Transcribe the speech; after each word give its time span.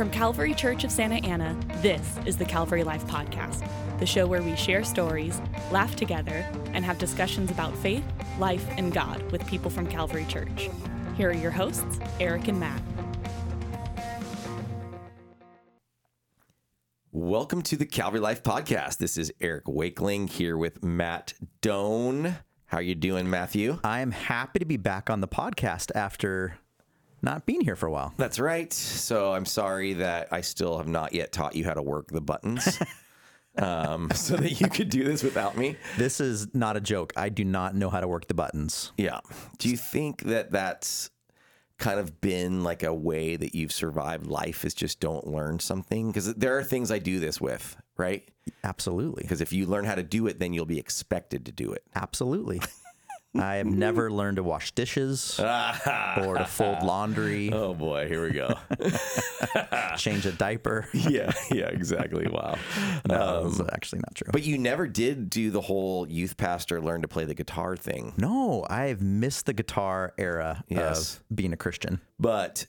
From 0.00 0.08
Calvary 0.08 0.54
Church 0.54 0.82
of 0.84 0.90
Santa 0.90 1.16
Ana, 1.26 1.54
this 1.82 2.18
is 2.24 2.38
the 2.38 2.44
Calvary 2.46 2.82
Life 2.84 3.06
Podcast, 3.06 3.68
the 3.98 4.06
show 4.06 4.26
where 4.26 4.40
we 4.40 4.56
share 4.56 4.82
stories, 4.82 5.38
laugh 5.70 5.94
together, 5.94 6.42
and 6.72 6.86
have 6.86 6.96
discussions 6.96 7.50
about 7.50 7.76
faith, 7.76 8.02
life, 8.38 8.66
and 8.78 8.94
God 8.94 9.30
with 9.30 9.46
people 9.46 9.70
from 9.70 9.86
Calvary 9.86 10.24
Church. 10.26 10.70
Here 11.18 11.28
are 11.28 11.34
your 11.34 11.50
hosts, 11.50 12.00
Eric 12.18 12.48
and 12.48 12.58
Matt. 12.58 12.80
Welcome 17.12 17.60
to 17.60 17.76
the 17.76 17.84
Calvary 17.84 18.20
Life 18.20 18.42
Podcast. 18.42 18.96
This 18.96 19.18
is 19.18 19.30
Eric 19.38 19.64
Wakeling 19.66 20.28
here 20.28 20.56
with 20.56 20.82
Matt 20.82 21.34
Doan. 21.60 22.38
How 22.64 22.78
you 22.78 22.94
doing, 22.94 23.28
Matthew? 23.28 23.80
I'm 23.84 24.12
happy 24.12 24.60
to 24.60 24.64
be 24.64 24.78
back 24.78 25.10
on 25.10 25.20
the 25.20 25.28
podcast 25.28 25.90
after 25.94 26.58
not 27.22 27.46
being 27.46 27.60
here 27.60 27.76
for 27.76 27.86
a 27.86 27.90
while. 27.90 28.12
That's 28.16 28.38
right. 28.38 28.72
So 28.72 29.32
I'm 29.32 29.46
sorry 29.46 29.94
that 29.94 30.28
I 30.30 30.40
still 30.40 30.78
have 30.78 30.88
not 30.88 31.12
yet 31.12 31.32
taught 31.32 31.54
you 31.54 31.64
how 31.64 31.74
to 31.74 31.82
work 31.82 32.08
the 32.08 32.20
buttons. 32.20 32.78
um, 33.58 34.10
so 34.12 34.36
that 34.36 34.60
you 34.60 34.68
could 34.68 34.90
do 34.90 35.04
this 35.04 35.22
without 35.22 35.56
me. 35.56 35.76
This 35.96 36.20
is 36.20 36.54
not 36.54 36.76
a 36.76 36.80
joke. 36.80 37.12
I 37.16 37.28
do 37.28 37.44
not 37.44 37.74
know 37.74 37.90
how 37.90 38.00
to 38.00 38.08
work 38.08 38.28
the 38.28 38.34
buttons. 38.34 38.92
Yeah. 38.96 39.20
Do 39.58 39.68
you 39.68 39.76
think 39.76 40.22
that 40.22 40.50
that's 40.50 41.10
kind 41.78 41.98
of 41.98 42.20
been 42.20 42.62
like 42.62 42.82
a 42.82 42.94
way 42.94 43.36
that 43.36 43.54
you've 43.54 43.72
survived 43.72 44.26
life 44.26 44.64
is 44.64 44.74
just 44.74 45.00
don't 45.00 45.26
learn 45.26 45.58
something? 45.58 46.08
Because 46.08 46.34
there 46.34 46.56
are 46.58 46.64
things 46.64 46.90
I 46.90 46.98
do 46.98 47.18
this 47.18 47.40
with, 47.40 47.76
right? 47.96 48.28
Absolutely. 48.64 49.22
Because 49.22 49.40
if 49.40 49.52
you 49.52 49.66
learn 49.66 49.84
how 49.84 49.94
to 49.94 50.02
do 50.02 50.26
it, 50.26 50.38
then 50.38 50.52
you'll 50.52 50.66
be 50.66 50.78
expected 50.78 51.46
to 51.46 51.52
do 51.52 51.72
it. 51.72 51.82
Absolutely. 51.94 52.60
I 53.38 53.56
have 53.56 53.66
mm-hmm. 53.66 53.78
never 53.78 54.10
learned 54.10 54.36
to 54.36 54.42
wash 54.42 54.72
dishes 54.72 55.38
or 56.16 56.38
to 56.38 56.46
fold 56.48 56.82
laundry, 56.82 57.52
Oh 57.52 57.74
boy, 57.74 58.08
here 58.08 58.22
we 58.24 58.32
go. 58.32 58.54
change 59.96 60.26
a 60.26 60.32
diaper. 60.32 60.88
yeah, 60.92 61.32
yeah, 61.50 61.66
exactly. 61.66 62.26
Wow. 62.26 62.58
No, 63.08 63.44
that's 63.44 63.60
um, 63.60 63.70
actually 63.72 64.00
not 64.00 64.14
true. 64.16 64.28
But 64.32 64.42
you 64.42 64.58
never 64.58 64.88
did 64.88 65.30
do 65.30 65.50
the 65.50 65.60
whole 65.60 66.08
youth 66.08 66.36
pastor 66.36 66.80
learn 66.80 67.02
to 67.02 67.08
play 67.08 67.24
the 67.24 67.34
guitar 67.34 67.76
thing. 67.76 68.14
no, 68.16 68.66
I've 68.68 69.00
missed 69.00 69.46
the 69.46 69.52
guitar 69.52 70.12
era 70.18 70.64
Yes. 70.68 71.16
of 71.16 71.36
being 71.36 71.52
a 71.52 71.56
Christian. 71.56 72.00
But 72.18 72.66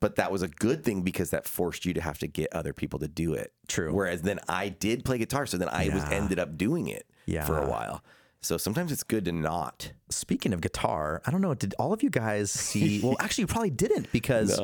but 0.00 0.16
that 0.16 0.32
was 0.32 0.42
a 0.42 0.48
good 0.48 0.82
thing 0.84 1.02
because 1.02 1.30
that 1.30 1.46
forced 1.46 1.84
you 1.84 1.94
to 1.94 2.00
have 2.00 2.18
to 2.18 2.26
get 2.26 2.52
other 2.52 2.72
people 2.72 2.98
to 3.00 3.08
do 3.08 3.34
it. 3.34 3.52
True. 3.68 3.92
Whereas 3.92 4.22
then 4.22 4.40
I 4.48 4.68
did 4.68 5.04
play 5.04 5.18
guitar, 5.18 5.46
so 5.46 5.56
then 5.56 5.68
I 5.68 5.88
was 5.92 6.04
ended 6.04 6.38
up 6.38 6.56
doing 6.56 6.88
it 6.88 7.06
for 7.44 7.58
a 7.58 7.68
while. 7.68 8.02
So 8.44 8.58
sometimes 8.58 8.92
it's 8.92 9.02
good 9.02 9.24
to 9.24 9.32
not. 9.32 9.92
Speaking 10.10 10.52
of 10.52 10.60
guitar, 10.60 11.22
I 11.26 11.30
don't 11.30 11.40
know. 11.40 11.54
Did 11.54 11.74
all 11.78 11.92
of 11.94 12.02
you 12.02 12.10
guys 12.10 12.50
see? 12.50 13.00
Well, 13.02 13.16
actually, 13.18 13.42
you 13.42 13.46
probably 13.48 13.70
didn't 13.70 14.12
because 14.12 14.60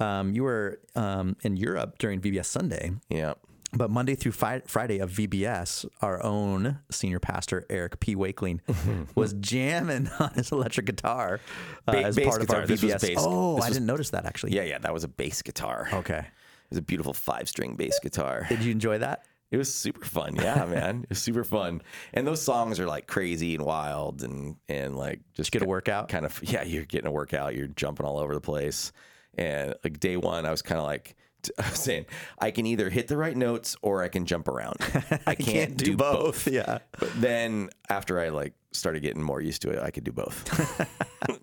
um, 0.00 0.34
you 0.34 0.42
were 0.42 0.80
um, 0.96 1.36
in 1.42 1.56
Europe 1.56 1.98
during 1.98 2.20
VBS 2.20 2.46
Sunday. 2.46 2.92
Yeah. 3.10 3.34
But 3.72 3.90
Monday 3.90 4.14
through 4.16 4.32
Fi- 4.32 4.62
Friday 4.66 4.98
of 4.98 5.10
VBS, 5.12 5.84
our 6.00 6.20
own 6.24 6.78
senior 6.90 7.20
pastor 7.20 7.66
Eric 7.70 8.00
P. 8.00 8.16
Wakeling 8.16 8.60
was 9.14 9.34
jamming 9.34 10.08
on 10.18 10.30
his 10.34 10.50
electric 10.50 10.86
guitar 10.86 11.40
uh, 11.86 11.92
Ba- 11.92 11.98
as 12.04 12.18
part 12.18 12.40
guitar. 12.40 12.56
of 12.56 12.62
our 12.62 12.66
This 12.66 12.82
VBS. 12.82 13.00
bass- 13.02 13.16
oh, 13.20 13.52
I 13.56 13.66
was- 13.66 13.68
didn't 13.74 13.86
notice 13.86 14.10
that 14.10 14.24
actually. 14.24 14.52
Yeah, 14.56 14.62
yeah, 14.62 14.78
that 14.78 14.92
was 14.94 15.04
a 15.04 15.08
bass 15.08 15.42
guitar. 15.42 15.88
Okay. 15.92 16.18
It 16.18 16.70
was 16.70 16.78
a 16.78 16.82
beautiful 16.82 17.12
five 17.12 17.48
string 17.48 17.74
bass 17.76 17.98
guitar. 18.00 18.46
Did 18.48 18.62
you 18.64 18.72
enjoy 18.72 18.98
that? 18.98 19.24
It 19.50 19.56
was 19.56 19.72
super 19.72 20.04
fun. 20.04 20.36
Yeah, 20.36 20.64
man. 20.68 21.02
It 21.04 21.08
was 21.10 21.20
super 21.22 21.44
fun. 21.44 21.82
And 22.12 22.26
those 22.26 22.40
songs 22.40 22.78
are 22.78 22.86
like 22.86 23.06
crazy 23.06 23.54
and 23.54 23.64
wild 23.64 24.22
and 24.22 24.56
and 24.68 24.96
like 24.96 25.20
just 25.34 25.50
get 25.52 25.62
a 25.62 25.66
workout? 25.66 26.08
Kind 26.08 26.24
of 26.24 26.40
yeah, 26.42 26.62
you're 26.62 26.84
getting 26.84 27.08
a 27.08 27.12
workout, 27.12 27.54
you're 27.54 27.66
jumping 27.68 28.06
all 28.06 28.18
over 28.18 28.34
the 28.34 28.40
place. 28.40 28.92
And 29.36 29.74
like 29.84 30.00
day 30.00 30.16
1 30.16 30.44
I 30.46 30.50
was 30.50 30.62
kind 30.62 30.78
of 30.80 30.86
like 30.86 31.16
I 31.58 31.70
was 31.70 31.78
saying 31.78 32.06
I 32.38 32.50
can 32.50 32.66
either 32.66 32.90
hit 32.90 33.08
the 33.08 33.16
right 33.16 33.36
notes 33.36 33.76
or 33.82 34.02
I 34.02 34.08
can 34.08 34.26
jump 34.26 34.46
around. 34.48 34.76
I 35.26 35.34
can't, 35.34 35.76
do, 35.76 35.96
both. 35.96 36.46
Yeah. 36.46 36.78
But 36.98 37.10
then 37.20 37.70
after 37.88 38.20
I 38.20 38.28
like 38.28 38.52
started 38.72 39.00
getting 39.00 39.22
more 39.22 39.40
used 39.40 39.62
to 39.62 39.70
it, 39.70 39.78
I 39.82 39.90
could 39.90 40.04
do 40.04 40.12
both. 40.12 40.44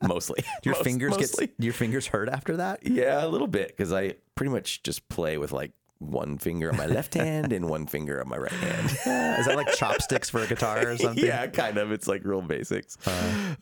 mostly. 0.04 0.44
Your 0.64 0.76
Most- 0.76 0.84
fingers 0.84 1.12
mostly. 1.12 1.48
get 1.48 1.56
your 1.60 1.74
fingers 1.74 2.08
hurt 2.08 2.30
after 2.30 2.58
that? 2.58 2.86
Yeah, 2.86 3.26
a 3.26 3.28
little 3.28 3.48
bit 3.48 3.70
because 3.70 3.92
I 3.92 4.16
pretty 4.36 4.52
much 4.52 4.84
just 4.84 5.08
play 5.10 5.38
with 5.38 5.52
like 5.52 5.72
one 6.00 6.38
finger 6.38 6.69
on 6.72 6.78
my 6.78 6.85
left 6.85 7.13
hand 7.16 7.52
and 7.53 7.68
one 7.69 7.85
finger 7.88 8.22
on 8.22 8.30
my 8.30 8.38
right 8.38 8.52
hand. 8.52 8.85
Is 9.40 9.46
that 9.46 9.56
like 9.56 9.74
chopsticks 9.75 10.30
for 10.30 10.41
a 10.41 10.47
guitar 10.47 10.88
or 10.90 10.97
something? 10.97 11.25
yeah, 11.25 11.47
kind 11.47 11.78
of. 11.78 11.91
It's 11.91 12.08
like 12.08 12.24
real 12.24 12.41
basics. 12.41 12.97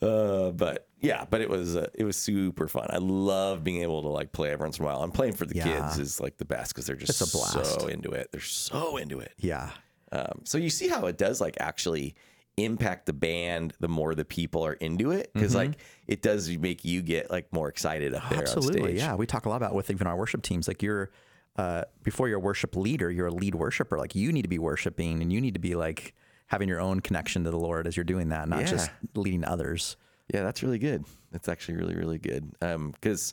Uh, 0.02 0.52
but 0.54 0.88
yeah, 1.00 1.24
but 1.28 1.40
it 1.40 1.48
was 1.48 1.76
uh, 1.76 1.88
it 1.94 2.04
was 2.04 2.16
super 2.16 2.68
fun. 2.68 2.86
I 2.90 2.98
love 2.98 3.64
being 3.64 3.82
able 3.82 4.02
to 4.02 4.08
like 4.08 4.32
play 4.32 4.50
every 4.50 4.64
once 4.64 4.78
in 4.78 4.84
a 4.84 4.86
while. 4.86 5.02
And 5.02 5.12
playing 5.12 5.34
for 5.34 5.46
the 5.46 5.56
Yeah. 5.56 5.64
kids 5.64 5.98
is 5.98 6.20
like 6.20 6.36
the 6.38 6.44
best 6.44 6.74
because 6.74 6.86
they're 6.86 6.96
just 6.96 7.18
so 7.18 7.86
into 7.86 8.10
it. 8.10 8.28
They're 8.32 8.40
so 8.40 8.96
into 8.96 9.20
it. 9.20 9.32
Yeah. 9.38 9.70
Um, 10.12 10.42
so 10.44 10.58
you 10.58 10.70
see 10.70 10.88
how 10.88 11.06
it 11.06 11.18
does 11.18 11.40
like 11.40 11.56
actually 11.60 12.14
impact 12.58 13.04
the 13.04 13.12
band 13.12 13.74
the 13.80 13.88
more 13.88 14.14
the 14.14 14.24
people 14.24 14.64
are 14.64 14.72
into 14.74 15.10
it 15.10 15.30
because 15.34 15.54
like 15.54 15.72
it 16.06 16.22
does 16.22 16.48
make 16.56 16.86
you 16.86 17.02
get 17.02 17.30
like 17.30 17.52
more 17.52 17.68
excited 17.68 18.14
up 18.14 18.22
there 18.30 18.38
on 18.38 18.44
Mm-hmm. 18.44 18.56
Absolutely. 18.56 18.82
stage. 18.92 18.98
Yeah. 18.98 19.14
We 19.14 19.26
talk 19.26 19.44
a 19.44 19.48
lot 19.50 19.56
about 19.56 19.74
with 19.74 19.90
even 19.90 20.06
our 20.06 20.16
worship 20.16 20.42
teams. 20.42 20.66
Like 20.68 20.82
you're 20.82 21.10
uh, 21.58 21.82
before 22.02 22.28
you're 22.28 22.38
a 22.38 22.40
worship 22.40 22.76
leader, 22.76 23.10
you're 23.10 23.28
a 23.28 23.32
lead 23.32 23.54
worshiper. 23.54 23.98
Like 23.98 24.14
you 24.14 24.32
need 24.32 24.42
to 24.42 24.48
be 24.48 24.58
worshiping 24.58 25.22
and 25.22 25.32
you 25.32 25.40
need 25.40 25.54
to 25.54 25.60
be 25.60 25.74
like 25.74 26.14
having 26.46 26.68
your 26.68 26.80
own 26.80 27.00
connection 27.00 27.44
to 27.44 27.50
the 27.50 27.58
Lord 27.58 27.86
as 27.86 27.96
you're 27.96 28.04
doing 28.04 28.28
that, 28.28 28.48
not 28.48 28.66
just 28.66 28.90
leading 29.14 29.44
others. 29.44 29.96
Yeah, 30.32 30.42
that's 30.42 30.62
really 30.62 30.78
good. 30.78 31.04
That's 31.32 31.48
actually 31.48 31.76
really, 31.76 31.94
really 31.94 32.18
good. 32.18 32.52
Um, 32.60 32.90
because 32.90 33.32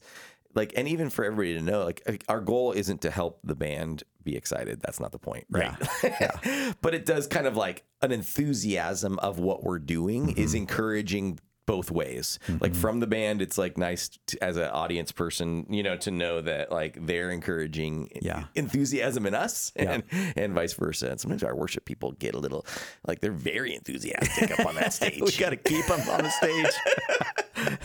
like, 0.56 0.74
and 0.76 0.88
even 0.88 1.10
for 1.10 1.26
everybody 1.26 1.54
to 1.56 1.62
know, 1.62 1.84
like, 1.84 2.24
our 2.30 2.40
goal 2.40 2.72
isn't 2.74 3.02
to 3.02 3.12
help 3.12 3.40
the 3.44 3.56
band 3.56 4.04
be 4.24 4.36
excited. 4.36 4.80
That's 4.82 5.00
not 5.00 5.12
the 5.12 5.20
point, 5.20 5.46
right? 5.50 5.74
Yeah. 6.04 6.74
but 6.82 6.94
it 6.94 7.06
does 7.06 7.28
kind 7.28 7.48
of 7.48 7.58
like 7.58 7.84
an 8.02 8.12
enthusiasm 8.12 9.18
of 9.20 9.40
what 9.40 9.64
we're 9.64 9.80
doing 9.80 10.28
Mm-hmm. 10.28 10.40
is 10.42 10.54
encouraging 10.54 11.40
both 11.66 11.90
ways. 11.92 12.40
Like 12.60 12.76
from 12.76 13.00
the 13.00 13.08
band, 13.08 13.42
it's 13.42 13.58
like 13.58 13.78
nice 13.78 14.10
to, 14.28 14.44
as 14.44 14.58
an 14.58 14.70
audience 14.70 15.12
person, 15.12 15.66
you 15.70 15.84
know, 15.84 15.96
to 15.98 16.12
know 16.12 16.42
that 16.42 16.72
like 16.72 16.98
they're 17.06 17.32
encouraging 17.32 18.10
Yeah. 18.22 18.46
enthusiasm 18.56 19.26
in 19.26 19.34
us 19.36 19.72
and, 19.76 20.04
and 20.36 20.54
vice 20.54 20.74
versa. 20.74 21.10
And 21.12 21.20
sometimes 21.20 21.44
our 21.44 21.56
worship 21.56 21.86
people 21.86 22.12
get 22.14 22.36
a 22.36 22.40
little 22.40 22.66
like 23.08 23.22
they're 23.22 23.32
very 23.32 23.74
enthusiastic 23.76 24.60
up 24.60 24.66
on 24.66 24.76
that 24.76 24.94
stage. 25.00 25.22
we 25.22 25.32
got 25.34 25.52
to 25.52 25.58
keep 25.58 25.86
them 25.88 26.02
on 26.10 26.24
the 26.24 26.30
stage. 26.32 26.74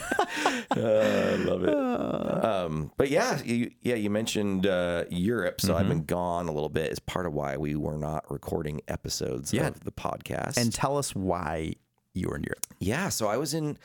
I 0.71 1.37
love 1.37 1.65
it. 1.65 2.45
Um, 2.45 2.91
but 2.97 3.11
yeah, 3.11 3.41
you, 3.43 3.71
yeah, 3.83 3.95
you 3.95 4.11
mentioned 4.11 4.67
uh, 4.67 5.05
Europe, 5.11 5.61
so 5.61 5.77
I've 5.77 5.89
been 5.89 6.05
gone 6.05 6.49
a 6.49 6.53
little 6.53 6.69
bit. 6.69 6.93
Is 6.93 6.99
part 6.99 7.27
of 7.27 7.33
why 7.33 7.57
we 7.57 7.75
were 7.77 7.97
not 7.99 8.31
recording 8.31 8.81
episodes 8.89 9.53
Yeah. 9.53 9.69
of 9.69 9.81
the 9.85 9.93
podcast. 9.93 10.57
and 10.57 10.73
tell 10.73 10.97
us 10.97 11.15
why 11.15 11.75
you 12.19 12.29
were 12.29 12.37
in 12.37 12.43
Europe. 12.43 12.67
yeah, 12.79 13.09
so 13.09 13.29
I 13.29 13.37
was 13.37 13.55
in 13.55 13.79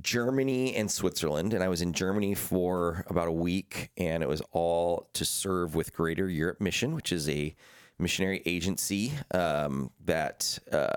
Germany 0.00 0.74
and 0.74 0.90
Switzerland, 0.90 1.54
and 1.54 1.62
I 1.62 1.68
was 1.68 1.80
in 1.80 1.92
Germany 1.92 2.34
for 2.34 3.04
about 3.08 3.28
a 3.28 3.32
week, 3.32 3.90
and 3.96 4.22
it 4.22 4.28
was 4.28 4.42
all 4.50 5.08
to 5.12 5.24
serve 5.24 5.74
with 5.74 5.94
Greater 5.94 6.28
Europe 6.28 6.60
Mission, 6.60 6.94
which 6.94 7.12
is 7.12 7.28
a 7.28 7.54
missionary 7.98 8.42
agency 8.44 9.12
um, 9.32 9.90
that. 10.04 10.58
Uh, 10.70 10.88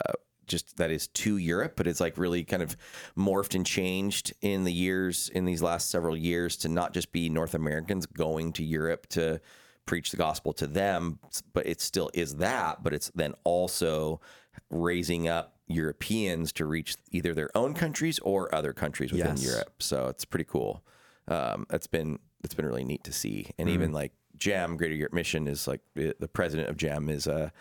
just 0.47 0.77
that 0.77 0.89
is 0.91 1.07
to 1.07 1.35
Europe, 1.35 1.73
but 1.75 1.87
it's 1.87 1.99
like 1.99 2.17
really 2.17 2.41
kind 2.41 2.63
of 2.63 2.77
morphed 3.17 3.53
and 3.53 3.65
changed 3.65 4.33
in 4.41 4.63
the 4.63 4.71
years, 4.71 5.27
in 5.35 5.43
these 5.43 5.61
last 5.61 5.89
several 5.89 6.15
years, 6.15 6.55
to 6.55 6.69
not 6.69 6.93
just 6.93 7.11
be 7.11 7.27
North 7.27 7.53
Americans 7.53 8.05
going 8.05 8.53
to 8.53 8.63
Europe 8.63 9.07
to 9.07 9.41
preach 9.85 10.09
the 10.09 10.15
gospel 10.15 10.53
to 10.53 10.65
them, 10.65 11.19
but 11.51 11.67
it 11.67 11.81
still 11.81 12.09
is 12.13 12.35
that, 12.35 12.81
but 12.81 12.93
it's 12.93 13.11
then 13.13 13.33
also 13.43 14.21
raising 14.69 15.27
up 15.27 15.56
Europeans 15.67 16.51
to 16.53 16.65
reach 16.65 16.95
either 17.11 17.33
their 17.33 17.49
own 17.55 17.73
countries 17.73 18.19
or 18.19 18.53
other 18.53 18.73
countries 18.73 19.11
within 19.11 19.35
Yes. 19.37 19.43
Europe. 19.45 19.81
So 19.83 20.07
it's 20.07 20.25
pretty 20.25 20.45
cool. 20.45 20.83
Um, 21.27 21.65
that's 21.69 21.87
been 21.87 22.19
it's 22.43 22.53
been 22.53 22.65
really 22.65 22.85
neat 22.85 23.03
to 23.03 23.11
see, 23.11 23.51
and 23.57 23.67
even 23.67 23.91
like 23.91 24.13
GEM 24.37 24.77
Greater 24.77 24.95
Europe 24.95 25.13
Mission 25.13 25.47
is 25.47 25.67
like 25.67 25.81
the 25.95 26.29
president 26.31 26.69
of 26.69 26.77
GEM 26.77 27.09
is 27.09 27.27
a 27.27 27.51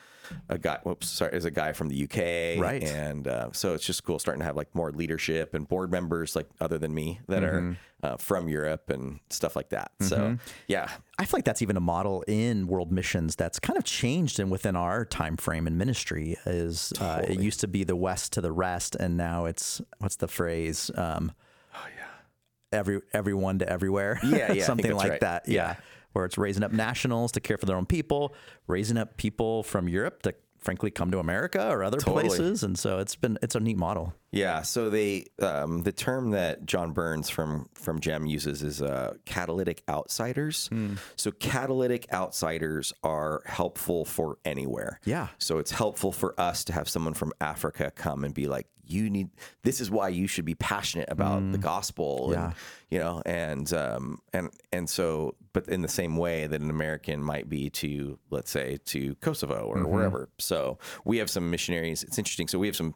a 0.48 0.58
guy. 0.58 0.78
Whoops, 0.82 1.08
sorry, 1.08 1.36
is 1.36 1.44
a 1.44 1.52
guy 1.52 1.72
from 1.72 1.88
the 1.88 2.02
UK, 2.02 2.60
Right. 2.60 2.82
And 2.82 3.28
uh, 3.28 3.50
so 3.52 3.74
it's 3.74 3.86
just 3.86 4.02
cool 4.02 4.18
starting 4.18 4.40
to 4.40 4.44
have 4.44 4.56
like 4.56 4.74
more 4.74 4.90
leadership 4.90 5.54
and 5.54 5.68
board 5.68 5.92
members 5.92 6.34
like 6.34 6.48
other 6.60 6.78
than 6.78 6.92
me 6.92 7.20
that 7.28 7.44
are 7.44 7.76
uh, 8.02 8.16
from 8.16 8.48
Europe 8.48 8.90
and 8.90 9.20
stuff 9.30 9.54
like 9.54 9.68
that. 9.68 9.92
So 10.00 10.36
yeah, 10.66 10.90
I 11.18 11.24
feel 11.24 11.38
like 11.38 11.44
that's 11.44 11.62
even 11.62 11.76
a 11.76 11.80
model 11.80 12.22
in 12.26 12.66
world 12.66 12.90
missions 12.90 13.36
that's 13.36 13.60
kind 13.60 13.76
of 13.76 13.84
changed 13.84 14.40
and 14.40 14.50
within 14.50 14.74
our 14.74 15.04
time 15.04 15.36
frame 15.36 15.66
in 15.68 15.78
ministry 15.78 16.36
is 16.44 16.92
uh, 17.00 17.22
it 17.26 17.38
used 17.38 17.60
to 17.60 17.68
be 17.68 17.84
the 17.84 17.96
west 17.96 18.32
to 18.32 18.40
the 18.40 18.52
rest 18.52 18.96
and 18.96 19.16
now 19.16 19.44
it's 19.44 19.80
what's 19.98 20.16
the 20.16 20.28
phrase 20.28 20.90
um, 20.96 21.30
oh 21.74 21.86
yeah 21.96 22.78
every 22.78 23.00
everyone 23.12 23.60
to 23.60 23.68
everywhere 23.68 24.18
Yeah, 24.24 24.52
yeah, 24.52 24.64
something 24.70 24.92
like 24.94 25.10
right. 25.10 25.20
that 25.20 25.48
yeah. 25.48 25.76
Where 26.16 26.24
it's 26.24 26.38
raising 26.38 26.62
up 26.62 26.72
nationals 26.72 27.30
to 27.32 27.40
care 27.40 27.58
for 27.58 27.66
their 27.66 27.76
own 27.76 27.84
people 27.84 28.34
raising 28.66 28.96
up 28.96 29.18
people 29.18 29.62
from 29.62 29.86
Europe 29.86 30.22
to 30.22 30.34
frankly 30.58 30.90
come 30.90 31.10
to 31.10 31.18
America 31.18 31.68
or 31.70 31.84
other 31.84 31.98
Totally. 31.98 32.28
places 32.28 32.62
and 32.62 32.78
so 32.78 32.98
it's 32.98 33.14
been 33.14 33.38
it's 33.42 33.54
a 33.54 33.60
neat 33.60 33.76
model 33.76 34.14
Yeah, 34.32 34.62
so 34.62 34.90
they 34.90 35.26
um, 35.40 35.82
the 35.82 35.92
term 35.92 36.30
that 36.32 36.66
John 36.66 36.92
Burns 36.92 37.30
from 37.30 37.68
from 37.74 38.00
GEM 38.00 38.26
uses 38.26 38.62
is 38.62 38.82
uh, 38.82 39.14
catalytic 39.24 39.82
outsiders. 39.88 40.68
So 41.16 41.30
catalytic 41.30 42.06
outsiders 42.12 42.92
are 43.02 43.42
helpful 43.46 44.04
for 44.04 44.38
anywhere. 44.44 45.00
Yeah. 45.04 45.28
So 45.38 45.58
it's 45.58 45.70
helpful 45.70 46.12
for 46.12 46.38
us 46.38 46.64
to 46.64 46.72
have 46.72 46.88
someone 46.88 47.14
from 47.14 47.32
Africa 47.40 47.92
come 47.94 48.24
and 48.24 48.34
be 48.34 48.46
like, 48.46 48.66
you 48.84 49.10
need 49.10 49.30
this 49.62 49.80
is 49.80 49.90
why 49.90 50.08
you 50.08 50.26
should 50.26 50.44
be 50.44 50.54
passionate 50.54 51.08
about 51.10 51.52
the 51.52 51.58
gospel. 51.58 52.28
Yeah. 52.32 52.44
And, 52.44 52.54
you 52.90 52.98
know, 52.98 53.22
and 53.24 53.72
um 53.72 54.20
and 54.32 54.50
and 54.72 54.88
so 54.88 55.34
but 55.52 55.68
in 55.68 55.82
the 55.82 55.88
same 55.88 56.16
way 56.16 56.46
that 56.46 56.60
an 56.60 56.70
American 56.70 57.22
might 57.22 57.48
be 57.48 57.70
to 57.70 58.18
let's 58.30 58.50
say 58.50 58.78
to 58.86 59.14
Kosovo 59.16 59.66
or 59.66 59.86
wherever. 59.86 60.28
So 60.38 60.78
we 61.04 61.18
have 61.18 61.30
some 61.30 61.50
missionaries. 61.50 62.02
It's 62.04 62.18
interesting. 62.18 62.48
So 62.48 62.58
we 62.58 62.66
have 62.66 62.76
some 62.76 62.94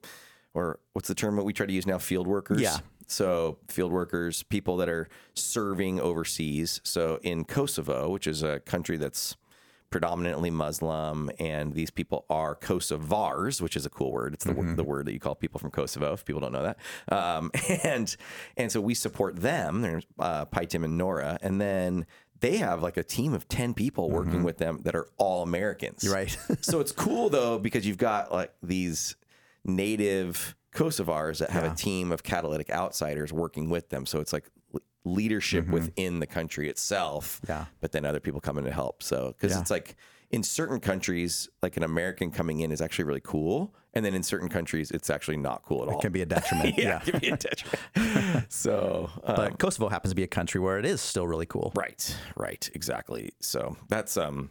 or 0.54 0.80
what's 0.92 1.08
the 1.08 1.14
term 1.14 1.36
that 1.36 1.44
we 1.44 1.52
try 1.52 1.66
to 1.66 1.72
use 1.72 1.86
now? 1.86 1.98
Field 1.98 2.26
workers. 2.26 2.60
Yeah. 2.60 2.78
So 3.06 3.58
field 3.68 3.92
workers, 3.92 4.42
people 4.44 4.76
that 4.78 4.88
are 4.88 5.08
serving 5.34 6.00
overseas. 6.00 6.80
So 6.84 7.18
in 7.22 7.44
Kosovo, 7.44 8.08
which 8.10 8.26
is 8.26 8.42
a 8.42 8.60
country 8.60 8.96
that's 8.96 9.36
predominantly 9.90 10.50
Muslim, 10.50 11.30
and 11.38 11.74
these 11.74 11.90
people 11.90 12.24
are 12.30 12.54
Kosovars, 12.54 13.60
which 13.60 13.76
is 13.76 13.84
a 13.84 13.90
cool 13.90 14.12
word. 14.12 14.34
It's 14.34 14.44
the, 14.44 14.52
word, 14.52 14.76
the 14.76 14.84
word 14.84 15.06
that 15.06 15.12
you 15.12 15.18
call 15.18 15.34
people 15.34 15.58
from 15.58 15.72
Kosovo. 15.72 16.12
If 16.12 16.24
people 16.24 16.40
don't 16.40 16.52
know 16.52 16.62
that, 16.62 16.78
um, 17.12 17.50
and 17.82 18.16
and 18.56 18.70
so 18.70 18.80
we 18.80 18.94
support 18.94 19.36
them. 19.36 19.82
There's 19.82 20.06
uh, 20.18 20.46
Paitim 20.46 20.84
and 20.84 20.96
Nora, 20.96 21.38
and 21.42 21.60
then 21.60 22.06
they 22.38 22.56
have 22.58 22.82
like 22.82 22.96
a 22.96 23.02
team 23.02 23.34
of 23.34 23.48
ten 23.48 23.74
people 23.74 24.10
working 24.10 24.44
with 24.44 24.58
them 24.58 24.80
that 24.84 24.94
are 24.94 25.08
all 25.18 25.42
Americans. 25.42 26.08
Right. 26.08 26.36
so 26.60 26.80
it's 26.80 26.92
cool 26.92 27.28
though 27.28 27.58
because 27.58 27.86
you've 27.86 27.98
got 27.98 28.32
like 28.32 28.52
these 28.62 29.16
native 29.64 30.54
Kosovars 30.74 31.38
that 31.38 31.50
have 31.50 31.64
a 31.64 31.74
team 31.74 32.12
of 32.12 32.22
catalytic 32.22 32.70
outsiders 32.70 33.32
working 33.32 33.68
with 33.70 33.88
them. 33.88 34.06
So 34.06 34.20
it's 34.20 34.32
like 34.32 34.48
leadership 35.04 35.66
within 35.68 36.20
the 36.20 36.26
country 36.26 36.68
itself. 36.68 37.40
Yeah. 37.48 37.64
But 37.80 37.92
then 37.92 38.04
other 38.04 38.20
people 38.20 38.40
come 38.40 38.58
in 38.58 38.64
to 38.64 38.70
help. 38.72 39.02
So 39.02 39.32
because 39.36 39.52
Yeah. 39.52 39.60
it's 39.60 39.70
like 39.70 39.96
in 40.30 40.42
certain 40.44 40.78
countries, 40.78 41.48
like 41.62 41.76
an 41.76 41.82
American 41.82 42.30
coming 42.30 42.60
in 42.60 42.70
is 42.70 42.80
actually 42.80 43.04
really 43.06 43.20
cool, 43.24 43.74
and 43.94 44.04
then 44.04 44.14
in 44.14 44.22
certain 44.22 44.48
countries, 44.48 44.92
it's 44.92 45.10
actually 45.10 45.38
not 45.38 45.62
cool 45.64 45.82
at 45.82 45.88
all. 45.88 45.98
It 45.98 46.02
can 46.02 46.12
be 46.12 46.22
a 46.22 46.26
detriment. 46.26 46.78
yeah, 46.78 46.84
yeah. 46.84 47.00
it 47.04 47.10
can 47.10 47.18
be 47.20 47.28
a 47.30 47.36
detriment. 47.36 48.52
so, 48.52 49.10
uh, 49.24 49.34
But 49.34 49.58
Kosovo 49.58 49.88
happens 49.88 50.12
to 50.12 50.14
be 50.14 50.22
a 50.22 50.28
country 50.28 50.60
where 50.60 50.78
it 50.78 50.84
is 50.84 51.00
still 51.00 51.26
really 51.26 51.46
cool. 51.46 51.72
right, 51.74 52.16
right, 52.36 52.70
exactly. 52.74 53.32
So 53.40 53.76
that's 53.88 54.16
um, 54.16 54.50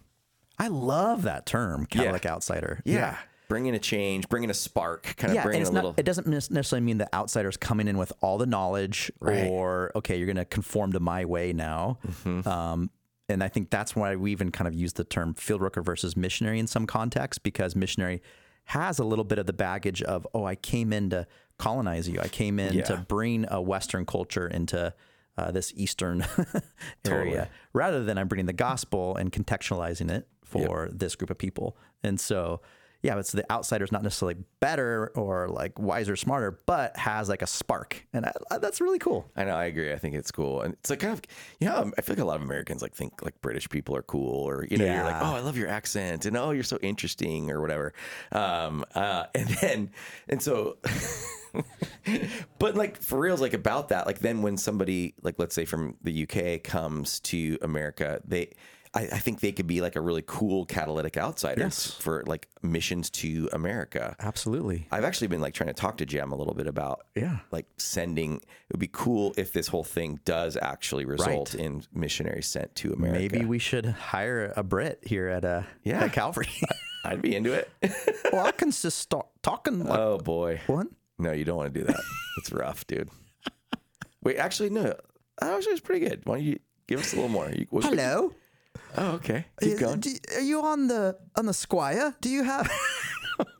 I 0.57 0.67
love 0.67 1.21
that 1.21 1.45
term, 1.45 1.85
catalytic 1.85 2.25
outsider. 2.25 2.81
yeah, 2.83 3.17
bringing 3.49 3.75
a 3.75 3.79
change, 3.79 4.29
bringing 4.29 4.49
a 4.49 4.53
spark, 4.53 5.03
kind 5.17 5.31
of 5.31 5.35
Yeah, 5.35 5.41
and 5.41 5.45
bringing 5.47 5.61
it's 5.63 5.69
a 5.71 5.73
not, 5.73 5.83
little. 5.83 5.95
it 5.97 6.03
doesn't 6.03 6.27
necessarily 6.27 6.85
mean 6.85 6.99
that 6.99 7.13
outsiders 7.13 7.57
coming 7.57 7.89
in 7.89 7.97
with 7.97 8.13
all 8.21 8.37
the 8.37 8.45
knowledge 8.45 9.11
Right. 9.19 9.47
or, 9.47 9.91
okay, 9.95 10.17
you're 10.17 10.27
going 10.27 10.37
to 10.37 10.45
conform 10.45 10.93
to 10.93 10.99
my 11.01 11.25
way 11.25 11.51
now. 11.51 11.97
Mm-hmm. 12.07 12.47
Um, 12.47 12.89
and 13.27 13.43
I 13.43 13.47
think 13.49 13.69
that's 13.69 13.95
why 13.95 14.15
we 14.15 14.31
even 14.31 14.51
kind 14.51 14.67
of 14.67 14.73
use 14.73 14.93
the 14.93 15.03
term 15.03 15.33
field 15.33 15.61
worker 15.61 15.81
versus 15.81 16.15
missionary 16.15 16.59
in 16.59 16.67
some 16.67 16.87
contexts 16.87 17.39
because 17.39 17.75
missionary 17.75 18.21
has 18.65 18.99
a 18.99 19.03
little 19.03 19.25
bit 19.25 19.39
of 19.39 19.45
the 19.47 19.53
baggage 19.53 20.01
of, 20.03 20.25
oh, 20.33 20.45
I 20.45 20.55
came 20.55 20.93
in 20.93 21.09
to 21.09 21.27
colonize 21.57 22.07
you. 22.07 22.19
I 22.21 22.27
came 22.27 22.59
in 22.59 22.83
to 22.85 22.97
bring 23.07 23.45
a 23.49 23.59
Western 23.61 24.05
culture 24.05 24.47
into 24.47 24.93
uh, 25.37 25.51
this 25.51 25.73
Eastern 25.75 26.21
area 26.37 26.63
Totally. 27.03 27.47
rather 27.73 28.03
than 28.03 28.17
I'm 28.17 28.27
bringing 28.27 28.45
the 28.45 28.53
gospel 28.53 29.15
and 29.15 29.31
contextualizing 29.31 30.11
it 30.11 30.27
for 30.43 30.89
this 30.91 31.15
group 31.15 31.29
of 31.29 31.37
people. 31.37 31.77
And 32.03 32.19
so, 32.19 32.61
yeah, 33.01 33.17
it's 33.17 33.31
the 33.31 33.49
outsider's 33.51 33.91
not 33.91 34.03
necessarily 34.03 34.35
better 34.59 35.11
or 35.15 35.47
like 35.47 35.79
wiser, 35.79 36.15
smarter, 36.17 36.59
but 36.65 36.97
has 36.97 37.29
like 37.29 37.41
a 37.41 37.47
spark, 37.47 38.05
and 38.13 38.25
I, 38.25 38.33
I- 38.51 38.57
that's 38.57 38.81
really 38.81 38.99
cool. 38.99 39.29
I 39.35 39.45
know, 39.45 39.55
I 39.55 39.65
agree. 39.65 39.93
I 39.93 39.97
think 39.97 40.15
it's 40.15 40.31
cool, 40.31 40.61
and 40.61 40.73
it's 40.73 40.89
like 40.89 40.99
kind 40.99 41.13
of, 41.13 41.21
you 41.59 41.67
know, 41.67 41.91
I 41.97 42.01
feel 42.01 42.15
like 42.15 42.21
a 42.21 42.25
lot 42.25 42.35
of 42.37 42.41
Americans 42.41 42.81
like 42.81 42.93
think 42.93 43.21
like 43.21 43.39
British 43.41 43.69
people 43.69 43.95
are 43.95 44.01
cool, 44.03 44.43
or 44.49 44.65
you 44.69 44.77
know, 44.77 44.85
you're 44.85 45.03
like, 45.03 45.21
oh, 45.21 45.35
I 45.35 45.39
love 45.39 45.55
your 45.57 45.69
accent, 45.69 46.25
and 46.25 46.35
oh, 46.35 46.51
you're 46.51 46.63
so 46.63 46.77
interesting, 46.81 47.49
or 47.51 47.61
whatever. 47.61 47.93
Um, 48.31 48.83
uh, 48.95 49.25
and 49.35 49.47
then, 49.47 49.91
and 50.27 50.41
so, 50.41 50.77
but 52.59 52.75
like 52.75 53.01
for 53.01 53.19
reals, 53.19 53.41
like 53.41 53.53
about 53.53 53.89
that, 53.89 54.05
like 54.07 54.19
then 54.19 54.41
when 54.41 54.57
somebody 54.57 55.15
like 55.21 55.35
let's 55.37 55.55
say 55.55 55.65
from 55.65 55.95
the 56.03 56.23
UK 56.27 56.63
comes 56.63 57.19
to 57.21 57.57
America, 57.61 58.21
they. 58.25 58.51
I, 58.95 59.01
I 59.03 59.19
think 59.19 59.39
they 59.41 59.51
could 59.51 59.67
be 59.67 59.81
like 59.81 59.95
a 59.95 60.01
really 60.01 60.23
cool 60.25 60.65
catalytic 60.65 61.15
outsiders 61.15 61.61
Yes. 61.63 61.91
for 61.91 62.23
like 62.25 62.47
missions 62.63 63.09
to 63.11 63.47
America. 63.53 64.15
Absolutely. 64.19 64.87
I've 64.91 65.03
actually 65.03 65.27
been 65.27 65.41
like 65.41 65.53
trying 65.53 65.67
to 65.67 65.73
talk 65.75 65.97
to 65.97 66.05
GEM 66.07 66.31
a 66.31 66.35
little 66.35 66.55
bit 66.55 66.65
about 66.65 67.05
Yeah. 67.15 67.37
like 67.51 67.67
sending 67.77 68.37
it 68.37 68.45
would 68.73 68.79
be 68.79 68.89
cool 68.91 69.33
if 69.37 69.53
this 69.53 69.67
whole 69.67 69.83
thing 69.83 70.19
does 70.25 70.57
actually 70.59 71.05
result 71.05 71.53
Right. 71.53 71.63
in 71.63 71.83
missionaries 71.93 72.47
sent 72.47 72.73
to 72.77 72.91
America. 72.93 73.19
Maybe 73.19 73.45
we 73.45 73.59
should 73.59 73.85
hire 73.85 74.53
a 74.55 74.63
Brit 74.63 74.99
here 75.03 75.27
at 75.27 75.45
uh, 75.45 75.61
Yeah. 75.83 76.05
at 76.05 76.13
Calvary. 76.13 76.49
I'd 77.05 77.21
be 77.21 77.35
into 77.35 77.53
it. 77.53 77.69
well, 78.33 78.45
I 78.45 78.51
can 78.51 78.71
just 78.71 78.97
start 78.97 79.27
talking 79.43 79.83
like 79.85 79.99
oh 79.99 80.17
boy. 80.17 80.61
what? 80.67 80.87
No, 81.19 81.31
you 81.31 81.45
don't 81.45 81.57
want 81.57 81.73
to 81.73 81.79
do 81.79 81.85
that. 81.85 81.99
It's 82.39 82.51
rough, 82.51 82.87
dude. 82.87 83.09
Wait, 84.23 84.37
actually 84.37 84.69
no. 84.71 84.95
Actually 85.41 85.73
it's 85.73 85.81
pretty 85.81 86.05
good. 86.07 86.21
Why 86.25 86.35
don't 86.37 86.43
you 86.45 86.59
give 86.87 86.99
us 86.99 87.13
a 87.13 87.15
little 87.17 87.29
more? 87.29 87.49
You, 87.51 87.67
Hello. 87.81 88.33
Oh, 88.97 89.11
okay. 89.13 89.45
Keep 89.61 89.79
going. 89.79 89.99
do- 89.99 90.15
are 90.35 90.41
you 90.41 90.61
on 90.61 90.87
the 90.87 91.17
on 91.35 91.45
the 91.45 91.53
Squire? 91.53 92.15
Do 92.21 92.29
you 92.29 92.43
have? 92.43 92.69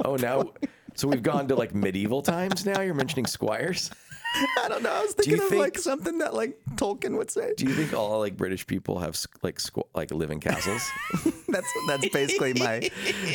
Oh 0.03 0.17
now 0.17 0.51
so 0.95 1.07
we've 1.07 1.23
gone 1.23 1.47
to 1.47 1.56
like 1.56 1.73
medieval 1.73 2.21
times 2.21 2.65
now. 2.65 2.81
You're 2.81 2.94
mentioning 2.94 3.25
squires. 3.25 3.89
I 4.63 4.67
don't 4.69 4.83
know. 4.83 4.91
I 4.91 5.01
was 5.01 5.13
thinking 5.13 5.41
of 5.41 5.49
think- 5.49 5.61
like 5.61 5.77
something 5.77 6.19
that 6.19 6.33
like 6.33 6.59
Tolkien 6.75 7.17
would 7.17 7.31
say. 7.31 7.53
Do 7.57 7.65
you 7.65 7.73
think 7.73 7.93
all 7.93 8.19
like 8.19 8.37
British 8.37 8.65
people 8.67 8.99
have 8.99 9.17
like 9.41 9.57
squ- 9.57 9.87
like 9.95 10.11
live 10.11 10.31
in 10.31 10.39
castles? 10.39 10.87
That's 11.47 11.67
that's 11.87 12.07
basically 12.09 12.53
my 12.53 12.89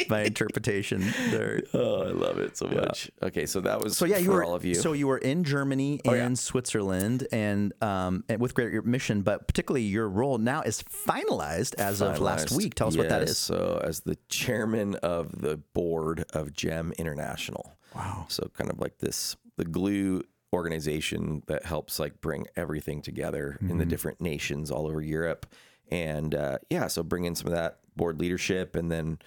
my 0.08 0.20
interpretation 0.22 1.00
there. 1.30 1.62
oh, 1.74 2.02
I 2.02 2.10
love 2.10 2.38
it 2.38 2.56
so 2.56 2.68
much. 2.68 3.10
Okay, 3.22 3.44
so 3.44 3.60
that 3.62 3.80
was 3.82 3.96
So 3.96 4.04
yeah, 4.04 4.18
you 4.18 4.30
were 4.30 4.44
all 4.44 4.54
of 4.54 4.64
you. 4.64 4.76
Oh, 4.76 4.80
So 4.80 4.92
you 4.92 5.08
were 5.08 5.18
in 5.18 5.42
Germany 5.42 6.00
and 6.04 6.14
yeah. 6.14 6.34
Switzerland, 6.34 7.26
and 7.32 7.72
um, 7.82 8.22
and 8.28 8.40
with 8.40 8.54
Great 8.54 8.84
Mission, 8.84 9.22
but 9.22 9.48
particularly 9.48 9.82
your 9.82 10.08
role 10.08 10.38
now 10.38 10.62
is 10.62 10.82
finalized 10.82 11.74
as 11.74 12.00
of 12.00 12.20
last 12.20 12.52
week. 12.52 12.74
Tell 12.76 12.88
us 12.88 12.96
what 12.96 13.08
that 13.08 13.22
is. 13.22 13.36
So, 13.36 13.80
as 13.82 14.00
the 14.00 14.16
chairman 14.28 14.94
of 14.96 15.40
the 15.40 15.56
board 15.56 16.24
of 16.32 16.52
GEM 16.52 16.92
International. 16.98 17.74
Wow. 17.94 18.26
So, 18.28 18.48
kind 18.56 18.70
of 18.70 18.78
like 18.80 18.98
this, 18.98 19.36
the 19.56 19.64
glue 19.64 20.22
organization 20.54 21.42
that 21.46 21.64
helps 21.66 21.98
like 21.98 22.20
bring 22.20 22.46
everything 22.56 23.02
together 23.02 23.58
in 23.60 23.68
Mm-hmm. 23.68 23.78
the 23.78 23.86
different 23.86 24.20
nations 24.20 24.70
all 24.70 24.86
over 24.86 25.02
Europe. 25.02 25.46
And 25.90 26.34
uh, 26.34 26.58
yeah, 26.70 26.86
so 26.86 27.02
bring 27.02 27.24
in 27.24 27.34
some 27.34 27.48
of 27.48 27.52
that 27.52 27.78
board 27.96 28.18
leadership, 28.18 28.74
and 28.74 28.90
then 28.90 29.18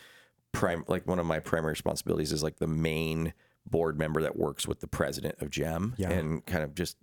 prime 0.52 0.84
like 0.88 1.06
one 1.08 1.20
of 1.20 1.26
my 1.26 1.40
primary 1.40 1.72
responsibilities 1.72 2.32
is 2.32 2.42
like 2.42 2.58
the 2.58 2.68
main 2.68 3.34
board 3.70 4.00
member 4.00 4.22
that 4.22 4.36
works 4.38 4.68
with 4.68 4.80
the 4.80 4.88
president 4.88 5.36
of 5.42 5.50
GEM 5.52 5.94
Yeah. 5.98 6.10
and 6.10 6.46
kind 6.46 6.64
of 6.64 6.74
just 6.74 6.98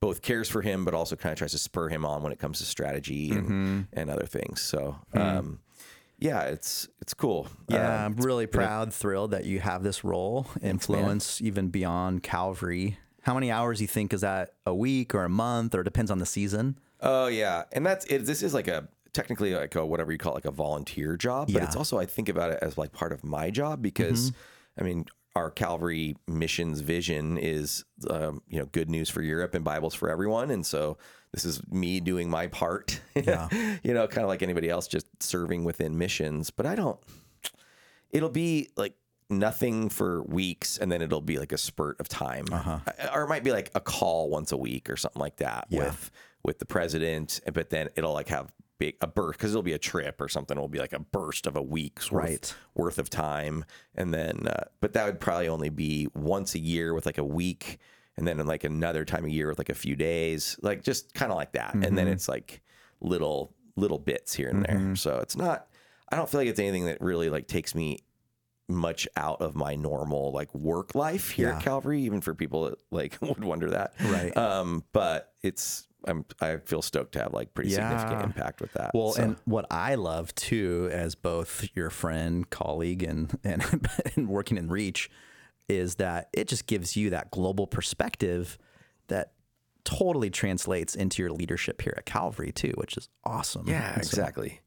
both 0.00 0.22
cares 0.22 0.48
for 0.48 0.60
him, 0.62 0.84
but 0.84 0.92
also 0.94 1.14
kind 1.16 1.32
of 1.32 1.38
tries 1.38 1.52
to 1.52 1.58
spur 1.58 1.88
him 1.88 2.04
on 2.04 2.22
when 2.22 2.32
it 2.32 2.38
comes 2.38 2.58
to 2.58 2.64
strategy 2.64 3.30
and, 3.30 3.44
Mm-hmm. 3.48 3.80
and 3.92 4.10
other 4.10 4.26
things. 4.26 4.60
So, 4.60 4.96
um, 5.14 5.60
yeah, 6.18 6.42
it's 6.42 6.88
it's 7.00 7.14
cool. 7.14 7.48
Yeah, 7.68 8.04
Um, 8.06 8.12
I'm 8.18 8.24
really 8.24 8.46
proud, 8.46 8.92
thrilled 8.92 9.30
that 9.30 9.44
you 9.44 9.60
have 9.60 9.82
this 9.82 10.04
role, 10.04 10.46
influence 10.62 11.40
even 11.40 11.68
beyond 11.68 12.22
Calvary. 12.22 12.98
How 13.22 13.34
many 13.34 13.50
hours 13.50 13.80
you 13.80 13.86
think 13.86 14.12
is 14.12 14.22
that 14.22 14.54
a 14.66 14.74
week 14.74 15.14
or 15.14 15.24
a 15.24 15.28
month, 15.28 15.74
or 15.74 15.80
it 15.82 15.84
depends 15.84 16.10
on 16.10 16.18
the 16.18 16.26
season? 16.26 16.78
oh 17.02 17.26
yeah, 17.28 17.62
and 17.72 17.84
that's 17.86 18.04
it. 18.06 18.26
This 18.26 18.42
is 18.42 18.52
like 18.54 18.68
a 18.68 18.88
technically 19.12 19.54
like 19.54 19.74
a 19.74 19.84
whatever 19.84 20.12
you 20.12 20.18
call 20.18 20.32
it, 20.32 20.36
like 20.36 20.44
a 20.44 20.50
volunteer 20.50 21.16
job, 21.16 21.48
but 21.52 21.60
Yeah. 21.60 21.64
it's 21.64 21.76
also 21.76 21.98
I 21.98 22.06
think 22.06 22.28
about 22.28 22.52
it 22.52 22.58
as 22.62 22.76
like 22.78 22.92
part 22.92 23.12
of 23.12 23.24
my 23.24 23.50
job 23.50 23.82
because 23.82 24.32
I 24.78 24.82
mean 24.84 25.06
our 25.36 25.50
Calvary 25.50 26.16
missions 26.26 26.80
vision 26.80 27.38
is 27.38 27.84
um, 28.08 28.42
you 28.48 28.58
know 28.58 28.66
good 28.66 28.90
news 28.90 29.08
for 29.08 29.22
Europe 29.22 29.54
and 29.54 29.64
Bibles 29.64 29.94
for 29.94 30.10
everyone, 30.10 30.50
and 30.50 30.64
so 30.66 30.98
this 31.32 31.44
is 31.44 31.62
me 31.70 32.00
doing 32.00 32.28
my 32.28 32.46
part. 32.48 33.00
Yeah. 33.14 33.48
you 33.82 33.92
know, 33.94 34.06
kind 34.06 34.22
of 34.24 34.28
like 34.28 34.42
anybody 34.42 34.68
else, 34.70 34.86
just 34.88 35.06
serving 35.22 35.62
within 35.64 35.96
missions. 35.98 36.50
But 36.50 36.64
I 36.66 36.74
don't. 36.74 36.98
It'll 38.10 38.28
be 38.30 38.70
like 38.76 38.94
nothing 39.30 39.88
for 39.88 40.22
weeks, 40.22 40.78
and 40.78 40.90
then 40.90 41.02
it'll 41.02 41.20
be 41.20 41.38
like 41.38 41.52
a 41.52 41.58
spurt 41.58 42.00
of 42.00 42.08
time, 42.08 42.46
I- 42.52 42.80
or 43.14 43.24
it 43.24 43.28
might 43.28 43.44
be 43.44 43.52
like 43.52 43.70
a 43.74 43.80
call 43.80 44.30
once 44.30 44.52
a 44.52 44.56
week 44.56 44.90
or 44.90 44.96
something 44.96 45.20
like 45.20 45.36
that 45.36 45.66
Yeah. 45.68 45.84
with 45.84 46.10
with 46.42 46.58
the 46.58 46.66
president. 46.66 47.40
But 47.52 47.70
then 47.70 47.88
it'll 47.96 48.14
like 48.14 48.28
have 48.28 48.52
big 48.78 48.96
a 49.00 49.06
burst 49.06 49.38
because 49.38 49.52
it'll 49.52 49.62
be 49.62 49.74
a 49.74 49.78
trip 49.78 50.20
or 50.20 50.28
something. 50.28 50.56
It'll 50.56 50.68
be 50.68 50.78
like 50.78 50.94
a 50.94 51.00
burst 51.00 51.46
of 51.46 51.54
a 51.56 51.62
week's 51.62 52.10
worth, 52.10 52.24
Right. 52.24 52.54
worth 52.74 52.98
of 52.98 53.10
time, 53.10 53.64
and 53.94 54.12
then 54.12 54.48
uh, 54.48 54.64
but 54.80 54.94
that 54.94 55.04
would 55.06 55.20
probably 55.20 55.48
only 55.48 55.68
be 55.68 56.08
once 56.14 56.54
a 56.54 56.58
year 56.58 56.94
with 56.94 57.06
like 57.06 57.18
a 57.18 57.24
week. 57.24 57.78
And 58.16 58.26
then 58.26 58.38
in 58.38 58.46
like 58.46 58.64
another 58.64 59.06
time 59.06 59.24
of 59.24 59.30
year 59.30 59.48
with 59.48 59.56
like 59.58 59.70
a 59.70 59.74
few 59.74 59.96
days, 59.96 60.58
like 60.60 60.82
just 60.82 61.14
kind 61.14 61.32
of 61.32 61.38
like 61.38 61.52
that. 61.52 61.72
And 61.72 61.84
then 61.84 62.04
mm-hmm. 62.04 62.08
it's 62.08 62.28
like 62.28 62.60
little 63.00 63.54
little 63.76 63.98
bits 63.98 64.34
here 64.34 64.48
and 64.48 64.64
there. 64.64 64.76
Mm-hmm. 64.76 64.94
So 64.94 65.18
it's 65.18 65.36
not. 65.36 65.68
I 66.10 66.16
don't 66.16 66.28
feel 66.28 66.40
like 66.40 66.48
it's 66.48 66.58
anything 66.58 66.86
that 66.86 67.00
really 67.00 67.30
like 67.30 67.46
takes 67.46 67.74
me 67.74 68.00
much 68.74 69.06
out 69.16 69.40
of 69.42 69.54
my 69.54 69.74
normal 69.74 70.32
like 70.32 70.54
work 70.54 70.94
life 70.94 71.30
here 71.30 71.48
Yeah. 71.48 71.56
at 71.56 71.62
Calvary, 71.62 72.00
even 72.02 72.20
for 72.20 72.34
people 72.34 72.64
that 72.64 72.78
like 72.90 73.18
would 73.20 73.44
wonder 73.44 73.70
that. 73.70 73.94
Right. 74.02 74.36
Um, 74.36 74.84
but 74.92 75.32
it's 75.42 75.86
I'm 76.06 76.24
I 76.40 76.56
feel 76.58 76.80
stoked 76.80 77.12
to 77.12 77.22
have 77.22 77.34
like 77.34 77.52
pretty 77.52 77.70
significant 77.70 78.22
impact 78.22 78.60
with 78.62 78.72
that. 78.72 78.92
Well, 78.94 79.12
So, 79.12 79.22
and 79.22 79.36
what 79.44 79.66
I 79.70 79.96
love 79.96 80.34
too, 80.34 80.88
as 80.92 81.14
both 81.14 81.66
your 81.74 81.90
friend, 81.90 82.48
colleague, 82.48 83.02
and 83.02 83.38
and, 83.44 83.88
and 84.16 84.28
working 84.28 84.56
in 84.56 84.68
Reach, 84.68 85.10
is 85.68 85.96
that 85.96 86.28
it 86.32 86.48
just 86.48 86.66
gives 86.66 86.96
you 86.96 87.10
that 87.10 87.30
global 87.30 87.66
perspective 87.66 88.58
that 89.08 89.32
totally 89.84 90.30
translates 90.30 90.94
into 90.94 91.22
your 91.22 91.32
leadership 91.32 91.80
here 91.82 91.94
at 91.96 92.06
Calvary 92.06 92.52
too, 92.52 92.72
which 92.76 92.96
is 92.96 93.08
awesome. 93.24 93.68
yeah, 93.68 93.94
so- 93.94 93.98
exactly. 94.00 94.60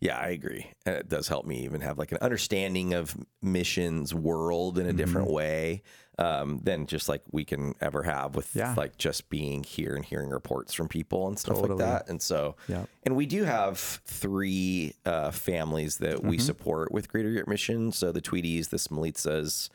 Yeah, 0.00 0.18
I 0.18 0.28
agree. 0.28 0.70
And 0.84 0.94
it 0.96 1.08
does 1.08 1.26
help 1.28 1.46
me 1.46 1.64
even 1.64 1.80
have 1.80 1.96
like 1.98 2.12
an 2.12 2.18
understanding 2.20 2.92
of 2.92 3.16
missions 3.40 4.14
world 4.14 4.78
in 4.78 4.84
a 4.84 4.88
Mm-hmm. 4.90 4.96
different 4.98 5.30
way 5.30 5.82
um, 6.18 6.60
than 6.62 6.86
just 6.86 7.08
like 7.08 7.22
we 7.30 7.44
can 7.44 7.74
ever 7.80 8.02
have 8.02 8.34
with 8.36 8.54
Yeah. 8.54 8.74
like 8.76 8.98
just 8.98 9.28
being 9.30 9.62
here 9.64 9.94
and 9.96 10.04
hearing 10.04 10.28
reports 10.30 10.72
from 10.74 10.88
people 10.88 11.28
and 11.28 11.38
stuff 11.38 11.56
Totally. 11.56 11.82
like 11.82 12.04
that. 12.04 12.08
And 12.10 12.20
so, 12.20 12.56
Yeah. 12.68 12.84
and 13.04 13.16
we 13.16 13.24
do 13.26 13.44
have 13.44 13.78
three 13.78 14.94
uh, 15.06 15.30
families 15.30 15.96
that 15.98 16.22
we 16.22 16.36
Mm-hmm. 16.36 16.44
support 16.46 16.92
with 16.92 17.08
Greater 17.08 17.30
Europe 17.30 17.48
Mission. 17.48 17.90
So 17.92 18.12
the 18.12 18.22
Tweedies, 18.22 18.68
the 18.70 18.76
Smolitsas, 18.78 19.68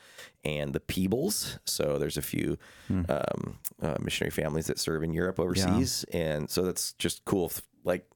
and 0.44 0.74
the 0.74 0.80
Peebles. 0.80 1.58
So 1.66 1.98
there's 1.98 2.18
a 2.18 2.22
few 2.24 2.58
Hmm. 2.88 3.04
um, 3.10 3.60
uh, 3.82 3.98
missionary 4.00 4.32
families 4.32 4.68
that 4.68 4.80
serve 4.80 5.01
in 5.04 5.13
Europe 5.13 5.40
overseas, 5.40 6.06
and 6.13 6.50
so 6.50 6.62
that's 6.63 6.94
just 6.94 7.24
cool. 7.25 7.51
Like 7.84 8.08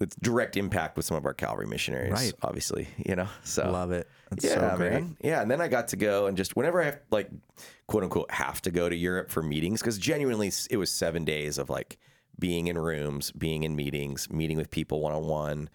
it's 0.00 0.16
direct 0.16 0.56
impact 0.56 0.96
with 0.96 1.04
some 1.06 1.16
of 1.16 1.26
our 1.26 1.34
Calvary 1.34 1.66
missionaries, 1.66 2.12
Right. 2.12 2.32
Obviously, 2.42 2.88
you 3.04 3.14
know. 3.16 3.28
So 3.44 3.70
Love 3.70 3.92
it. 3.92 4.08
That's 4.30 4.44
yeah, 4.44 4.70
so 4.72 4.76
great. 4.76 4.92
man. 4.92 5.16
Yeah, 5.22 5.42
and 5.42 5.50
then 5.50 5.60
I 5.60 5.68
got 5.68 5.88
to 5.88 5.96
go 5.96 6.26
and 6.26 6.36
just 6.36 6.56
whenever 6.56 6.80
I 6.80 6.86
have, 6.86 7.00
like 7.10 7.30
quote 7.86 8.02
unquote 8.04 8.30
have 8.30 8.62
to 8.62 8.70
go 8.70 8.88
to 8.88 8.96
Europe 8.96 9.30
for 9.30 9.42
meetings 9.42 9.80
because 9.80 9.98
genuinely 9.98 10.50
it 10.70 10.76
was 10.76 10.90
seven 10.90 11.24
days 11.24 11.58
of 11.58 11.68
like 11.68 11.98
being 12.38 12.68
in 12.68 12.78
rooms, 12.78 13.30
being 13.32 13.62
in 13.64 13.76
meetings, 13.76 14.30
meeting 14.30 14.56
with 14.56 14.70
people 14.70 15.00
one 15.00 15.12
on 15.12 15.24
one, 15.26 15.68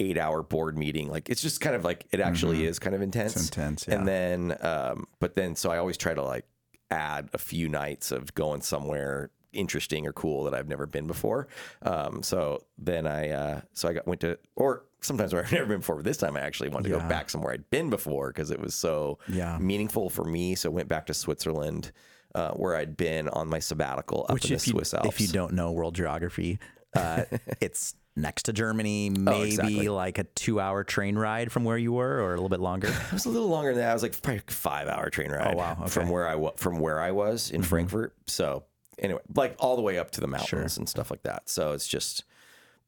eight 0.00 0.18
hour 0.18 0.42
board 0.42 0.76
meeting. 0.76 1.08
Like 1.08 1.28
it's 1.30 1.42
just 1.42 1.60
kind 1.60 1.76
of 1.76 1.84
like 1.84 2.06
it 2.10 2.20
actually 2.20 2.66
is 2.66 2.78
kind 2.78 2.94
of 2.94 3.02
intense. 3.02 3.34
Mm-hmm. 3.34 3.60
intense, 3.60 3.86
yeah. 3.86 3.94
And 3.94 4.08
then, 4.08 4.56
um, 4.60 5.06
but 5.20 5.36
then 5.36 5.54
so 5.54 5.70
I 5.70 5.78
always 5.78 5.96
try 5.96 6.14
to 6.14 6.22
like 6.22 6.46
add 6.90 7.28
a 7.32 7.38
few 7.38 7.68
nights 7.68 8.10
of 8.10 8.34
going 8.34 8.62
somewhere 8.62 9.30
interesting 9.54 10.06
or 10.06 10.12
cool 10.12 10.44
that 10.44 10.54
I've 10.54 10.68
never 10.68 10.86
been 10.86 11.06
before. 11.06 11.48
Um, 11.82 12.22
so 12.22 12.64
then 12.78 13.06
I, 13.06 13.30
uh, 13.30 13.60
so 13.72 13.88
I 13.88 13.92
got, 13.94 14.06
went 14.06 14.20
to, 14.22 14.38
or 14.56 14.84
sometimes 15.00 15.32
where 15.32 15.44
I've 15.44 15.52
never 15.58 15.66
been 15.66 15.78
before, 15.78 15.96
but 15.96 16.04
this 16.04 16.16
time 16.16 16.36
I 16.36 16.40
actually 16.40 16.68
wanted 16.70 16.88
to 16.90 16.94
Yeah. 16.96 17.02
go 17.02 17.08
back 17.08 17.30
somewhere 17.30 17.52
I'd 17.52 17.68
been 17.70 17.90
before 17.90 18.28
because 18.28 18.50
it 18.50 18.60
was 18.60 18.74
so 18.74 19.18
Yeah. 19.28 19.58
meaningful 19.58 20.10
for 20.10 20.24
me. 20.24 20.54
So 20.54 20.68
I 20.70 20.72
went 20.72 20.88
back 20.88 21.06
to 21.06 21.14
Switzerland, 21.14 21.92
uh, 22.34 22.50
where 22.52 22.74
I'd 22.76 22.96
been 22.96 23.28
on 23.28 23.48
my 23.48 23.58
sabbatical 23.60 24.26
up 24.28 24.34
Which, 24.34 24.44
in 24.46 24.50
the 24.50 24.54
if 24.56 24.66
you 24.66 24.72
Swiss 24.72 24.94
Alps. 24.94 25.08
if 25.08 25.20
you 25.20 25.28
don't 25.28 25.52
know 25.54 25.72
world 25.72 25.94
geography, 25.94 26.58
uh, 26.96 27.24
it's 27.60 27.94
next 28.16 28.44
to 28.44 28.52
Germany, 28.52 29.10
maybe 29.10 29.36
Oh, 29.36 29.42
exactly. 29.42 29.88
like 29.88 30.18
a 30.18 30.24
two-hour 30.24 30.84
train 30.84 31.16
ride 31.18 31.50
from 31.50 31.64
where 31.64 31.76
you 31.76 31.92
were, 31.92 32.20
or 32.20 32.28
a 32.28 32.36
little 32.36 32.48
bit 32.48 32.60
longer. 32.60 32.86
It 33.08 33.12
was 33.12 33.26
a 33.26 33.28
little 33.30 33.48
longer 33.48 33.70
than 33.70 33.80
that. 33.80 33.90
I 33.90 33.92
was 33.92 34.02
like 34.04 34.20
probably 34.22 34.42
a 34.46 34.50
five 34.52 34.86
hour 34.88 35.10
train 35.10 35.32
ride 35.32 35.54
Oh, 35.54 35.56
wow. 35.58 35.76
Okay. 35.80 35.90
from 35.90 36.08
where 36.08 36.28
I 36.28 36.36
wa- 36.36 36.52
from 36.56 36.78
where 36.78 37.00
I 37.00 37.10
was 37.10 37.50
in 37.50 37.62
Frankfurt. 37.62 38.14
So 38.26 38.62
anyway, 38.98 39.20
like 39.34 39.56
all 39.58 39.76
the 39.76 39.82
way 39.82 39.98
up 39.98 40.10
to 40.12 40.20
the 40.20 40.26
mountains 40.26 40.76
and 40.78 40.88
stuff 40.88 41.10
like 41.10 41.22
that. 41.22 41.48
So 41.48 41.72
it's 41.72 41.88
just, 41.88 42.24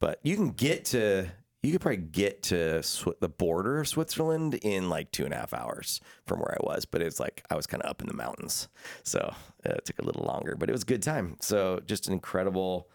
but 0.01 0.21
you 0.23 0.37
can 0.37 0.51
get 0.51 0.85
to 0.87 1.29
you 1.63 1.73
could 1.73 1.81
probably 1.81 1.97
get 1.97 2.45
to 2.45 2.79
Swi- 2.81 3.19
the 3.21 3.29
border 3.29 3.81
of 3.81 3.89
Switzerland 3.89 4.55
in 4.63 4.89
like 4.89 5.11
two 5.11 5.25
and 5.25 5.35
a 5.35 5.37
half 5.37 5.53
hours 5.53 6.01
from 6.25 6.39
where 6.39 6.53
I 6.53 6.65
was. 6.65 6.85
But 6.85 7.03
it's 7.03 7.19
like 7.19 7.45
I 7.51 7.57
was 7.57 7.67
kind 7.67 7.83
of 7.83 7.91
up 7.91 8.01
in 8.01 8.07
the 8.07 8.15
mountains, 8.15 8.69
so 9.03 9.35
uh, 9.67 9.73
it 9.73 9.85
took 9.85 9.99
a 9.99 10.05
little 10.05 10.25
longer. 10.25 10.55
But 10.57 10.69
it 10.69 10.73
was 10.73 10.83
a 10.83 10.87
good 10.87 11.03
time. 11.03 11.37
So 11.41 11.81
just 11.85 12.07
an 12.07 12.13
incredible 12.13 12.89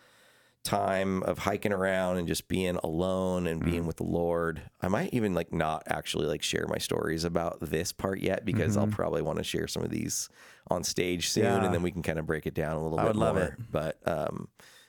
time 0.63 1.23
of 1.23 1.39
hiking 1.39 1.73
around 1.73 2.17
and 2.17 2.27
just 2.27 2.47
being 2.47 2.77
alone 2.83 3.47
and 3.47 3.65
being 3.65 3.87
with 3.87 3.97
the 3.97 4.03
Lord. 4.03 4.61
I 4.79 4.89
might 4.89 5.11
even 5.11 5.33
like 5.33 5.51
not 5.51 5.83
actually 5.87 6.27
like 6.27 6.43
share 6.43 6.67
my 6.67 6.77
stories 6.77 7.23
about 7.23 7.59
this 7.61 7.91
part 7.91 8.19
yet 8.19 8.45
because 8.45 8.77
I'll 8.77 8.87
probably 8.87 9.23
want 9.23 9.39
to 9.39 9.43
share 9.43 9.67
some 9.67 9.83
of 9.83 9.89
these 9.89 10.29
on 10.67 10.83
stage 10.83 11.29
soon 11.29 11.43
Yeah. 11.43 11.63
and 11.65 11.73
then 11.73 11.81
we 11.81 11.91
can 11.91 12.01
kind 12.01 12.19
of 12.19 12.25
break 12.25 12.45
it 12.45 12.53
down 12.53 12.75
a 12.77 12.83
little 12.83 12.99
I 12.99 13.07
bit 13.07 13.15
more. 13.15 13.39
it. 13.39 13.53
But 13.71 13.97
um 14.05 14.47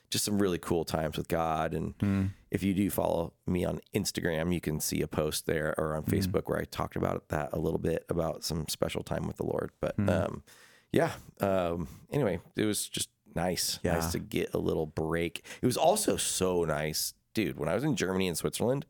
just 0.09 0.25
some 0.25 0.37
really 0.39 0.59
cool 0.59 0.85
times 0.85 1.17
with 1.17 1.27
God 1.27 1.73
and 1.73 2.31
if 2.51 2.61
you 2.61 2.75
do 2.75 2.87
follow 2.91 3.33
me 3.47 3.65
on 3.65 3.79
Instagram, 3.95 4.53
you 4.53 4.61
can 4.61 4.79
see 4.79 5.01
a 5.01 5.07
post 5.07 5.47
there 5.47 5.73
or 5.77 5.95
on 5.95 6.03
Facebook 6.03 6.43
where 6.45 6.59
I 6.59 6.65
talked 6.65 6.95
about 6.95 7.29
that 7.29 7.49
a 7.51 7.57
little 7.59 7.79
bit 7.79 8.05
about 8.09 8.43
some 8.43 8.67
special 8.67 9.01
time 9.03 9.25
with 9.25 9.37
the 9.37 9.45
Lord. 9.45 9.71
But 9.81 9.95
um 10.07 10.43
yeah, 10.91 11.11
um 11.41 11.87
anyway, 12.11 12.39
it 12.55 12.65
was 12.65 12.87
just 12.87 13.09
nice. 13.35 13.79
Yeah. 13.83 13.93
Nice 13.95 14.11
to 14.11 14.19
get 14.19 14.53
a 14.53 14.59
little 14.59 14.85
break. 14.85 15.43
It 15.61 15.65
was 15.65 15.77
also 15.77 16.15
so 16.17 16.63
nice, 16.63 17.15
dude. 17.33 17.57
When 17.57 17.67
I 17.67 17.73
was 17.73 17.83
in 17.83 17.95
Germany 17.95 18.27
and 18.27 18.37
Switzerland, 18.37 18.85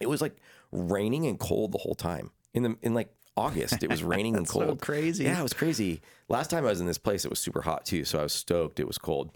it 0.00 0.08
was 0.10 0.20
like 0.20 0.36
raining 0.70 1.26
and 1.26 1.38
cold 1.40 1.72
the 1.72 1.78
whole 1.78 1.94
time. 1.94 2.30
In 2.52 2.62
the 2.62 2.76
in 2.82 2.92
like 2.92 3.08
August, 3.36 3.82
it 3.82 3.90
was 3.90 4.02
raining 4.14 4.36
and 4.36 4.44
That's 4.46 4.54
so 4.54 4.64
cold. 4.66 4.80
crazy. 4.80 5.24
Yeah, 5.24 5.38
it 5.40 5.42
was 5.42 5.52
crazy. 5.52 6.00
Last 6.28 6.50
time 6.50 6.64
I 6.64 6.70
was 6.70 6.80
in 6.80 6.86
this 6.86 6.98
place, 6.98 7.24
it 7.24 7.28
was 7.30 7.38
super 7.38 7.62
hot 7.62 7.84
too, 7.84 8.04
so 8.04 8.18
I 8.18 8.22
was 8.22 8.32
stoked. 8.32 8.80
It 8.80 8.86
was 8.86 8.98
cold, 8.98 9.30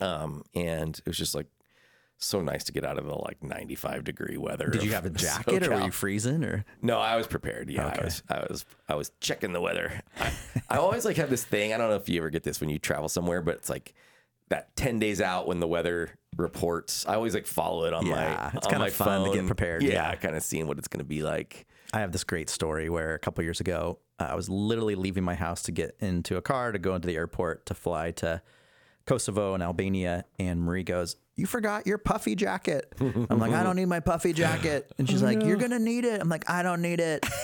um, 0.00 0.42
and 0.54 0.96
it 0.98 1.06
was 1.06 1.16
just 1.18 1.34
like 1.34 1.46
so 2.18 2.40
nice 2.40 2.64
to 2.64 2.72
get 2.72 2.84
out 2.84 2.96
of 2.96 3.06
the 3.06 3.14
like 3.14 3.42
95 3.42 4.04
degree 4.04 4.36
weather. 4.36 4.68
Did 4.68 4.84
you 4.84 4.92
have 4.92 5.04
a 5.04 5.10
jacket, 5.26 5.66
or 5.66 5.70
were 5.70 5.80
you 5.82 5.90
freezing, 5.90 6.44
or 6.44 6.64
No, 6.80 6.98
I 6.98 7.16
was 7.16 7.26
prepared. 7.26 7.68
Yeah, 7.70 7.86
I 7.88 8.04
was, 8.04 8.22
I 8.28 8.38
was, 8.48 8.64
I 8.88 8.94
was 8.94 9.10
checking 9.20 9.52
the 9.52 9.60
weather. 9.60 10.00
I, 10.18 10.32
I 10.70 10.76
always 10.78 11.04
like 11.04 11.16
have 11.16 11.30
this 11.30 11.44
thing. 11.44 11.72
I 11.74 11.76
don't 11.78 11.90
know 11.90 11.96
if 11.96 12.08
you 12.08 12.18
ever 12.20 12.30
get 12.30 12.44
this 12.44 12.60
when 12.60 12.70
you 12.70 12.78
travel 12.78 13.08
somewhere, 13.08 13.42
but 13.42 13.56
it's 13.56 13.68
like 13.68 13.94
that 14.48 14.74
ten 14.76 14.98
days 14.98 15.20
out 15.20 15.46
when 15.48 15.58
the 15.60 15.68
weather 15.68 16.10
reports. 16.36 17.04
I 17.06 17.14
always 17.14 17.34
like 17.34 17.46
follow 17.46 17.84
it 17.84 17.92
on 17.94 18.06
Yeah, 18.06 18.14
my. 18.52 18.58
it's 18.58 18.66
on 18.66 18.72
kinda 18.72 18.78
my 18.86 18.90
fun 18.90 19.24
to 19.28 19.32
get 19.34 19.46
prepared, 19.46 19.82
Yeah, 19.82 19.92
yeah. 20.10 20.14
kind 20.16 20.36
of 20.36 20.42
seeing 20.42 20.66
what 20.66 20.78
it's 20.78 20.88
going 20.88 20.98
to 21.00 21.04
be 21.04 21.22
like. 21.22 21.66
I 21.92 22.00
have 22.00 22.12
this 22.12 22.24
great 22.24 22.50
story 22.50 22.88
where 22.90 23.14
a 23.14 23.18
couple 23.18 23.44
years 23.44 23.60
ago, 23.60 23.98
uh, 24.18 24.24
I 24.30 24.34
was 24.34 24.48
literally 24.48 24.94
leaving 24.96 25.22
my 25.24 25.34
house 25.34 25.62
to 25.64 25.72
get 25.72 25.96
into 26.00 26.36
a 26.36 26.42
car 26.42 26.72
to 26.72 26.78
go 26.78 26.94
into 26.94 27.06
the 27.06 27.16
airport 27.16 27.66
to 27.66 27.74
fly 27.74 28.10
to 28.12 28.42
Kosovo 29.06 29.54
and 29.54 29.62
Albania. 29.62 30.24
And 30.38 30.62
Marie 30.62 30.82
goes, 30.82 31.16
You 31.36 31.46
forgot 31.46 31.86
your 31.86 31.98
puffy 31.98 32.34
jacket. 32.34 32.92
I'm 33.00 33.38
like, 33.38 33.52
I 33.52 33.62
don't 33.62 33.76
need 33.76 33.86
my 33.86 34.00
puffy 34.00 34.32
jacket. 34.32 34.90
And 34.98 35.08
she's 35.08 35.22
like, 35.22 35.42
You're 35.44 35.56
going 35.56 35.70
to 35.72 35.78
need 35.78 36.04
it. 36.04 36.20
I'm 36.20 36.28
like, 36.28 36.48
I 36.50 36.62
don't 36.62 36.82
need 36.82 37.00
it. 37.00 37.24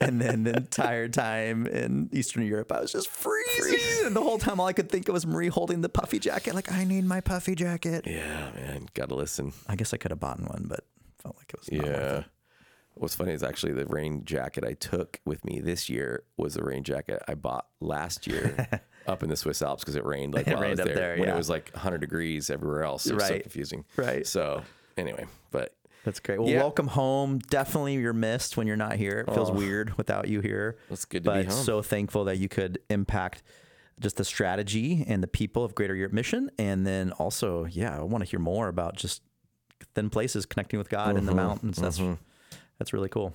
And 0.00 0.20
then 0.20 0.44
the 0.44 0.54
entire 0.56 1.08
time 1.08 1.66
in 1.66 2.10
Eastern 2.12 2.44
Europe, 2.46 2.70
I 2.70 2.80
was 2.80 2.92
just 2.92 3.08
freezing. 3.08 4.06
And 4.06 4.14
the 4.14 4.20
whole 4.22 4.38
time, 4.38 4.60
all 4.60 4.66
I 4.66 4.74
could 4.74 4.90
think 4.90 5.08
of 5.08 5.14
was 5.14 5.26
Marie 5.26 5.48
holding 5.48 5.80
the 5.80 5.88
puffy 5.88 6.18
jacket. 6.18 6.54
Like, 6.54 6.70
I 6.70 6.84
need 6.84 7.04
my 7.06 7.22
puffy 7.22 7.54
jacket. 7.54 8.04
Yeah, 8.06 8.50
man, 8.54 8.88
got 8.94 9.08
to 9.08 9.14
listen. 9.14 9.52
I 9.66 9.74
guess 9.76 9.94
I 9.94 9.96
could 9.96 10.10
have 10.10 10.20
bought 10.20 10.38
one, 10.40 10.66
but 10.68 10.80
felt 11.22 11.36
like 11.38 11.50
it 11.54 11.60
was 11.60 11.72
not 11.72 11.86
Yeah. 11.86 12.18
it. 12.18 12.24
What's 12.98 13.14
funny 13.14 13.32
is 13.32 13.42
actually 13.42 13.72
the 13.72 13.84
rain 13.86 14.24
jacket 14.24 14.64
I 14.64 14.72
took 14.74 15.20
with 15.26 15.44
me 15.44 15.60
this 15.60 15.88
year 15.90 16.24
was 16.38 16.54
the 16.54 16.62
rain 16.64 16.82
jacket 16.82 17.22
I 17.28 17.34
bought 17.34 17.66
last 17.80 18.26
year 18.26 18.68
up 19.06 19.22
in 19.22 19.28
the 19.28 19.36
Swiss 19.36 19.60
Alps 19.60 19.82
because 19.82 19.96
it 19.96 20.04
rained 20.06 20.32
like 20.32 20.46
It 20.46 20.54
while 20.54 20.60
I 20.62 20.66
rained 20.68 20.78
was 20.78 20.80
up 20.80 20.86
there, 20.86 20.94
there, 20.96 21.16
when 21.18 21.28
yeah. 21.28 21.34
it 21.34 21.36
was 21.36 21.50
like 21.50 21.70
100 21.72 21.98
degrees 22.00 22.48
everywhere 22.48 22.84
else. 22.84 23.06
It 23.06 23.14
was 23.14 23.26
so 23.26 23.38
confusing. 23.38 23.84
Right. 23.96 24.26
So 24.26 24.62
anyway, 24.96 25.26
but 25.50 25.74
That's 26.06 26.20
great. 26.20 26.38
Well, 26.38 26.48
Yeah. 26.48 26.60
welcome 26.60 26.86
home. 26.86 27.40
Definitely 27.40 27.94
you're 27.94 28.12
missed 28.12 28.56
when 28.56 28.68
you're 28.68 28.76
not 28.76 28.94
here. 28.96 29.24
It 29.26 29.34
feels 29.34 29.50
weird 29.50 29.98
without 29.98 30.28
you 30.28 30.40
here. 30.40 30.78
It's 30.88 31.04
good 31.04 31.24
to 31.24 31.30
be 31.32 31.36
but 31.38 31.46
home. 31.52 31.64
so 31.64 31.82
thankful 31.82 32.24
that 32.26 32.38
you 32.38 32.48
could 32.48 32.78
impact 32.88 33.42
just 33.98 34.16
the 34.16 34.24
strategy 34.24 35.04
and 35.08 35.20
the 35.20 35.26
people 35.26 35.64
of 35.64 35.74
Greater 35.74 35.96
Europe 35.96 36.12
Mission. 36.12 36.48
And 36.58 36.86
then 36.86 37.10
also, 37.12 37.64
yeah, 37.64 37.98
I 37.98 38.02
want 38.04 38.22
to 38.24 38.30
hear 38.30 38.38
more 38.38 38.68
about 38.68 38.94
just 38.94 39.20
thin 39.96 40.08
places 40.08 40.46
connecting 40.46 40.78
with 40.78 40.88
God 40.88 41.16
in 41.18 41.26
the 41.26 41.32
Mm-hmm. 41.32 41.36
mountains. 41.36 41.76
That's 41.78 42.00
that's 42.78 42.92
really 42.92 43.08
cool. 43.08 43.34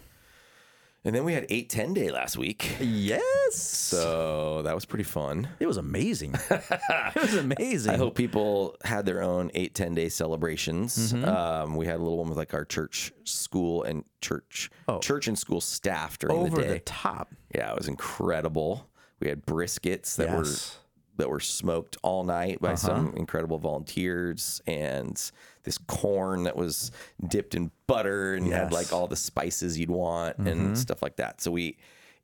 And 1.03 1.15
then 1.15 1.23
we 1.23 1.33
had 1.33 1.45
810 1.49 1.93
day 1.93 2.11
last 2.11 2.37
week. 2.37 2.77
Yes. 2.79 3.55
So 3.55 4.61
that 4.63 4.75
was 4.75 4.85
pretty 4.85 5.03
fun. 5.03 5.47
it 5.59 5.65
was 5.67 5.77
amazing. 5.77 6.35
it 6.49 7.15
was 7.21 7.33
amazing. 7.35 7.91
I 7.93 7.97
hope 7.97 8.15
people 8.15 8.75
had 8.83 9.05
their 9.05 9.21
own 9.21 9.51
eight, 9.53 9.73
10 9.73 9.95
day 9.95 10.09
celebrations. 10.09 11.13
Mm-hmm. 11.13 11.25
Um, 11.27 11.75
we 11.75 11.85
had 11.87 11.95
a 11.95 12.03
little 12.03 12.17
one 12.19 12.29
with 12.29 12.37
like 12.37 12.53
our 12.53 12.65
church, 12.65 13.11
school, 13.23 13.83
and 13.83 14.03
church, 14.21 14.69
church 15.01 15.27
and 15.27 15.37
school 15.37 15.61
staff 15.61 16.17
during 16.19 16.43
the 16.43 16.49
day. 16.49 16.55
Oh. 16.55 16.59
over 16.59 16.73
the 16.73 16.79
top. 16.79 17.29
Yeah, 17.53 17.71
it 17.71 17.77
was 17.77 17.87
incredible. 17.87 18.87
We 19.19 19.27
had 19.29 19.45
briskets 19.45 20.15
that 20.17 20.27
Yes. 20.27 20.33
Uh-huh. 20.33 20.39
were 20.39 20.77
that 21.17 21.29
were 21.29 21.39
smoked 21.41 21.97
all 22.01 22.23
night 22.23 22.59
by 22.61 22.73
some 22.73 23.13
incredible 23.15 23.59
volunteers 23.59 24.59
and 24.65 25.31
this 25.63 25.77
corn 25.77 26.43
that 26.43 26.55
was 26.55 26.91
dipped 27.27 27.55
in 27.55 27.71
butter 27.87 28.33
and 28.35 28.47
had 28.51 28.71
like 28.71 28.91
all 28.93 29.07
the 29.07 29.15
spices 29.15 29.79
you'd 29.79 29.91
want 29.91 30.37
and 30.37 30.77
stuff 30.77 31.01
like 31.01 31.17
that. 31.17 31.41
So 31.41 31.51
we 31.51 31.77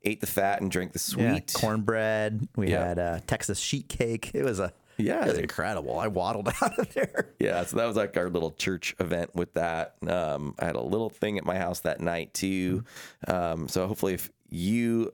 ate 0.04 0.20
the 0.20 0.26
fat 0.26 0.60
and 0.60 0.70
drank 0.70 0.92
the 0.92 0.98
sweet. 0.98 1.22
Yeah, 1.24 1.40
cornbread. 1.60 2.48
We 2.56 2.70
Yeah. 2.70 2.86
had 2.86 2.98
uh, 2.98 3.20
Texas 3.26 3.58
sheet 3.58 3.88
cake. 3.88 4.30
It 4.34 4.44
was 4.44 4.60
a 4.60 4.72
Yeah, 4.96 5.24
it 5.24 5.28
was 5.28 5.38
incredible. 5.38 5.98
I 5.98 6.06
waddled 6.08 6.48
out 6.62 6.78
of 6.78 6.92
there. 6.94 7.30
Yeah, 7.40 7.64
so 7.64 7.76
that 7.76 7.86
was 7.86 7.96
like 7.96 8.16
our 8.16 8.28
little 8.28 8.50
church 8.52 8.94
event 9.00 9.34
with 9.34 9.54
that. 9.54 9.94
Um, 10.06 10.54
I 10.58 10.66
had 10.66 10.76
a 10.76 10.80
little 10.82 11.10
thing 11.10 11.38
at 11.38 11.44
my 11.44 11.56
house 11.58 11.80
that 11.80 12.00
night 12.00 12.32
too. 12.34 12.84
Um, 13.26 13.68
so 13.68 13.86
hopefully, 13.86 14.14
if 14.14 14.30
you 14.48 15.12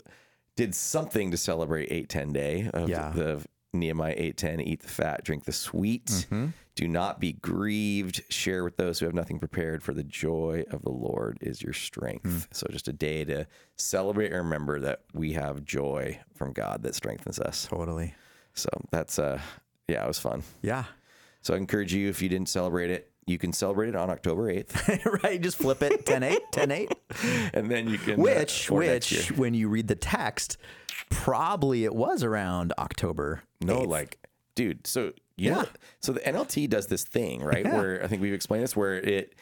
did 0.56 0.74
something 0.74 1.30
to 1.32 1.36
celebrate 1.36 1.90
810 1.90 2.32
day 2.32 2.70
of 2.72 2.88
Yeah. 2.88 3.10
the 3.10 3.44
Nehemiah 3.80 4.14
810 4.16 4.60
eat 4.60 4.80
the 4.82 4.88
fat, 4.88 5.24
drink 5.24 5.44
the 5.44 5.52
sweet. 5.52 6.06
Mm-hmm. 6.06 6.46
Do 6.76 6.88
not 6.88 7.20
be 7.20 7.34
grieved. 7.34 8.22
Share 8.32 8.64
with 8.64 8.76
those 8.76 8.98
who 8.98 9.06
have 9.06 9.14
nothing 9.14 9.38
prepared, 9.38 9.82
for 9.82 9.94
the 9.94 10.02
joy 10.02 10.64
of 10.70 10.82
the 10.82 10.90
Lord 10.90 11.38
is 11.40 11.62
your 11.62 11.72
strength. 11.72 12.24
Mm. 12.24 12.46
So, 12.52 12.66
just 12.70 12.88
a 12.88 12.92
day 12.92 13.24
to 13.26 13.46
celebrate 13.76 14.26
and 14.32 14.36
remember 14.36 14.80
that 14.80 15.02
we 15.12 15.34
have 15.34 15.64
joy 15.64 16.18
from 16.34 16.52
God 16.52 16.82
that 16.82 16.96
strengthens 16.96 17.38
us. 17.38 17.66
Totally. 17.70 18.14
So, 18.54 18.68
that's, 18.90 19.20
uh, 19.20 19.40
yeah, 19.86 20.04
it 20.04 20.08
was 20.08 20.18
fun. 20.18 20.42
Yeah. 20.62 20.84
So, 21.42 21.54
I 21.54 21.58
encourage 21.58 21.94
you, 21.94 22.08
if 22.08 22.20
you 22.20 22.28
didn't 22.28 22.48
celebrate 22.48 22.90
it, 22.90 23.12
you 23.26 23.38
can 23.38 23.52
celebrate 23.52 23.88
it 23.90 23.96
on 23.96 24.10
October 24.10 24.52
8th. 24.52 25.22
right. 25.22 25.40
Just 25.40 25.58
flip 25.58 25.80
it 25.82 26.04
10 26.04 26.22
8, 26.24 26.40
10 26.52 26.70
8. 26.72 26.92
and 27.54 27.70
then 27.70 27.88
you 27.88 27.98
can. 27.98 28.14
uh, 28.14 28.22
Which, 28.22 28.68
next 28.70 28.70
which, 28.70 29.32
when 29.38 29.54
you 29.54 29.68
read 29.68 29.86
the 29.88 29.94
text, 29.94 30.56
probably 31.10 31.84
it 31.84 31.94
was 31.94 32.22
around 32.22 32.72
October. 32.78 33.42
No, 33.60 33.80
8th. 33.80 33.86
like, 33.88 34.18
dude. 34.54 34.86
So 34.86 35.12
Yeah. 35.36 35.54
know, 35.54 35.64
so 36.00 36.12
the 36.12 36.20
NLT 36.20 36.68
does 36.68 36.86
this 36.86 37.04
thing, 37.04 37.42
right? 37.42 37.64
Yeah. 37.64 37.76
Where 37.76 38.04
I 38.04 38.06
think 38.06 38.22
we've 38.22 38.32
explained 38.34 38.64
this, 38.64 38.76
where 38.76 38.94
it 38.96 39.34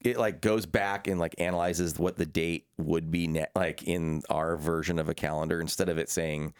it 0.00 0.16
like 0.16 0.40
goes 0.40 0.64
back 0.64 1.06
and 1.08 1.20
like 1.20 1.34
analyzes 1.38 1.98
what 1.98 2.16
the 2.16 2.24
date 2.24 2.66
would 2.78 3.10
be, 3.10 3.26
ne- 3.26 3.46
like 3.54 3.82
in 3.82 4.22
our 4.30 4.56
version 4.56 4.98
of 4.98 5.08
a 5.10 5.14
calendar, 5.14 5.60
instead 5.60 5.88
of 5.90 5.98
it 5.98 6.08
saying 6.08 6.54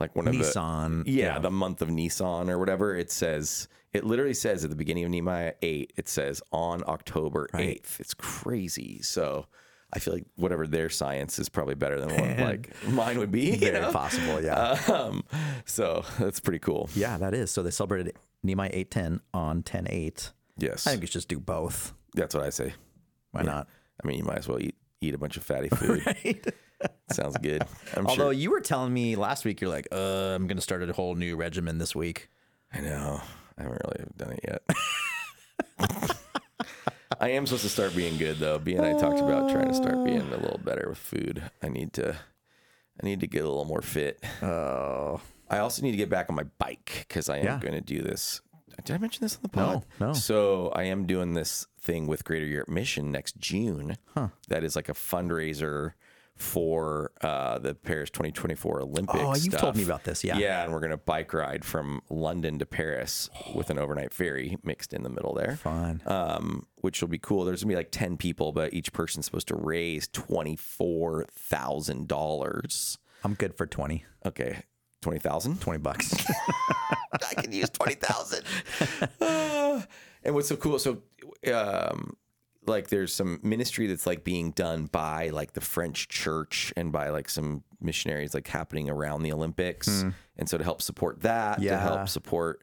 like 0.00 0.16
one 0.16 0.26
of 0.26 0.34
Nisan, 0.34 1.04
the 1.04 1.10
yeah, 1.12 1.34
yeah. 1.34 1.38
the 1.38 1.50
month 1.50 1.82
of 1.82 1.90
Nisan 1.90 2.48
or 2.50 2.58
whatever. 2.58 2.96
It 2.96 3.10
says 3.12 3.68
it 3.92 4.04
literally 4.04 4.34
says 4.34 4.64
at 4.64 4.70
the 4.70 4.76
beginning 4.76 5.04
of 5.04 5.10
Nehemiah 5.10 5.52
eight, 5.62 5.92
it 5.96 6.08
says 6.08 6.42
on 6.52 6.82
October 6.86 7.48
eighth. 7.54 8.00
It's 8.00 8.14
crazy. 8.14 9.02
So. 9.02 9.46
I 9.92 9.98
feel 9.98 10.14
like 10.14 10.24
whatever 10.36 10.66
their 10.66 10.88
science 10.88 11.38
is 11.38 11.48
probably 11.48 11.74
better 11.74 12.00
than 12.00 12.10
what 12.10 12.38
like 12.46 12.88
mine 12.88 13.18
would 13.18 13.30
be. 13.32 13.50
you 13.50 13.56
Very 13.58 13.80
know? 13.80 13.92
possible. 13.92 14.40
Yeah. 14.42 14.78
Um, 14.88 15.24
so 15.64 16.04
that's 16.18 16.40
pretty 16.40 16.58
cool. 16.60 16.88
yeah, 16.94 17.18
that 17.18 17.34
is. 17.34 17.50
So 17.50 17.62
they 17.62 17.70
celebrated 17.70 18.14
Nehemiah 18.42 18.70
eight 18.72 18.90
ten 18.90 19.20
on 19.34 19.62
10 19.62 19.86
8. 19.90 20.32
Yes, 20.58 20.86
I 20.86 20.90
think 20.90 21.00
we 21.02 21.06
should 21.06 21.14
just 21.14 21.28
do 21.28 21.40
both. 21.40 21.92
that's 22.14 22.34
what 22.34 22.44
I 22.44 22.50
say. 22.50 22.74
Why 23.32 23.42
not? 23.42 23.66
I 24.02 24.06
mean, 24.06 24.18
you 24.18 24.24
might 24.24 24.38
as 24.38 24.48
well 24.48 24.60
eat 24.60 24.74
eat 25.00 25.14
a 25.14 25.18
bunch 25.18 25.36
of 25.36 25.42
fatty 25.42 25.68
food. 25.74 26.02
Sounds 27.12 27.36
good. 27.38 27.62
I'm 27.96 28.06
Although 28.06 28.24
sure. 28.24 28.32
you 28.32 28.50
were 28.50 28.60
telling 28.60 28.92
me 28.94 29.16
last 29.16 29.44
week, 29.44 29.60
you're 29.60 29.70
like, 29.70 29.88
uh, 29.92 30.34
I'm 30.34 30.46
going 30.46 30.56
to 30.56 30.62
start 30.62 30.82
a 30.88 30.92
whole 30.92 31.14
new 31.14 31.36
regimen 31.36 31.78
this 31.78 31.94
week. 31.94 32.28
I 32.72 32.80
know. 32.80 33.20
I 33.58 33.62
haven't 33.62 33.80
really 33.84 34.04
done 34.16 34.32
it 34.32 34.40
yet. 34.46 34.62
I 37.18 37.30
am 37.30 37.46
supposed 37.46 37.64
to 37.64 37.68
start 37.68 37.94
being 37.96 38.16
good 38.18 38.38
though. 38.38 38.58
B 38.58 38.74
and 38.74 38.84
I 38.86 38.92
talked 38.98 39.18
about 39.20 39.50
trying 39.50 39.68
to 39.68 39.74
start 39.74 40.04
being 40.04 40.20
a 40.20 40.36
little 40.36 40.58
better 40.62 40.86
with 40.88 40.98
food. 40.98 41.42
I 41.62 41.68
need 41.68 41.92
to. 41.94 42.16
I 43.02 43.06
need 43.06 43.20
to 43.20 43.26
get 43.26 43.44
a 43.44 43.48
little 43.48 43.64
more 43.64 43.80
fit. 43.82 44.22
Oh, 44.42 45.20
I 45.48 45.58
also 45.58 45.80
need 45.82 45.92
to 45.92 45.96
get 45.96 46.10
back 46.10 46.28
on 46.28 46.36
my 46.36 46.44
bike 46.58 47.06
because 47.08 47.28
I 47.30 47.38
am 47.38 47.44
Yeah. 47.44 47.58
going 47.58 47.72
to 47.74 47.80
do 47.80 48.02
this. 48.02 48.42
Did 48.84 48.94
I 48.94 48.98
mention 48.98 49.22
this 49.24 49.36
on 49.36 49.42
the 49.42 49.48
pod? 49.48 49.84
No, 49.98 50.06
no. 50.08 50.12
So 50.12 50.68
I 50.74 50.84
am 50.84 51.06
doing 51.06 51.32
this 51.34 51.66
thing 51.80 52.06
with 52.06 52.24
Greater 52.24 52.46
Europe 52.46 52.68
Mission 52.68 53.10
next 53.10 53.38
June. 53.38 53.96
That 54.48 54.64
is 54.64 54.76
like 54.76 54.88
a 54.88 54.94
fundraiser 54.94 55.92
for 56.40 57.12
uh, 57.20 57.58
the 57.58 57.74
Paris 57.74 58.10
2024 58.10 58.80
Olympics. 58.82 59.18
Oh, 59.22 59.34
you've 59.36 59.56
told 59.58 59.76
me 59.76 59.82
about 59.84 60.04
this, 60.04 60.24
yeah. 60.24 60.38
Yeah, 60.38 60.64
and 60.64 60.72
we're 60.72 60.80
going 60.80 60.90
to 60.90 60.96
bike 60.96 61.32
ride 61.34 61.64
from 61.64 62.00
London 62.08 62.58
to 62.58 62.66
Paris 62.66 63.28
with 63.54 63.70
an 63.70 63.78
overnight 63.78 64.12
ferry 64.14 64.56
mixed 64.64 64.92
in 64.92 65.02
the 65.02 65.10
middle 65.10 65.34
there. 65.34 65.56
fun. 65.56 66.00
Um, 66.06 66.66
which 66.76 67.00
will 67.02 67.08
be 67.08 67.18
cool. 67.18 67.44
There's 67.44 67.62
gonna 67.62 67.72
be 67.72 67.76
like 67.76 67.90
ten 67.90 68.16
people, 68.16 68.52
but 68.52 68.72
each 68.72 68.92
person's 68.92 69.26
supposed 69.26 69.48
to 69.48 69.54
raise 69.54 70.08
twenty 70.08 70.56
four 70.56 71.26
thousand 71.36 72.08
dollars. 72.08 72.96
I'm 73.22 73.34
good 73.34 73.54
for 73.54 73.66
20, 73.66 74.02
Okay, 74.24 74.62
twenty 75.02 75.18
thousand. 75.18 75.60
20 75.60 75.78
bucks. 75.80 76.14
I 77.30 77.34
can 77.34 77.52
use 77.52 77.68
twenty 77.68 77.96
thousand. 77.96 78.44
Uh, 79.20 79.82
and 80.24 80.34
what's 80.34 80.48
so 80.48 80.56
cool? 80.56 80.78
So, 80.78 81.02
um, 81.52 82.16
like, 82.70 82.88
there's 82.88 83.12
some 83.12 83.38
ministry 83.42 83.86
that's 83.86 84.06
like 84.06 84.24
being 84.24 84.52
done 84.52 84.86
by 84.86 85.28
like 85.28 85.52
the 85.52 85.60
French 85.60 86.08
Church 86.08 86.72
and 86.76 86.90
by 86.92 87.10
like 87.10 87.28
some 87.28 87.62
missionaries 87.80 88.32
like 88.34 88.46
happening 88.48 88.88
around 88.88 89.22
the 89.22 89.32
Olympics, 89.32 90.04
and 90.38 90.48
so 90.48 90.56
to 90.56 90.64
help 90.64 90.80
support 90.80 91.20
that, 91.22 91.60
to 91.76 91.78
help 91.82 92.08
support 92.08 92.62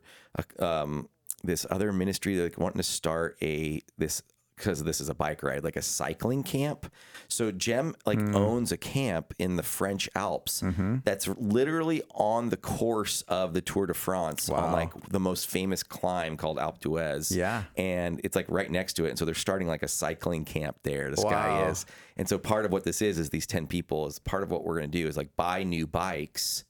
uh, 0.60 0.65
um, 0.65 1.10
this 1.43 1.65
other 1.69 1.93
ministry 1.93 2.38
like 2.38 2.58
wanting 2.58 2.77
to 2.79 2.84
start 2.84 3.38
a 3.43 3.81
this 3.97 4.23
because 4.57 4.83
this 4.83 4.99
is 4.99 5.07
a 5.07 5.13
bike 5.13 5.43
ride, 5.43 5.63
like 5.63 5.75
a 5.75 5.81
cycling 5.81 6.43
camp. 6.43 6.91
So 7.27 7.51
GEM 7.51 7.95
like 8.05 8.19
hmm. 8.19 8.35
owns 8.35 8.71
a 8.71 8.77
camp 8.77 9.33
in 9.37 9.55
the 9.55 9.63
French 9.63 10.09
Alps 10.15 10.61
mm-hmm. 10.61 10.97
that's 11.05 11.27
literally 11.37 12.01
on 12.15 12.49
the 12.49 12.57
course 12.57 13.21
of 13.23 13.53
the 13.53 13.61
Tour 13.61 13.85
de 13.85 13.93
France 13.93 14.49
on 14.49 14.71
like 14.71 14.91
the 15.09 15.19
most 15.19 15.47
famous 15.47 15.83
climb 15.83 16.37
called 16.37 16.57
Alpe 16.57 16.79
d'Huez. 16.79 17.35
Yeah. 17.35 17.63
And 17.77 18.19
it's 18.23 18.35
like 18.35 18.47
right 18.49 18.69
next 18.69 18.93
to 18.93 19.05
it. 19.05 19.09
And 19.09 19.19
so 19.19 19.25
they're 19.25 19.35
starting 19.35 19.67
like 19.67 19.83
a 19.83 19.87
cycling 19.87 20.43
camp 20.43 20.77
there. 20.83 21.09
This 21.09 21.23
guy 21.23 21.69
is. 21.69 21.85
And 22.17 22.27
so 22.27 22.39
part 22.39 22.65
of 22.65 22.71
what 22.71 22.83
this 22.83 23.01
is 23.01 23.19
is 23.19 23.29
these 23.29 23.45
10 23.45 23.67
people 23.67 24.07
is 24.07 24.17
part 24.19 24.41
of 24.41 24.49
what 24.49 24.63
we're 24.63 24.79
going 24.79 24.89
to 24.89 24.97
do 24.97 25.07
is 25.07 25.15
like 25.15 25.35
buy 25.35 25.63
new 25.63 25.85
bikes. 25.85 26.63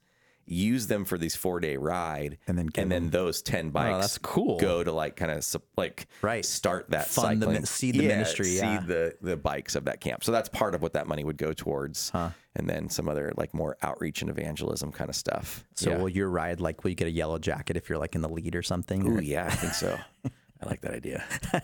Use 0.49 0.87
them 0.87 1.03
for 1.03 1.17
these 1.17 1.35
four 1.35 1.59
day 1.59 1.75
ride, 1.75 2.37
And 2.47 2.57
then 2.57 2.67
give 2.67 2.83
and 2.83 2.91
then 2.91 3.09
those 3.09 3.41
ten 3.41 3.69
bikes 3.69 3.99
that's 3.99 4.17
cool. 4.17 4.57
go 4.59 4.81
to 4.81 4.93
like 4.93 5.17
kind 5.17 5.29
of 5.31 5.45
like 5.75 6.07
Right. 6.21 6.45
start 6.45 6.89
that 6.91 7.07
Fund 7.07 7.41
the 7.41 7.47
cycling, 7.47 7.53
min- 7.55 7.65
seed 7.65 7.95
the 7.95 8.07
ministry, 8.07 8.55
yeah. 8.55 8.79
seed 8.79 8.87
the 8.87 9.17
the 9.21 9.35
bikes 9.35 9.75
of 9.75 9.85
that 9.85 9.99
camp. 9.99 10.23
So 10.23 10.31
that's 10.31 10.47
part 10.47 10.73
of 10.73 10.81
what 10.81 10.93
that 10.93 11.05
money 11.05 11.25
would 11.25 11.35
go 11.37 11.51
towards, 11.51 12.11
and 12.13 12.69
then 12.69 12.87
some 12.89 13.09
other 13.09 13.33
like 13.35 13.53
more 13.53 13.75
outreach 13.81 14.21
and 14.21 14.29
evangelism 14.31 14.93
kind 14.93 15.09
of 15.09 15.17
stuff. 15.17 15.65
So 15.75 15.89
yeah. 15.89 15.97
will 15.97 16.09
your 16.09 16.29
ride 16.29 16.61
like 16.61 16.81
will 16.83 16.91
you 16.91 16.95
get 16.95 17.07
a 17.07 17.11
yellow 17.11 17.39
jacket 17.39 17.75
if 17.75 17.89
you're 17.89 17.99
like 17.99 18.15
in 18.15 18.21
the 18.21 18.29
lead 18.29 18.55
or 18.55 18.63
something? 18.63 19.05
Ooh, 19.05 19.19
yeah, 19.21 19.47
I 19.47 19.55
think 19.55 19.73
so. 19.73 19.97
I 20.25 20.65
like 20.65 20.79
that 20.81 20.93
idea. 20.93 21.23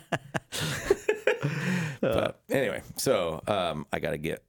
but 2.01 2.39
anyway, 2.49 2.81
so 2.97 3.41
um, 3.47 3.85
I 3.91 3.99
got 3.99 4.11
to 4.11 4.17
get. 4.17 4.43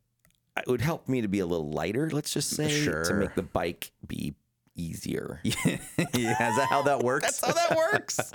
It 0.57 0.69
would 0.69 0.81
help 0.81 1.09
me 1.09 1.21
to 1.21 1.29
be 1.29 1.41
a 1.41 1.47
little 1.47 1.71
lighter. 1.71 2.11
Let's 2.11 2.33
just 2.33 2.51
say 2.51 2.85
to 2.85 3.15
make 3.15 3.35
the 3.35 3.43
bike 3.43 3.91
be 4.07 4.35
easier. 4.77 5.41
yeah, 5.45 5.79
is 6.15 6.57
that 6.57 6.67
how 6.69 6.83
that 6.83 7.03
works? 7.03 7.41
That's 7.41 7.47
how 7.47 7.53
that 7.53 7.77
works. 7.77 8.33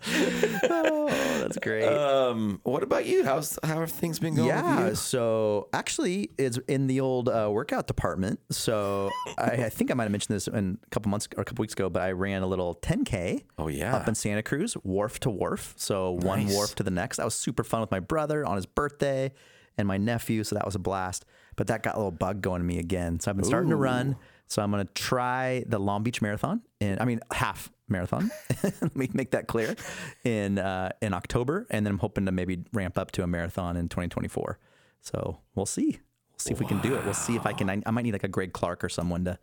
oh, 0.69 1.07
that's 1.39 1.57
great. 1.57 1.87
um, 1.87 2.59
what 2.63 2.83
about 2.83 3.05
you? 3.05 3.23
How's 3.23 3.59
how 3.63 3.79
have 3.79 3.91
things 3.91 4.19
been 4.19 4.35
going? 4.35 4.47
yeah, 4.47 4.93
so 4.93 5.69
actually, 5.73 6.31
it's 6.37 6.57
in 6.67 6.87
the 6.87 7.01
old 7.01 7.29
uh, 7.29 7.49
workout 7.51 7.87
department. 7.87 8.39
So 8.51 9.09
I, 9.37 9.51
I 9.51 9.69
think 9.69 9.91
I 9.91 9.93
might 9.93 10.03
have 10.03 10.11
mentioned 10.11 10.35
this 10.35 10.47
in 10.47 10.77
a 10.83 10.89
couple 10.89 11.09
months 11.09 11.27
or 11.37 11.41
a 11.41 11.45
couple 11.45 11.63
weeks 11.63 11.73
ago, 11.73 11.89
but 11.89 12.01
I 12.01 12.11
ran 12.11 12.41
a 12.41 12.47
little 12.47 12.75
10k. 12.75 13.43
Oh, 13.57 13.67
yeah. 13.67 13.95
up 13.95 14.07
in 14.07 14.15
Santa 14.15 14.43
Cruz, 14.43 14.73
wharf 14.75 15.19
to 15.21 15.29
wharf. 15.29 15.73
So 15.77 16.11
one 16.11 16.47
wharf 16.47 16.75
to 16.75 16.83
the 16.83 16.91
next. 16.91 17.17
That 17.17 17.25
was 17.25 17.35
super 17.35 17.63
fun 17.63 17.81
with 17.81 17.91
my 17.91 17.99
brother 17.99 18.45
on 18.45 18.55
his 18.55 18.65
birthday 18.65 19.31
and 19.77 19.87
my 19.87 19.97
nephew. 19.97 20.43
So 20.43 20.55
that 20.55 20.65
was 20.65 20.75
a 20.75 20.79
blast. 20.79 21.25
But 21.59 21.67
that 21.67 21.83
got 21.83 21.95
a 21.95 21.97
little 21.97 22.09
bug 22.09 22.39
going 22.39 22.61
to 22.61 22.65
me 22.65 22.79
again. 22.79 23.19
So 23.19 23.29
I've 23.29 23.35
been 23.35 23.43
starting 23.43 23.71
to 23.71 23.75
run. 23.75 24.15
So 24.47 24.61
I'm 24.61 24.71
going 24.71 24.87
to 24.87 24.93
try 24.93 25.65
the 25.67 25.77
Long 25.77 26.03
Beach 26.03 26.21
Marathon, 26.21 26.61
and 26.79 27.01
I 27.01 27.03
mean 27.03 27.19
half 27.33 27.69
marathon. 27.89 28.31
Let 28.63 28.95
me 28.95 29.09
make 29.11 29.31
that 29.31 29.47
clear 29.47 29.75
in 30.23 30.57
uh, 30.57 30.91
in 31.01 31.13
October, 31.13 31.67
and 31.69 31.85
then 31.85 31.91
I'm 31.91 31.99
hoping 31.99 32.25
to 32.27 32.31
maybe 32.31 32.63
ramp 32.71 32.97
up 32.97 33.11
to 33.11 33.23
a 33.23 33.27
marathon 33.27 33.75
in 33.75 33.89
2024. 33.89 34.57
So 35.01 35.39
we'll 35.53 35.65
see. 35.65 35.99
We'll 36.31 36.39
see 36.39 36.53
if 36.53 36.61
we 36.61 36.65
can 36.65 36.79
do 36.79 36.95
it. 36.95 37.03
We'll 37.03 37.13
see 37.13 37.35
if 37.35 37.45
I 37.45 37.51
can. 37.51 37.69
I, 37.69 37.81
I 37.85 37.91
might 37.91 38.03
need 38.03 38.13
like 38.13 38.23
a 38.23 38.29
Greg 38.29 38.53
Clark 38.53 38.81
or 38.81 38.87
someone 38.87 39.25
to. 39.25 39.37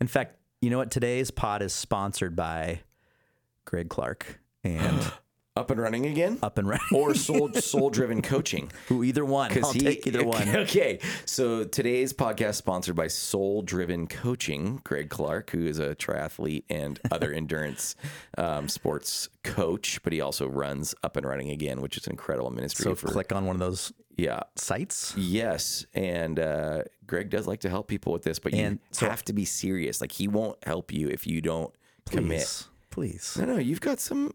In 0.00 0.06
fact, 0.06 0.36
you 0.60 0.70
know 0.70 0.78
what? 0.78 0.92
Today's 0.92 1.32
pod 1.32 1.62
is 1.62 1.72
sponsored 1.72 2.36
by 2.36 2.82
Greg 3.64 3.88
Clark 3.88 4.38
and 4.62 5.12
Up 5.56 5.70
and 5.70 5.80
running 5.80 6.04
again, 6.04 6.38
Up 6.42 6.58
and 6.58 6.68
Running. 6.68 6.86
or 6.92 7.14
soul 7.14 7.50
soul 7.54 7.88
driven 7.88 8.20
coaching. 8.20 8.70
Who 8.88 9.02
either 9.02 9.24
one? 9.24 9.50
I'll 9.64 9.72
take 9.72 10.06
either 10.06 10.22
one. 10.24 10.46
Okay, 10.66 10.98
so 11.24 11.64
today's 11.64 12.12
podcast 12.12 12.56
sponsored 12.56 12.94
by 12.94 13.06
Soul 13.06 13.62
Driven 13.62 14.06
Coaching. 14.06 14.80
Greg 14.84 15.08
Clark, 15.08 15.50
who 15.50 15.66
is 15.66 15.78
a 15.78 15.94
triathlete 15.94 16.64
and 16.68 17.00
other 17.10 17.32
endurance 17.34 17.96
um, 18.36 18.68
sports 18.68 19.28
coach, 19.44 20.02
but 20.02 20.12
he 20.12 20.20
also 20.20 20.46
runs 20.46 20.94
Up 21.02 21.16
and 21.16 21.26
Running 21.26 21.50
Again, 21.50 21.80
which 21.80 21.96
is 21.96 22.06
an 22.06 22.12
incredible 22.12 22.50
ministry. 22.50 22.84
So 22.84 22.94
for, 22.94 23.08
click 23.08 23.32
on 23.32 23.46
one 23.46 23.56
of 23.56 23.60
those 23.60 23.92
yeah, 24.16 24.40
sites. 24.56 25.14
Yes, 25.16 25.86
and 25.94 26.38
uh, 26.38 26.82
Greg 27.06 27.30
does 27.30 27.46
like 27.46 27.60
to 27.60 27.70
help 27.70 27.88
people 27.88 28.12
with 28.12 28.22
this, 28.22 28.38
but 28.38 28.52
you 28.52 28.78
so- 28.90 29.08
have 29.08 29.24
to 29.24 29.32
be 29.32 29.44
serious. 29.44 30.00
Like 30.00 30.12
he 30.12 30.28
won't 30.28 30.62
help 30.64 30.92
you 30.92 31.08
if 31.08 31.26
you 31.26 31.40
don't 31.40 31.72
commit. 32.10 32.64
Please, 32.90 33.34
please. 33.34 33.36
No, 33.38 33.54
no, 33.54 33.58
you've 33.58 33.80
got 33.80 34.00
some. 34.00 34.32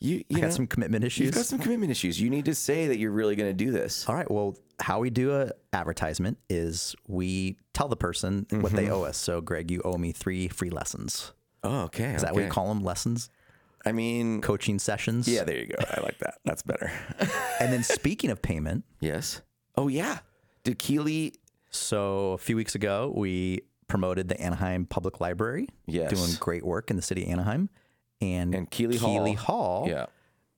You, 0.00 0.16
you 0.28 0.36
I 0.36 0.40
got 0.40 0.46
know, 0.48 0.50
some 0.54 0.66
commitment 0.68 1.04
issues. 1.04 1.26
You've 1.26 1.34
got 1.34 1.46
some 1.46 1.58
commitment 1.58 1.90
issues. 1.90 2.20
You 2.20 2.30
need 2.30 2.44
to 2.44 2.54
say 2.54 2.86
that 2.88 2.98
you're 2.98 3.10
really 3.10 3.34
going 3.36 3.50
to 3.50 3.64
do 3.64 3.70
this. 3.72 4.08
All 4.08 4.14
right. 4.14 4.30
Well, 4.30 4.56
how 4.80 5.00
we 5.00 5.10
do 5.10 5.34
a 5.34 5.50
advertisement 5.72 6.38
is 6.48 6.94
we 7.08 7.58
tell 7.74 7.88
the 7.88 7.96
person 7.96 8.46
what 8.50 8.60
Mm-hmm. 8.72 8.76
they 8.76 8.90
owe 8.90 9.02
us. 9.02 9.16
So, 9.16 9.40
Greg, 9.40 9.70
you 9.72 9.82
owe 9.84 9.98
me 9.98 10.12
three 10.12 10.46
free 10.48 10.70
lessons. 10.70 11.32
Oh, 11.64 11.80
okay. 11.82 12.12
Is 12.12 12.22
that 12.22 12.32
what 12.34 12.44
you 12.44 12.50
call 12.50 12.68
them? 12.68 12.84
Lessons, 12.84 13.28
I 13.84 13.90
mean, 13.90 14.40
coaching 14.40 14.78
sessions. 14.78 15.26
yeah, 15.26 15.42
there 15.42 15.58
you 15.58 15.66
go. 15.66 15.76
I 15.90 16.00
like 16.02 16.18
that. 16.18 16.34
That's 16.44 16.62
better. 16.62 16.92
And 17.60 17.72
then 17.72 17.82
speaking 17.82 18.30
of 18.30 18.40
payment, 18.40 18.84
yes. 19.00 19.42
Oh, 19.76 19.88
yeah. 19.88 20.18
Did 20.62 20.78
Keely 20.78 21.34
So 21.70 22.32
a 22.34 22.38
few 22.38 22.54
weeks 22.54 22.76
ago, 22.76 23.12
we 23.16 23.62
promoted 23.88 24.28
the 24.28 24.40
Anaheim 24.40 24.86
Public 24.86 25.20
Library, 25.20 25.66
Yes. 25.86 26.12
doing 26.12 26.30
great 26.38 26.64
work 26.64 26.88
in 26.90 26.94
the 26.96 27.02
city 27.02 27.24
of 27.24 27.30
Anaheim, 27.30 27.68
and 28.20 28.54
And 28.54 28.70
Keeley 28.70 28.98
Keeley 28.98 29.34
Hall. 29.34 29.86
Hall, 29.86 29.88
Yeah. 29.88 30.06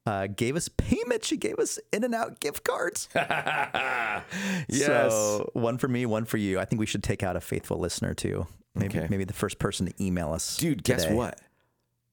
uh, 0.06 0.26
gave 0.28 0.56
us 0.56 0.68
payment. 0.68 1.24
She 1.24 1.36
gave 1.36 1.58
us 1.58 1.78
In 1.92 2.04
and 2.04 2.14
Out 2.14 2.40
gift 2.40 2.64
cards. 2.64 3.08
yes. 3.14 5.12
So 5.12 5.50
one 5.54 5.78
for 5.78 5.88
me, 5.88 6.06
one 6.06 6.24
for 6.24 6.36
you. 6.36 6.58
I 6.58 6.64
think 6.64 6.80
we 6.80 6.86
should 6.86 7.02
take 7.02 7.22
out 7.22 7.36
a 7.36 7.40
faithful 7.40 7.78
listener 7.78 8.14
too. 8.14 8.46
Maybe 8.74 8.98
Okay. 8.98 9.06
maybe 9.10 9.24
the 9.24 9.32
first 9.32 9.58
person 9.58 9.86
to 9.86 10.02
email 10.04 10.32
us. 10.32 10.56
dude, 10.56 10.84
guess 10.84 11.08
what? 11.08 11.40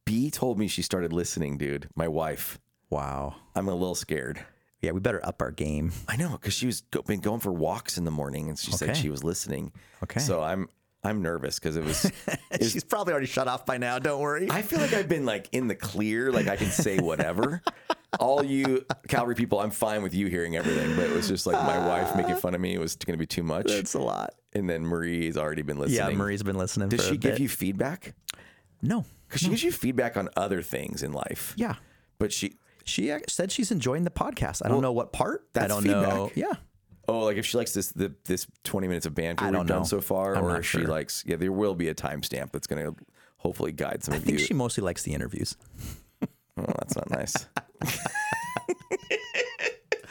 B 0.05 0.31
told 0.31 0.57
me 0.57 0.67
she 0.67 0.81
started 0.81 1.12
listening, 1.13 1.57
dude. 1.57 1.89
My 1.95 2.07
wife. 2.07 2.60
Wow. 2.89 3.36
I'm 3.55 3.67
a 3.67 3.73
little 3.75 3.95
scared. 3.95 4.39
Yeah, 4.81 4.91
we 4.91 4.99
better 5.01 5.23
up 5.25 5.41
our 5.41 5.51
game. 5.51 5.91
I 6.07 6.15
know 6.17 6.29
because 6.31 6.53
she 6.53 6.65
was 6.67 6.81
go, 6.81 7.01
been 7.01 7.19
going 7.19 7.39
for 7.41 7.51
walks 7.51 7.97
in 7.97 8.05
the 8.05 8.12
morning, 8.12 8.47
and 8.47 8.57
she 8.57 8.71
said 8.71 8.95
she 8.95 9.10
was 9.10 9.23
listening. 9.23 9.71
Okay. 10.03 10.19
So 10.19 10.41
I'm 10.41 10.69
I'm 11.08 11.22
nervous 11.22 11.58
because 11.60 11.78
it 11.78 11.84
was. 11.84 12.12
She's 12.62 12.84
probably 12.84 13.13
already 13.13 13.28
shut 13.28 13.48
off 13.48 13.65
by 13.65 13.78
now. 13.78 13.98
Don't 14.00 14.20
worry. 14.20 14.50
I 14.52 14.62
feel 14.62 14.80
like 14.80 14.93
I've 14.93 15.08
been 15.10 15.26
like 15.26 15.48
in 15.52 15.67
the 15.67 15.76
clear, 15.76 16.32
like 16.32 16.48
I 16.48 16.56
can 16.56 16.67
say 16.67 17.00
whatever. 17.00 17.62
All 18.20 18.43
you 18.43 18.86
Calvary 19.08 19.36
people, 19.36 19.60
I'm 19.60 19.72
fine 19.72 20.02
with 20.04 20.13
you 20.13 20.28
hearing 20.28 20.56
everything, 20.56 20.96
but 20.96 21.06
it 21.06 21.15
was 21.15 21.28
just 21.28 21.46
like 21.46 21.62
my 21.65 21.78
wife 21.88 22.15
making 22.15 22.36
fun 22.38 22.56
of 22.56 22.62
me. 22.62 22.74
It 22.74 22.80
was 22.80 22.96
going 22.96 23.13
to 23.17 23.22
be 23.22 23.26
too 23.28 23.43
much. 23.43 23.67
That's 23.67 23.93
a 23.93 24.00
lot. 24.00 24.34
And 24.54 24.70
then 24.70 24.86
Marie's 24.86 25.38
already 25.38 25.62
been 25.62 25.78
listening. 25.78 26.10
Yeah, 26.10 26.15
Marie's 26.17 26.43
been 26.43 26.58
listening. 26.58 26.89
Does 26.89 27.02
for 27.02 27.12
she 27.13 27.17
give 27.17 27.34
bit. 27.34 27.41
you 27.41 27.50
feedback? 27.50 28.13
No. 28.82 29.06
Because 29.28 29.41
she 29.41 29.50
gives 29.50 29.63
you 29.63 29.72
feedback 29.72 30.15
on 30.17 30.30
other 30.38 30.62
things 30.62 31.04
in 31.04 31.12
life. 31.12 31.54
Yeah. 31.58 31.76
But 32.17 32.32
she, 32.32 32.58
She 32.86 33.12
uh, 33.12 33.20
said 33.28 33.52
she's 33.52 33.72
enjoying 33.72 34.04
the 34.06 34.10
podcast. 34.10 34.62
I 34.65 34.70
don't 34.70 34.82
know 34.82 34.93
what 34.93 35.12
part. 35.12 35.41
I 35.56 35.60
that's 35.60 35.67
don't 35.67 35.84
know. 35.84 36.28
feedback. 36.28 36.38
Yeah. 36.38 36.54
Oh, 37.08 37.20
like 37.20 37.38
if 37.38 37.46
she 37.46 37.58
likes 37.58 37.74
this 37.74 37.89
the, 37.91 38.13
this 38.26 38.48
20 38.63 38.88
minutes 38.88 39.06
of 39.06 39.15
banter 39.15 39.43
I 39.46 39.48
we've 39.48 39.54
don't 39.54 39.65
done 39.67 39.80
know. 39.80 39.84
so 39.86 40.02
far, 40.02 40.36
I'm 40.36 40.46
or 40.46 40.50
not 40.50 40.60
if 40.60 40.65
she 40.65 40.80
sure. 40.80 40.88
likes, 40.88 41.24
yeah, 41.26 41.36
there 41.38 41.52
will 41.52 41.76
be 41.76 41.88
a 41.89 41.96
timestamp 41.96 42.52
that's 42.52 42.67
going 42.67 42.84
to 42.86 42.96
hopefully 43.38 43.72
guide 43.72 44.04
some 44.04 44.13
of 44.15 44.22
the 44.24 44.24
I 44.24 44.24
of 44.24 44.26
think 44.26 44.39
you. 44.39 44.46
she 44.46 44.54
mostly 44.54 44.84
likes 44.84 45.04
the 45.04 45.13
interviews. 45.13 45.56
Oh, 46.60 46.65
that's 46.80 46.96
not 46.96 47.10
nice. 47.10 47.48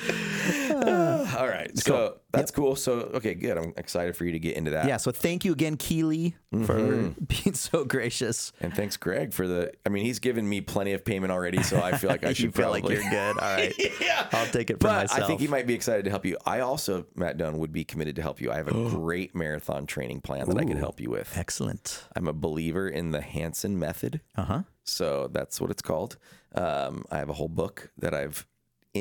Uh, 0.71 1.16
All 1.41 1.49
right. 1.49 1.77
So 1.79 2.19
that's 2.33 2.51
cool. 2.51 2.77
So, 2.77 2.93
okay, 3.15 3.35
good. 3.35 3.57
I'm 3.57 3.73
excited 3.77 4.17
for 4.17 4.25
you 4.25 4.33
to 4.33 4.39
get 4.39 4.57
into 4.57 4.71
that. 4.73 4.87
Yeah. 4.87 4.97
So 4.99 5.11
thank 5.11 5.45
you 5.45 5.53
again, 5.53 5.77
Keely, 5.77 6.35
for 6.51 6.75
Mm-hmm. 6.79 7.25
being 7.45 7.55
so 7.55 7.85
gracious. 7.85 8.53
And 8.61 8.75
thanks, 8.75 8.97
Greg, 8.97 9.33
for 9.33 9.47
the. 9.47 9.73
I 9.85 9.89
mean, 9.89 10.05
he's 10.05 10.19
given 10.19 10.49
me 10.49 10.61
plenty 10.61 10.93
of 10.93 11.05
payment 11.05 11.33
already, 11.33 11.63
so 11.63 11.81
I 11.83 11.97
feel 11.97 12.11
like 12.11 12.25
I 12.25 12.29
you 12.31 12.35
should 12.35 12.55
feel 12.55 12.71
probably. 12.71 12.83
like 12.83 12.91
you're 13.03 13.11
good. 13.11 13.39
All 13.39 13.55
right. 13.55 13.75
yeah. 14.01 14.29
I'll 14.33 14.47
take 14.47 14.71
it 14.71 14.75
for 14.75 14.89
But 14.89 15.09
myself. 15.11 15.23
I 15.23 15.27
think 15.27 15.41
he 15.41 15.49
might 15.49 15.67
be 15.67 15.75
excited 15.75 16.05
to 16.05 16.11
help 16.11 16.25
you. 16.25 16.37
I 16.47 16.61
also, 16.61 17.07
Matt 17.15 17.37
Doan, 17.39 17.59
would 17.59 17.73
be 17.73 17.85
committed 17.85 18.17
to 18.17 18.23
help 18.23 18.41
you. 18.41 18.51
I 18.53 18.57
have 18.57 18.69
a 18.69 18.73
great 18.91 19.35
marathon 19.35 19.87
training 19.87 20.21
plan 20.21 20.49
that 20.49 20.59
I 20.59 20.65
can 20.65 20.77
help 20.77 21.01
you 21.01 21.11
with. 21.11 21.33
Excellent. 21.37 22.05
I'm 22.15 22.27
a 22.29 22.33
believer 22.33 22.89
in 22.89 23.11
the 23.11 23.21
Hansen 23.21 23.79
method. 23.79 24.21
Uh 24.37 24.45
huh. 24.45 24.63
So 24.85 25.29
that's 25.33 25.61
what 25.61 25.71
it's 25.71 25.83
called. 25.83 26.17
Um, 26.55 27.05
I 27.11 27.19
have 27.19 27.29
a 27.29 27.33
whole 27.35 27.49
book 27.49 27.91
that 27.99 28.15
I've 28.15 28.47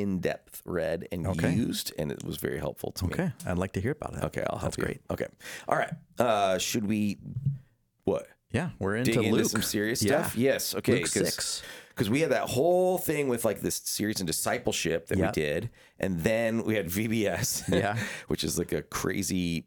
in 0.01 0.19
depth 0.19 0.61
read 0.65 1.07
and 1.11 1.25
Okay. 1.27 1.53
used, 1.53 1.93
and 1.97 2.11
it 2.11 2.23
was 2.23 2.37
very 2.37 2.59
helpful 2.59 2.91
to 2.93 3.05
me. 3.05 3.13
Okay. 3.13 3.31
I'd 3.45 3.57
like 3.57 3.73
to 3.73 3.81
hear 3.81 3.91
about 3.91 4.15
it. 4.15 4.23
Okay, 4.25 4.41
I'll 4.49 4.57
help 4.57 4.75
That's 4.75 4.77
you. 4.77 4.83
great. 4.83 5.01
Okay. 5.09 5.27
All 5.67 5.77
right. 5.77 5.93
Uh, 6.19 6.57
should 6.57 6.85
we 6.85 7.17
what? 8.03 8.27
Yeah. 8.51 8.69
We're 8.79 8.95
into 8.95 9.11
Dig 9.11 9.25
into 9.25 9.45
some 9.45 9.61
serious 9.61 10.01
Yeah. 10.03 10.21
stuff? 10.23 10.37
Yes. 10.37 10.75
Okay. 10.75 10.93
Luke 10.97 11.07
six. 11.07 11.61
Because 11.89 12.09
we 12.09 12.19
had 12.21 12.31
that 12.31 12.49
whole 12.49 12.97
thing 12.97 13.27
with 13.29 13.45
like 13.45 13.61
this 13.61 13.81
series 13.85 14.19
in 14.19 14.25
discipleship 14.25 15.07
that 15.07 15.17
Yeah. 15.17 15.27
we 15.27 15.31
did, 15.31 15.69
and 15.99 16.21
then 16.23 16.63
we 16.63 16.75
had 16.75 16.87
VBS, 16.87 17.63
Yeah. 17.69 17.97
which 18.27 18.43
is 18.43 18.57
like 18.57 18.71
a 18.73 18.81
crazy, 18.81 19.65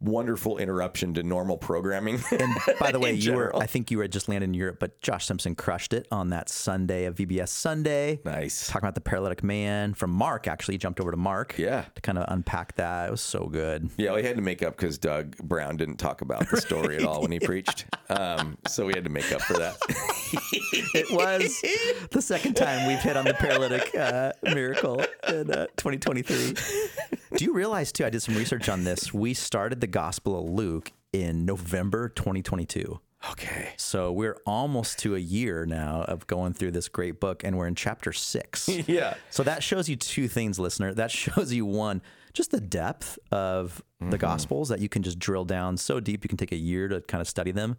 wonderful 0.00 0.58
interruption 0.58 1.14
to 1.14 1.22
normal 1.22 1.56
programming. 1.56 2.20
And 2.32 2.54
by 2.80 2.92
the 2.92 2.98
way, 3.04 3.12
you 3.14 3.32
were 3.32 3.54
I 3.56 3.66
think 3.66 3.90
you 3.90 3.98
were 3.98 4.08
just 4.08 4.28
landed 4.28 4.44
in 4.48 4.54
Europe, 4.54 4.78
but 4.80 5.00
Josh 5.00 5.26
Simpson 5.26 5.54
crushed 5.54 5.92
it 5.92 6.06
on 6.12 6.30
that 6.30 6.48
Sunday 6.48 7.04
of 7.04 7.16
VBS 7.16 7.48
Sunday. 7.48 8.20
nice. 8.24 8.66
Talking 8.66 8.84
about 8.86 8.94
the 8.94 9.00
paralytic 9.00 9.42
man 9.42 9.94
from 9.94 10.10
Mark, 10.10 10.46
actually 10.48 10.74
he 10.74 10.78
jumped 10.78 11.00
over 11.00 11.10
to 11.10 11.16
Mark. 11.16 11.56
Yeah. 11.58 11.84
To 11.94 12.00
kind 12.02 12.18
of 12.18 12.24
unpack 12.28 12.74
that. 12.76 13.08
It 13.08 13.10
was 13.10 13.20
so 13.20 13.46
good. 13.46 13.90
Yeah, 13.96 14.14
we 14.14 14.22
had 14.22 14.36
to 14.36 14.42
make 14.42 14.62
up 14.62 14.76
because 14.76 14.98
Doug 14.98 15.36
Brown 15.38 15.76
didn't 15.76 15.96
talk 15.96 16.20
about 16.22 16.48
the 16.50 16.60
story 16.60 16.96
at 16.96 17.04
all 17.04 17.22
when 17.22 17.32
he 17.32 17.40
preached. 17.50 17.86
Um, 18.08 18.58
so 18.66 18.86
we 18.86 18.92
had 18.94 19.04
to 19.04 19.10
make 19.10 19.30
up 19.32 19.42
for 19.42 19.54
that. 19.54 19.76
It 20.94 21.10
was 21.10 21.60
the 22.10 22.22
second 22.22 22.54
time 22.54 22.86
we've 22.86 22.98
hit 22.98 23.16
on 23.16 23.24
the 23.24 23.34
paralytic 23.34 23.94
uh, 23.94 24.32
miracle 24.42 25.04
in 25.28 25.50
uh, 25.50 25.66
2023. 25.76 26.54
Do 27.36 27.44
you 27.44 27.52
realize, 27.52 27.92
too, 27.92 28.04
I 28.06 28.10
did 28.10 28.20
some 28.22 28.34
research 28.36 28.68
on 28.68 28.84
this. 28.84 29.12
We 29.12 29.34
started 29.34 29.80
the 29.80 29.86
Gospel 29.86 30.38
of 30.38 30.50
Luke 30.50 30.92
in 31.12 31.44
November 31.44 32.08
2022. 32.08 33.00
Okay. 33.32 33.70
So 33.76 34.12
we're 34.12 34.36
almost 34.46 34.98
to 35.00 35.14
a 35.16 35.18
year 35.18 35.66
now 35.66 36.02
of 36.02 36.26
going 36.26 36.52
through 36.54 36.70
this 36.70 36.88
great 36.88 37.18
book, 37.20 37.42
and 37.44 37.58
we're 37.58 37.66
in 37.66 37.74
chapter 37.74 38.12
six. 38.12 38.68
Yeah. 38.88 39.14
So 39.30 39.42
that 39.42 39.62
shows 39.62 39.88
you 39.88 39.96
two 39.96 40.28
things, 40.28 40.58
listener. 40.58 40.94
That 40.94 41.10
shows 41.10 41.52
you 41.52 41.66
one, 41.66 42.00
just 42.32 42.50
the 42.50 42.60
depth 42.60 43.18
of 43.30 43.82
Mm-hmm. 44.00 44.10
the 44.10 44.18
Gospels 44.18 44.68
that 44.68 44.78
you 44.78 44.88
can 44.88 45.02
just 45.02 45.18
drill 45.18 45.44
down 45.44 45.76
so 45.76 45.98
deep 45.98 46.22
you 46.24 46.28
can 46.28 46.36
take 46.38 46.52
a 46.52 46.56
year 46.56 46.86
to 46.86 47.00
kind 47.00 47.20
of 47.20 47.26
study 47.26 47.50
them. 47.50 47.76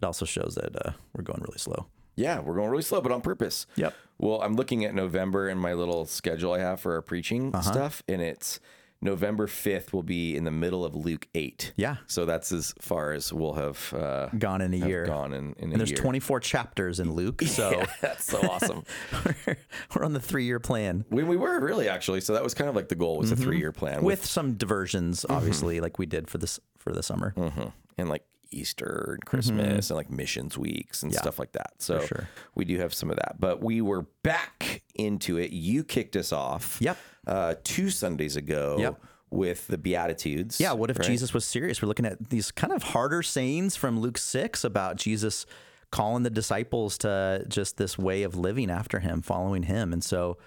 It 0.00 0.06
also 0.06 0.24
shows 0.24 0.54
that 0.54 0.74
uh, 0.86 0.92
we're 1.12 1.22
going 1.24 1.42
really 1.42 1.58
slow. 1.58 1.88
Yeah, 2.16 2.40
we're 2.40 2.54
going 2.54 2.70
really 2.70 2.82
slow, 2.82 3.02
but 3.02 3.12
on 3.12 3.20
purpose. 3.20 3.66
Yep. 3.76 3.94
Well, 4.16 4.40
I'm 4.40 4.56
looking 4.56 4.86
at 4.86 4.94
November 4.94 5.46
and 5.46 5.60
my 5.60 5.74
little 5.74 6.06
schedule 6.06 6.54
I 6.54 6.60
have 6.60 6.80
for 6.80 6.94
our 6.94 7.02
preaching 7.02 7.54
Uh-huh. 7.54 7.70
stuff, 7.70 8.02
and 8.08 8.22
it's 8.22 8.60
November 9.00 9.46
5th 9.46 9.92
will 9.92 10.02
be 10.02 10.36
in 10.36 10.42
the 10.44 10.50
middle 10.50 10.84
of 10.84 10.94
Luke 10.96 11.28
8. 11.34 11.72
Yeah. 11.76 11.96
So 12.08 12.24
that's 12.24 12.50
as 12.50 12.74
far 12.80 13.12
as 13.12 13.32
we'll 13.32 13.52
have 13.54 13.94
uh, 13.94 14.26
Gone 14.36 14.60
in 14.60 14.74
a 14.74 14.76
year. 14.76 15.06
gone 15.06 15.32
in, 15.32 15.52
in 15.58 15.68
a 15.68 15.72
And 15.72 15.80
there's 15.80 15.90
year. 15.90 16.00
24 16.00 16.40
chapters 16.40 16.98
in 16.98 17.12
Luke, 17.12 17.42
so 17.42 17.84
that's 18.00 18.24
so 18.24 18.38
awesome. 18.50 18.82
we're, 19.46 19.56
we're 19.94 20.04
on 20.04 20.12
the 20.14 20.20
three-year 20.20 20.58
plan 20.58 21.04
when 21.10 21.28
we 21.28 21.36
were 21.36 21.60
really 21.60 21.88
actually, 21.88 22.20
so 22.20 22.32
that 22.32 22.42
was 22.42 22.54
kind 22.54 22.68
of 22.68 22.74
like 22.74 22.88
the 22.88 22.96
goal 22.96 23.18
was 23.18 23.30
a 23.30 23.36
three 23.36 23.58
year 23.58 23.72
plan 23.72 23.98
Mm-hmm. 23.98 24.04
with 24.06 24.24
some 24.26 24.54
diversions, 24.54 25.24
obviously, 25.28 25.80
like 25.80 25.98
we 25.98 26.06
did 26.06 26.28
for 26.28 26.38
this 26.38 26.58
for 26.78 26.92
the 26.92 27.02
summer. 27.02 27.32
Mhm. 27.36 27.72
and 27.96 28.08
like 28.08 28.24
Easter 28.50 29.12
and 29.14 29.24
Christmas 29.24 29.90
and 29.90 29.96
like 29.96 30.10
missions 30.10 30.56
weeks 30.56 31.02
and 31.02 31.10
Mm-hmm. 31.10 31.16
Yeah, 31.16 31.20
stuff 31.22 31.38
like 31.38 31.52
that. 31.52 31.72
So 31.78 32.00
sure. 32.04 32.28
we 32.54 32.64
do 32.64 32.78
have 32.78 32.92
some 32.92 33.10
of 33.10 33.16
that, 33.16 33.36
but 33.38 33.62
we 33.62 33.80
were 33.80 34.02
back 34.22 34.82
into 34.94 35.38
it. 35.38 35.50
You 35.52 35.84
kicked 35.84 36.16
us 36.16 36.32
off. 36.32 36.78
Yep. 36.80 36.96
Uh, 37.26 37.54
two 37.64 37.90
Sundays 37.90 38.36
ago. 38.36 38.76
Yep. 38.78 39.00
With 39.30 39.66
the 39.66 39.76
Beatitudes. 39.76 40.58
Yeah, 40.58 40.72
what 40.72 40.88
if 40.90 40.98
right? 40.98 41.06
Jesus 41.06 41.34
was 41.34 41.44
serious? 41.44 41.82
We're 41.82 41.88
looking 41.88 42.06
at 42.06 42.30
these 42.30 42.50
kind 42.50 42.72
of 42.72 42.82
harder 42.82 43.22
sayings 43.22 43.76
from 43.76 44.00
Luke 44.00 44.16
6 44.16 44.64
about 44.64 44.96
Jesus 44.96 45.44
calling 45.90 46.22
the 46.22 46.30
disciples 46.30 46.96
to 46.98 47.44
just 47.46 47.76
this 47.76 47.98
way 47.98 48.22
of 48.22 48.36
living 48.36 48.70
after 48.70 49.00
him, 49.00 49.20
following 49.20 49.64
him. 49.64 49.92
And 49.92 50.02
so 50.02 50.38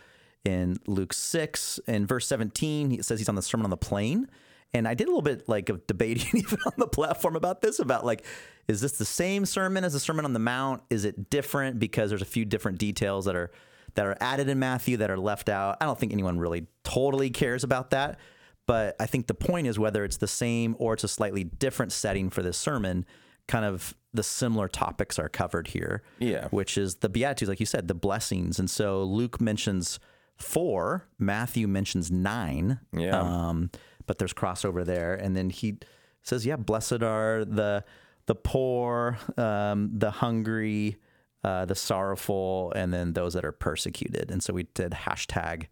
in 0.44 0.80
Luke 0.88 1.14
6, 1.14 1.80
in 1.88 2.08
verse 2.08 2.26
17, 2.26 2.92
it 2.94 3.06
says 3.06 3.20
he's 3.20 3.30
on 3.30 3.36
the 3.36 3.44
Sermon 3.44 3.66
on 3.66 3.70
the 3.70 3.78
Plain. 3.78 4.28
And 4.74 4.88
I 4.88 4.94
did 4.94 5.08
a 5.08 5.12
little 5.12 5.22
bit 5.22 5.50
like 5.50 5.70
of 5.70 5.86
debating 5.86 6.30
even 6.34 6.60
on 6.66 6.74
the 6.78 6.88
platform 6.88 7.36
about 7.36 7.62
this, 7.62 7.80
about 7.80 8.06
like, 8.06 8.26
is 8.68 8.82
this 8.82 8.94
the 8.94 9.06
same 9.06 9.46
sermon 9.46 9.84
as 9.84 9.94
the 9.94 10.00
Sermon 10.00 10.26
on 10.26 10.34
the 10.34 10.40
Mount? 10.40 10.82
Is 10.90 11.06
it 11.06 11.30
different 11.30 11.80
because 11.80 12.10
there's 12.10 12.22
a 12.22 12.26
few 12.26 12.46
different 12.46 12.78
details 12.78 13.26
that 13.26 13.36
are 13.36 13.52
that 13.96 14.06
are 14.06 14.16
added 14.22 14.48
in 14.48 14.60
Matthew 14.60 14.98
that 14.98 15.12
are 15.12 15.18
left 15.18 15.50
out? 15.50 15.78
I 15.82 15.86
don't 15.86 16.00
think 16.00 16.14
anyone 16.14 16.40
really 16.40 16.68
totally 16.84 17.30
cares 17.30 17.64
about 17.64 17.90
that. 17.92 18.20
But 18.68 18.96
I 19.00 19.06
think 19.06 19.28
the 19.28 19.34
point 19.34 19.68
is 19.68 19.78
whether 19.78 20.06
it's 20.06 20.18
the 20.18 20.28
same 20.28 20.76
or 20.80 20.94
it's 20.94 21.04
a 21.04 21.08
slightly 21.10 21.44
different 21.44 21.92
setting 21.92 22.30
for 22.30 22.42
this 22.42 22.58
sermon, 22.58 23.06
kind 23.48 23.66
of 23.66 23.96
the 24.14 24.24
similar 24.24 24.68
topics 24.68 25.20
are 25.20 25.28
covered 25.28 25.68
here. 25.68 26.04
Yeah. 26.20 26.48
Which 26.50 26.78
is 26.78 26.96
the 26.96 27.10
Beatitudes, 27.10 27.50
like 27.50 27.60
you 27.60 27.66
said, 27.66 27.88
the 27.88 27.94
blessings. 27.94 28.60
And 28.60 28.70
so 28.70 29.04
Luke 29.04 29.42
mentions 29.42 30.00
four, 30.38 31.08
Matthew 31.20 31.68
mentions 31.68 32.12
nine. 32.12 32.80
Yeah. 32.94 33.20
Um, 33.20 33.72
but 34.08 34.18
there's 34.18 34.34
crossover 34.34 34.86
there. 34.86 35.14
And 35.16 35.36
then 35.36 35.50
he 35.50 35.78
says, 36.24 36.46
Yeah, 36.46 36.56
blessed 36.56 37.04
are 37.04 37.46
the 37.46 37.84
the 38.28 38.36
poor, 38.36 39.18
um, 39.38 39.90
the 39.94 40.12
hungry, 40.12 40.98
uh, 41.44 41.66
the 41.66 41.76
sorrowful, 41.76 42.72
and 42.76 42.94
then 42.94 43.14
those 43.14 43.34
that 43.34 43.44
are 43.44 43.52
persecuted. 43.52 44.30
And 44.32 44.44
so 44.44 44.54
we 44.54 44.64
did 44.64 44.92
hashtag 44.92 45.68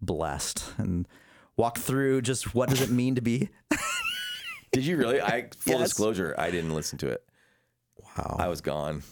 blessed 0.00 0.64
and 0.78 1.06
walk 1.56 1.78
through 1.78 2.22
just 2.22 2.54
what 2.54 2.70
does 2.70 2.80
it 2.80 2.88
mean 2.90 3.14
to 3.16 3.20
be 3.20 3.50
Did 4.72 4.86
you 4.86 4.96
really? 4.96 5.20
I 5.20 5.48
full 5.56 5.74
Yes. 5.80 5.88
disclosure, 5.90 6.34
I 6.38 6.50
didn't 6.50 6.74
listen 6.74 6.96
to 6.98 7.08
it. 7.08 7.22
wow. 8.16 8.36
I 8.38 8.48
was 8.48 8.60
gone. 8.60 9.02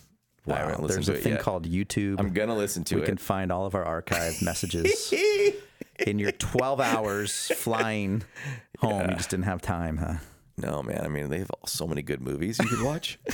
I 0.46 0.74
There's 0.87 1.11
a 1.11 1.14
thing 1.14 1.33
yet. 1.35 1.42
called 1.42 1.68
YouTube. 1.68 2.18
I'm 2.18 2.33
gonna 2.33 2.57
listen 2.57 2.83
to 2.85 2.94
we 2.94 3.00
it. 3.02 3.04
We 3.04 3.07
can 3.09 3.18
find 3.18 3.52
all 3.52 3.66
of 3.66 3.74
our 3.74 3.85
archive 3.85 4.40
messages 4.40 5.12
in 6.06 6.18
your 6.18 6.32
12 6.32 6.80
hours 6.80 7.50
flying 7.56 8.22
home. 8.78 9.11
You 9.11 9.16
just 9.16 9.30
didn't 9.30 9.44
have 9.46 9.61
time, 9.62 9.96
huh? 9.98 10.14
no, 10.56 10.82
man. 10.82 11.02
I 11.04 11.08
mean, 11.08 11.28
they 11.28 11.38
have 11.38 11.50
so 11.66 11.87
many 11.87 12.02
good 12.02 12.20
movies 12.20 12.58
you 12.58 12.68
could 12.68 12.82
watch. 12.82 13.18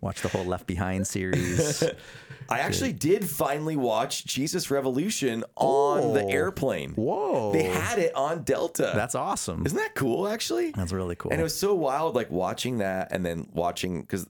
Watch 0.00 0.22
the 0.22 0.28
whole 0.28 0.44
Left 0.44 0.66
Behind 0.66 1.06
series. 1.06 1.82
I 2.48 2.60
actually 2.60 2.92
did 2.94 3.28
finally 3.28 3.76
watch 3.76 4.24
Jesus 4.24 4.70
Revolution 4.70 5.44
on 5.56 6.14
the 6.14 6.22
Oh. 6.22 6.28
airplane. 6.28 6.92
Whoa. 6.92 7.52
They 7.52 7.64
had 7.64 7.98
it 7.98 8.14
on 8.14 8.42
Delta. 8.44 8.92
That's 8.94 9.14
awesome. 9.14 9.66
Isn't 9.66 9.76
that 9.76 9.94
cool, 9.94 10.26
actually? 10.28 10.70
That's 10.70 10.92
really 10.92 11.16
cool. 11.16 11.32
And 11.32 11.40
it 11.40 11.44
was 11.44 11.58
so 11.58 11.74
wild, 11.74 12.14
like 12.14 12.30
watching 12.30 12.78
that 12.78 13.08
and 13.12 13.26
then 13.26 13.48
watching, 13.52 14.00
because 14.00 14.26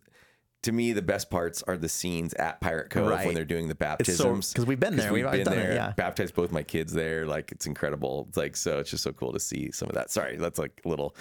to 0.62 0.72
me, 0.72 0.92
the 0.92 1.02
best 1.02 1.30
parts 1.30 1.62
are 1.68 1.76
the 1.76 1.88
scenes 1.88 2.34
at 2.34 2.60
Pirate 2.60 2.90
Cove 2.90 3.08
Right. 3.08 3.24
when 3.24 3.34
they're 3.34 3.44
doing 3.44 3.68
the 3.68 3.76
It's 4.00 4.16
so- 4.16 4.40
we've 4.64 4.80
been 4.80 4.96
there. 4.96 5.12
We've 5.12 5.30
been 5.30 5.44
done 5.44 5.58
it, 5.58 5.74
yeah. 5.74 5.92
Baptized 5.96 6.34
both 6.34 6.50
my 6.50 6.64
kids 6.64 6.92
there. 6.92 7.26
Like, 7.26 7.52
it's 7.52 7.66
incredible. 7.66 8.26
It's 8.28 8.36
like, 8.36 8.56
so 8.56 8.80
it's 8.80 8.90
just 8.90 9.04
so 9.04 9.12
cool 9.12 9.32
to 9.32 9.38
see 9.40 9.70
some 9.70 9.88
of 9.88 9.94
that. 9.94 10.10
Sorry, 10.10 10.36
that's 10.36 10.58
like 10.58 10.80
a 10.84 10.88
little, 10.88 11.14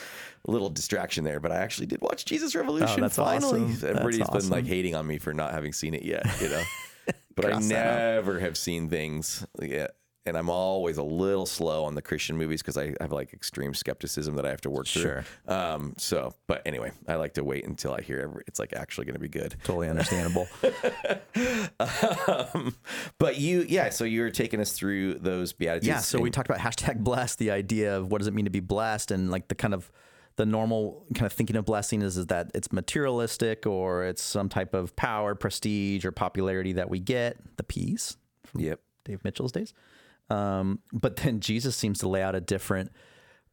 little 0.48 0.70
distraction 0.70 1.24
there, 1.24 1.40
but 1.40 1.52
I 1.52 1.58
actually 1.58 1.86
did 1.88 2.02
watch 2.02 2.26
Jesus 2.26 2.56
Revolution 2.56 2.96
Oh, 2.98 3.02
that's 3.02 3.16
finally. 3.18 3.62
awesome. 3.66 3.90
Everybody's 3.98 4.28
been 4.30 4.50
like 4.50 4.66
hating 4.66 4.96
on 4.96 5.06
me 5.06 5.20
for 5.20 5.34
not 5.34 5.54
having 5.54 5.72
seen 5.74 5.94
it 5.94 6.04
yet, 6.04 6.26
you 6.42 6.50
know? 6.50 6.64
but 7.36 7.46
I 7.46 7.50
Cross 7.50 7.68
that 7.68 7.88
out. 7.88 7.98
never 8.16 8.40
have 8.40 8.58
seen 8.58 8.90
things 8.90 9.46
yet. 9.62 9.92
And 10.28 10.38
I'm 10.38 10.50
always 10.50 10.98
a 10.98 11.04
little 11.04 11.46
slow 11.46 11.86
on 11.86 11.96
the 11.96 12.02
Christian 12.02 12.38
movies 12.38 12.62
because 12.62 12.78
I 12.78 12.94
have 13.00 13.12
like 13.12 13.34
extreme 13.34 13.74
skepticism 13.74 14.36
that 14.36 14.46
I 14.46 14.50
have 14.50 14.62
to 14.62 14.70
work 14.70 14.86
through. 14.88 15.02
Sure. 15.02 15.26
Um, 15.48 15.94
so, 15.98 16.34
but 16.48 16.62
anyway, 16.66 16.92
I 17.08 17.16
like 17.16 17.34
to 17.36 17.44
wait 17.44 17.66
until 17.66 17.94
I 17.94 18.02
hear 18.02 18.20
every, 18.20 18.44
it's 18.46 18.60
like 18.60 18.74
actually 18.74 19.06
going 19.06 19.14
to 19.16 19.20
be 19.20 19.30
good. 19.30 19.56
totally 19.64 19.90
understandable. 19.90 20.48
Um, 21.80 22.76
but 23.20 23.38
you, 23.38 23.66
yeah. 23.68 23.90
So 23.90 24.04
you 24.04 24.22
were 24.22 24.30
taking 24.32 24.60
us 24.60 24.72
through 24.72 25.16
those 25.16 25.54
beatitudes. 25.54 25.88
yeah. 25.88 26.00
So 26.00 26.20
we 26.20 26.30
talked 26.32 26.50
about 26.50 26.60
hashtag 26.62 27.00
blessed, 27.00 27.40
the 27.40 27.52
idea 27.52 27.96
of 27.98 28.12
what 28.12 28.18
does 28.20 28.28
it 28.28 28.34
mean 28.34 28.46
to 28.46 28.52
be 28.52 28.60
blessed, 28.60 29.12
and 29.12 29.30
like 29.32 29.48
the 29.48 29.56
kind 29.56 29.74
of 29.74 29.92
the 30.36 30.46
normal 30.46 31.06
kind 31.16 31.26
of 31.26 31.34
thinking 31.34 31.56
of 31.56 31.66
blessing 31.66 32.02
is, 32.02 32.18
is 32.18 32.28
that 32.28 32.52
it's 32.54 32.72
materialistic 32.72 33.66
or 33.66 34.04
it's 34.04 34.22
some 34.22 34.50
type 34.50 34.74
of 34.74 34.96
power, 34.96 35.36
prestige, 35.36 36.06
or 36.06 36.12
popularity 36.12 36.74
that 36.74 36.90
we 36.90 37.00
get. 37.00 37.38
The 37.58 37.64
P's 37.64 38.18
Yep. 38.56 38.80
Dave 39.06 39.24
Mitchell's 39.24 39.52
days. 39.52 39.74
Um, 40.30 40.80
but 40.92 41.18
then 41.18 41.40
Jesus 41.40 41.76
seems 41.76 42.00
to 42.00 42.10
lay 42.10 42.22
out 42.22 42.36
a 42.36 42.42
different 42.42 42.92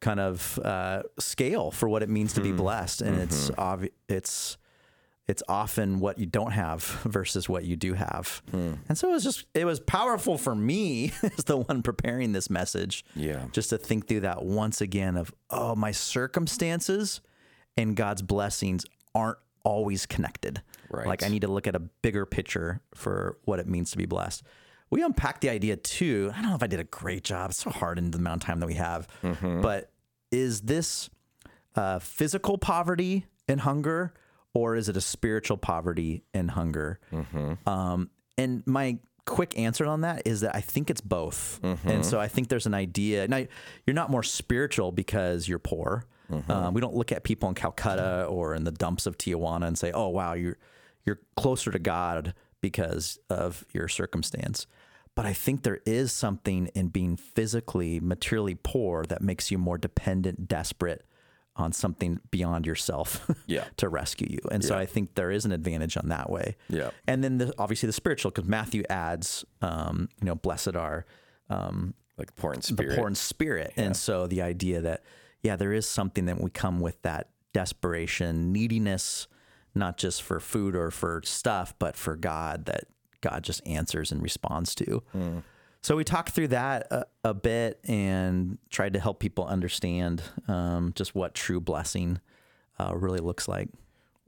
kind 0.01 0.19
of 0.19 0.59
uh, 0.59 1.03
scale 1.19 1.71
for 1.71 1.87
what 1.87 2.03
it 2.03 2.09
means 2.09 2.33
to 2.33 2.41
be 2.41 2.51
blessed, 2.51 3.01
and 3.01 3.19
it's 3.19 3.49
obvi- 3.51 3.91
it's 4.09 4.57
it's 5.27 5.41
often 5.49 5.99
what 5.99 6.19
you 6.19 6.25
don't 6.25 6.51
have 6.51 6.83
versus 7.03 7.49
what 7.49 7.63
you 7.63 7.75
do 7.75 7.93
have. 7.93 8.43
And 8.51 8.95
so 8.97 9.09
it 9.09 9.13
was 9.13 9.23
just 9.23 9.45
it 9.53 9.65
was 9.65 9.79
powerful 9.79 10.37
for 10.37 10.53
me 10.53 11.11
as 11.23 11.45
the 11.45 11.57
one 11.57 11.81
preparing 11.81 12.33
this 12.33 12.49
message. 12.49 13.03
Yeah. 13.15 13.45
Just 13.51 13.69
to 13.71 13.77
think 13.77 14.07
through 14.07 14.21
that 14.21 14.43
once 14.43 14.81
again 14.81 15.17
of 15.17 15.33
oh 15.49 15.75
my 15.75 15.91
circumstances 15.91 17.21
and 17.77 17.95
God's 17.95 18.21
blessings 18.21 18.85
aren't 19.15 19.37
always 19.63 20.05
connected. 20.05 20.61
Right. 20.89 21.07
Like 21.07 21.23
I 21.23 21.29
need 21.29 21.41
to 21.41 21.47
look 21.47 21.65
at 21.65 21.75
a 21.75 21.79
bigger 21.79 22.25
picture 22.25 22.81
for 22.93 23.37
what 23.45 23.59
it 23.59 23.67
means 23.67 23.91
to 23.91 23.97
be 23.97 24.05
blessed. 24.05 24.43
We 24.95 25.03
unpacked 25.03 25.41
the 25.41 25.49
idea 25.49 25.75
too. 25.75 26.31
I 26.33 26.41
don't 26.41 26.49
know 26.51 26.55
if 26.55 26.63
I 26.63 26.67
did 26.67 26.79
a 26.79 26.85
great 26.85 27.23
job. 27.23 27.49
It's 27.49 27.59
so 27.61 27.69
hard 27.69 27.97
in 27.97 28.11
the 28.11 28.17
amount 28.17 28.43
of 28.43 28.47
time 28.47 28.59
that 28.61 28.67
we 28.67 28.75
have. 28.75 29.07
But 29.61 29.91
is 30.31 30.61
this 30.61 31.09
uh, 31.75 31.99
physical 31.99 32.57
poverty 32.57 33.25
and 33.49 33.59
hunger, 33.59 34.13
or 34.53 34.75
is 34.77 34.87
it 34.87 34.95
a 34.95 35.01
spiritual 35.01 35.57
poverty 35.57 36.23
and 36.33 36.49
hunger? 36.51 36.99
Um, 37.67 38.09
and 38.37 38.63
my 38.65 38.99
quick 39.25 39.57
answer 39.59 39.85
on 39.85 40.01
that 40.01 40.21
is 40.25 40.41
that 40.41 40.55
I 40.55 40.61
think 40.61 40.89
it's 40.89 41.01
both. 41.01 41.59
And 41.83 42.05
so 42.05 42.19
I 42.19 42.27
think 42.29 42.47
there's 42.47 42.65
an 42.67 42.73
idea. 42.73 43.27
Now, 43.27 43.43
you're 43.85 43.93
not 43.93 44.09
more 44.09 44.23
spiritual 44.23 44.91
because 44.93 45.47
you're 45.47 45.59
poor. 45.59 46.05
Um, 46.49 46.73
we 46.73 46.79
don't 46.81 46.95
look 46.95 47.11
at 47.11 47.23
people 47.23 47.49
in 47.49 47.55
Calcutta 47.55 48.25
or 48.29 48.55
in 48.55 48.63
the 48.63 48.71
dumps 48.71 49.05
of 49.05 49.17
Tijuana 49.17 49.67
and 49.67 49.77
say, 49.77 49.91
"Oh, 49.91 50.07
wow, 50.07 50.33
you're 50.33 50.57
you're 51.05 51.19
closer 51.35 51.69
to 51.71 51.79
God 51.79 52.33
because 52.61 53.19
of 53.29 53.65
your 53.73 53.87
circumstance." 53.87 54.65
But 55.15 55.25
I 55.25 55.33
think 55.33 55.63
there 55.63 55.79
is 55.85 56.11
something 56.11 56.67
in 56.75 56.89
being 56.89 57.15
physically, 57.15 57.99
materially 58.01 58.55
poor 58.61 59.05
that 59.05 59.21
makes 59.21 59.49
you 59.49 59.57
more 59.57 59.77
dependent, 59.77 60.47
desperate 60.47 61.05
on 61.55 61.71
something 61.71 62.19
beyond 62.31 62.65
yourself 62.65 63.25
Yeah. 63.47 63.63
to 63.77 63.87
rescue 63.87 64.27
you. 64.29 64.39
And 64.51 64.61
so 64.63 64.77
I 64.77 64.85
think 64.85 65.15
there 65.15 65.31
is 65.31 65.45
an 65.45 65.53
advantage 65.53 65.95
on 65.95 66.09
that 66.09 66.29
way. 66.29 66.57
Yeah. 66.67 66.89
And 67.07 67.23
then 67.23 67.37
the, 67.37 67.53
obviously 67.57 67.87
the 67.87 67.93
spiritual, 67.93 68.31
because 68.31 68.43
Matthew 68.47 68.83
adds, 68.89 69.45
um, 69.61 70.09
you 70.19 70.25
know, 70.25 70.35
blessed 70.35 70.75
are 70.75 71.05
like 72.17 72.35
poor 72.35 72.53
in 72.53 72.59
the 72.59 72.67
spirit. 72.67 72.97
poor 72.97 73.07
in 73.07 73.15
spirit. 73.15 73.73
And 73.77 73.95
so 73.95 74.27
the 74.27 74.41
idea 74.41 74.81
that, 74.81 75.03
yeah, 75.43 75.55
there 75.55 75.71
is 75.71 75.87
something 75.87 76.25
that 76.25 76.41
we 76.41 76.49
come 76.49 76.79
with 76.81 77.01
that 77.03 77.29
desperation, 77.53 78.51
neediness, 78.51 79.27
not 79.73 79.97
just 79.97 80.21
for 80.23 80.39
food 80.41 80.75
or 80.75 80.91
for 80.91 81.21
stuff, 81.23 81.73
but 81.79 81.95
for 81.95 82.15
God 82.15 82.65
that 82.65 82.85
God 83.29 83.43
just 83.43 83.61
answers 83.65 84.11
and 84.11 84.21
responds 84.21 84.75
to. 84.75 85.01
So 85.81 85.95
we 85.95 86.03
talked 86.03 86.31
through 86.31 86.47
that 86.49 86.87
a, 86.91 87.05
a 87.23 87.33
bit 87.33 87.79
and 87.87 88.57
tried 88.69 88.93
to 88.93 88.99
help 88.99 89.19
people 89.19 89.45
understand 89.45 90.23
um, 90.47 90.93
just 90.95 91.13
what 91.13 91.35
true 91.35 91.59
blessing 91.59 92.19
uh, 92.79 92.93
really 92.95 93.19
looks 93.19 93.47
like. 93.47 93.69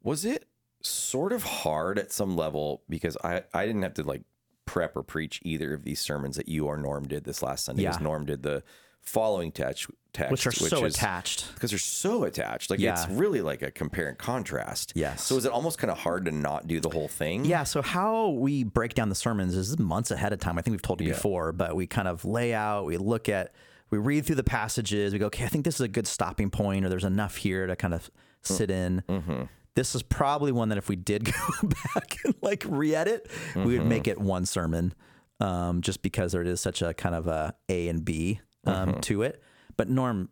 Was 0.04 0.24
it 0.24 0.46
sort 0.82 1.34
of 1.34 1.44
hard 1.44 1.98
at 2.00 2.12
some 2.12 2.36
level 2.36 2.84
because 2.88 3.18
I 3.24 3.44
I 3.54 3.66
didn't 3.66 3.82
have 3.82 3.96
to 3.96 4.04
like 4.04 4.22
prep 4.66 4.96
or 4.96 5.04
preach 5.04 5.40
either 5.44 5.74
of 5.74 5.84
these 5.84 6.00
sermons 6.00 6.36
that 6.36 6.48
you 6.48 6.68
or 6.68 6.78
Norm 6.78 7.08
did 7.08 7.24
this 7.24 7.42
last 7.42 7.66
Sunday. 7.66 7.84
Yeah. 7.84 7.98
Norm 8.02 8.26
did 8.26 8.44
the 8.44 8.64
following 9.08 9.52
text, 9.52 9.88
text 10.12 10.32
Which 10.32 10.48
are 10.48 10.52
so 10.52 10.86
is- 10.86 10.96
attached. 10.96 11.54
because 11.54 11.72
they're 11.72 11.80
so 11.80 12.26
attached. 12.26 12.70
Like 12.70 12.80
it's 12.80 13.08
really 13.10 13.42
like 13.42 13.62
a 13.62 13.72
compare 13.72 14.10
and 14.10 14.18
contrast. 14.18 14.94
Yes. 14.96 15.24
So 15.24 15.38
is 15.38 15.46
it 15.46 15.52
almost 15.52 15.78
kind 15.78 15.90
of 15.90 15.98
hard 15.98 16.26
to 16.26 16.32
not 16.32 16.68
do 16.68 16.80
the 16.80 16.90
whole 16.90 17.08
thing? 17.08 17.46
Yeah, 17.46 17.64
so 17.64 17.82
how 17.82 18.30
we 18.30 18.64
break 18.64 18.94
down 18.94 19.10
the 19.10 19.16
sermons 19.16 19.56
is 19.56 19.80
months 19.80 20.12
ahead 20.12 20.34
of 20.34 20.40
time. 20.40 20.58
I 20.58 20.62
think 20.62 20.74
we've 20.74 20.82
told 20.82 21.02
you 21.02 21.08
Yeah. 21.08 21.14
before, 21.14 21.52
but 21.54 21.76
we 21.76 21.88
kind 21.88 22.08
of 22.08 22.26
lay 22.26 22.54
out, 22.54 22.86
we 22.86 22.98
look 22.98 23.30
at, 23.30 23.54
we 23.90 23.98
read 23.98 24.26
through 24.26 24.36
the 24.36 24.44
passages, 24.44 25.14
we 25.14 25.20
go, 25.20 25.28
okay, 25.28 25.46
I 25.46 25.48
think 25.48 25.64
this 25.64 25.76
is 25.76 25.82
a 25.82 25.88
good 25.88 26.08
stopping 26.08 26.50
point, 26.50 26.86
or 26.86 26.90
there's 26.90 27.06
enough 27.06 27.38
here 27.38 27.66
to 27.68 27.76
kind 27.76 27.94
of 27.94 28.04
mm. 28.04 28.10
sit 28.44 28.70
in. 28.70 29.04
Mm-hmm. 29.08 29.44
This 29.76 29.96
is 29.96 30.04
probably 30.04 30.52
one 30.52 30.70
that 30.70 30.78
if 30.78 30.90
we 30.90 30.98
did 30.98 31.24
go 31.62 31.68
back 31.94 32.18
and 32.26 32.36
like 32.42 32.66
re 32.68 32.94
edit, 32.94 33.32
we 33.56 33.64
would 33.64 33.80
mm-hmm. 33.80 33.90
make 33.90 34.08
it 34.08 34.20
one 34.20 34.46
sermon 34.46 34.94
um, 35.40 35.82
just 35.82 36.02
because 36.02 36.32
there 36.32 36.42
is 36.42 36.60
such 36.60 36.82
a 36.82 36.94
kind 36.94 37.16
of 37.16 37.28
a 37.28 37.54
A 37.70 37.88
and 37.88 38.04
B 38.04 38.42
um, 38.68 39.02
to 39.02 39.22
it. 39.24 39.42
But 39.76 39.90
Norm, 39.90 40.30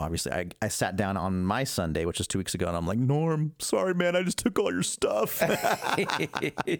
obviously 0.00 0.32
I, 0.32 0.46
I 0.62 0.68
sat 0.68 0.96
down 0.96 1.16
on 1.16 1.44
my 1.44 1.64
Sunday, 1.64 2.04
which 2.04 2.18
was 2.18 2.26
two 2.26 2.38
weeks 2.38 2.54
ago, 2.54 2.66
and 2.68 2.76
I'm 2.76 2.86
like, 2.86 2.98
Norm, 2.98 3.52
sorry, 3.58 3.94
man, 3.94 4.14
I 4.16 4.22
just 4.22 4.38
took 4.38 4.58
all 4.58 4.72
your 4.72 4.82
stuff. 4.82 5.40
he 5.96 6.78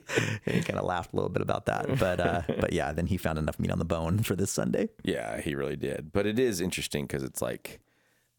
kind 0.62 0.78
of 0.78 0.84
laughed 0.84 1.12
a 1.12 1.16
little 1.16 1.28
bit 1.30 1.42
about 1.42 1.66
that. 1.66 1.98
But 1.98 2.20
uh, 2.20 2.42
but 2.60 2.72
yeah, 2.72 2.92
then 2.92 3.06
he 3.06 3.16
found 3.16 3.38
enough 3.38 3.58
meat 3.58 3.70
on 3.70 3.78
the 3.78 3.84
bone 3.84 4.20
for 4.20 4.36
this 4.36 4.50
Sunday. 4.50 4.88
Yeah, 5.02 5.40
he 5.40 5.54
really 5.54 5.76
did. 5.76 6.12
But 6.12 6.26
it 6.26 6.38
is 6.38 6.60
interesting 6.60 7.06
because 7.06 7.22
it's 7.22 7.42
like 7.42 7.80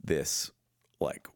this, 0.03 0.51
like 0.99 1.27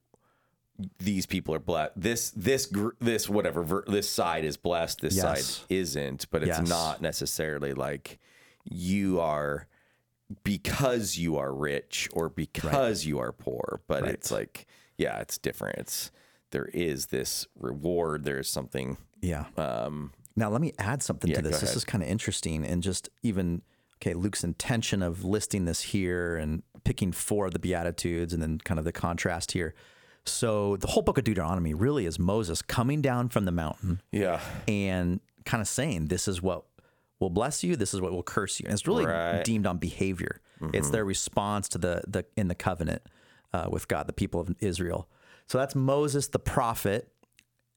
these 0.99 1.25
people 1.25 1.53
are 1.53 1.59
blessed. 1.59 1.91
This 1.95 2.31
this 2.31 2.65
gr- 2.65 2.95
this 2.99 3.29
whatever 3.29 3.63
ver- 3.63 3.85
this 3.87 4.09
side 4.09 4.45
is 4.45 4.57
blessed. 4.57 5.01
This 5.01 5.15
Yes. 5.15 5.45
side 5.45 5.65
isn't. 5.69 6.29
But 6.31 6.43
it's 6.43 6.59
Yes. 6.59 6.67
not 6.69 7.01
necessarily 7.01 7.73
like 7.73 8.19
you 8.63 9.19
are 9.19 9.67
because 10.43 11.17
you 11.17 11.37
are 11.37 11.53
rich 11.53 12.09
or 12.13 12.29
because 12.29 13.05
you 13.05 13.19
are 13.19 13.31
poor. 13.31 13.81
But 13.87 14.07
it's 14.07 14.31
like 14.31 14.67
yeah, 14.97 15.19
it's 15.19 15.37
different. 15.37 15.79
It's 15.79 16.11
there 16.51 16.69
is 16.73 17.07
this 17.07 17.47
reward. 17.59 18.23
There's 18.23 18.49
something. 18.49 18.97
Yeah. 19.21 19.45
Um, 19.57 20.13
Now 20.35 20.49
let 20.49 20.61
me 20.61 20.73
add 20.77 21.01
something 21.01 21.29
Yeah, 21.29 21.37
to 21.37 21.41
this. 21.41 21.61
This 21.61 21.75
is 21.75 21.83
kind 21.83 22.03
of 22.03 22.09
interesting, 22.09 22.65
and 22.65 22.83
just 22.83 23.09
even 23.21 23.61
okay, 23.97 24.13
Luke's 24.13 24.43
intention 24.43 25.01
of 25.01 25.23
listing 25.23 25.65
this 25.65 25.81
here 25.81 26.35
and 26.35 26.61
picking 26.83 27.11
four 27.11 27.47
of 27.47 27.53
the 27.53 27.59
beatitudes, 27.59 28.33
and 28.33 28.41
then 28.41 28.59
kind 28.59 28.79
of 28.79 28.85
the 28.85 28.91
contrast 28.91 29.53
here. 29.53 29.73
So 30.25 30.77
the 30.77 30.87
whole 30.87 31.03
book 31.03 31.17
of 31.17 31.25
Deuteronomy 31.25 31.73
really 31.73 32.05
is 32.05 32.17
Moses 32.17 32.61
coming 32.61 33.01
down 33.01 33.29
from 33.29 33.43
the 33.45 33.51
mountain 33.51 34.01
yeah. 34.11 34.39
and 34.67 35.19
kind 35.45 35.59
of 35.59 35.67
saying, 35.67 36.07
"This 36.07 36.27
is 36.27 36.41
what 36.41 36.63
will 37.19 37.29
bless 37.29 37.63
you. 37.63 37.75
This 37.75 37.93
is 37.93 38.01
what 38.01 38.11
will 38.11 38.23
curse 38.23 38.59
you." 38.59 38.65
And 38.65 38.73
it's 38.73 38.87
really 38.87 39.05
Right. 39.05 39.33
Mm-hmm. 39.35 39.43
deemed 39.43 39.65
on 39.67 39.77
behavior. 39.77 40.41
It's 40.73 40.89
their 40.91 41.03
response 41.05 41.67
to 41.69 41.77
the 41.77 42.03
the 42.07 42.25
in 42.37 42.47
the 42.47 42.55
covenant 42.55 43.01
uh, 43.53 43.67
with 43.69 43.87
God, 43.89 44.07
the 44.07 44.13
people 44.13 44.39
of 44.39 44.55
Israel. 44.61 45.09
So 45.47 45.57
that's 45.57 45.75
Moses, 45.75 46.29
the 46.29 46.39
prophet, 46.39 47.11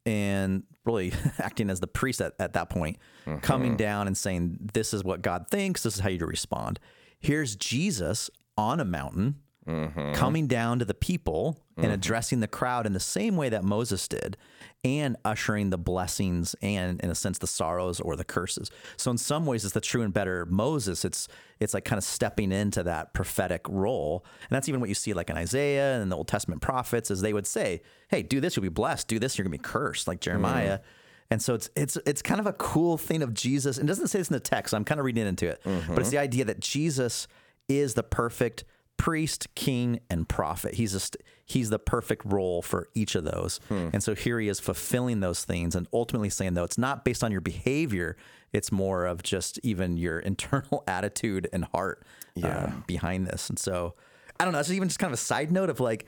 and 0.04 0.62
really 0.84 1.12
acting 1.38 1.68
as 1.70 1.80
the 1.80 1.88
priest 1.88 2.20
at, 2.20 2.34
at 2.38 2.52
that 2.52 2.70
point, 2.70 2.98
Mm-hmm. 3.26 3.38
coming 3.40 3.76
down 3.76 4.06
and 4.06 4.16
saying, 4.16 4.70
"This 4.72 4.94
is 4.94 5.02
what 5.02 5.20
God 5.22 5.46
thinks. 5.50 5.82
This 5.82 5.94
is 5.94 6.00
how 6.00 6.10
you 6.10 6.24
respond." 6.26 6.78
Here's 7.18 7.56
Jesus 7.56 8.30
on 8.56 8.78
a 8.78 8.84
mountain. 8.84 9.36
Mm-hmm. 9.66 10.12
Coming 10.12 10.46
down 10.46 10.78
to 10.78 10.84
the 10.84 10.94
people 10.94 11.58
and 11.76 11.92
addressing 11.92 12.40
the 12.40 12.48
crowd 12.48 12.86
in 12.86 12.92
the 12.92 13.00
same 13.00 13.36
way 13.36 13.48
that 13.48 13.64
Moses 13.64 14.06
did, 14.08 14.36
and 14.84 15.16
ushering 15.24 15.70
the 15.70 15.76
blessings 15.76 16.54
and, 16.62 17.00
in 17.00 17.10
a 17.10 17.14
sense, 17.14 17.38
the 17.38 17.46
sorrows 17.46 18.00
or 18.00 18.16
the 18.16 18.24
curses. 18.24 18.70
So, 18.96 19.10
in 19.10 19.18
some 19.18 19.44
ways, 19.44 19.64
it's 19.64 19.74
the 19.74 19.80
true 19.80 20.02
and 20.02 20.14
better 20.14 20.46
Moses. 20.46 21.04
It's 21.04 21.28
it's 21.58 21.74
like 21.74 21.84
kind 21.84 21.98
of 21.98 22.04
stepping 22.04 22.52
into 22.52 22.82
that 22.84 23.12
prophetic 23.12 23.62
role, 23.68 24.24
and 24.48 24.54
that's 24.54 24.68
even 24.68 24.80
what 24.80 24.88
you 24.88 24.94
see 24.94 25.12
like 25.12 25.30
in 25.30 25.36
Isaiah 25.36 26.00
and 26.00 26.10
the 26.10 26.16
Old 26.16 26.28
Testament 26.28 26.62
prophets, 26.62 27.10
as 27.10 27.20
they 27.20 27.32
would 27.32 27.46
say, 27.46 27.82
"Hey, 28.08 28.22
do 28.22 28.40
this, 28.40 28.56
you'll 28.56 28.62
be 28.62 28.68
blessed. 28.68 29.08
Do 29.08 29.18
this, 29.18 29.36
you're 29.36 29.44
gonna 29.44 29.52
be 29.52 29.58
cursed." 29.58 30.06
Like 30.06 30.20
Jeremiah. 30.20 30.80
And 31.28 31.42
so 31.42 31.54
it's 31.54 31.68
it's 31.74 31.98
it's 32.06 32.22
kind 32.22 32.38
of 32.38 32.46
a 32.46 32.52
cool 32.52 32.96
thing 32.96 33.22
of 33.22 33.34
Jesus. 33.34 33.78
And 33.78 33.88
it 33.88 33.90
doesn't 33.90 34.08
say 34.08 34.18
this 34.18 34.28
in 34.30 34.34
the 34.34 34.40
text. 34.40 34.70
So 34.70 34.76
I'm 34.76 34.84
kind 34.84 35.00
of 35.00 35.04
reading 35.04 35.26
into 35.26 35.48
it, 35.48 35.60
but 35.64 35.98
it's 35.98 36.10
the 36.10 36.18
idea 36.18 36.44
that 36.44 36.60
Jesus 36.60 37.26
is 37.68 37.94
the 37.94 38.04
perfect 38.04 38.62
priest, 38.96 39.54
king, 39.54 40.00
and 40.10 40.28
prophet. 40.28 40.74
He's 40.74 40.94
a 40.94 41.00
st- 41.00 41.22
he's 41.44 41.70
the 41.70 41.78
perfect 41.78 42.24
role 42.24 42.62
for 42.62 42.88
each 42.94 43.14
of 43.14 43.24
those. 43.24 43.60
And 43.68 44.02
so 44.02 44.14
here 44.14 44.40
he 44.40 44.48
is 44.48 44.58
fulfilling 44.58 45.20
those 45.20 45.44
things 45.44 45.74
and 45.76 45.86
ultimately 45.92 46.30
saying 46.30 46.54
though 46.54 46.64
it's 46.64 46.78
not 46.78 47.04
based 47.04 47.22
on 47.22 47.30
your 47.30 47.40
behavior, 47.40 48.16
it's 48.52 48.72
more 48.72 49.04
of 49.06 49.22
just 49.22 49.60
even 49.62 49.96
your 49.96 50.18
internal 50.30 50.82
attitude 50.88 51.48
and 51.52 51.64
heart 51.66 52.04
uh, 52.42 52.70
behind 52.86 53.26
this. 53.26 53.48
And 53.48 53.58
so 53.58 53.94
I 54.38 54.44
don't 54.44 54.52
know, 54.52 54.58
it's 54.60 54.70
even 54.70 54.88
just 54.88 54.98
kind 54.98 55.10
of 55.10 55.18
a 55.18 55.22
side 55.22 55.50
note 55.52 55.70
of 55.70 55.80
like 55.80 56.06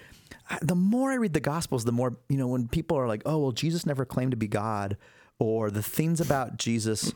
the 0.60 0.74
more 0.74 1.10
I 1.10 1.14
read 1.14 1.32
the 1.34 1.40
gospels, 1.40 1.84
the 1.84 1.92
more, 1.92 2.16
you 2.28 2.36
know, 2.36 2.48
when 2.48 2.68
people 2.68 2.96
are 2.98 3.06
like, 3.06 3.22
"Oh, 3.24 3.38
well 3.38 3.52
Jesus 3.52 3.86
never 3.86 4.04
claimed 4.04 4.32
to 4.32 4.36
be 4.36 4.48
God," 4.48 4.96
or 5.38 5.70
the 5.70 5.82
things 5.82 6.20
about 6.20 6.56
Jesus 6.58 7.12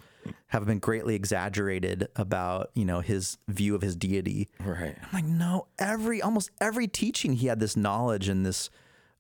have 0.49 0.67
been 0.67 0.79
greatly 0.79 1.15
exaggerated 1.15 2.09
about, 2.17 2.71
you 2.75 2.85
know, 2.85 3.01
his 3.01 3.39
view 3.49 3.75
of 3.75 3.83
his 3.83 3.97
deity. 3.97 4.49
Right. 4.61 4.97
I'm 5.03 5.09
like, 5.13 5.25
no, 5.25 5.67
every 5.79 6.23
almost 6.23 6.51
every 6.61 6.87
teaching 6.89 7.35
he 7.35 7.47
had 7.47 7.61
this 7.61 7.77
knowledge 7.77 8.29
and 8.29 8.45
this 8.45 8.71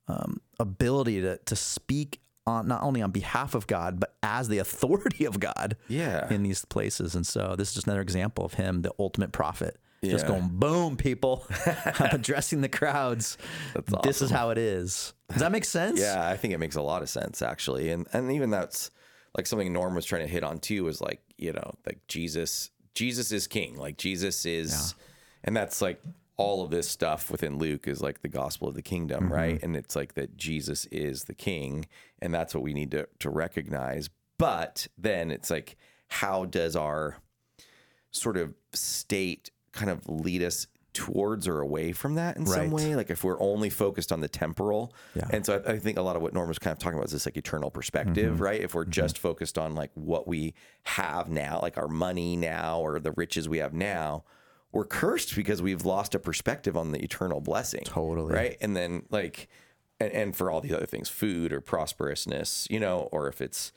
um, 0.08 0.40
ability 0.58 1.20
to 1.22 1.38
to 1.38 1.56
speak 1.56 2.20
on 2.46 2.66
not 2.66 2.82
only 2.82 3.00
on 3.00 3.12
behalf 3.12 3.54
of 3.54 3.66
God 3.66 4.00
but 4.00 4.16
as 4.22 4.48
the 4.48 4.58
authority 4.58 5.24
of 5.24 5.40
God. 5.40 5.76
Yeah. 5.88 6.32
In 6.32 6.42
these 6.42 6.64
places, 6.64 7.14
and 7.14 7.26
so 7.26 7.54
this 7.56 7.68
is 7.68 7.74
just 7.74 7.86
another 7.86 8.02
example 8.02 8.44
of 8.44 8.54
him, 8.54 8.82
the 8.82 8.92
ultimate 8.98 9.32
prophet. 9.32 9.78
Yeah. 10.02 10.10
Just 10.10 10.26
going 10.26 10.48
boom, 10.48 10.96
people. 10.96 11.46
I'm 11.64 12.08
addressing 12.12 12.60
the 12.60 12.68
crowds. 12.68 13.38
Awesome. 13.76 14.00
This 14.02 14.20
is 14.20 14.30
how 14.30 14.50
it 14.50 14.58
is. 14.58 15.14
Does 15.30 15.40
that 15.40 15.52
make 15.52 15.64
sense? 15.64 16.00
Yeah, 16.00 16.28
I 16.28 16.36
think 16.36 16.52
it 16.52 16.58
makes 16.58 16.74
a 16.74 16.82
lot 16.82 17.02
of 17.02 17.08
sense 17.08 17.40
actually, 17.40 17.90
and 17.90 18.08
and 18.12 18.32
even 18.32 18.50
that's 18.50 18.90
like 19.36 19.46
something 19.46 19.72
Norm 19.72 19.94
was 19.94 20.04
trying 20.04 20.22
to 20.22 20.32
hit 20.32 20.44
on 20.44 20.58
too. 20.58 20.84
Was 20.84 21.00
like 21.00 21.20
you 21.36 21.52
know 21.52 21.72
like 21.86 22.06
Jesus, 22.08 22.70
Jesus 22.94 23.32
is 23.32 23.46
king. 23.46 23.76
Like 23.76 23.96
Jesus 23.96 24.44
is, 24.46 24.94
and 25.44 25.56
that's 25.56 25.80
like 25.80 26.00
all 26.36 26.64
of 26.64 26.70
this 26.70 26.88
stuff 26.88 27.30
within 27.30 27.58
Luke 27.58 27.86
is 27.86 28.02
like 28.02 28.22
the 28.22 28.28
gospel 28.28 28.68
of 28.68 28.74
the 28.74 28.82
kingdom, 28.82 29.24
mm-hmm. 29.24 29.32
right? 29.32 29.62
And 29.62 29.76
it's 29.76 29.94
like 29.94 30.14
that 30.14 30.36
Jesus 30.36 30.86
is 30.86 31.24
the 31.24 31.34
king, 31.34 31.86
and 32.20 32.32
that's 32.32 32.54
what 32.54 32.62
we 32.62 32.74
need 32.74 32.90
to 32.92 33.08
to 33.20 33.30
recognize. 33.30 34.10
But 34.38 34.88
then 34.98 35.30
it's 35.30 35.50
like, 35.50 35.76
how 36.08 36.46
does 36.46 36.74
our 36.74 37.18
sort 38.10 38.36
of 38.36 38.54
state 38.72 39.50
kind 39.72 39.90
of 39.90 40.08
lead 40.08 40.42
us 40.42 40.66
towards 40.92 41.48
or 41.48 41.60
away 41.60 41.92
from 41.92 42.16
that 42.16 42.36
in 42.36 42.44
some 42.46 42.70
way 42.70 42.94
like 42.94 43.08
if 43.10 43.24
we're 43.24 43.40
only 43.40 43.70
focused 43.70 44.12
on 44.12 44.20
the 44.20 44.28
temporal 44.28 44.94
Yeah. 45.14 45.26
and 45.30 45.44
so 45.46 45.62
I, 45.66 45.72
I 45.72 45.78
think 45.78 45.96
a 45.98 46.02
lot 46.02 46.16
of 46.16 46.22
what 46.22 46.34
norm 46.34 46.48
was 46.48 46.58
kind 46.58 46.72
of 46.72 46.78
talking 46.78 46.98
about 46.98 47.06
is 47.06 47.12
this 47.12 47.26
like 47.26 47.36
eternal 47.36 47.70
perspective 47.70 48.34
Mm-hmm. 48.34 48.42
right 48.42 48.60
if 48.60 48.74
we're 48.74 48.84
just 48.84 49.16
focused 49.18 49.56
on 49.58 49.74
like 49.74 49.90
what 49.94 50.28
we 50.28 50.54
have 50.84 51.28
now 51.30 51.60
like 51.62 51.78
our 51.78 51.88
money 51.88 52.36
now 52.36 52.80
or 52.80 52.98
the 53.00 53.12
riches 53.12 53.48
we 53.48 53.58
have 53.58 53.72
now 53.72 54.24
we're 54.70 54.84
cursed 54.84 55.34
because 55.36 55.60
we've 55.62 55.84
lost 55.84 56.14
a 56.14 56.18
perspective 56.18 56.76
on 56.76 56.92
the 56.92 57.02
eternal 57.02 57.40
blessing 57.40 57.82
Totally. 57.84 58.32
right 58.34 58.56
and 58.60 58.76
then 58.76 59.04
like 59.10 59.48
and, 60.00 60.12
and 60.12 60.36
for 60.36 60.50
all 60.50 60.60
these 60.60 60.72
other 60.72 60.86
things 60.86 61.08
food 61.08 61.52
or 61.52 61.60
prosperousness 61.60 62.68
you 62.70 62.80
know 62.80 63.08
or 63.12 63.28
if 63.28 63.40
it's 63.40 63.72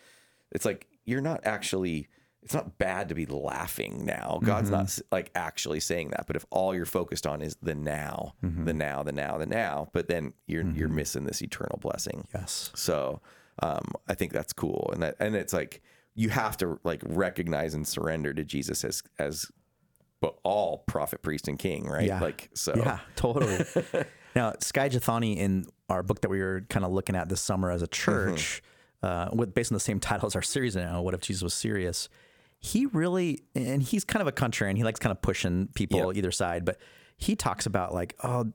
it's 0.52 0.66
like 0.66 0.88
you're 1.06 1.22
not 1.22 1.40
actually 1.46 2.08
it's 2.46 2.54
not 2.54 2.78
bad 2.78 3.10
to 3.10 3.16
be 3.16 3.26
laughing 3.26 4.06
now. 4.06 4.40
God's 4.44 4.70
not 4.70 4.98
like 5.12 5.32
actually 5.36 5.80
saying 5.80 6.12
that 6.12 6.26
but 6.28 6.36
if 6.36 6.46
all 6.52 6.74
you're 6.74 6.86
focused 6.86 7.26
on 7.28 7.42
is 7.42 7.58
the 7.62 7.76
now 7.76 8.36
the 8.42 8.74
now 8.74 9.04
the 9.04 9.12
now 9.12 9.38
the 9.38 9.46
now 9.48 9.90
but 9.94 10.08
then 10.08 10.32
you're 10.48 10.66
you're 10.72 10.88
missing 10.88 11.26
this 11.26 11.42
eternal 11.42 11.80
blessing. 11.82 12.28
Yes. 12.34 12.72
so 12.76 13.20
um 13.62 13.84
i 14.08 14.14
think 14.14 14.32
that's 14.32 14.54
cool. 14.54 14.90
And 14.94 15.04
that 15.04 15.16
and 15.20 15.36
it's 15.36 15.54
like 15.54 15.82
you 16.14 16.30
have 16.30 16.56
to 16.58 16.80
like 16.84 17.02
recognize 17.04 17.74
and 17.74 17.86
surrender 17.88 18.34
to 18.34 18.44
jesus 18.46 18.84
as 18.84 19.04
as 19.20 19.52
but 20.22 20.38
all 20.44 20.80
prophet 20.88 21.22
priest 21.22 21.48
and 21.48 21.60
king 21.60 21.86
right? 21.86 22.06
Yeah. 22.08 22.20
like 22.22 22.50
so. 22.54 22.74
Yeah, 22.76 23.00
totally. 23.16 23.66
now, 24.36 24.54
Skye 24.60 24.90
Jethani, 24.90 25.38
in 25.38 25.66
our 25.90 26.04
book 26.04 26.22
that 26.22 26.30
we 26.30 26.42
were 26.42 26.62
kind 26.70 26.86
of 26.86 26.92
looking 26.92 27.16
at 27.16 27.30
this 27.30 27.42
summer 27.42 27.70
as 27.70 27.82
a 27.82 27.88
church, 27.88 28.62
uh, 29.04 29.30
with 29.34 29.54
based 29.54 29.72
on 29.72 29.76
the 29.76 29.80
same 29.80 30.00
title 30.12 30.26
as 30.28 30.36
our 30.36 30.42
series 30.42 30.76
now, 30.76 31.02
"What 31.02 31.14
if 31.14 31.20
Jesus 31.22 31.44
was 31.44 31.54
serious?" 31.54 32.10
He 32.66 32.88
really, 32.88 33.40
and 33.54 33.82
he's 33.82 34.04
kind 34.04 34.22
of 34.22 34.28
a 34.28 34.32
contrarian. 34.32 34.76
He 34.76 34.84
likes 34.84 35.00
kind 35.00 35.12
of 35.12 35.22
pushing 35.22 35.68
people 35.76 36.12
either 36.16 36.32
side, 36.32 36.66
but 36.66 36.78
he 37.18 37.36
talks 37.36 37.66
about 37.66 37.94
like, 37.94 38.16
oh. 38.24 38.52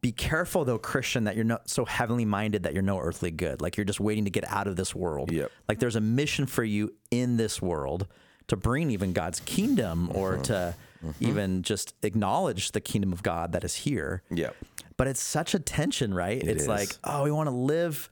Be 0.00 0.12
careful 0.12 0.64
though, 0.64 0.78
Christian, 0.78 1.24
that 1.24 1.34
you're 1.34 1.44
not 1.44 1.68
so 1.68 1.84
heavenly 1.84 2.24
minded 2.24 2.62
that 2.62 2.72
you're 2.72 2.84
no 2.84 3.00
earthly 3.00 3.32
good. 3.32 3.60
Like 3.60 3.76
you're 3.76 3.84
just 3.84 3.98
waiting 3.98 4.26
to 4.26 4.30
get 4.30 4.48
out 4.48 4.68
of 4.68 4.76
this 4.76 4.94
world. 4.94 5.32
Yep. 5.32 5.50
Like 5.68 5.80
there's 5.80 5.96
a 5.96 6.00
mission 6.00 6.46
for 6.46 6.62
you 6.62 6.94
in 7.10 7.36
this 7.36 7.60
world 7.60 8.06
to 8.46 8.56
bring 8.56 8.92
even 8.92 9.12
God's 9.12 9.40
kingdom 9.40 10.08
or 10.14 10.34
mm-hmm. 10.34 10.42
to 10.42 10.74
mm-hmm. 11.04 11.24
even 11.28 11.62
just 11.62 11.94
acknowledge 12.04 12.70
the 12.70 12.80
kingdom 12.80 13.12
of 13.12 13.24
God 13.24 13.50
that 13.52 13.64
is 13.64 13.74
here. 13.74 14.22
Yep. 14.30 14.54
But 14.96 15.08
it's 15.08 15.20
such 15.20 15.54
a 15.54 15.58
tension, 15.58 16.14
right? 16.14 16.42
it's 16.42 16.62
is. 16.62 16.68
like, 16.68 16.90
oh, 17.02 17.24
we 17.24 17.32
want 17.32 17.48
to 17.48 17.54
live 17.54 18.08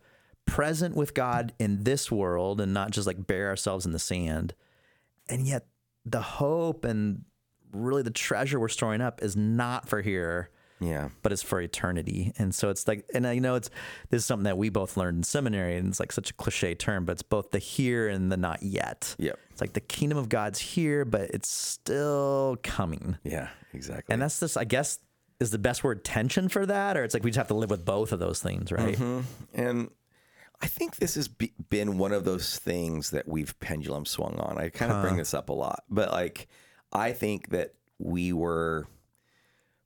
present 0.47 0.97
with 0.97 1.15
God 1.15 1.53
in 1.59 1.83
this 1.83 2.11
world 2.11 2.61
and 2.61 2.73
not 2.73 2.91
just 2.91 3.07
like 3.07 3.27
bury 3.27 3.47
ourselves 3.47 3.87
in 3.87 3.93
the 3.93 3.99
sand. 3.99 4.55
And 5.29 5.47
yet 5.47 5.67
the 6.05 6.23
hope 6.23 6.85
and 6.85 7.25
really 7.73 8.03
the 8.03 8.11
treasure 8.11 8.59
we're 8.61 8.69
storing 8.69 9.01
up 9.01 9.23
is 9.23 9.37
not 9.37 9.89
for 9.89 10.01
here 10.01 10.51
yeah 10.81 11.09
but 11.23 11.33
it's 11.33 11.43
for 11.43 11.61
eternity. 11.61 12.33
And 12.39 12.55
so 12.55 12.71
it's 12.71 12.87
like, 12.87 13.05
and 13.15 13.27
I 13.27 13.39
know 13.39 13.55
it's 13.55 13.71
this 14.11 14.21
is 14.21 14.27
something 14.27 14.45
that 14.45 14.59
we 14.59 14.69
both 14.69 14.97
learned 14.97 15.19
in 15.19 15.23
seminary, 15.23 15.77
and 15.77 15.89
it's 15.89 15.99
like 15.99 16.13
such 16.13 16.31
a 16.31 16.35
cliche 16.35 16.75
term, 16.75 17.05
but 17.05 17.13
it's 17.13 17.23
both 17.23 17.51
the 17.51 17.59
here 17.59 18.09
and 18.09 18.31
the 18.31 18.37
not 18.37 18.63
yet. 18.63 19.15
Yep. 19.19 19.39
It's 19.51 19.61
like 19.61 19.73
the 19.73 19.81
kingdom 19.81 20.19
of 20.19 20.29
God's 20.29 20.59
here, 20.59 21.05
but 21.05 21.31
it's 21.31 21.49
still 21.49 22.59
coming. 22.63 23.17
yeah 23.25 23.49
exactly 23.73 24.13
And 24.13 24.23
that's 24.23 24.39
just, 24.39 24.57
I 24.57 24.65
guess, 24.65 24.99
is 25.41 25.51
the 25.51 25.59
best 25.59 25.83
word 25.83 26.05
tension 26.05 26.49
for 26.49 26.67
that, 26.67 26.97
or 26.97 27.05
it's 27.05 27.15
like 27.15 27.25
we 27.25 27.31
just 27.31 27.39
have 27.39 27.49
to 27.49 27.55
live 27.55 27.71
with 27.71 27.85
both 27.85 28.13
of 28.13 28.19
those 28.19 28.41
things, 28.41 28.71
right? 28.71 28.97
Mm-hmm. 28.97 29.21
And 29.55 29.91
I 30.61 30.67
think 30.67 30.97
this 30.97 31.15
has 31.17 31.29
be, 31.29 31.53
been 31.69 31.99
one 31.99 32.13
of 32.13 32.25
those 32.25 32.59
things 32.59 33.11
that 33.11 33.29
we've 33.29 33.59
pendulum 33.61 34.07
swung 34.07 34.39
on. 34.39 34.59
I 34.59 34.71
kind 34.71 34.91
of 34.91 35.03
bring 35.03 35.17
this 35.17 35.35
up 35.35 35.49
a 35.49 35.53
lot, 35.53 35.85
but 35.91 36.11
like, 36.11 36.49
I 36.93 37.13
think 37.13 37.51
that 37.51 37.75
we 37.99 38.33
were 38.33 38.87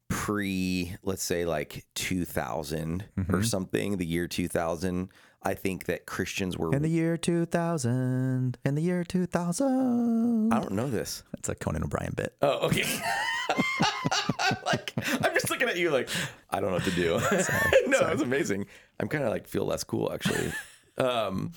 pre, 0.09 0.96
let's 1.02 1.22
say 1.22 1.44
like 1.44 1.87
2000 1.94 3.02
or 3.02 3.22
mm-hmm. 3.22 3.42
something, 3.42 3.96
the 3.96 4.06
year 4.06 4.28
2000. 4.28 5.09
I 5.42 5.54
think 5.54 5.87
that 5.87 6.04
Christians 6.04 6.59
were. 6.59 6.74
In 6.74 6.83
the 6.83 6.90
year 6.90 7.16
2000, 7.16 8.59
in 8.62 8.74
the 8.74 8.83
year 8.83 9.04
2000. 9.04 10.52
I 10.52 10.59
don't 10.59 10.72
know 10.72 10.90
this. 10.90 11.22
That's 11.33 11.48
a 11.48 11.54
Conan 11.54 11.83
O'Brien 11.83 12.12
bit. 12.14 12.37
Oh, 12.42 12.66
okay. 12.66 12.85
I'm 14.38 14.56
like, 14.66 14.92
I'm 14.96 15.29
just 15.29 15.29
looking 15.61 15.75
at 15.75 15.81
you 15.81 15.90
like, 15.90 16.09
I 16.51 16.61
don't 16.61 16.70
know 16.70 16.77
what 16.77 16.85
to 16.85 16.90
do. 16.90 17.18
no, 17.87 18.09
it's 18.09 18.23
amazing. 18.23 18.66
I'm 18.99 19.09
kind 19.09 19.25
of 19.25 19.31
like 19.31 19.46
feel 19.46 19.64
less 19.64 19.85
cool 19.85 20.12
actually. 20.12 20.53
um, 20.99 21.53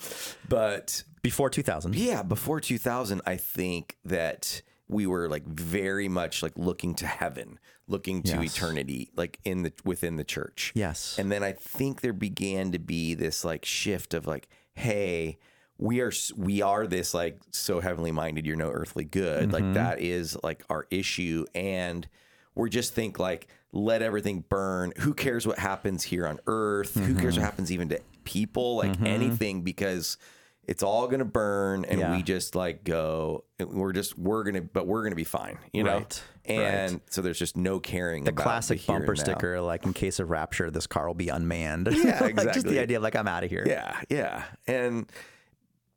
but 0.47 1.03
Before 1.21 1.49
2000. 1.49 1.95
yeah, 1.95 2.23
before 2.23 2.59
2000, 2.59 3.21
I 3.25 3.37
think 3.37 3.97
that 4.05 4.61
we 4.87 5.07
were 5.07 5.29
like 5.29 5.45
very 5.45 6.09
much 6.09 6.43
like 6.43 6.53
looking 6.57 6.95
to 6.95 7.07
heaven, 7.07 7.59
looking 7.87 8.21
to 8.23 8.41
Yes. 8.41 8.55
eternity, 8.57 9.09
like 9.15 9.39
in 9.45 9.63
the 9.63 9.73
within 9.83 10.17
the 10.17 10.23
church. 10.23 10.71
Yes. 10.75 11.15
And 11.17 11.31
then 11.31 11.43
I 11.43 11.53
think 11.53 12.01
there 12.01 12.13
began 12.13 12.71
to 12.73 12.79
be 12.79 13.13
this 13.13 13.43
like 13.45 13.65
shift 13.65 14.13
of 14.13 14.27
like, 14.27 14.47
hey, 14.73 15.37
we 15.77 16.01
are 16.01 16.11
we 16.35 16.61
are 16.61 16.85
this 16.85 17.13
like 17.13 17.39
so 17.51 17.79
heavenly 17.79 18.11
minded. 18.11 18.45
You're 18.45 18.55
no 18.55 18.69
earthly 18.69 19.05
good. 19.05 19.49
Mm-hmm. 19.49 19.51
Like 19.51 19.73
that 19.73 19.99
is 19.99 20.37
like 20.43 20.63
our 20.69 20.85
issue, 20.91 21.45
and 21.55 22.07
we're 22.55 22.69
just 22.69 22.93
think 22.93 23.19
like 23.19 23.47
let 23.71 24.01
everything 24.01 24.43
burn. 24.49 24.93
Who 24.99 25.13
cares 25.13 25.47
what 25.47 25.57
happens 25.59 26.03
here 26.03 26.27
on 26.27 26.39
earth? 26.47 26.93
Who 26.93 27.15
cares 27.15 27.33
Mm-hmm. 27.35 27.41
what 27.41 27.45
happens 27.45 27.71
even 27.71 27.89
to 27.89 27.99
people? 28.23 28.77
Like 28.77 29.01
anything 29.01 29.61
because 29.63 30.17
it's 30.65 30.81
all 30.81 31.07
gonna 31.09 31.25
burn 31.25 31.83
and 31.83 31.99
Yeah. 31.99 32.15
we 32.15 32.23
just 32.23 32.55
like 32.55 32.85
go 32.85 33.43
we're 33.59 33.91
just 33.91 34.17
we're 34.17 34.43
gonna 34.43 34.61
but 34.61 34.87
we're 34.87 35.03
gonna 35.03 35.13
be 35.15 35.25
fine 35.25 35.57
you 35.73 35.83
know 35.83 35.97
Right, 35.97 36.23
and 36.45 37.01
so 37.09 37.21
there's 37.21 37.37
just 37.37 37.57
no 37.57 37.81
caring 37.81 38.23
the 38.23 38.31
classic 38.31 38.79
the 38.79 38.87
bumper 38.87 39.15
sticker, 39.17 39.59
like 39.59 39.85
in 39.85 39.91
case 39.91 40.19
of 40.21 40.29
rapture, 40.29 40.71
this 40.71 40.87
car 40.87 41.05
will 41.07 41.13
be 41.15 41.27
unmanned. 41.29 41.89
Yeah, 41.91 42.17
like 42.21 42.35
just 42.35 42.47
exactly. 42.47 42.75
the 42.75 42.79
idea 42.81 42.95
of 42.97 43.03
like 43.03 43.15
I'm 43.15 43.27
out 43.27 43.43
of 43.43 43.49
here. 43.49 43.65
Yeah, 43.67 43.99
yeah. 44.09 44.43
And 44.67 45.11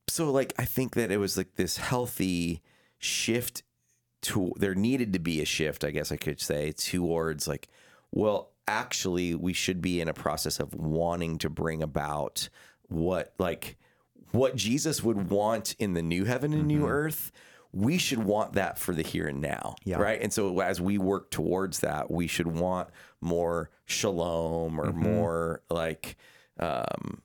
so 0.09 0.31
like 0.33 0.53
I 0.59 0.65
think 0.65 0.95
that 0.95 1.11
it 1.13 1.19
was 1.19 1.37
like 1.37 1.55
this 1.57 1.77
healthy 1.77 2.63
shift 2.99 3.63
to 4.27 4.53
there 4.57 4.75
needed 4.75 5.13
to 5.15 5.19
be 5.19 5.41
a 5.41 5.45
shift, 5.45 5.85
I 5.85 5.91
guess 5.91 6.13
I 6.13 6.17
could 6.17 6.41
say, 6.41 6.73
towards 6.73 7.49
like, 7.49 7.69
well, 8.13 8.51
actually 8.69 9.35
we 9.35 9.53
should 9.53 9.81
be 9.81 10.01
in 10.01 10.09
a 10.09 10.15
process 10.15 10.61
of 10.61 10.75
wanting 10.75 11.39
to 11.39 11.51
bring 11.51 11.83
about 11.83 12.49
what 12.89 13.33
like 13.39 13.77
what 14.33 14.57
Jesus 14.57 15.03
would 15.03 15.31
want 15.31 15.75
in 15.79 15.95
the 15.95 16.03
new 16.03 16.25
heaven 16.25 16.53
and 16.53 16.67
new 16.67 16.81
mm-hmm. 16.81 16.91
earth. 16.91 17.33
We 17.73 17.99
should 17.99 18.21
want 18.21 18.55
that 18.55 18.79
for 18.79 18.95
the 18.95 19.03
here 19.03 19.29
and 19.29 19.41
now, 19.41 19.77
Yeah. 19.85 19.99
right? 19.99 20.21
And 20.21 20.33
so 20.33 20.61
as 20.61 20.81
we 20.81 20.99
work 20.99 21.31
towards 21.31 21.81
that, 21.81 22.11
we 22.11 22.27
should 22.27 22.47
want 22.47 22.89
more 23.21 23.71
shalom 23.85 24.81
or 24.81 24.87
mm-hmm. 24.87 25.03
more 25.03 25.63
like 25.69 26.17
um, 26.59 27.23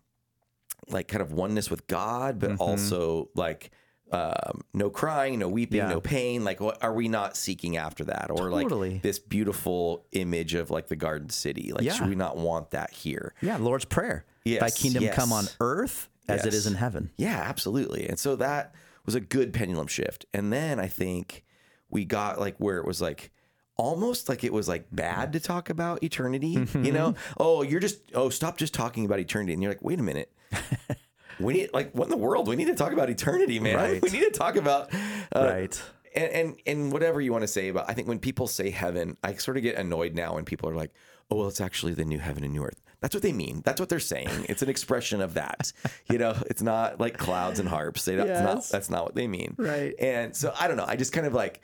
like 0.90 1.08
kind 1.08 1.22
of 1.22 1.32
oneness 1.32 1.70
with 1.70 1.88
God, 1.88 2.40
but 2.40 2.52
mm-hmm. 2.52 2.62
also 2.62 3.30
like 3.34 3.72
um, 4.12 4.62
no 4.74 4.90
crying, 4.90 5.40
no 5.40 5.48
weeping, 5.48 5.78
Yeah. 5.78 5.90
no 5.90 6.02
pain. 6.02 6.44
Like, 6.44 6.60
what 6.60 6.84
are 6.84 6.94
we 6.94 7.08
not 7.08 7.36
seeking 7.38 7.78
after 7.78 8.04
that? 8.06 8.28
Or 8.30 8.50
Totally. 8.50 8.94
like 8.94 9.02
this 9.02 9.20
beautiful 9.20 10.06
image 10.12 10.54
of 10.54 10.70
like 10.72 10.88
the 10.88 10.96
Garden 10.96 11.30
City? 11.30 11.72
Like, 11.74 11.84
Yeah. 11.84 11.94
should 11.94 12.10
we 12.10 12.16
not 12.16 12.38
want 12.38 12.72
that 12.72 12.92
here? 12.92 13.34
Yeah, 13.42 13.58
Lord's 13.58 13.86
Prayer. 13.86 14.26
Thy 14.46 14.52
Yes, 14.52 14.82
kingdom 14.82 15.08
come 15.10 15.32
on 15.32 15.46
earth 15.60 16.10
as 16.28 16.46
it 16.46 16.54
is 16.54 16.66
in 16.68 16.76
heaven. 16.76 17.12
Yeah, 17.18 17.38
absolutely. 17.40 18.08
And 18.08 18.18
so 18.18 18.36
that 18.38 18.74
was 19.06 19.16
a 19.16 19.20
good 19.20 19.54
pendulum 19.54 19.88
shift. 19.88 20.26
And 20.34 20.52
then 20.52 20.80
I 20.80 20.88
think 20.88 21.44
we 21.90 22.06
got 22.06 22.40
like 22.40 22.56
where 22.58 22.78
it 22.78 22.86
was 22.86 23.02
like 23.02 23.32
almost 23.78 24.30
like 24.30 24.44
it 24.44 24.54
was 24.54 24.68
like 24.68 24.86
bad 24.92 25.34
to 25.34 25.40
talk 25.40 25.70
about 25.70 26.04
eternity, 26.04 26.68
you 26.76 26.92
know? 26.92 27.16
Oh, 27.38 27.62
you're 27.64 27.80
just 27.80 28.00
oh, 28.14 28.30
stop 28.30 28.58
just 28.58 28.74
talking 28.74 29.06
about 29.06 29.20
eternity. 29.20 29.54
And 29.54 29.62
you're 29.62 29.72
like, 29.72 29.84
wait 29.84 30.00
a 30.00 30.04
minute. 30.04 30.32
we 31.44 31.54
need 31.54 31.70
like 31.74 31.92
what 31.94 32.06
in 32.06 32.10
the 32.12 32.18
world? 32.18 32.48
We 32.48 32.56
need 32.56 32.66
to 32.66 32.76
talk 32.76 32.94
about 32.94 33.10
eternity, 33.10 33.60
man. 33.60 33.76
Right. 33.82 34.02
We 34.02 34.10
need 34.10 34.26
to 34.26 34.32
talk 34.32 34.56
about 34.58 34.94
uh, 35.36 35.50
right. 35.50 35.82
and, 36.16 36.32
and 36.32 36.56
and 36.66 36.92
whatever 36.92 37.22
you 37.22 37.32
want 37.32 37.44
to 37.44 37.48
say 37.48 37.70
about 37.70 37.90
I 37.90 37.94
think 37.94 38.08
when 38.08 38.20
people 38.20 38.48
say 38.48 38.70
heaven, 38.70 39.18
I 39.24 39.36
sort 39.36 39.58
of 39.58 39.64
get 39.64 39.76
annoyed 39.76 40.14
now 40.14 40.36
when 40.36 40.46
people 40.46 40.70
are 40.70 40.76
like, 40.76 40.92
"Oh, 41.30 41.38
well, 41.38 41.48
it's 41.48 41.62
actually 41.62 41.94
the 41.94 42.06
new 42.06 42.20
heaven 42.20 42.44
and 42.44 42.54
new 42.54 42.64
earth." 42.64 42.82
That's 43.00 43.16
what 43.16 43.24
they 43.24 43.34
mean. 43.34 43.62
That's 43.66 43.80
what 43.80 43.90
they're 43.90 44.00
saying. 44.00 44.30
It's 44.50 44.62
an 44.62 44.70
expression 44.70 45.22
of 45.22 45.34
that. 45.34 45.74
You 46.10 46.20
know, 46.20 46.36
it's 46.48 46.62
not 46.62 47.00
like 47.00 47.18
clouds 47.18 47.60
and 47.60 47.68
harps. 47.68 48.06
They, 48.06 48.16
that's 48.16 48.42
not 48.42 48.70
that's 48.70 48.90
not 48.90 49.06
what 49.06 49.16
they 49.16 49.28
mean. 49.28 49.56
Right. 49.58 49.96
And 50.00 50.36
so 50.36 50.54
I 50.60 50.68
don't 50.68 50.78
know. 50.78 50.86
I 50.88 50.96
just 50.96 51.14
kind 51.14 51.26
of 51.26 51.34
like 51.34 51.62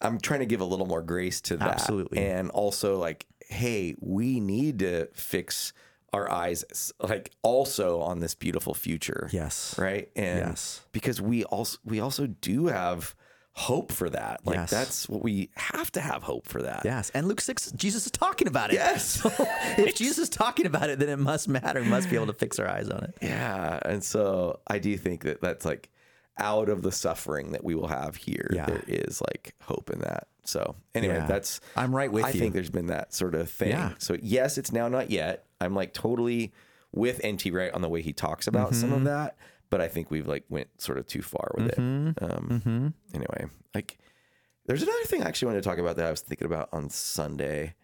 I'm 0.00 0.18
trying 0.18 0.40
to 0.40 0.46
give 0.46 0.60
a 0.60 0.64
little 0.64 0.86
more 0.86 1.02
grace 1.02 1.40
to 1.42 1.56
that. 1.58 1.68
Absolutely. 1.68 2.18
And 2.18 2.50
also 2.50 2.98
like, 2.98 3.26
hey, 3.46 3.94
we 4.00 4.40
need 4.40 4.80
to 4.80 5.06
fix 5.14 5.72
our 6.12 6.30
eyes 6.30 6.92
like 7.00 7.30
also 7.42 8.00
on 8.00 8.20
this 8.20 8.34
beautiful 8.34 8.74
future 8.74 9.28
Yes. 9.32 9.74
right 9.78 10.10
and 10.16 10.38
Yes. 10.40 10.82
because 10.92 11.20
we 11.20 11.44
also 11.44 11.78
we 11.84 12.00
also 12.00 12.26
do 12.26 12.66
have 12.66 13.14
hope 13.54 13.92
for 13.92 14.08
that 14.10 14.40
like 14.46 14.56
Yes. 14.56 14.70
that's 14.70 15.08
what 15.08 15.22
we 15.22 15.50
have 15.56 15.90
to 15.92 16.00
have 16.00 16.22
hope 16.22 16.46
for 16.46 16.62
that 16.62 16.82
Yes. 16.84 17.10
And 17.14 17.28
Luke 17.28 17.40
6, 17.40 17.72
Jesus 17.72 18.06
is 18.06 18.12
talking 18.12 18.48
about 18.48 18.70
it. 18.70 18.74
yes 18.74 19.20
if 19.78 19.94
Jesus 19.94 20.18
is 20.18 20.28
talking 20.28 20.66
about 20.66 20.88
it, 20.90 20.98
then 20.98 21.08
it 21.08 21.18
must 21.18 21.48
matter. 21.48 21.80
We 21.82 21.88
must 21.88 22.08
be 22.10 22.16
able 22.16 22.26
to 22.28 22.32
fix 22.34 22.58
our 22.58 22.68
eyes 22.68 22.88
on 22.88 23.04
it. 23.04 23.14
yeah 23.22 23.78
and 23.84 24.02
so 24.04 24.60
i 24.66 24.78
do 24.78 24.96
think 24.96 25.22
that 25.24 25.40
that's 25.40 25.64
like 25.64 25.90
out 26.38 26.70
of 26.70 26.80
the 26.82 26.90
suffering 26.92 27.52
that 27.52 27.62
we 27.62 27.74
will 27.74 27.88
have 27.88 28.16
here 28.16 28.48
Yeah. 28.52 28.64
there 28.66 28.82
is 28.88 29.20
like 29.20 29.54
hope 29.62 29.90
in 29.90 29.98
that 30.00 30.28
so 30.44 30.74
anyway 30.94 31.16
Yeah. 31.16 31.26
that's 31.26 31.60
I'm 31.76 31.94
right 31.94 32.10
with 32.10 32.24
i 32.24 32.30
you. 32.30 32.40
think 32.40 32.54
there's 32.54 32.70
been 32.70 32.86
that 32.86 33.12
sort 33.12 33.34
of 33.34 33.50
thing 33.50 33.68
Yeah. 33.70 33.92
so 33.98 34.16
yes 34.22 34.56
it's 34.56 34.72
now 34.72 34.88
not 34.88 35.10
yet 35.10 35.44
i'm 35.62 35.74
like 35.74 35.92
totally 35.92 36.52
with 36.92 37.24
NT 37.26 37.46
Wright 37.52 37.72
on 37.72 37.80
the 37.80 37.88
way 37.88 38.02
he 38.02 38.12
talks 38.12 38.46
about 38.46 38.74
some 38.74 38.90
Mm-hmm. 38.90 38.98
of 38.98 39.04
that 39.04 39.36
but 39.70 39.80
i 39.80 39.88
think 39.88 40.10
we've 40.10 40.26
like 40.28 40.44
went 40.48 40.68
sort 40.80 40.98
of 40.98 41.06
too 41.06 41.22
far 41.22 41.50
with 41.56 41.74
Mm-hmm. 41.76 42.08
it 42.08 42.22
um 42.22 42.94
anyway 43.14 43.46
like 43.74 43.98
there's 44.66 44.82
another 44.82 45.04
thing 45.04 45.22
i 45.22 45.26
actually 45.28 45.46
wanted 45.46 45.62
to 45.62 45.68
talk 45.68 45.78
about 45.78 45.96
that 45.96 46.06
i 46.06 46.10
was 46.10 46.20
thinking 46.20 46.46
about 46.46 46.68
on 46.72 46.90
sunday 46.90 47.74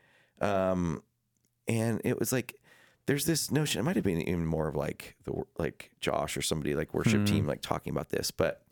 um 0.41 1.03
and 1.67 2.01
it 2.05 2.19
was 2.19 2.33
like 2.33 2.55
there's 3.07 3.25
this 3.25 3.51
notion 3.51 3.81
it 3.81 3.85
might 3.85 3.97
have 3.97 4.05
been 4.05 4.21
even 4.21 4.45
more 4.47 4.69
of 4.69 4.77
like 4.77 5.17
the 5.25 5.33
like 5.59 5.91
josh 6.01 6.37
or 6.37 6.43
somebody 6.43 6.75
like 6.75 6.93
worship 6.95 7.25
team 7.27 7.47
like 7.47 7.63
talking 7.63 7.91
about 7.91 8.11
this 8.11 8.31
but 8.31 8.63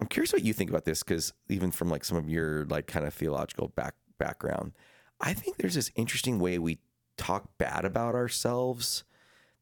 i'm 0.00 0.06
curious 0.06 0.32
what 0.32 0.44
you 0.44 0.52
think 0.52 0.68
about 0.70 0.84
this 0.84 1.02
because 1.02 1.32
even 1.48 1.70
from 1.70 1.88
like 1.88 2.04
some 2.04 2.18
of 2.18 2.28
your 2.28 2.66
like 2.66 2.86
kind 2.86 3.06
of 3.06 3.14
theological 3.14 3.68
back 3.68 3.94
background 4.18 4.72
i 5.20 5.32
think 5.32 5.56
there's 5.56 5.74
this 5.74 5.90
interesting 5.96 6.38
way 6.38 6.58
we 6.58 6.78
talk 7.16 7.56
bad 7.58 7.84
about 7.84 8.14
ourselves 8.14 9.04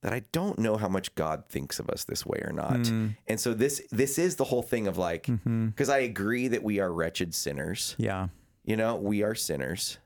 that 0.03 0.13
I 0.13 0.25
don't 0.33 0.59
know 0.59 0.77
how 0.77 0.89
much 0.89 1.15
God 1.15 1.45
thinks 1.49 1.79
of 1.79 1.89
us 1.89 2.05
this 2.05 2.27
way 2.27 2.41
or 2.43 2.53
not. 2.53 2.87
Hmm. 2.87 3.09
And 3.29 3.41
so 3.41 3.55
this 3.55 3.83
this 3.91 4.19
is 4.19 4.37
the 4.37 4.45
whole 4.45 4.63
thing 4.63 4.89
of 4.89 4.99
like 4.99 5.27
mm-hmm. 5.27 5.69
because 5.69 5.89
I 5.89 5.99
agree 5.99 6.49
that 6.49 6.63
we 6.63 6.81
are 6.81 6.93
wretched 6.93 7.35
sinners. 7.35 7.95
Yeah. 7.99 8.29
You 8.65 8.77
know, 8.77 8.97
we 8.97 9.23
are 9.23 9.35
sinners. 9.35 9.99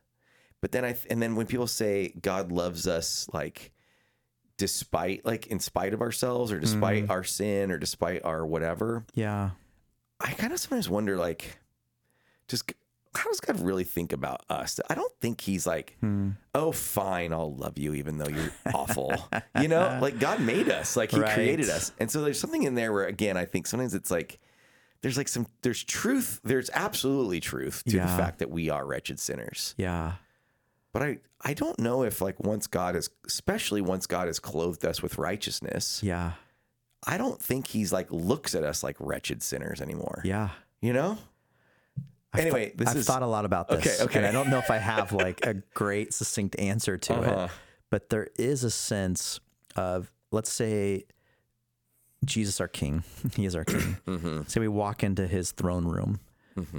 But 0.61 0.73
then 0.73 0.85
I 0.85 0.97
and 1.11 1.23
then 1.23 1.35
when 1.35 1.47
people 1.47 1.67
say 1.67 2.13
God 2.21 2.53
loves 2.53 2.87
us 2.87 3.29
like 3.33 3.73
despite 4.59 5.25
like 5.25 5.47
in 5.49 5.61
spite 5.61 5.95
of 5.95 6.01
ourselves 6.01 6.53
or 6.53 6.61
despite 6.61 7.05
hmm. 7.05 7.11
our 7.11 7.25
sin 7.25 7.71
or 7.71 7.79
despite 7.79 8.25
our 8.25 8.45
whatever, 8.47 9.05
Yeah. 9.15 9.51
I 10.19 10.33
kind 10.33 10.53
of 10.53 10.59
sometimes 10.59 10.89
wonder 10.89 11.17
like 11.17 11.59
just 12.49 12.73
how 13.17 13.29
does 13.31 13.41
God 13.41 13.61
really 13.61 13.85
think 13.85 14.13
about 14.13 14.43
us? 14.51 14.79
I 14.91 14.95
don't 14.95 15.13
think 15.21 15.41
he's 15.41 15.67
like, 15.67 15.97
hmm. 16.01 16.31
oh, 16.55 16.73
fine, 16.73 17.33
I'll 17.33 17.55
love 17.55 17.79
you 17.79 17.95
even 17.95 18.19
though 18.19 18.29
you're 18.29 18.53
awful. 18.75 19.13
you 19.61 19.69
know, 19.69 19.99
like 20.03 20.19
God 20.19 20.41
made 20.41 20.69
us, 20.69 20.97
like 20.97 21.11
He 21.11 21.21
Right. 21.21 21.35
created 21.35 21.69
us, 21.71 21.93
and 21.99 22.11
so 22.11 22.23
there's 22.23 22.39
something 22.41 22.63
in 22.65 22.75
there 22.75 22.93
where, 22.93 23.07
again, 23.07 23.37
I 23.37 23.45
think 23.45 23.67
sometimes 23.67 23.95
it's 23.95 24.11
like 24.11 24.39
there's 25.03 25.17
like 25.17 25.29
some 25.29 25.47
there's 25.63 25.83
truth, 25.85 26.41
there's 26.45 26.71
absolutely 26.73 27.41
truth 27.41 27.83
to 27.85 27.93
the 27.99 28.07
fact 28.07 28.39
that 28.41 28.51
we 28.51 28.71
are 28.71 28.85
wretched 28.87 29.19
sinners. 29.21 29.75
Yeah. 29.77 30.13
But 30.93 31.03
I 31.03 31.19
I 31.43 31.53
don't 31.55 31.79
know 31.79 32.03
if 32.03 32.21
like 32.23 32.41
once 32.43 32.67
God 32.67 32.97
is, 32.97 33.11
especially 33.27 33.83
once 33.83 34.07
God 34.07 34.27
has 34.29 34.39
clothed 34.39 34.85
us 34.85 35.03
with 35.03 35.19
righteousness, 35.19 36.01
Yeah. 36.03 36.33
I 37.07 37.19
don't 37.19 37.41
think 37.41 37.69
He's 37.69 37.93
like 37.93 38.11
looks 38.11 38.55
at 38.55 38.65
us 38.65 38.83
like 38.83 38.97
wretched 38.99 39.43
sinners 39.43 39.81
anymore. 39.81 40.23
Yeah. 40.25 40.49
You 40.81 40.93
know. 40.95 41.19
Anyway, 42.39 42.73
this 42.77 42.89
I've 42.89 42.97
is 42.97 43.07
thought 43.07 43.23
a 43.23 43.27
lot 43.27 43.45
about 43.45 43.69
this. 43.69 43.87
Okay, 44.01 44.05
okay. 44.05 44.19
And 44.19 44.27
I 44.27 44.33
don't 44.33 44.51
know 44.51 44.59
if 44.59 44.71
I 44.71 44.79
have 44.79 45.13
like 45.25 45.45
a 45.47 45.55
great 45.75 46.13
succinct 46.15 46.59
answer 46.59 46.97
to 46.99 47.15
Uh-huh. 47.15 47.45
it, 47.45 47.51
but 47.91 48.11
there 48.11 48.29
is 48.39 48.65
a 48.65 48.71
sense 48.71 49.41
of, 49.77 50.11
let's 50.33 50.51
say, 50.53 51.05
Jesus, 52.25 52.61
our 52.61 52.69
King. 52.69 53.05
he 53.35 53.45
is 53.47 53.55
our 53.55 53.65
King. 53.65 53.97
Mm-hmm. 54.07 54.43
Say 54.47 54.61
we 54.61 54.69
walk 54.69 55.03
into 55.03 55.27
his 55.27 55.53
throne 55.53 55.85
room. 55.87 56.21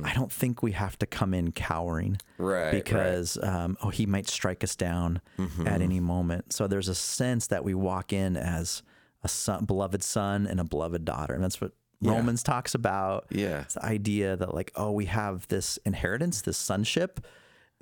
I 0.04 0.12
don't 0.16 0.32
think 0.32 0.64
we 0.64 0.72
have 0.72 0.98
to 0.98 1.06
come 1.06 1.36
in 1.36 1.52
cowering 1.52 2.18
right 2.40 2.64
right. 2.64 2.72
because 2.72 3.38
um, 3.44 3.78
oh 3.84 3.90
he 3.90 4.08
might 4.08 4.28
strike 4.28 4.64
us 4.64 4.76
down 4.76 5.22
Mm-hmm. 5.38 5.68
at 5.68 5.84
any 5.84 6.00
moment. 6.00 6.52
So 6.52 6.66
there's 6.66 6.88
a 6.88 6.96
sense 6.96 7.46
that 7.48 7.64
we 7.64 7.76
walk 7.76 8.12
in 8.12 8.36
as 8.38 8.82
a 9.24 9.28
son, 9.28 9.66
beloved 9.66 10.02
son 10.02 10.48
and 10.48 10.60
a 10.60 10.64
beloved 10.64 11.06
daughter, 11.06 11.36
and 11.36 11.44
that's 11.44 11.62
what 11.62 11.74
Romans 12.02 12.44
talks 12.44 12.76
about. 12.76 13.26
Yeah. 13.32 13.62
it's 13.62 13.74
the 13.76 13.86
idea 13.86 14.36
that 14.36 14.54
like 14.54 14.72
oh 14.76 14.92
we 14.92 15.06
have 15.06 15.48
this 15.48 15.78
inheritance, 15.86 16.42
this 16.42 16.58
sonship, 16.58 17.26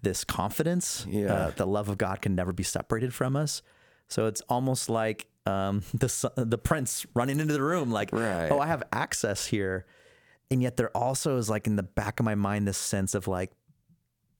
this 0.01 0.23
confidence. 0.23 1.05
Yeah. 1.09 1.33
uh, 1.33 1.49
the 1.51 1.65
love 1.67 1.89
of 1.89 1.97
God 1.97 2.21
can 2.21 2.35
never 2.35 2.53
be 2.53 2.63
separated 2.63 3.13
from 3.13 3.35
us. 3.35 3.61
So 4.07 4.27
it's 4.27 4.41
almost 4.49 4.89
like 4.89 5.27
um, 5.45 5.83
the 5.93 6.09
son- 6.09 6.31
the 6.37 6.57
prince 6.57 7.05
running 7.13 7.39
into 7.39 7.53
the 7.53 7.61
room, 7.61 7.91
like 7.91 8.11
Right. 8.11 8.49
oh 8.51 8.59
I 8.59 8.67
have 8.67 8.83
access 8.93 9.45
here, 9.47 9.85
and 10.49 10.61
yet 10.61 10.77
there 10.77 10.89
also 10.95 11.37
is 11.37 11.49
like 11.49 11.67
in 11.67 11.75
the 11.75 11.83
back 11.83 12.19
of 12.19 12.25
my 12.25 12.35
mind 12.35 12.67
this 12.67 12.77
sense 12.77 13.15
of 13.15 13.27
like 13.27 13.51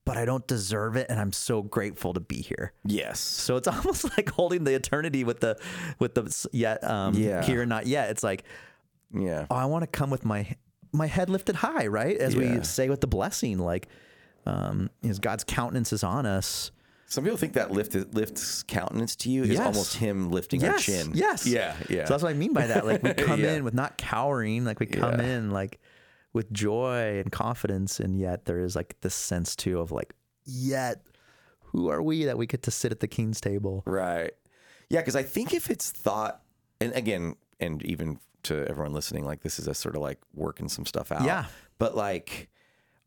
but 0.04 0.16
I 0.16 0.24
don't 0.24 0.46
deserve 0.46 0.94
it, 0.94 1.08
and 1.10 1.18
I'm 1.18 1.32
so 1.32 1.62
grateful 1.62 2.12
to 2.14 2.20
be 2.20 2.36
here. 2.40 2.72
Yes. 2.84 3.18
So 3.18 3.56
it's 3.56 3.66
almost 3.76 4.04
like 4.16 4.30
holding 4.30 4.62
the 4.62 4.72
eternity 4.74 5.24
with 5.24 5.40
the 5.40 5.58
with 5.98 6.14
the 6.14 6.48
yet 6.52 6.82
um, 6.84 7.14
Yeah. 7.14 7.42
here 7.42 7.60
and 7.62 7.68
not 7.68 7.86
yet. 7.88 8.10
It's 8.10 8.22
like 8.22 8.44
Yeah. 9.12 9.46
oh, 9.50 9.54
I 9.54 9.64
want 9.66 9.82
to 9.82 9.86
come 9.86 10.10
with 10.10 10.24
my 10.24 10.54
my 10.92 11.06
head 11.06 11.28
lifted 11.28 11.56
high, 11.56 11.86
right? 11.88 12.16
As 12.16 12.34
Yeah. 12.34 12.56
we 12.58 12.64
say 12.64 12.88
with 12.88 13.00
the 13.00 13.06
blessing, 13.06 13.58
like 13.58 13.88
um, 14.46 14.90
is 15.02 15.18
God's 15.18 15.44
countenance 15.44 15.92
is 15.92 16.04
on 16.04 16.24
us. 16.26 16.70
Some 17.08 17.24
people 17.24 17.36
think 17.38 17.52
that 17.54 17.70
lift 17.70 17.94
lifts 18.14 18.62
countenance 18.62 19.14
to 19.16 19.30
you 19.30 19.42
is 19.42 19.50
Yes. 19.50 19.60
almost 19.60 19.96
him 19.96 20.30
lifting 20.30 20.64
our 20.64 20.78
chin. 20.78 21.12
yes. 21.14 21.46
Yeah. 21.46 21.76
Yeah. 21.88 22.04
So 22.06 22.14
that's 22.14 22.22
what 22.22 22.30
I 22.30 22.34
mean 22.34 22.52
by 22.52 22.66
that. 22.68 22.86
Like 22.86 23.02
we 23.02 23.12
come 23.28 23.40
Yeah. 23.40 23.54
in 23.54 23.64
with 23.64 23.74
not 23.74 23.96
cowering, 23.98 24.64
like 24.64 24.80
we 24.80 24.86
come 24.86 25.20
Yeah. 25.20 25.26
in 25.26 25.50
like 25.50 25.80
with 26.32 26.52
joy 26.52 27.18
and 27.18 27.30
confidence, 27.32 27.98
and 28.00 28.18
yet 28.18 28.44
there 28.44 28.58
is 28.58 28.74
like 28.76 28.96
this 29.00 29.14
sense 29.14 29.56
too 29.56 29.78
of 29.80 29.90
like, 29.92 30.14
yet 30.44 31.02
who 31.60 31.88
are 31.88 32.02
we 32.02 32.24
that 32.24 32.38
we 32.38 32.46
get 32.46 32.62
to 32.64 32.70
sit 32.70 32.92
at 32.92 33.00
the 33.00 33.08
king's 33.08 33.40
table? 33.40 33.82
Right. 33.86 34.32
Yeah, 34.88 35.00
because 35.00 35.16
I 35.16 35.22
think 35.22 35.52
if 35.54 35.70
it's 35.70 35.90
thought, 35.90 36.42
and 36.80 36.92
again, 36.94 37.34
and 37.60 37.82
even 37.84 38.18
to 38.44 38.66
everyone 38.68 38.92
listening, 38.92 39.24
like 39.24 39.42
this 39.42 39.58
is 39.58 39.68
a 39.68 39.74
sort 39.74 39.96
of 39.96 40.02
like 40.02 40.18
working 40.34 40.68
some 40.68 40.86
stuff 40.86 41.12
out. 41.12 41.24
Yeah. 41.24 41.46
But 41.78 41.96
like, 41.96 42.48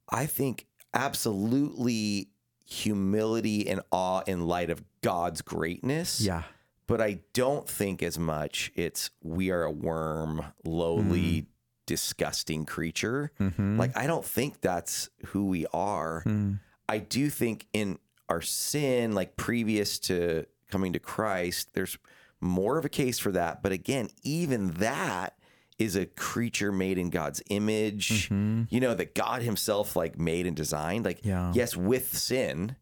I 0.09 0.25
think 0.25 0.65
absolutely 0.93 2.29
humility 2.65 3.67
and 3.67 3.81
awe 3.91 4.21
in 4.27 4.47
light 4.47 4.69
of 4.69 4.83
God's 5.01 5.41
greatness. 5.41 6.21
Yeah. 6.21 6.43
But 6.87 7.01
I 7.01 7.19
don't 7.33 7.69
think 7.69 8.01
as 8.01 8.17
much 8.17 8.71
it's 8.75 9.11
we 9.23 9.51
are 9.51 9.63
a 9.63 9.71
worm, 9.71 10.43
lowly, 10.65 11.41
mm. 11.41 11.45
disgusting 11.85 12.65
creature. 12.65 13.31
Mm-hmm. 13.39 13.77
Like, 13.77 13.95
I 13.95 14.07
don't 14.07 14.25
think 14.25 14.61
that's 14.61 15.09
who 15.27 15.45
we 15.45 15.67
are. 15.71 16.23
Mm. 16.25 16.59
I 16.87 16.97
do 16.97 17.29
think 17.29 17.67
in 17.73 17.99
our 18.27 18.41
sin, 18.41 19.13
like 19.13 19.37
previous 19.37 19.99
to 19.99 20.45
coming 20.71 20.93
to 20.93 20.99
Christ, 20.99 21.73
there's 21.73 21.97
more 22.41 22.77
of 22.77 22.85
a 22.85 22.89
case 22.89 23.19
for 23.19 23.31
that. 23.31 23.61
But 23.61 23.71
again, 23.71 24.09
even 24.23 24.71
that 24.73 25.35
is 25.77 25.95
a 25.95 26.05
creature 26.05 26.71
made 26.71 26.97
in 26.97 27.09
God's 27.09 27.41
image, 27.49 28.25
mm-hmm. 28.29 28.63
you 28.69 28.79
know, 28.79 28.93
that 28.93 29.15
God 29.15 29.41
Himself 29.41 29.95
like 29.95 30.19
made 30.19 30.45
and 30.45 30.55
designed. 30.55 31.05
Like, 31.05 31.25
Yeah. 31.25 31.51
yes, 31.55 31.75
with 31.75 32.17
sin. 32.17 32.75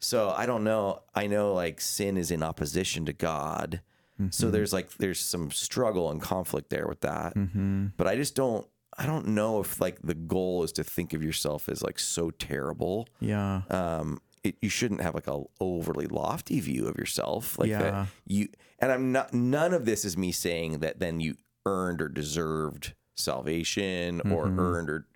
So 0.00 0.28
I 0.36 0.44
don't 0.44 0.64
know. 0.64 1.02
I 1.14 1.26
know 1.26 1.54
like 1.54 1.80
sin 1.80 2.18
is 2.18 2.30
in 2.30 2.42
opposition 2.42 3.06
to 3.06 3.12
God, 3.14 3.80
So 4.18 4.22
mm-hmm. 4.46 4.52
there's 4.52 4.72
like 4.72 4.90
there's 4.98 5.18
some 5.18 5.50
struggle 5.50 6.10
and 6.10 6.20
conflict 6.20 6.68
there 6.68 6.86
with 6.86 7.00
that. 7.00 7.34
Mm-hmm. 7.34 7.86
But 7.96 8.06
I 8.06 8.16
just 8.16 8.34
don't 8.34 8.66
I 8.98 9.06
don't 9.06 9.28
know 9.28 9.60
if 9.60 9.80
like 9.80 10.02
the 10.02 10.14
goal 10.14 10.62
is 10.62 10.72
to 10.72 10.84
think 10.84 11.14
of 11.14 11.22
yourself 11.22 11.68
as 11.68 11.82
like 11.82 11.98
so 11.98 12.30
terrible. 12.30 13.08
Yeah. 13.18 13.62
Um 13.70 14.20
it, 14.44 14.56
you 14.60 14.68
shouldn't 14.68 15.00
have 15.00 15.14
like 15.14 15.26
a 15.26 15.42
overly 15.60 16.06
lofty 16.06 16.60
view 16.60 16.86
of 16.86 16.96
yourself 16.96 17.58
like 17.58 17.70
Yeah. 17.70 17.78
that 17.82 18.06
you 18.26 18.48
and 18.78 18.92
I'm 18.92 19.10
not 19.10 19.32
none 19.34 19.72
of 19.74 19.84
this 19.86 20.04
is 20.04 20.16
me 20.16 20.30
saying 20.32 20.78
that 20.80 21.00
then 21.00 21.18
you 21.20 21.36
earned 21.66 22.00
or 22.02 22.08
deserved 22.08 22.94
salvation 23.14 24.20
or 24.30 24.46
Mm-hmm. 24.46 24.60
earned 24.60 24.90
or 24.90 25.06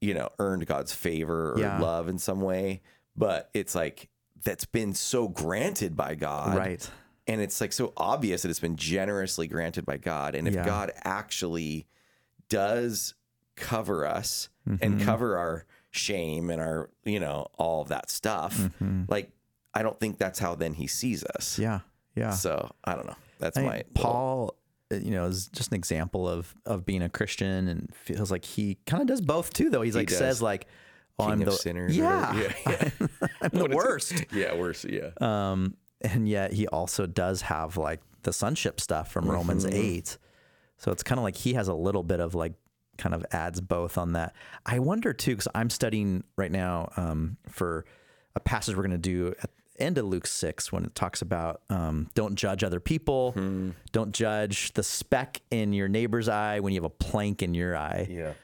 you 0.00 0.14
know 0.14 0.28
earned 0.38 0.66
God's 0.66 0.92
favor 0.92 1.52
or 1.52 1.58
Yeah. 1.60 1.78
love 1.78 2.08
in 2.08 2.18
some 2.18 2.40
way 2.40 2.80
but 3.16 3.50
it's 3.54 3.74
like 3.74 4.08
that's 4.44 4.64
been 4.64 4.94
so 4.94 5.28
granted 5.28 5.94
by 5.96 6.14
God 6.14 6.56
right. 6.56 6.90
and 7.26 7.40
it's 7.40 7.60
like 7.60 7.72
so 7.72 7.92
obvious 7.96 8.42
that 8.42 8.48
it's 8.50 8.58
been 8.60 8.76
generously 8.76 9.46
granted 9.46 9.84
by 9.86 9.98
God. 9.98 10.34
And 10.34 10.48
if 10.48 10.54
Yeah. 10.54 10.64
God 10.64 10.90
actually 11.04 11.86
does 12.48 13.14
cover 13.56 14.06
us 14.06 14.48
and 14.66 14.78
Mm-hmm. 14.80 15.04
cover 15.04 15.36
our 15.36 15.66
shame 15.92 16.50
and 16.50 16.60
our, 16.60 16.90
you 17.04 17.20
know, 17.20 17.46
all 17.58 17.82
of 17.82 17.88
that 17.88 18.10
stuff, 18.10 18.68
like 19.08 19.30
I 19.74 19.82
don't 19.84 19.98
think 20.00 20.18
that's 20.18 20.38
how 20.40 20.54
then 20.56 20.74
he 20.74 20.86
sees 20.88 21.22
us. 21.24 21.52
Mm-hmm. 21.54 21.62
Yeah. 21.62 21.80
Yeah. 22.16 22.30
So 22.32 22.70
I 22.84 22.94
don't 22.96 23.06
know. 23.06 23.16
That's 23.38 23.56
I 23.56 23.62
my 23.62 23.76
little- 23.76 23.92
Paul, 23.94 24.56
uh, 24.92 24.96
you 24.96 25.10
know, 25.12 25.24
is 25.26 25.46
just 25.48 25.70
an 25.70 25.76
example 25.76 26.28
of 26.28 26.54
of 26.66 26.84
being 26.84 27.02
a 27.02 27.08
Christian 27.08 27.68
and 27.68 27.94
feels 27.94 28.30
like 28.30 28.44
he 28.44 28.78
kind 28.86 29.00
of 29.00 29.06
does 29.06 29.20
both 29.20 29.52
too. 29.52 29.70
Though 29.70 29.82
he's 29.82 29.94
like 29.96 30.08
does. 30.08 30.18
says 30.18 30.42
like, 30.42 30.66
"Oh, 31.18 31.24
king 31.24 31.32
I'm 31.32 31.38
the 31.40 31.52
sinners. 31.52 31.96
Yeah, 31.96 32.34
yeah, 32.34 32.52
yeah. 33.00 33.06
I'm 33.40 33.50
the 33.50 33.68
worst." 33.74 34.24
yeah, 34.32 34.54
worse. 34.54 34.84
Yeah. 34.84 35.10
Um, 35.20 35.76
and 36.02 36.28
yet 36.28 36.52
he 36.52 36.66
also 36.68 37.06
does 37.06 37.40
have 37.42 37.76
like 37.78 38.00
the 38.22 38.32
sonship 38.32 38.80
stuff 38.80 39.10
from 39.10 39.30
Romans 39.30 39.64
Mm-hmm. 39.64 39.74
eight. 39.76 40.18
So 40.76 40.90
it's 40.92 41.02
kind 41.02 41.18
of 41.18 41.22
like 41.22 41.36
he 41.36 41.54
has 41.54 41.68
a 41.68 41.74
little 41.74 42.02
bit 42.02 42.20
of 42.20 42.34
like 42.34 42.52
kind 42.98 43.14
of 43.14 43.24
adds 43.32 43.60
both 43.60 43.96
on 43.98 44.12
that. 44.12 44.34
I 44.66 44.78
wonder 44.78 45.12
too 45.12 45.32
because 45.32 45.48
I'm 45.54 45.70
studying 45.70 46.24
right 46.36 46.50
now 46.52 46.90
um, 46.96 47.36
for 47.48 47.84
a 48.36 48.40
passage 48.40 48.76
we're 48.76 48.82
going 48.82 48.90
to 48.92 48.98
do 48.98 49.34
at 49.42 49.50
the 49.76 49.82
end 49.82 49.98
of 49.98 50.04
Luke 50.04 50.26
six 50.26 50.70
when 50.70 50.84
it 50.84 50.94
talks 50.94 51.22
about 51.22 51.62
um, 51.70 52.08
don't 52.14 52.34
judge 52.36 52.62
other 52.62 52.80
people, 52.80 53.32
Hmm. 53.32 53.70
don't 53.92 54.12
judge 54.12 54.72
the 54.74 54.82
speck 54.82 55.40
in 55.50 55.72
your 55.72 55.88
neighbor's 55.88 56.28
eye 56.28 56.60
when 56.60 56.72
you 56.72 56.78
have 56.80 56.84
a 56.84 56.90
plank 56.90 57.42
in 57.42 57.54
your 57.54 57.76
eye. 57.76 58.06
yeah. 58.10 58.34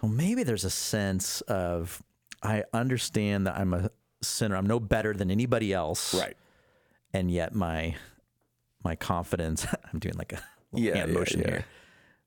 So 0.00 0.08
maybe 0.08 0.42
there's 0.42 0.64
a 0.64 0.70
sense 0.70 1.40
of 1.42 2.02
I 2.42 2.64
understand 2.74 3.46
that 3.46 3.56
I'm 3.56 3.72
a 3.72 3.90
sinner. 4.22 4.54
I'm 4.56 4.66
no 4.66 4.78
better 4.78 5.14
than 5.14 5.30
anybody 5.30 5.72
else 5.72 6.12
Right. 6.14 6.36
and 7.14 7.30
yet 7.30 7.54
my 7.54 7.96
my 8.84 8.94
confidence 8.94 9.66
i'm 9.92 9.98
doing 9.98 10.14
like 10.16 10.32
a 10.34 10.40
Yeah, 10.72 10.96
hand 10.96 11.12
yeah, 11.12 11.18
motion 11.18 11.40
yeah. 11.40 11.46
here 11.48 11.64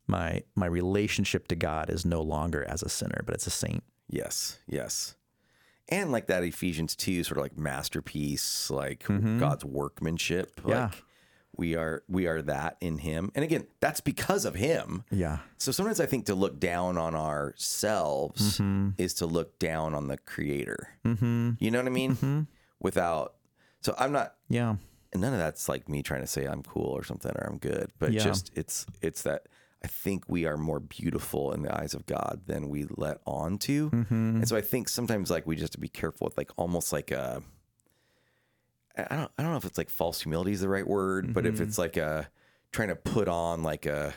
my 0.10 0.41
my 0.55 0.66
relationship 0.66 1.47
to 1.47 1.55
god 1.55 1.89
is 1.89 2.03
no 2.05 2.22
longer 2.22 2.66
as 2.68 2.82
a 2.84 2.89
sinner 2.89 3.22
but 3.26 3.36
it's 3.36 3.47
a 3.47 3.51
saint 3.51 3.84
Yes, 4.12 4.57
yes. 4.68 5.16
And 5.88 6.12
like 6.12 6.26
that 6.28 6.43
Ephesians 6.43 6.95
2 6.95 7.24
sort 7.24 7.38
of 7.38 7.43
like 7.43 7.57
masterpiece, 7.60 8.72
like 8.72 9.05
God's 9.39 9.64
workmanship. 9.64 10.55
Mm-hmm. 10.55 10.70
Yeah. 10.70 10.84
Like 10.86 11.03
we 11.55 11.76
are 11.76 12.03
we 12.07 12.26
are 12.26 12.41
that 12.41 12.78
in 12.82 12.97
him. 12.97 13.32
And 13.36 13.43
again, 13.45 13.68
that's 13.82 14.01
because 14.01 14.45
of 14.45 14.55
him. 14.55 15.03
yeah 15.12 15.39
So 15.60 15.72
sometimes 15.72 15.99
I 15.99 16.07
think 16.07 16.26
to 16.26 16.34
look 16.36 16.60
down 16.60 16.97
on 16.97 17.14
ourselves 17.16 18.57
Mm-hmm. 18.60 18.89
is 18.97 19.14
to 19.16 19.26
look 19.26 19.60
down 19.60 19.93
on 19.93 20.07
the 20.07 20.18
creator. 20.18 20.89
Mm-hmm. 21.05 21.51
You 21.60 21.70
know 21.72 21.80
what 21.80 21.88
I 21.88 21.91
mean? 21.91 22.16
Mm-hmm. 22.16 22.41
Without 22.80 23.36
so 23.82 23.93
I'm 23.99 24.12
not 24.12 24.36
yeah 24.49 24.76
and 25.14 25.22
none 25.22 25.34
of 25.34 25.39
that's 25.39 25.68
like 25.70 25.88
me 25.89 26.01
trying 26.01 26.22
to 26.22 26.28
say 26.28 26.45
I'm 26.45 26.64
cool 26.64 26.91
or 26.97 27.03
something 27.03 27.32
or 27.32 27.45
I'm 27.47 27.57
good, 27.57 27.91
but 27.99 28.12
Yeah. 28.12 28.24
just 28.24 28.51
it's 28.55 28.86
it's 29.01 29.22
that 29.24 29.47
I 29.84 29.88
think 29.88 30.26
we 30.28 30.46
are 30.46 30.58
more 30.58 30.80
beautiful 30.80 31.54
in 31.54 31.62
the 31.62 31.74
eyes 31.78 31.94
of 31.94 32.06
God 32.06 32.42
than 32.48 32.68
we 32.70 32.86
let 32.90 33.20
on 33.26 33.58
to, 33.60 33.90
Mm-hmm. 33.90 34.14
and 34.14 34.48
so 34.48 34.56
I 34.58 34.62
think 34.62 34.90
sometimes 34.90 35.32
like 35.32 35.48
we 35.48 35.56
just 35.56 35.64
have 35.66 35.72
to 35.72 35.80
be 35.80 35.88
careful 35.88 36.26
with 36.26 36.38
like 36.38 36.52
almost 36.58 36.92
like 36.92 37.12
a 37.12 37.42
I 38.98 39.08
I 39.10 39.16
don't 39.16 39.32
I 39.38 39.42
don't 39.44 39.52
know 39.52 39.58
if 39.58 39.66
it's 39.66 39.78
like 39.78 39.90
false 39.90 40.22
humility 40.22 40.52
is 40.52 40.62
the 40.62 40.70
right 40.70 40.88
word, 40.88 41.34
but 41.34 41.44
Mm-hmm. 41.46 41.54
if 41.54 41.62
it's 41.62 41.78
like 41.78 41.98
a 41.98 42.30
trying 42.72 42.90
to 42.90 42.96
put 42.96 43.28
on 43.28 43.64
like 43.64 43.86
a 43.86 44.14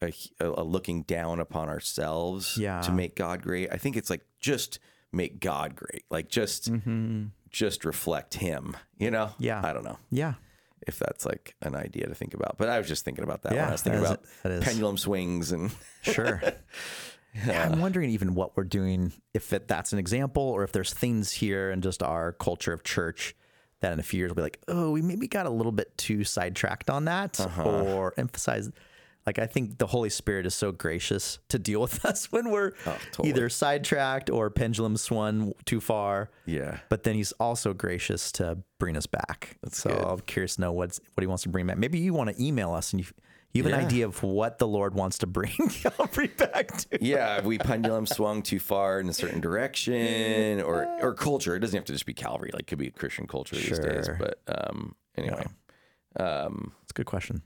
a, 0.00 0.12
a 0.40 0.64
looking 0.64 1.02
down 1.02 1.38
upon 1.38 1.68
ourselves 1.68 2.58
Yeah. 2.58 2.80
to 2.80 2.90
make 2.92 3.14
God 3.14 3.40
great, 3.40 3.68
I 3.72 3.76
think 3.76 3.96
it's 3.96 4.10
like 4.10 4.24
just 4.40 4.80
make 5.12 5.38
God 5.38 5.76
great, 5.76 6.04
like 6.10 6.28
just 6.28 6.70
just 7.50 7.84
reflect 7.84 8.34
Him, 8.34 8.76
you 8.98 9.10
know? 9.12 9.26
Mm-hmm. 9.26 9.42
Yeah. 9.44 9.60
I 9.64 9.72
don't 9.72 9.84
know 9.84 9.98
yeah 10.10 10.34
if 10.86 10.98
that's 10.98 11.24
like 11.26 11.54
an 11.62 11.74
idea 11.74 12.06
to 12.06 12.14
think 12.14 12.34
about. 12.34 12.56
But 12.58 12.68
I 12.68 12.78
was 12.78 12.88
just 12.88 13.04
thinking 13.04 13.24
about 13.24 13.42
that 13.42 13.52
when 13.52 13.60
I 13.64 13.70
was 13.72 13.82
thinking 13.82 14.00
about 14.00 14.20
is. 14.44 14.64
pendulum 14.64 14.96
swings 14.96 15.52
and 15.52 15.70
sure 16.02 16.42
Yeah, 17.46 17.66
i'm 17.70 17.80
wondering 17.80 18.10
even 18.10 18.34
what 18.34 18.54
we're 18.58 18.64
doing 18.64 19.10
if 19.32 19.52
it, 19.54 19.66
that's 19.66 19.94
an 19.94 19.98
example 19.98 20.42
or 20.42 20.64
if 20.64 20.72
there's 20.72 20.92
things 20.92 21.32
here 21.32 21.70
in 21.70 21.80
just 21.80 22.02
our 22.02 22.32
culture 22.32 22.74
of 22.74 22.84
church 22.84 23.34
that 23.80 23.90
in 23.94 23.98
a 23.98 24.02
few 24.02 24.18
years 24.18 24.28
will 24.28 24.36
be 24.36 24.42
like 24.42 24.60
oh 24.68 24.90
we 24.90 25.00
maybe 25.00 25.26
got 25.28 25.46
a 25.46 25.50
little 25.50 25.72
bit 25.72 25.96
too 25.96 26.24
sidetracked 26.24 26.90
on 26.90 27.06
that 27.06 27.40
Uh-huh. 27.40 27.62
or 27.64 28.12
emphasize 28.18 28.70
like 29.26 29.38
i 29.38 29.46
think 29.46 29.78
the 29.78 29.86
holy 29.86 30.10
spirit 30.10 30.46
is 30.46 30.54
so 30.54 30.72
gracious 30.72 31.38
to 31.48 31.58
deal 31.58 31.80
with 31.80 32.04
us 32.10 32.30
when 32.32 32.50
we're 32.50 32.72
Oh, 32.86 32.96
totally. 33.12 33.28
either 33.30 33.48
sidetracked 33.48 34.30
or 34.30 34.50
pendulum 34.50 34.96
swung 34.96 35.52
too 35.64 35.80
far 35.80 36.30
yeah. 36.46 36.78
but 36.88 37.02
then 37.04 37.14
he's 37.14 37.32
also 37.32 37.72
gracious 37.74 38.32
to 38.32 38.58
bring 38.78 38.96
us 38.96 39.06
back. 39.06 39.56
so 39.70 39.90
good. 39.90 39.98
I'm 40.04 40.20
curious 40.20 40.56
to 40.56 40.60
know 40.62 40.72
what's 40.72 40.98
what 41.14 41.22
he 41.22 41.26
wants 41.28 41.44
to 41.44 41.48
bring 41.50 41.66
back. 41.66 41.78
Maybe 41.78 41.98
you 42.00 42.12
want 42.14 42.30
to 42.30 42.44
email 42.44 42.72
us 42.72 42.92
and 42.92 43.00
you, 43.00 43.06
you 43.52 43.62
have 43.62 43.72
an 43.72 43.78
idea 43.78 44.06
of 44.06 44.20
what 44.24 44.58
the 44.58 44.66
Lord 44.66 44.94
wants 44.94 45.18
to 45.18 45.26
bring 45.28 45.52
Calvary 45.70 46.28
back 46.36 46.68
to. 46.78 46.98
Yeah, 47.04 47.36
if 47.36 47.44
we 47.44 47.58
pendulum 47.58 48.06
swung 48.06 48.42
too 48.42 48.58
far 48.58 48.98
in 48.98 49.08
a 49.08 49.12
certain 49.12 49.40
direction 49.40 50.60
or 50.62 50.86
or 51.00 51.14
culture, 51.14 51.54
it 51.54 51.60
doesn't 51.60 51.76
have 51.76 51.84
to 51.84 51.92
just 51.92 52.06
be 52.06 52.14
Calvary. 52.14 52.50
Like, 52.52 52.62
it 52.62 52.66
could 52.66 52.78
be 52.78 52.90
Christian 52.90 53.26
culture 53.28 53.54
these 53.54 53.78
days. 53.78 54.08
But 54.18 54.40
um, 54.48 54.96
anyway, 55.16 55.44
um, 56.18 56.72
It's 56.82 56.90
a 56.92 56.94
good 56.94 57.06
question. 57.06 57.42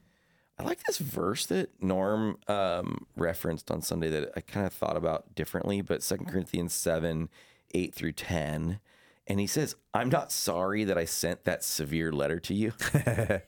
I 0.58 0.62
like 0.62 0.82
this 0.84 0.98
verse 0.98 1.46
that 1.46 1.82
Norm 1.82 2.38
um, 2.48 3.06
referenced 3.16 3.70
on 3.70 3.82
Sunday 3.82 4.08
that 4.08 4.32
I 4.36 4.40
kind 4.40 4.66
of 4.66 4.72
thought 4.72 4.96
about 4.96 5.34
differently, 5.34 5.82
but 5.82 6.02
Second 6.02 6.26
mm-hmm. 6.26 6.32
Corinthians 6.32 6.72
7 6.72 7.28
8 7.74 7.94
through 7.94 8.12
10. 8.12 8.80
And 9.28 9.40
he 9.40 9.46
says, 9.48 9.74
I'm 9.92 10.08
not 10.08 10.30
sorry 10.30 10.84
that 10.84 10.96
I 10.96 11.04
sent 11.04 11.44
that 11.44 11.64
severe 11.64 12.12
letter 12.12 12.38
to 12.40 12.54
you. 12.54 12.72
and 12.94 13.42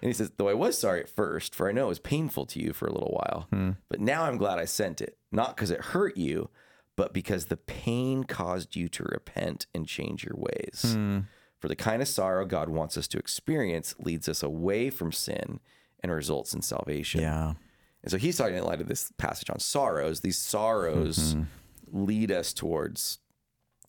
he 0.00 0.12
says, 0.14 0.32
Though 0.36 0.48
I 0.48 0.54
was 0.54 0.78
sorry 0.78 1.00
at 1.00 1.10
first, 1.10 1.54
for 1.54 1.68
I 1.68 1.72
know 1.72 1.86
it 1.86 1.90
was 1.90 1.98
painful 1.98 2.46
to 2.46 2.60
you 2.60 2.72
for 2.72 2.86
a 2.86 2.92
little 2.92 3.12
while. 3.12 3.46
Hmm. 3.50 3.72
But 3.90 4.00
now 4.00 4.24
I'm 4.24 4.38
glad 4.38 4.58
I 4.58 4.64
sent 4.64 5.00
it, 5.02 5.18
not 5.30 5.54
because 5.54 5.70
it 5.70 5.80
hurt 5.80 6.16
you, 6.16 6.48
but 6.96 7.12
because 7.12 7.46
the 7.46 7.58
pain 7.58 8.24
caused 8.24 8.76
you 8.76 8.88
to 8.88 9.04
repent 9.04 9.66
and 9.74 9.86
change 9.86 10.24
your 10.24 10.36
ways. 10.36 10.94
Hmm. 10.96 11.20
For 11.60 11.68
the 11.68 11.76
kind 11.76 12.00
of 12.00 12.08
sorrow 12.08 12.46
God 12.46 12.70
wants 12.70 12.96
us 12.96 13.08
to 13.08 13.18
experience 13.18 13.94
leads 13.98 14.28
us 14.28 14.42
away 14.42 14.90
from 14.90 15.12
sin 15.12 15.60
and 16.02 16.12
results 16.12 16.54
in 16.54 16.62
salvation. 16.62 17.20
Yeah. 17.20 17.54
And 18.02 18.10
so 18.10 18.16
he's 18.18 18.36
talking 18.36 18.54
in 18.56 18.64
light 18.64 18.80
of 18.80 18.88
this 18.88 19.12
passage 19.18 19.50
on 19.50 19.58
sorrows. 19.58 20.20
These 20.20 20.38
sorrows 20.38 21.34
Mm-hmm. 21.34 22.04
lead 22.06 22.30
us 22.30 22.52
towards 22.52 23.18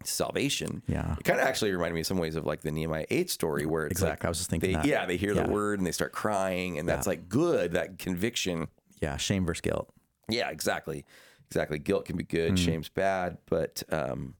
salvation. 0.03 0.81
Yeah. 0.87 1.15
It 1.19 1.23
kind 1.25 1.39
of 1.39 1.45
actually 1.45 1.71
reminded 1.71 1.93
me 1.93 1.99
in 2.01 2.05
some 2.05 2.17
ways 2.17 2.35
of 2.35 2.45
like 2.45 2.61
the 2.61 2.71
Nehemiah 2.71 3.05
8 3.09 3.29
story 3.29 3.65
where 3.65 3.85
it's 3.85 3.99
Exactly. 4.01 4.27
I 4.27 4.29
was 4.29 4.37
just 4.37 4.49
thinking 4.49 4.69
they, 4.71 4.75
that. 4.75 4.85
yeah, 4.85 5.05
they 5.05 5.17
hear 5.17 5.33
Yeah. 5.33 5.43
the 5.43 5.49
word 5.51 5.79
and 5.79 5.85
they 5.85 5.91
start 5.91 6.11
crying 6.13 6.79
and 6.79 6.87
that's 6.87 7.05
like 7.07 7.27
good, 7.29 7.73
that 7.73 7.99
conviction. 7.99 8.67
Yeah. 9.01 9.17
Shame 9.17 9.45
versus 9.45 9.61
guilt. 9.61 9.89
Yeah, 10.29 10.49
exactly. 10.49 11.05
Exactly. 11.47 11.79
Guilt 11.79 12.05
can 12.05 12.15
be 12.15 12.23
good, 12.23 12.53
Mm. 12.53 12.57
shame's 12.57 12.89
bad, 12.89 13.37
but 13.47 13.83
um 13.91 14.35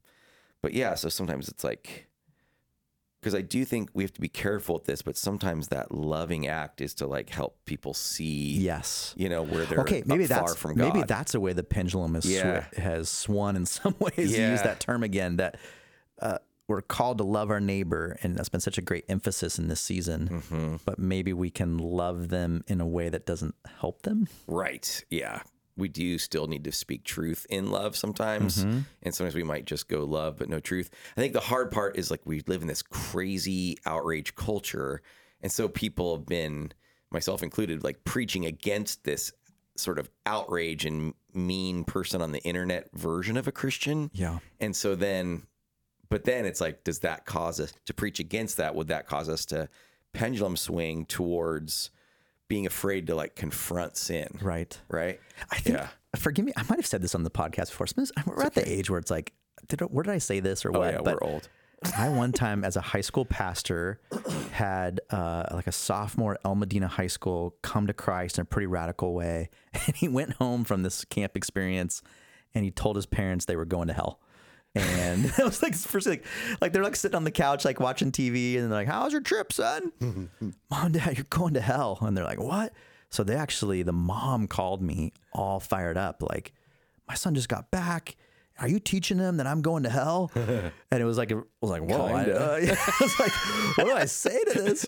but 0.62 0.72
yeah, 0.74 0.94
so 0.94 1.08
sometimes 1.08 1.48
it's 1.48 1.64
like 1.64 2.06
because 3.20 3.34
I 3.34 3.42
do 3.42 3.64
think 3.64 3.90
we 3.92 4.02
have 4.02 4.12
to 4.14 4.20
be 4.20 4.28
careful 4.28 4.76
with 4.76 4.84
this, 4.86 5.02
but 5.02 5.16
sometimes 5.16 5.68
that 5.68 5.92
loving 5.92 6.46
act 6.46 6.80
is 6.80 6.94
to 6.94 7.06
like 7.06 7.28
help 7.30 7.56
people 7.66 7.92
see 7.94 8.56
Yes. 8.58 9.14
you 9.16 9.28
know, 9.28 9.42
where 9.42 9.64
they're 9.66 9.80
Okay, 9.80 10.02
maybe 10.06 10.26
that's 10.26 10.54
from 10.56 10.74
God. 10.74 10.94
maybe 10.94 11.06
that's 11.06 11.34
a 11.34 11.40
way 11.40 11.52
the 11.52 11.62
pendulum 11.62 12.14
has 12.14 12.24
Yeah. 12.24 12.62
swi- 12.72 12.74
has 12.78 13.08
swung 13.10 13.56
in 13.56 13.66
some 13.66 13.94
ways. 14.00 14.14
To 14.34 14.40
use 14.50 14.62
that 14.62 14.80
term 14.80 15.02
again, 15.02 15.36
that 15.36 15.58
uh, 16.22 16.38
we're 16.68 16.80
called 16.82 17.18
to 17.18 17.24
love 17.24 17.50
our 17.50 17.60
neighbor, 17.60 18.16
and 18.22 18.36
that's 18.36 18.48
been 18.48 18.60
such 18.60 18.78
a 18.78 18.82
great 18.82 19.04
emphasis 19.08 19.58
in 19.58 19.68
this 19.68 19.80
season. 19.80 20.28
Mm-hmm. 20.28 20.76
But 20.84 20.98
maybe 20.98 21.32
we 21.32 21.50
can 21.50 21.78
love 21.78 22.28
them 22.28 22.62
in 22.68 22.80
a 22.80 22.86
way 22.86 23.08
that 23.08 23.26
doesn't 23.26 23.54
help 23.80 24.02
them. 24.02 24.28
Right. 24.46 25.04
Yeah. 25.10 25.42
We 25.80 25.88
do 25.88 26.18
still 26.18 26.46
need 26.46 26.64
to 26.64 26.72
speak 26.72 27.04
truth 27.04 27.46
in 27.50 27.70
love 27.70 27.96
sometimes. 27.96 28.64
Mm-hmm. 28.64 28.80
And 29.02 29.14
sometimes 29.14 29.34
we 29.34 29.42
might 29.42 29.64
just 29.64 29.88
go 29.88 30.04
love, 30.04 30.36
but 30.36 30.48
no 30.48 30.60
truth. 30.60 30.90
I 31.16 31.20
think 31.20 31.32
the 31.32 31.40
hard 31.40 31.70
part 31.72 31.98
is 31.98 32.10
like 32.10 32.20
we 32.24 32.42
live 32.46 32.62
in 32.62 32.68
this 32.68 32.82
crazy 32.82 33.78
outrage 33.86 34.34
culture. 34.36 35.02
And 35.40 35.50
so 35.50 35.68
people 35.68 36.16
have 36.16 36.26
been, 36.26 36.72
myself 37.10 37.42
included, 37.42 37.82
like 37.82 38.04
preaching 38.04 38.44
against 38.46 39.04
this 39.04 39.32
sort 39.76 39.98
of 39.98 40.10
outrage 40.26 40.84
and 40.84 41.14
mean 41.32 41.84
person 41.84 42.20
on 42.20 42.32
the 42.32 42.42
internet 42.42 42.90
version 42.92 43.36
of 43.36 43.48
a 43.48 43.52
Christian. 43.52 44.10
Yeah. 44.12 44.38
And 44.60 44.76
so 44.76 44.94
then, 44.94 45.44
but 46.08 46.24
then 46.24 46.44
it's 46.44 46.60
like, 46.60 46.84
does 46.84 46.98
that 47.00 47.24
cause 47.24 47.58
us 47.60 47.72
to 47.86 47.94
preach 47.94 48.20
against 48.20 48.58
that? 48.58 48.74
Would 48.74 48.88
that 48.88 49.06
cause 49.06 49.28
us 49.28 49.46
to 49.46 49.68
pendulum 50.12 50.56
swing 50.56 51.06
towards 51.06 51.90
being 52.50 52.66
afraid 52.66 53.06
to 53.06 53.14
like 53.14 53.36
confront 53.36 53.96
sin. 53.96 54.26
Right. 54.42 54.76
Right. 54.88 55.20
I 55.50 55.58
think. 55.60 55.78
Yeah. 55.78 55.88
Forgive 56.16 56.44
me. 56.44 56.52
I 56.56 56.62
might 56.64 56.76
have 56.80 56.86
said 56.86 57.00
this 57.00 57.14
on 57.14 57.22
the 57.22 57.30
podcast 57.30 57.70
before. 57.70 57.86
We're 58.26 58.42
at 58.42 58.54
the 58.54 58.68
age 58.68 58.90
where 58.90 58.98
it's 58.98 59.12
like, 59.12 59.32
did 59.68 59.80
where 59.82 60.02
did 60.02 60.10
I 60.12 60.18
say 60.18 60.40
this 60.40 60.64
or 60.64 60.74
Oh 60.76 60.80
what? 60.80 60.92
yeah, 60.92 61.00
But 61.02 61.22
we're 61.22 61.28
old. 61.28 61.48
I 61.96 62.08
one 62.10 62.32
time 62.32 62.64
as 62.64 62.74
a 62.76 62.80
high 62.80 63.00
school 63.00 63.24
pastor 63.24 64.00
had 64.50 65.00
uh, 65.10 65.44
like 65.52 65.68
a 65.68 65.72
sophomore 65.72 66.34
at 66.34 66.40
El 66.44 66.56
Modena 66.56 66.88
High 66.88 67.06
School 67.06 67.54
come 67.62 67.86
to 67.86 67.94
Christ 67.94 68.36
in 68.36 68.42
a 68.42 68.44
pretty 68.44 68.66
radical 68.66 69.14
way, 69.14 69.48
and 69.86 69.94
he 69.96 70.08
went 70.08 70.32
home 70.34 70.64
from 70.64 70.82
this 70.82 71.04
camp 71.06 71.36
experience, 71.36 72.02
and 72.54 72.64
he 72.64 72.70
told 72.72 72.96
his 72.96 73.06
parents 73.06 73.44
they 73.46 73.56
were 73.56 73.64
going 73.64 73.86
to 73.88 73.94
hell. 73.94 74.20
And 74.74 75.24
it 75.38 75.44
was 75.44 75.62
like 75.62 75.74
first 75.74 76.06
like 76.06 76.24
like 76.60 76.72
they're 76.72 76.84
like 76.84 76.96
sitting 76.96 77.16
on 77.16 77.24
the 77.24 77.30
couch 77.30 77.64
like 77.64 77.80
watching 77.80 78.12
TV 78.12 78.54
and 78.56 78.64
they're 78.64 78.78
like, 78.78 78.88
"How's 78.88 79.12
your 79.12 79.20
trip, 79.20 79.52
son?" 79.52 79.92
"Mom, 80.70 80.92
Dad, 80.92 81.16
you're 81.16 81.26
going 81.30 81.54
to 81.54 81.60
hell." 81.60 81.98
And 82.02 82.16
they're 82.16 82.24
like, 82.24 82.40
"What?" 82.40 82.72
So 83.10 83.24
they 83.24 83.34
actually 83.34 83.82
the 83.82 83.92
mom 83.92 84.46
called 84.46 84.80
me 84.80 85.12
all 85.32 85.58
fired 85.58 85.96
up 85.96 86.22
like, 86.22 86.52
"My 87.08 87.14
son 87.14 87.34
just 87.34 87.48
got 87.48 87.70
back. 87.70 88.16
Are 88.60 88.68
you 88.68 88.78
teaching 88.78 89.18
him 89.18 89.38
that 89.38 89.46
I'm 89.46 89.62
going 89.62 89.82
to 89.84 89.90
hell?" 89.90 90.30
And 90.92 91.00
it 91.00 91.04
was 91.04 91.16
like, 91.18 91.30
it 91.30 91.38
was 91.60 91.70
like, 91.70 91.82
whoa. 91.82 92.06
I, 92.06 92.22
uh, 92.24 92.58
yeah, 92.60 92.74
I 92.76 92.92
was 93.00 93.20
like, 93.20 93.32
what 93.76 93.84
do 93.84 93.92
I 93.92 94.06
say 94.06 94.42
to 94.42 94.60
this? 94.60 94.86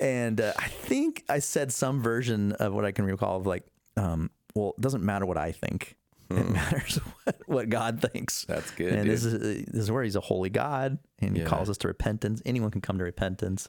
And 0.00 0.40
uh, 0.40 0.54
I 0.58 0.68
think 0.68 1.22
I 1.28 1.38
said 1.40 1.70
some 1.70 2.02
version 2.02 2.52
of 2.52 2.72
what 2.72 2.86
I 2.86 2.92
can 2.92 3.04
recall 3.04 3.36
of 3.36 3.46
like, 3.46 3.64
um, 3.98 4.30
well, 4.54 4.72
it 4.78 4.80
doesn't 4.80 5.04
matter 5.04 5.26
what 5.26 5.36
I 5.36 5.52
think. 5.52 5.96
It 6.30 6.50
matters 6.50 6.96
what, 7.24 7.36
what 7.46 7.68
God 7.68 8.00
thinks. 8.12 8.44
Hmm. 8.44 8.52
That's 8.52 8.70
good, 8.72 8.92
And 8.92 9.08
this 9.10 9.24
is 9.24 9.38
this 9.66 9.82
is 9.84 9.90
where 9.90 10.02
He's 10.02 10.16
a 10.16 10.20
holy 10.20 10.50
God, 10.50 10.98
and 11.20 11.36
He 11.36 11.42
Yeah. 11.42 11.48
calls 11.48 11.68
us 11.70 11.78
to 11.78 11.88
repentance. 11.88 12.40
Anyone 12.46 12.70
can 12.70 12.80
come 12.80 12.98
to 12.98 13.04
repentance. 13.04 13.68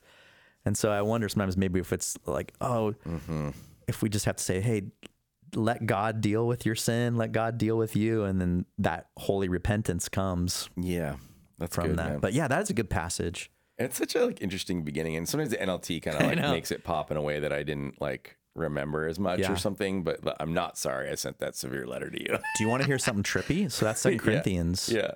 And 0.66 0.78
so 0.78 0.92
I 0.92 1.02
wonder 1.02 1.30
sometimes 1.30 1.58
maybe 1.58 1.80
if 1.80 1.94
it's 1.94 2.18
like, 2.26 2.54
oh, 2.62 2.94
Mm-hmm. 3.08 3.50
if 3.88 4.02
we 4.02 4.10
just 4.10 4.26
have 4.26 4.38
to 4.38 4.44
say, 4.44 4.62
hey, 4.62 4.84
let 5.54 5.86
God 5.86 6.22
deal 6.22 6.48
with 6.48 6.66
your 6.66 6.76
sin, 6.76 7.16
let 7.18 7.32
God 7.32 7.58
deal 7.58 7.78
with 7.78 7.96
you, 7.96 8.24
and 8.24 8.42
then 8.42 8.66
that 8.80 9.08
holy 9.18 9.48
repentance 9.48 10.10
comes 10.10 10.70
Yeah. 10.76 11.18
That's 11.60 11.76
from 11.76 11.88
good, 11.90 11.98
that. 12.00 12.10
man. 12.10 12.20
But 12.20 12.34
yeah, 12.34 12.48
that 12.50 12.62
is 12.62 12.70
a 12.70 12.74
good 12.74 12.90
passage. 12.90 13.52
It's 13.78 13.98
such 13.98 14.16
a 14.16 14.26
like 14.26 14.42
interesting 14.42 14.84
beginning, 14.84 15.16
and 15.18 15.28
sometimes 15.28 15.52
the 15.52 15.58
NLT 15.58 16.02
kind 16.02 16.18
of 16.18 16.24
like 16.28 16.40
makes 16.40 16.72
it 16.72 16.84
pop 16.84 17.12
in 17.12 17.18
a 17.18 17.22
way 17.22 17.40
that 17.40 17.54
I 17.54 17.64
didn't 17.64 18.02
like 18.02 18.38
remember 18.56 19.08
as 19.08 19.20
much 19.20 19.40
Yeah. 19.40 19.52
or 19.52 19.58
something. 19.58 20.04
But, 20.04 20.22
but 20.22 20.38
I'm 20.40 20.54
not 20.54 20.78
sorry 20.78 21.10
I 21.10 21.16
sent 21.16 21.40
that 21.40 21.56
severe 21.56 21.86
letter 21.86 22.10
to 22.10 22.20
you. 22.22 22.38
Do 22.58 22.64
you 22.64 22.70
want 22.70 22.82
to 22.82 22.88
hear 22.88 22.98
something 23.00 23.24
trippy? 23.24 23.72
So 23.72 23.86
that's 23.86 24.02
Second 24.06 24.20
Yeah. 24.20 24.24
Corinthians. 24.24 24.90
yeah. 24.90 25.12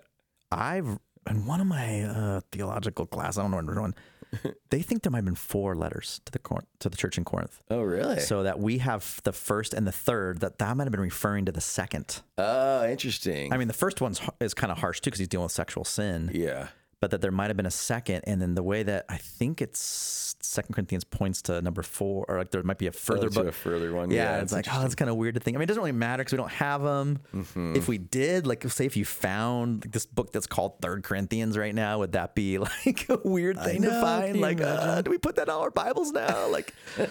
I've 0.52 1.00
in 1.30 1.46
one 1.46 1.62
of 1.62 1.68
my 1.68 2.02
uh, 2.04 2.42
theological 2.52 3.06
class, 3.06 3.38
I 3.38 3.42
don't 3.44 3.52
know 3.52 3.58
which 3.58 3.78
one. 3.78 3.96
They 4.70 4.84
think 4.84 5.02
there 5.02 5.10
might 5.12 5.20
have 5.20 5.26
been 5.26 5.34
four 5.34 5.76
letters 5.76 6.22
to 6.26 6.32
the 6.32 6.38
Cor- 6.38 6.64
to 6.80 6.90
the 6.90 6.96
church 6.96 7.18
in 7.18 7.24
Corinth. 7.26 7.62
Oh 7.72 7.82
really? 7.82 8.20
So 8.20 8.44
that 8.44 8.60
we 8.60 8.78
have 8.78 9.22
the 9.24 9.32
first 9.34 9.74
and 9.74 9.88
the 9.88 9.92
third. 9.92 10.40
That 10.42 10.60
that 10.60 10.78
might 10.78 10.84
have 10.84 10.92
been 10.92 11.02
referring 11.02 11.46
to 11.46 11.52
the 11.52 11.62
second. 11.62 12.22
oh, 12.38 12.86
interesting. 12.88 13.52
I 13.52 13.58
mean, 13.58 13.68
the 13.68 13.74
first 13.74 14.02
one's 14.02 14.22
is 14.40 14.54
kind 14.54 14.72
of 14.72 14.78
harsh 14.78 15.00
too 15.02 15.10
because 15.10 15.18
he's 15.20 15.28
dealing 15.28 15.46
with 15.46 15.52
sexual 15.52 15.84
sin. 15.84 16.30
yeah. 16.34 16.68
But 17.02 17.12
that 17.12 17.22
there 17.22 17.32
might 17.32 17.48
have 17.48 17.56
been 17.56 17.66
a 17.66 17.72
second, 17.72 18.24
and 18.26 18.42
then 18.42 18.56
the 18.56 18.64
way 18.64 18.84
that 18.84 19.06
I 19.08 19.18
think 19.18 19.62
it's 19.62 20.36
Second 20.42 20.74
Corinthians 20.74 21.04
points 21.04 21.42
to 21.44 21.62
number 21.62 21.84
four, 21.84 22.26
or 22.28 22.38
like 22.40 22.52
there 22.52 22.64
might 22.64 22.78
be 22.78 22.88
a 22.88 22.92
further 22.92 23.30
Oh, 23.36 23.42
a 23.48 23.52
further 23.52 23.94
one. 23.94 24.10
Yeah, 24.10 24.38
Yeah, 24.38 24.42
it's 24.42 24.52
like, 24.52 24.66
oh, 24.72 24.82
that's 24.82 24.96
kind 24.96 25.10
of 25.10 25.16
weird 25.16 25.36
to 25.36 25.40
think. 25.40 25.56
I 25.56 25.60
mean, 25.60 25.64
it 25.64 25.68
doesn't 25.68 25.82
really 25.82 25.92
matter 25.92 26.22
because 26.22 26.34
we 26.34 26.38
don't 26.38 26.52
have 26.52 26.82
them. 26.82 27.20
Mm-hmm. 27.34 27.76
If 27.76 27.88
we 27.88 27.98
did, 27.98 28.48
like, 28.48 28.68
say 28.70 28.86
if 28.86 28.98
you 28.98 29.06
found 29.06 29.86
like, 29.86 29.92
this 29.92 30.06
book 30.06 30.32
that's 30.32 30.48
called 30.48 30.82
Third 30.82 31.04
Corinthians 31.04 31.58
right 31.58 31.76
now, 31.76 32.00
would 32.00 32.14
that 32.14 32.36
be 32.36 32.58
like 32.86 33.08
a 33.10 33.20
weird 33.24 33.60
thing 33.60 33.82
know, 33.82 33.90
to 33.90 34.02
find? 34.02 34.40
Like, 34.42 34.60
uh, 34.62 35.02
do 35.02 35.12
we 35.12 35.18
put 35.18 35.36
that 35.36 35.44
in 35.48 35.50
all 35.50 35.62
our 35.62 35.72
Bibles 35.72 36.12
now? 36.12 36.48
Like, 36.48 36.74
I 36.98 37.06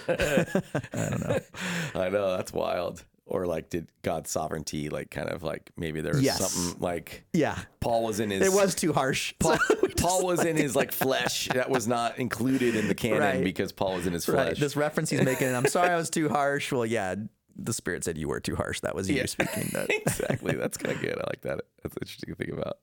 don't 0.94 1.28
know. 1.28 1.38
I 1.94 2.08
know 2.08 2.36
that's 2.36 2.52
wild. 2.52 3.04
Or 3.28 3.46
like, 3.46 3.68
did 3.70 3.88
God's 4.02 4.30
sovereignty 4.30 4.88
like 4.88 5.10
kind 5.10 5.28
of 5.28 5.42
like 5.42 5.70
maybe 5.76 6.00
there 6.00 6.14
was 6.14 6.22
Yes. 6.22 6.38
something 6.52 6.80
like 6.80 7.24
yeah, 7.32 7.58
Paul 7.80 8.04
was 8.04 8.20
in 8.20 8.30
his 8.30 8.46
it 8.46 8.52
was 8.52 8.74
too 8.74 8.92
harsh. 8.92 9.34
Paul, 9.40 9.58
So 9.68 9.76
Paul 9.98 10.26
was 10.26 10.44
in 10.44 10.56
his 10.56 10.74
like 10.74 10.92
flesh 11.04 11.48
that 11.48 11.68
was 11.70 11.86
not 11.86 12.18
included 12.18 12.74
in 12.74 12.88
the 12.88 12.94
canon 12.94 13.18
Right. 13.20 13.44
because 13.44 13.70
Paul 13.72 13.94
was 13.96 14.06
in 14.06 14.12
his 14.14 14.26
right. 14.28 14.46
flesh. 14.48 14.58
This 14.60 14.76
reference 14.76 15.10
he's 15.10 15.22
making, 15.22 15.54
I'm 15.54 15.66
sorry 15.66 15.90
I 15.90 15.96
was 15.96 16.08
too 16.10 16.28
harsh. 16.28 16.72
Well, 16.72 16.86
yeah, 16.86 17.14
the 17.56 17.72
Spirit 17.72 18.04
said 18.04 18.16
you 18.16 18.28
were 18.28 18.40
too 18.40 18.56
harsh. 18.56 18.80
That 18.80 18.94
was 18.94 19.10
you 19.10 19.16
Yeah. 19.16 19.26
speaking. 19.26 19.70
That 19.72 19.90
exactly. 19.90 20.54
That's 20.54 20.76
kind 20.78 20.94
of 20.96 21.02
good. 21.02 21.18
I 21.18 21.24
like 21.28 21.42
that. 21.42 21.60
That's 21.82 21.96
interesting 22.00 22.34
to 22.34 22.36
think 22.36 22.52
about. 22.58 22.78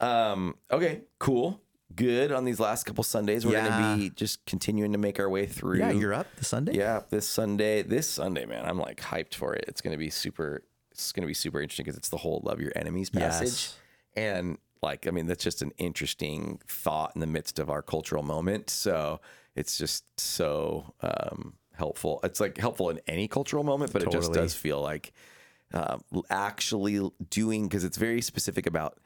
Um, 0.00 0.54
okay, 0.70 1.02
cool. 1.18 1.60
Good. 1.94 2.32
On 2.32 2.44
these 2.44 2.60
last 2.60 2.84
couple 2.84 3.02
Sundays, 3.04 3.46
we're 3.46 3.52
Yeah. 3.52 3.68
going 3.68 3.82
to 3.82 3.98
be 4.00 4.10
just 4.10 4.44
continuing 4.46 4.92
to 4.92 4.98
make 4.98 5.18
our 5.18 5.28
way 5.28 5.46
through. 5.46 5.78
yeah, 5.78 5.90
you're 5.90 6.12
up 6.14 6.26
this 6.36 6.48
Sunday. 6.48 6.76
Yeah, 6.76 7.00
this 7.10 7.26
Sunday. 7.26 7.82
This 7.82 8.08
Sunday, 8.08 8.44
man, 8.44 8.64
I'm 8.64 8.78
like 8.78 9.00
hyped 9.00 9.34
for 9.34 9.54
it. 9.54 9.64
It's 9.68 9.80
going 9.80 9.92
to 9.92 9.98
be 9.98 10.10
super. 10.10 10.62
It's 10.92 11.12
going 11.12 11.22
to 11.22 11.26
be 11.28 11.34
super 11.34 11.60
interesting 11.62 11.84
because 11.84 11.96
it's 11.96 12.08
the 12.10 12.16
whole 12.18 12.42
love 12.44 12.60
your 12.60 12.72
enemies 12.76 13.08
passage, 13.08 13.48
Yes. 13.48 13.78
and 14.16 14.58
like, 14.82 15.06
I 15.06 15.10
mean, 15.10 15.26
that's 15.26 15.42
just 15.44 15.62
an 15.62 15.72
interesting 15.78 16.60
thought 16.68 17.12
in 17.14 17.20
the 17.20 17.26
midst 17.26 17.58
of 17.58 17.70
our 17.70 17.82
cultural 17.82 18.22
moment. 18.22 18.68
So 18.70 19.20
it's 19.56 19.76
just 19.78 20.04
so 20.20 20.92
um, 21.00 21.54
helpful. 21.74 22.20
It's 22.22 22.38
like 22.40 22.58
helpful 22.58 22.90
in 22.90 23.00
any 23.06 23.28
cultural 23.28 23.64
moment, 23.64 23.92
but 23.92 24.02
it 24.02 24.10
just 24.12 24.32
does 24.32 24.54
feel 24.54 24.80
like 24.80 25.12
um, 25.72 26.02
actually 26.30 27.10
doing 27.30 27.66
because 27.68 27.82
it's 27.84 27.96
very 27.96 28.20
specific 28.20 28.66
about 28.66 28.98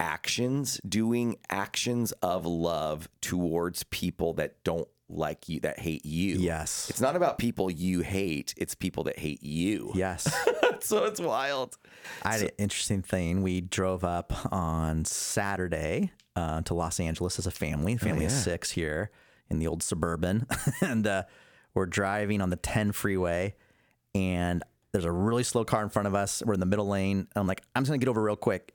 actions, 0.00 0.80
doing 0.88 1.36
actions 1.48 2.10
of 2.22 2.46
love 2.46 3.08
towards 3.20 3.84
people 3.84 4.32
that 4.34 4.64
don't 4.64 4.88
like 5.08 5.48
you, 5.48 5.60
that 5.60 5.78
hate 5.78 6.06
you. 6.06 6.36
Yes. 6.36 6.88
It's 6.88 7.00
not 7.00 7.16
about 7.16 7.38
people 7.38 7.70
you 7.70 8.00
hate, 8.00 8.54
it's 8.56 8.74
people 8.74 9.04
that 9.04 9.18
hate 9.18 9.42
you. 9.42 9.92
Yes. 9.94 10.32
so 10.80 11.04
it's 11.04 11.20
wild. 11.20 11.76
I 12.22 12.32
had 12.32 12.42
an 12.42 12.50
interesting 12.58 13.02
thing. 13.02 13.42
We 13.42 13.60
drove 13.60 14.02
up 14.02 14.32
on 14.52 15.04
Saturday 15.04 16.12
uh, 16.34 16.62
to 16.62 16.74
Los 16.74 16.98
Angeles 16.98 17.38
as 17.38 17.46
a 17.46 17.50
family. 17.50 17.94
The 17.94 18.04
family 18.04 18.24
of 18.24 18.32
six 18.32 18.70
here 18.70 19.10
in 19.50 19.58
the 19.58 19.66
old 19.66 19.82
suburban, 19.82 20.46
and 20.80 21.06
uh, 21.06 21.24
we're 21.74 21.86
driving 21.86 22.40
on 22.40 22.50
the 22.50 22.56
10 22.56 22.92
freeway, 22.92 23.56
and 24.14 24.62
there's 24.92 25.04
a 25.04 25.12
really 25.12 25.42
slow 25.42 25.64
car 25.64 25.82
in 25.82 25.88
front 25.88 26.08
of 26.08 26.14
us. 26.14 26.42
We're 26.44 26.54
in 26.54 26.60
the 26.60 26.66
middle 26.66 26.88
lane. 26.88 27.18
And 27.18 27.28
I'm 27.36 27.46
like, 27.46 27.62
I'm 27.74 27.82
just 27.82 27.90
gonna 27.90 27.98
get 27.98 28.08
over 28.08 28.22
real 28.22 28.36
quick. 28.36 28.74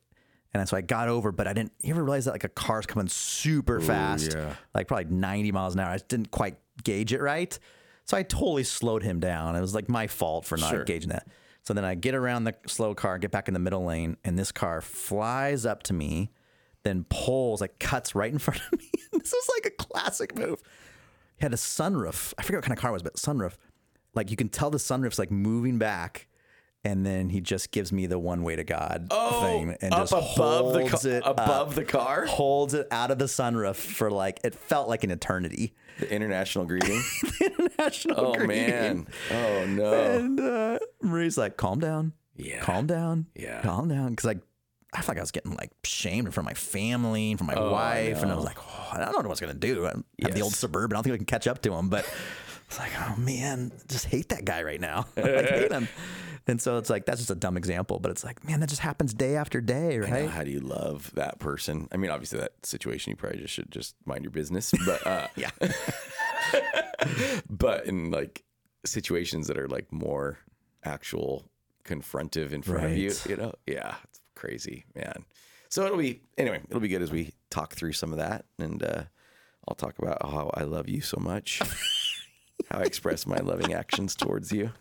And 0.59 0.69
so 0.69 0.77
I 0.77 0.81
got 0.81 1.07
over, 1.07 1.31
but 1.31 1.47
I 1.47 1.53
didn't. 1.53 1.73
You 1.81 1.91
ever 1.93 2.03
realize 2.03 2.25
that 2.25 2.31
like 2.31 2.43
a 2.43 2.49
car's 2.49 2.85
coming 2.85 3.07
super 3.07 3.79
fast, 3.79 4.33
yeah. 4.33 4.55
like 4.73 4.87
probably 4.87 5.05
90 5.05 5.51
miles 5.51 5.73
an 5.73 5.79
hour. 5.81 5.89
I 5.89 5.95
just 5.95 6.07
didn't 6.07 6.31
quite 6.31 6.57
gauge 6.83 7.13
it 7.13 7.21
right, 7.21 7.57
so 8.05 8.17
I 8.17 8.23
totally 8.23 8.63
slowed 8.63 9.03
him 9.03 9.19
down. 9.19 9.55
It 9.55 9.61
was 9.61 9.75
like 9.75 9.89
my 9.89 10.07
fault 10.07 10.45
for 10.45 10.57
not 10.57 10.69
Sure. 10.69 10.83
gauging 10.83 11.09
that. 11.09 11.27
So 11.63 11.73
then 11.73 11.83
I 11.83 11.95
get 11.95 12.13
around 12.15 12.43
the 12.43 12.55
slow 12.67 12.93
car, 12.93 13.17
get 13.17 13.31
back 13.31 13.47
in 13.47 13.53
the 13.53 13.59
middle 13.59 13.83
lane, 13.85 14.17
and 14.23 14.37
this 14.37 14.51
car 14.51 14.81
flies 14.81 15.65
up 15.65 15.81
to 15.83 15.93
me, 15.93 16.29
then 16.83 17.05
pulls, 17.09 17.59
like 17.61 17.79
cuts 17.79 18.13
right 18.13 18.31
in 18.31 18.37
front 18.39 18.61
of 18.71 18.79
me. 18.79 18.89
this 19.13 19.33
was 19.33 19.49
like 19.55 19.65
a 19.65 19.75
classic 19.75 20.37
move. 20.37 20.61
He 21.37 21.43
had 21.43 21.53
a 21.53 21.57
sunroof. 21.57 22.33
I 22.37 22.43
forget 22.43 22.59
what 22.59 22.65
kind 22.65 22.77
of 22.77 22.81
car 22.81 22.91
it 22.91 22.93
was, 22.93 23.03
but 23.03 23.15
sunroof. 23.15 23.53
Like 24.13 24.29
you 24.31 24.37
can 24.37 24.47
tell 24.49 24.69
the 24.69 24.77
sunroof's 24.77 25.19
like 25.19 25.31
moving 25.31 25.77
back. 25.79 26.27
And 26.85 27.05
then 27.05 27.29
he 27.29 27.41
just 27.41 27.71
gives 27.71 27.91
me 27.91 28.05
the 28.05 28.19
one 28.19 28.43
way 28.43 28.55
to 28.55 28.63
God 28.63 29.07
thing 29.09 29.75
and 29.81 29.91
up 29.93 30.01
just 30.01 30.13
above 30.13 30.73
the 30.73 30.81
holds 30.81 31.01
ca- 31.03 31.09
it 31.09 31.23
above 31.25 31.69
up, 31.69 31.73
the 31.73 31.83
car? 31.83 32.25
holds 32.27 32.73
it 32.75 32.87
out 32.91 33.09
of 33.09 33.17
the 33.17 33.25
sunroof 33.25 33.75
for 33.75 34.11
like 34.11 34.39
it 34.43 34.53
felt 34.53 34.87
like 34.87 35.03
an 35.03 35.09
eternity. 35.11 35.73
The 35.99 36.11
international 36.13 36.65
greeting. 36.65 37.01
the 37.39 37.51
International 37.57 38.19
oh 38.19 38.33
greeting. 38.35 38.47
man. 38.47 39.07
Oh 39.31 39.65
no. 39.65 39.93
And 39.93 40.39
uh, 40.39 40.79
Marie's 41.01 41.37
like, 41.37 41.57
calm 41.57 41.79
down. 41.79 42.13
Yeah. 42.37 42.59
Calm 42.59 42.85
down. 42.85 43.25
Yeah. 43.35 43.61
Calm 43.61 43.87
down. 43.89 44.09
Because 44.09 44.25
like, 44.25 44.39
I 44.93 44.97
felt 44.97 45.09
like 45.09 45.17
I 45.17 45.21
was 45.21 45.31
getting 45.31 45.55
like 45.55 45.71
shamed 45.83 46.27
in 46.27 46.31
front 46.31 46.45
of 46.45 46.51
my 46.51 46.53
family 46.55 47.31
and 47.31 47.37
from 47.37 47.47
my 47.47 47.59
wife. 47.59 48.21
And 48.21 48.31
I 48.31 48.35
was 48.35 48.45
like, 48.45 48.57
oh, 48.59 48.89
I 48.91 48.97
don't 48.99 49.11
know 49.11 49.17
what 49.17 49.25
I 49.25 49.29
was 49.29 49.39
going 49.39 49.53
to 49.53 49.59
do. 49.59 49.87
I 49.87 49.93
have 50.21 50.35
the 50.35 50.41
old 50.41 50.53
suburban. 50.53 50.95
I 50.95 50.97
don't 50.97 51.03
think 51.03 51.13
I 51.15 51.17
can 51.17 51.25
catch 51.25 51.47
up 51.47 51.61
to 51.63 51.73
him. 51.73 51.89
But 51.89 52.05
it's 52.67 52.77
like, 52.79 52.91
oh 52.99 53.15
man, 53.17 53.71
just 53.87 54.05
hate 54.05 54.29
that 54.29 54.45
guy 54.45 54.63
right 54.63 54.79
now. 54.79 55.05
like, 55.17 55.49
hate 55.49 55.71
him. 55.71 55.87
And 56.47 56.61
so 56.61 56.77
it's 56.77 56.89
like, 56.89 57.05
that's 57.05 57.19
just 57.19 57.31
a 57.31 57.35
dumb 57.35 57.57
example. 57.57 57.99
But 57.99 58.11
it's 58.11 58.23
like, 58.23 58.43
man, 58.45 58.59
that 58.59 58.69
just 58.69 58.81
happens 58.81 59.13
day 59.13 59.35
after 59.35 59.61
day, 59.61 59.97
right? 59.97 60.29
How 60.29 60.43
do 60.43 60.51
you 60.51 60.59
love 60.59 61.11
that 61.15 61.39
person? 61.39 61.87
I 61.91 61.97
mean, 61.97 62.11
obviously, 62.11 62.39
that 62.39 62.53
situation 62.63 63.11
you 63.11 63.15
probably 63.15 63.39
just 63.39 63.53
should 63.53 63.71
just 63.71 63.95
mind 64.05 64.23
your 64.23 64.31
business. 64.31 64.71
But 64.85 65.05
uh, 65.07 65.27
Yeah. 65.35 65.49
but 67.49 67.85
in 67.85 68.11
like 68.11 68.43
situations 68.85 69.47
that 69.47 69.57
are 69.57 69.67
like 69.67 69.91
more 69.91 70.37
actual 70.83 71.49
confrontive 71.83 72.51
in 72.51 72.61
front 72.61 72.85
of 72.85 72.97
you, 72.97 73.11
you 73.27 73.37
know, 73.37 73.53
yeah, 73.65 73.95
it's 74.03 74.19
crazy, 74.35 74.85
man. 74.95 75.25
So 75.69 75.85
it'll 75.85 75.97
be 75.97 76.21
anyway. 76.37 76.61
It'll 76.69 76.79
be 76.79 76.87
good 76.87 77.01
as 77.01 77.11
we 77.11 77.33
talk 77.49 77.73
through 77.73 77.93
some 77.93 78.11
of 78.11 78.19
that, 78.19 78.45
and 78.59 78.81
uh, 78.83 79.03
I'll 79.67 79.75
talk 79.75 79.97
about 79.99 80.21
how 80.21 80.51
I 80.53 80.63
love 80.63 80.87
you 80.87 81.01
so 81.01 81.17
much, 81.19 81.59
how 82.69 82.79
I 82.79 82.83
express 82.83 83.25
my 83.25 83.37
loving 83.37 83.73
actions 83.73 84.15
towards 84.15 84.51
you. 84.51 84.71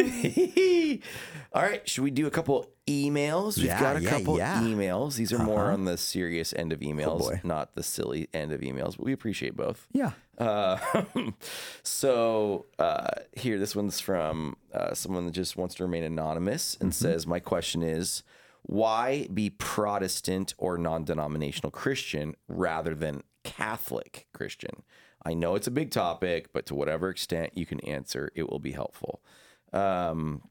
All 1.52 1.62
right, 1.62 1.86
should 1.88 2.04
we 2.04 2.10
do 2.10 2.26
a 2.26 2.30
couple 2.30 2.70
emails? 2.86 3.56
We've 3.56 3.66
Yeah, 3.66 3.80
got 3.80 3.96
a 3.96 4.00
yeah, 4.02 4.10
couple 4.10 4.38
yeah. 4.38 4.54
Uh-huh. 4.54 4.62
emails. 4.66 5.16
These 5.16 5.32
are 5.32 5.38
more 5.38 5.70
on 5.70 5.84
the 5.84 5.96
serious 5.96 6.52
end 6.52 6.72
of 6.72 6.80
emails, 6.80 7.18
boy. 7.18 7.40
not 7.44 7.74
the 7.74 7.82
silly 7.82 8.28
end 8.32 8.52
of 8.52 8.60
emails, 8.60 8.96
but 8.96 9.04
we 9.04 9.12
appreciate 9.12 9.56
both. 9.56 9.86
Yeah. 9.92 10.12
Uh, 10.38 10.78
so 11.82 12.66
uh, 12.78 13.08
here, 13.32 13.58
this 13.58 13.74
one's 13.76 14.00
from 14.00 14.56
uh, 14.72 14.94
someone 14.94 15.26
that 15.26 15.32
just 15.32 15.56
wants 15.56 15.74
to 15.76 15.84
remain 15.84 16.04
anonymous 16.04 16.76
and 16.80 16.94
says, 16.94 17.26
"My 17.26 17.40
question 17.40 17.82
is, 17.82 18.22
why 18.62 19.26
be 19.32 19.50
Protestant 19.50 20.54
or 20.58 20.78
non-denominational 20.78 21.70
Christian 21.72 22.34
rather 22.48 22.94
than 22.94 23.22
Catholic 23.44 24.28
Christian? 24.32 24.82
I 25.24 25.34
know 25.34 25.54
it's 25.54 25.66
a 25.66 25.70
big 25.72 25.90
topic, 25.90 26.52
but 26.52 26.64
to 26.66 26.74
whatever 26.74 27.10
extent 27.10 27.50
you 27.54 27.66
can 27.66 27.80
answer, 27.80 28.30
it 28.34 28.48
will 28.48 28.60
be 28.60 28.72
helpful." 28.72 29.20
Um, 29.72 30.42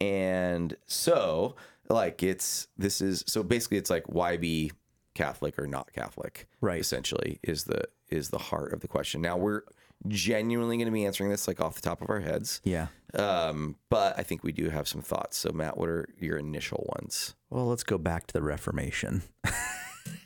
and 0.00 0.76
so, 0.86 1.56
like, 1.88 2.22
it's 2.22 2.68
this 2.76 3.00
is 3.00 3.24
so 3.26 3.42
basically, 3.42 3.78
it's 3.78 3.90
like 3.90 4.04
why 4.06 4.36
be 4.36 4.72
Catholic 5.14 5.58
or 5.58 5.66
not 5.66 5.92
Catholic? 5.92 6.48
Right. 6.60 6.80
Essentially, 6.80 7.40
is 7.42 7.64
the 7.64 7.84
is 8.08 8.30
the 8.30 8.38
heart 8.38 8.72
of 8.72 8.80
the 8.80 8.88
question. 8.88 9.20
Now 9.20 9.36
we're 9.36 9.62
genuinely 10.06 10.76
going 10.76 10.86
to 10.86 10.92
be 10.92 11.04
answering 11.04 11.30
this 11.30 11.48
like 11.48 11.60
off 11.60 11.74
the 11.74 11.80
top 11.80 12.00
of 12.00 12.08
our 12.08 12.20
heads. 12.20 12.60
Yeah. 12.64 12.88
Um, 13.14 13.76
but 13.90 14.18
I 14.18 14.22
think 14.22 14.44
we 14.44 14.52
do 14.52 14.70
have 14.70 14.86
some 14.86 15.02
thoughts. 15.02 15.36
So 15.38 15.50
Matt, 15.50 15.76
what 15.76 15.88
are 15.88 16.08
your 16.18 16.38
initial 16.38 16.86
ones? 16.96 17.34
Well, 17.50 17.66
let's 17.66 17.82
go 17.82 17.98
back 17.98 18.26
to 18.28 18.32
the 18.34 18.42
Reformation. 18.42 19.22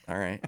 All 0.08 0.18
right. 0.18 0.44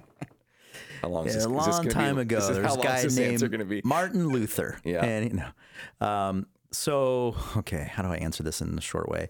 How 1.01 1.09
long 1.09 1.27
is 1.27 1.35
this? 1.35 1.45
a 1.45 1.57
is 1.57 1.65
this 1.65 1.93
time 1.93 2.15
be, 2.15 2.21
ago, 2.21 2.39
there's 2.39 2.75
a 2.75 2.77
guy 2.77 2.97
is 2.97 3.15
this 3.15 3.19
answer 3.19 3.47
named? 3.47 3.83
Martin 3.83 4.27
Luther. 4.27 4.79
Yeah. 4.83 5.03
And, 5.05 5.31
you 5.31 5.37
know, 5.37 6.07
um, 6.07 6.47
so, 6.75 7.35
okay, 7.57 7.89
how 7.91 8.03
do 8.03 8.09
I 8.09 8.17
answer 8.17 8.43
this 8.43 8.61
in 8.61 8.77
a 8.77 8.81
short 8.81 9.09
way? 9.09 9.29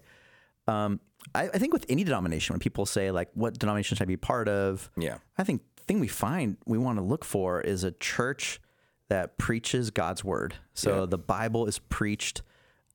Um, 0.68 1.00
I, 1.34 1.44
I 1.48 1.58
think 1.58 1.72
with 1.72 1.86
any 1.88 2.04
denomination, 2.04 2.54
when 2.54 2.60
people 2.60 2.86
say, 2.86 3.10
like, 3.10 3.30
what 3.34 3.58
denomination 3.58 3.96
should 3.96 4.02
I 4.02 4.06
be 4.06 4.16
part 4.16 4.48
of? 4.48 4.90
Yeah. 4.96 5.18
I 5.38 5.44
think 5.44 5.62
the 5.76 5.82
thing 5.84 6.00
we 6.00 6.08
find 6.08 6.56
we 6.66 6.78
want 6.78 6.98
to 6.98 7.04
look 7.04 7.24
for 7.24 7.60
is 7.60 7.84
a 7.84 7.92
church 7.92 8.60
that 9.08 9.38
preaches 9.38 9.90
God's 9.90 10.24
word. 10.24 10.54
So 10.74 11.00
Yeah. 11.00 11.06
the 11.06 11.18
Bible 11.18 11.66
is 11.66 11.78
preached 11.78 12.42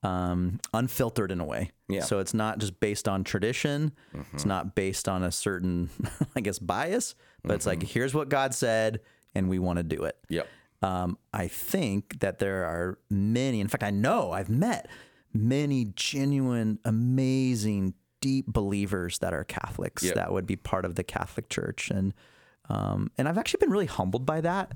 um, 0.04 0.60
unfiltered 0.74 1.32
in 1.32 1.40
a 1.40 1.46
way. 1.46 1.72
Yeah. 1.88 2.00
Mm-hmm. 2.00 2.08
So 2.08 2.20
it's 2.20 2.34
not 2.34 2.58
just 2.58 2.80
based 2.80 3.08
on 3.08 3.24
tradition. 3.24 3.92
It's 4.34 4.46
not 4.46 4.74
based 4.76 5.08
on 5.08 5.22
a 5.24 5.32
certain, 5.32 5.90
I 6.36 6.42
guess, 6.42 6.58
bias, 6.60 7.16
but 7.44 7.54
it's 7.56 7.66
Mm-hmm. 7.66 7.82
like, 7.82 7.88
here's 7.90 8.14
what 8.14 8.28
God 8.28 8.54
said, 8.56 9.02
and 9.36 9.48
we 9.48 9.60
want 9.60 9.78
to 9.78 9.84
do 9.84 10.04
it. 10.04 10.18
Yep. 10.30 10.48
Um, 10.82 11.18
I 11.34 11.48
think 11.48 12.20
that 12.22 12.40
there 12.40 12.66
are 12.66 12.98
many, 13.10 13.60
in 13.60 13.68
fact, 13.68 13.84
I 13.84 13.92
know 13.92 14.32
I've 14.32 14.50
met 14.50 14.88
many 15.34 15.86
genuine, 15.96 16.80
amazing, 16.86 17.94
deep 18.20 18.48
believers 18.48 19.20
that 19.20 19.34
are 19.34 19.44
Catholics 19.44 20.04
Yep. 20.04 20.16
that 20.16 20.32
would 20.32 20.46
be 20.46 20.56
part 20.56 20.86
of 20.86 20.96
the 20.96 21.04
Catholic 21.04 21.50
Church. 21.50 21.90
And 21.92 22.14
um, 22.70 23.12
and 23.18 23.28
I've 23.28 23.38
actually 23.38 23.58
been 23.60 23.72
really 23.72 23.88
humbled 23.88 24.26
by 24.26 24.40
that 24.42 24.72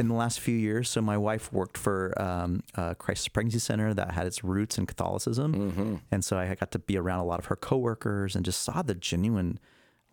in 0.00 0.08
the 0.08 0.14
last 0.14 0.40
few 0.40 0.56
years. 0.56 0.88
So 0.88 1.00
my 1.00 1.16
wife 1.16 1.52
worked 1.52 1.78
for 1.78 2.12
um, 2.20 2.62
uh, 2.74 2.94
Crisis 2.94 3.28
Pregnancy 3.28 3.60
Center 3.60 3.94
that 3.94 4.10
had 4.12 4.26
its 4.26 4.42
roots 4.42 4.78
in 4.78 4.86
Catholicism, 4.86 6.00
and 6.10 6.24
so 6.24 6.38
I 6.38 6.52
got 6.56 6.72
to 6.72 6.80
be 6.80 6.96
around 6.96 7.20
a 7.20 7.24
lot 7.24 7.38
of 7.38 7.44
her 7.46 7.54
coworkers 7.54 8.34
and 8.34 8.44
just 8.44 8.62
saw 8.62 8.82
the 8.82 8.94
genuine, 8.96 9.60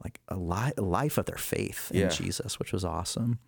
like 0.04 0.20
a 0.28 0.36
li- 0.36 0.74
life 0.78 1.18
of 1.18 1.26
their 1.26 1.38
faith 1.38 1.90
in 1.92 2.02
Jesus, 2.12 2.60
which 2.60 2.72
was 2.72 2.86
awesome. 2.86 3.40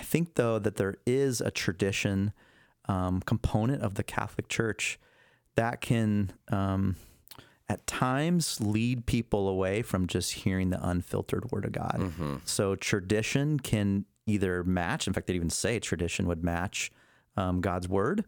I 0.00 0.02
think 0.02 0.34
though 0.34 0.58
that 0.58 0.76
there 0.76 0.96
is 1.06 1.40
a 1.40 1.50
tradition 1.50 2.32
um, 2.88 3.20
component 3.20 3.82
of 3.82 3.94
the 3.94 4.02
Catholic 4.02 4.48
Church 4.48 4.98
that 5.56 5.80
can 5.80 6.32
um, 6.50 6.96
at 7.68 7.86
times 7.86 8.60
lead 8.60 9.06
people 9.06 9.48
away 9.48 9.82
from 9.82 10.06
just 10.06 10.32
hearing 10.32 10.70
the 10.70 10.88
unfiltered 10.88 11.50
word 11.52 11.64
of 11.66 11.72
God. 11.72 12.00
So 12.44 12.74
tradition 12.74 13.60
can 13.60 14.06
either 14.26 14.64
match, 14.64 15.06
in 15.06 15.12
fact, 15.12 15.26
they'd 15.26 15.36
even 15.36 15.50
say 15.50 15.78
tradition 15.78 16.26
would 16.26 16.42
match 16.42 16.90
um, 17.36 17.60
God's 17.60 17.88
word, 17.88 18.24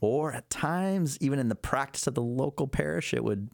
or 0.00 0.32
at 0.32 0.50
times, 0.50 1.16
even 1.20 1.38
in 1.38 1.48
the 1.48 1.54
practice 1.54 2.06
of 2.06 2.14
the 2.14 2.22
local 2.22 2.66
parish, 2.68 3.14
it 3.14 3.24
would 3.24 3.48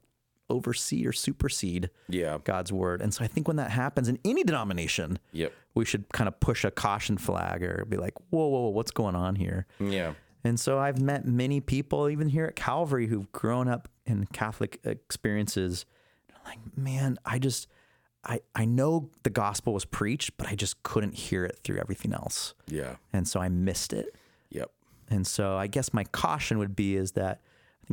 oversee 0.50 1.06
or 1.06 1.12
supersede 1.12 1.88
Yeah. 2.08 2.38
God's 2.44 2.72
word. 2.72 3.00
And 3.00 3.14
so 3.14 3.24
I 3.24 3.26
think 3.28 3.46
when 3.48 3.56
that 3.56 3.70
happens 3.70 4.08
in 4.08 4.18
any 4.24 4.42
denomination, 4.44 5.18
Yep. 5.32 5.52
we 5.74 5.84
should 5.84 6.08
kind 6.12 6.28
of 6.28 6.38
push 6.40 6.64
a 6.64 6.70
caution 6.70 7.16
flag 7.16 7.62
or 7.62 7.84
be 7.88 7.96
like, 7.96 8.14
whoa, 8.30 8.46
whoa, 8.48 8.60
whoa 8.62 8.68
what's 8.70 8.90
going 8.90 9.14
on 9.14 9.36
here? 9.36 9.66
Yeah. 9.78 10.14
And 10.44 10.58
so 10.58 10.78
I've 10.78 11.00
met 11.00 11.26
many 11.26 11.60
people, 11.60 12.08
even 12.08 12.28
here 12.30 12.46
at 12.46 12.56
Calvary, 12.56 13.06
who've 13.06 13.30
grown 13.32 13.68
up 13.68 13.88
in 14.06 14.26
Catholic 14.26 14.80
experiences. 14.84 15.84
Like, 16.46 16.58
man, 16.76 17.18
I 17.26 17.38
just, 17.38 17.68
I, 18.24 18.40
I 18.54 18.64
know 18.64 19.10
the 19.22 19.28
gospel 19.30 19.74
was 19.74 19.84
preached, 19.84 20.36
but 20.38 20.48
I 20.48 20.54
just 20.54 20.82
couldn't 20.82 21.14
hear 21.14 21.44
it 21.44 21.58
through 21.62 21.78
everything 21.78 22.12
else. 22.14 22.54
Yeah. 22.66 22.96
And 23.12 23.28
so 23.28 23.38
I 23.40 23.48
missed 23.50 23.92
it. 23.92 24.14
Yep. 24.50 24.70
And 25.10 25.26
so 25.26 25.56
I 25.56 25.66
guess 25.66 25.92
my 25.92 26.04
caution 26.04 26.58
would 26.58 26.74
be 26.74 26.96
is 26.96 27.12
that 27.12 27.40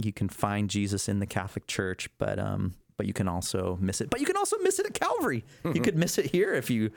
you 0.04 0.14
can 0.14 0.30
find 0.30 0.70
Jesus 0.70 1.08
in 1.10 1.20
the 1.20 1.26
Catholic 1.26 1.68
Church, 1.68 2.10
but 2.18 2.40
um, 2.40 2.74
but 2.98 3.06
you 3.06 3.14
can 3.14 3.28
also 3.28 3.78
miss 3.82 4.02
it. 4.02 4.10
But 4.10 4.20
you 4.20 4.26
can 4.26 4.38
also 4.38 4.58
miss 4.62 4.80
it 4.80 4.86
at 4.86 4.94
Calvary. 4.94 5.46
you 5.64 5.82
could 5.82 5.96
miss 5.98 6.18
it 6.18 6.26
here 6.28 6.54
if 6.54 6.70
you 6.70 6.92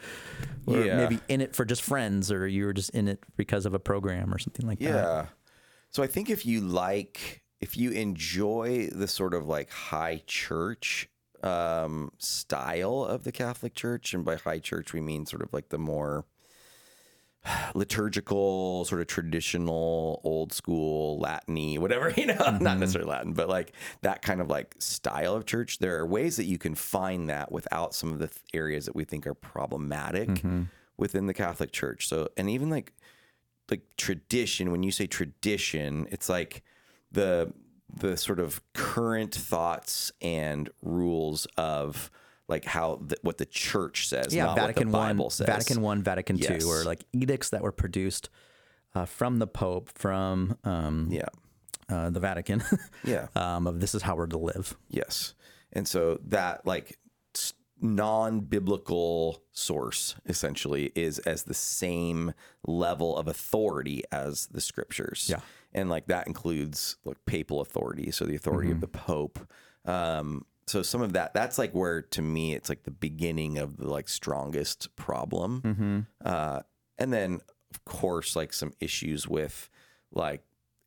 were 0.67 0.85
Yeah. 0.85 0.97
maybe 0.97 1.21
in 1.29 1.41
it 1.41 1.55
for 1.55 1.65
just 1.65 1.83
friends, 1.83 2.31
or 2.33 2.47
you 2.47 2.65
were 2.65 2.73
just 2.73 2.91
in 2.91 3.09
it 3.09 3.23
because 3.37 3.67
of 3.67 3.75
a 3.75 3.79
program 3.79 4.33
or 4.33 4.39
something 4.39 4.67
like 4.67 4.79
that. 4.81 4.87
Yeah. 4.89 5.27
So 5.91 6.03
I 6.03 6.07
think 6.07 6.31
if 6.31 6.47
you 6.47 6.61
like, 6.61 7.43
if 7.61 7.77
you 7.77 7.91
enjoy 7.91 8.89
the 8.93 9.09
sort 9.09 9.35
of 9.35 9.47
like 9.47 9.71
high 9.71 10.23
church 10.27 11.09
um, 11.43 12.13
style 12.19 13.05
of 13.05 13.25
the 13.25 13.33
Catholic 13.33 13.75
Church, 13.75 14.15
and 14.15 14.25
by 14.25 14.37
high 14.37 14.59
church 14.59 14.93
we 14.93 15.01
mean 15.01 15.27
sort 15.27 15.43
of 15.43 15.53
like 15.53 15.69
the 15.71 15.79
more 15.79 16.25
liturgical, 17.75 18.85
sort 18.85 19.01
of 19.01 19.07
traditional, 19.07 20.21
old 20.25 20.53
school, 20.53 21.19
Latin 21.19 21.81
whatever, 21.81 22.11
you 22.17 22.27
know, 22.27 22.35
not 22.35 22.55
mm-hmm. 22.55 22.81
necessarily 22.81 23.11
Latin, 23.11 23.33
but 23.33 23.49
like 23.49 23.73
that 24.03 24.23
kind 24.23 24.41
of 24.41 24.49
like 24.49 24.75
style 24.79 25.35
of 25.35 25.47
church. 25.47 25.79
There 25.79 25.99
are 25.99 26.07
ways 26.07 26.37
that 26.37 26.45
you 26.45 26.59
can 26.59 26.75
find 26.75 27.29
that 27.31 27.51
without 27.51 27.95
some 27.95 28.13
of 28.13 28.19
the 28.19 28.29
th- 28.29 28.39
areas 28.55 28.87
that 28.87 28.95
we 28.95 29.05
think 29.05 29.27
are 29.27 29.35
problematic 29.35 30.29
mm-hmm. 30.29 30.65
within 30.97 31.27
the 31.27 31.35
Catholic 31.35 31.73
Church. 31.73 32.09
So, 32.09 32.29
and 32.37 32.49
even 32.51 32.71
like 32.71 32.93
like 33.71 33.83
tradition 33.97 34.73
when 34.73 34.83
you 34.83 34.91
say 34.91 35.07
tradition 35.07 36.05
it's 36.11 36.29
like 36.29 36.65
the 37.13 37.53
the 37.93 38.17
sort 38.17 38.41
of 38.41 38.61
current 38.73 39.35
thoughts 39.35 40.11
and 40.21 40.71
rules 40.83 41.47
of 41.57 42.11
like 42.51 42.67
how 42.67 43.01
the, 43.07 43.17
what 43.23 43.39
the 43.39 43.47
church 43.47 44.07
says 44.09 44.35
yeah, 44.35 44.45
not 44.47 44.57
Vatican 44.57 44.89
what 44.89 44.93
the 44.93 44.99
One, 44.99 45.17
bible 45.17 45.31
says. 45.31 45.47
Vatican 45.47 45.81
One, 45.81 46.03
Vatican 46.03 46.37
Yes. 46.37 46.63
Two, 46.63 46.69
or 46.69 46.85
like 46.85 47.05
edicts 47.15 47.49
that 47.51 47.63
were 47.63 47.73
produced 47.73 48.29
uh, 48.95 49.07
from 49.07 49.39
the 49.39 49.47
Pope, 49.47 49.89
from 49.95 50.59
um, 50.65 51.09
yeah. 51.11 51.29
uh, 51.89 52.11
the 52.11 52.21
Vatican, 52.21 52.63
yeah. 53.05 53.29
Um, 53.37 53.67
of 53.67 53.81
this 53.81 53.95
is 53.95 54.03
how 54.03 54.17
we're 54.17 54.27
to 54.27 54.39
live. 54.39 54.77
yes. 54.91 55.35
And 55.73 55.87
so 55.89 56.19
that 56.27 56.67
like 56.67 56.99
non-biblical 57.81 59.43
source 59.53 60.17
essentially 60.27 60.93
is 60.95 61.19
as 61.21 61.45
the 61.45 61.55
same 61.55 62.33
level 62.67 63.17
of 63.17 63.27
authority 63.29 64.03
as 64.13 64.47
the 64.49 64.61
scriptures. 64.61 65.29
Yeah. 65.31 65.41
and 65.73 65.89
like 65.89 66.07
that 66.07 66.27
includes 66.27 66.97
like 67.05 67.17
papal 67.27 67.61
authority 67.61 68.11
so 68.11 68.25
the 68.25 68.35
authority 68.35 68.71
of 68.71 68.81
the 68.81 68.89
pope. 68.89 69.39
Um 69.85 70.45
so 70.71 70.83
some 70.83 71.03
of 71.03 71.13
that 71.15 71.35
that's 71.35 71.59
like 71.59 71.73
where 71.73 72.03
to 72.03 72.23
me 72.23 72.55
it's 72.55 72.69
like 72.69 72.83
the 72.85 72.91
beginning 72.91 73.59
of 73.59 73.77
the 73.77 73.89
like 73.89 74.09
strongest 74.09 74.95
problem 74.97 76.07
uh 76.25 76.61
and 76.99 77.13
then 77.13 77.41
of 77.73 77.85
course 77.85 78.37
like 78.37 78.53
some 78.53 78.73
issues 78.81 79.27
with 79.29 79.69
like 80.13 80.43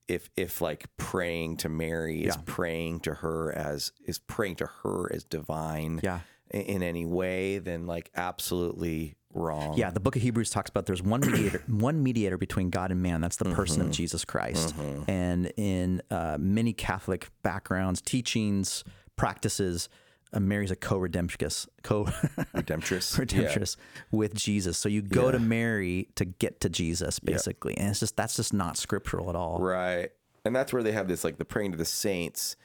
if 0.07 0.29
if 0.37 0.61
like 0.61 0.85
praying 0.97 1.57
to 1.57 1.69
Mary 1.69 2.23
is 2.23 2.35
Yeah. 2.35 2.41
praying 2.45 3.01
to 3.01 3.13
her 3.15 3.51
as 3.53 3.91
is 4.05 4.19
praying 4.19 4.55
to 4.57 4.67
her 4.83 5.11
as 5.13 5.23
divine 5.23 5.99
Yeah. 6.03 6.19
in 6.51 6.83
any 6.83 7.05
way 7.05 7.57
then 7.59 7.85
like 7.87 8.11
absolutely 8.15 9.15
wrong 9.33 9.77
Yeah, 9.77 9.89
the 9.89 9.99
book 9.99 10.15
of 10.15 10.21
Hebrews 10.21 10.49
talks 10.51 10.69
about 10.69 10.85
there's 10.85 11.01
one 11.01 11.21
mediator, 11.21 11.63
one 11.67 12.03
mediator 12.03 12.37
between 12.37 12.69
God 12.69 12.91
and 12.91 13.01
man. 13.01 13.19
That's 13.21 13.37
the 13.37 13.45
person 13.45 13.79
Mm-hmm. 13.79 13.89
of 13.89 13.95
Jesus 13.95 14.23
Christ. 14.25 14.75
And 15.07 15.51
in 15.57 16.03
uh, 16.11 16.37
many 16.39 16.71
Catholic 16.73 17.29
backgrounds, 17.41 17.99
teachings, 18.01 18.83
practices, 19.15 19.89
uh, 20.33 20.39
Mary's 20.39 20.71
a 20.71 20.75
co-redemptrix, 20.75 21.67
co 21.83 22.05
redemptress 22.55 23.17
Yeah. 23.33 23.43
redemptress 23.47 23.77
with 24.11 24.33
Jesus. 24.33 24.77
So 24.77 24.89
you 24.89 25.01
go 25.01 25.31
to 25.31 25.39
Mary 25.39 26.09
to 26.15 26.25
get 26.25 26.59
to 26.61 26.69
Jesus, 26.69 27.19
basically, 27.19 27.77
and 27.77 27.89
it's 27.89 27.99
just 27.99 28.15
that's 28.17 28.35
just 28.35 28.53
not 28.53 28.77
scriptural 28.77 29.29
at 29.29 29.35
all. 29.35 29.59
Right. 29.59 30.09
And 30.45 30.55
that's 30.55 30.73
where 30.73 30.83
they 30.83 30.91
have 30.91 31.07
this 31.07 31.23
like 31.23 31.37
the 31.37 31.45
praying 31.45 31.71
to 31.71 31.77
the 31.77 31.85
saints. 31.85 32.55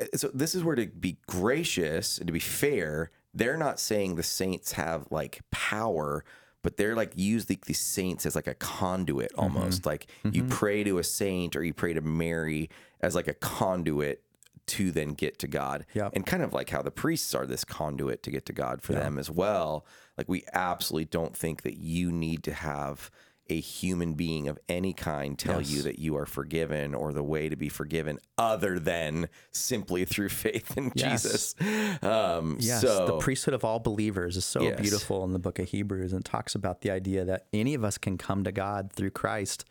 Uh, 0.00 0.04
So 0.16 0.28
this 0.32 0.54
is 0.54 0.62
where 0.62 0.76
to 0.76 0.86
be 0.86 1.16
gracious 1.26 2.18
and 2.18 2.26
to 2.26 2.32
be 2.32 2.38
fair, 2.38 3.10
they're 3.34 3.56
not 3.56 3.80
saying 3.80 4.14
the 4.16 4.22
saints 4.22 4.72
have 4.72 5.06
like 5.10 5.40
power, 5.50 6.24
but 6.62 6.76
they're 6.76 6.94
like 6.94 7.12
use 7.16 7.46
the, 7.46 7.58
these 7.66 7.80
saints 7.80 8.26
as 8.26 8.34
like 8.36 8.46
a 8.46 8.54
conduit 8.54 9.32
almost. 9.38 9.86
Like 9.86 10.06
you 10.24 10.44
pray 10.44 10.84
to 10.84 10.98
a 10.98 11.04
saint 11.04 11.56
or 11.56 11.64
you 11.64 11.72
pray 11.72 11.94
to 11.94 12.00
Mary 12.00 12.68
as 13.00 13.14
like 13.14 13.28
a 13.28 13.34
conduit 13.34 14.22
to 14.68 14.90
then 14.90 15.14
get 15.14 15.38
to 15.40 15.48
God. 15.48 15.86
Yep. 15.94 16.12
And 16.14 16.26
kind 16.26 16.42
of 16.42 16.52
like 16.52 16.70
how 16.70 16.82
the 16.82 16.90
priests 16.90 17.34
are 17.34 17.46
this 17.46 17.64
conduit 17.64 18.22
to 18.24 18.30
get 18.30 18.46
to 18.46 18.52
God 18.52 18.82
for 18.82 18.92
them 18.92 19.18
as 19.18 19.30
well. 19.30 19.86
Like 20.18 20.28
we 20.28 20.44
absolutely 20.52 21.06
don't 21.06 21.36
think 21.36 21.62
that 21.62 21.78
you 21.78 22.12
need 22.12 22.42
to 22.44 22.52
have 22.52 23.10
a 23.48 23.58
human 23.58 24.14
being 24.14 24.46
of 24.46 24.60
any 24.68 24.92
kind 24.92 25.36
tell 25.36 25.60
you 25.60 25.82
that 25.82 25.98
you 25.98 26.16
are 26.16 26.24
forgiven 26.26 26.94
or 26.94 27.12
the 27.12 27.22
way 27.22 27.48
to 27.48 27.56
be 27.56 27.68
forgiven 27.68 28.16
other 28.38 28.78
than 28.78 29.28
simply 29.50 30.04
through 30.04 30.28
faith 30.28 30.76
in 30.78 30.92
Yes. 30.94 31.22
Jesus. 31.24 31.54
Um, 32.00 32.58
Yes, 32.60 32.80
so 32.80 33.06
the 33.06 33.18
priesthood 33.18 33.54
of 33.54 33.64
all 33.64 33.80
believers 33.80 34.36
is 34.36 34.44
so 34.44 34.62
Yes. 34.62 34.80
beautiful 34.80 35.24
in 35.24 35.32
the 35.32 35.40
book 35.40 35.58
of 35.58 35.68
Hebrews 35.68 36.12
and 36.12 36.24
talks 36.24 36.54
about 36.54 36.82
the 36.82 36.92
idea 36.92 37.24
that 37.24 37.46
any 37.52 37.74
of 37.74 37.82
us 37.82 37.98
can 37.98 38.16
come 38.16 38.44
to 38.44 38.52
God 38.52 38.92
through 38.92 39.10
Christ 39.10 39.64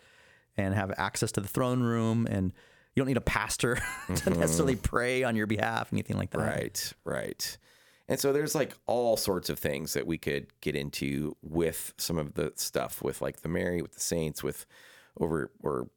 and 0.57 0.73
have 0.73 0.91
access 0.97 1.31
to 1.31 1.39
the 1.39 1.47
throne 1.47 1.81
room 1.81 2.27
and 2.29 2.51
you 2.95 3.01
don't 3.01 3.07
need 3.07 3.17
a 3.17 3.21
pastor 3.21 3.75
to 4.07 4.13
mm-hmm. 4.13 4.39
necessarily 4.39 4.75
pray 4.75 5.23
on 5.23 5.35
your 5.35 5.47
behalf, 5.47 5.91
anything 5.93 6.17
like 6.17 6.31
that. 6.31 6.39
Right, 6.39 6.93
right. 7.03 7.57
And 8.09 8.19
so 8.19 8.33
there's 8.33 8.55
like 8.55 8.75
all 8.87 9.15
sorts 9.17 9.49
of 9.49 9.59
things 9.59 9.93
that 9.93 10.07
we 10.07 10.17
could 10.17 10.47
get 10.61 10.75
into 10.75 11.37
with 11.43 11.93
some 11.97 12.17
of 12.17 12.33
the 12.33 12.51
stuff 12.55 13.03
with 13.03 13.21
like 13.21 13.41
the 13.41 13.49
Mary, 13.49 13.83
with 13.83 13.93
the 13.93 13.99
saints, 13.99 14.43
with 14.43 14.65
over 15.19 15.51
or 15.61 15.87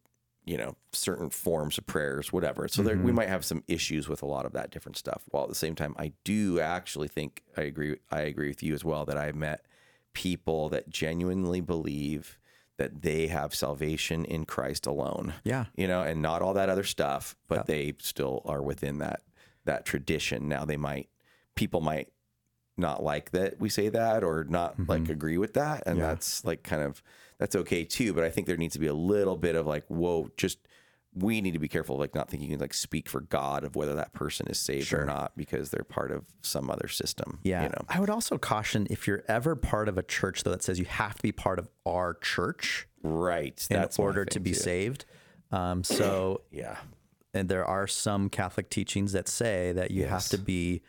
you 0.45 0.59
know 0.59 0.77
certain 0.93 1.31
forms 1.31 1.79
of 1.79 1.87
prayers, 1.87 2.31
whatever. 2.31 2.69
So 2.69 2.83
there, 2.83 2.97
we 2.97 3.05
mm-hmm. 3.05 3.15
might 3.17 3.29
have 3.29 3.47
some 3.47 3.65
issues 3.67 4.09
with 4.09 4.23
a 4.23 4.27
lot 4.27 4.45
of 4.45 4.53
that 4.53 4.71
different 4.71 4.99
stuff. 4.99 5.23
While 5.31 5.45
at 5.45 5.49
the 5.49 5.55
same 5.55 5.75
time, 5.75 5.95
I 5.99 6.13
do 6.23 6.61
actually 6.61 7.09
think 7.09 7.43
I 7.57 7.63
agree. 7.63 7.97
I 8.11 8.21
agree 8.21 8.49
with 8.49 8.63
you 8.63 8.75
as 8.75 8.85
well 8.85 9.07
that 9.07 9.17
I've 9.17 9.35
met 9.35 9.65
people 10.13 10.69
that 10.69 10.91
genuinely 10.91 11.63
believe 11.63 12.39
that 12.79 13.03
they 13.03 13.27
have 13.29 13.55
salvation 13.55 14.25
in 14.25 14.45
Christ 14.45 14.87
alone 14.87 15.35
Yeah. 15.45 15.67
you 15.77 15.87
know, 15.87 16.03
and 16.03 16.23
not 16.23 16.43
all 16.43 16.55
that 16.55 16.69
other 16.69 16.85
stuff, 16.85 17.37
but 17.49 17.67
they 17.67 17.95
still 17.99 18.43
are 18.45 18.63
within 18.63 18.99
that 18.99 19.23
that 19.65 19.85
tradition. 19.85 20.49
Now 20.49 20.65
they 20.65 20.77
might 20.77 21.09
people 21.55 21.81
might 21.81 22.09
not 22.77 23.03
like 23.03 23.31
that 23.33 23.61
we 23.61 23.69
say 23.69 23.89
that 23.91 24.25
or 24.25 24.45
not 24.45 24.75
like 24.89 25.03
mm-hmm. 25.03 25.13
agree 25.13 25.39
with 25.39 25.55
that, 25.55 25.83
and 25.87 26.01
that's 26.01 26.45
like 26.45 26.63
kind 26.63 26.83
of 26.83 27.03
that's 27.39 27.55
okay 27.57 27.85
too. 27.85 28.13
But 28.13 28.25
I 28.25 28.31
think 28.31 28.47
there 28.47 28.57
needs 28.57 28.75
to 28.75 28.81
be 28.81 28.87
a 28.87 28.95
little 28.95 29.37
bit 29.37 29.55
of 29.55 29.67
like, 29.67 29.85
whoa, 29.89 30.31
just 30.37 30.59
we 31.15 31.41
need 31.41 31.53
to 31.53 31.59
be 31.59 31.69
careful, 31.69 31.99
like 31.99 32.15
not 32.15 32.31
thinking 32.31 32.49
you 32.49 32.57
can 32.57 32.61
like 32.61 32.75
speak 32.75 33.09
for 33.09 33.21
God 33.21 33.65
of 33.65 33.77
whether 33.77 33.95
that 33.95 34.13
person 34.13 34.47
is 34.49 34.59
saved 34.59 34.93
or 34.93 35.05
not 35.05 35.33
because 35.37 35.71
they're 35.71 35.85
part 35.85 36.11
of 36.11 36.25
some 36.41 36.71
other 36.71 36.89
system. 36.89 37.39
Yeah. 37.43 37.65
you 37.65 37.69
know, 37.69 37.85
I 37.89 38.01
would 38.01 38.09
also 38.11 38.39
caution 38.39 38.87
if 38.89 39.07
you're 39.07 39.23
ever 39.29 39.55
part 39.55 39.89
of 39.89 39.99
a 39.99 40.03
church 40.03 40.43
though 40.43 40.51
that 40.53 40.63
says 40.63 40.79
you 40.79 40.87
have 40.87 41.17
to 41.17 41.23
be 41.23 41.33
part 41.33 41.59
of 41.59 41.69
our 41.85 42.15
church 42.15 42.89
right? 43.03 43.67
in 43.71 43.77
That's 43.77 43.99
order 43.99 44.25
to 44.25 44.41
be 44.41 44.53
too. 44.53 44.61
saved. 44.61 45.05
Um, 45.51 45.85
so 45.85 46.43
Yeah, 46.51 46.79
and 47.35 47.49
there 47.49 47.65
are 47.65 47.87
some 47.87 48.29
Catholic 48.31 48.71
teachings 48.71 49.13
that 49.13 49.29
say 49.29 49.73
that 49.73 49.91
you 49.91 50.07
have 50.07 50.29
to 50.29 50.39
be 50.39 50.83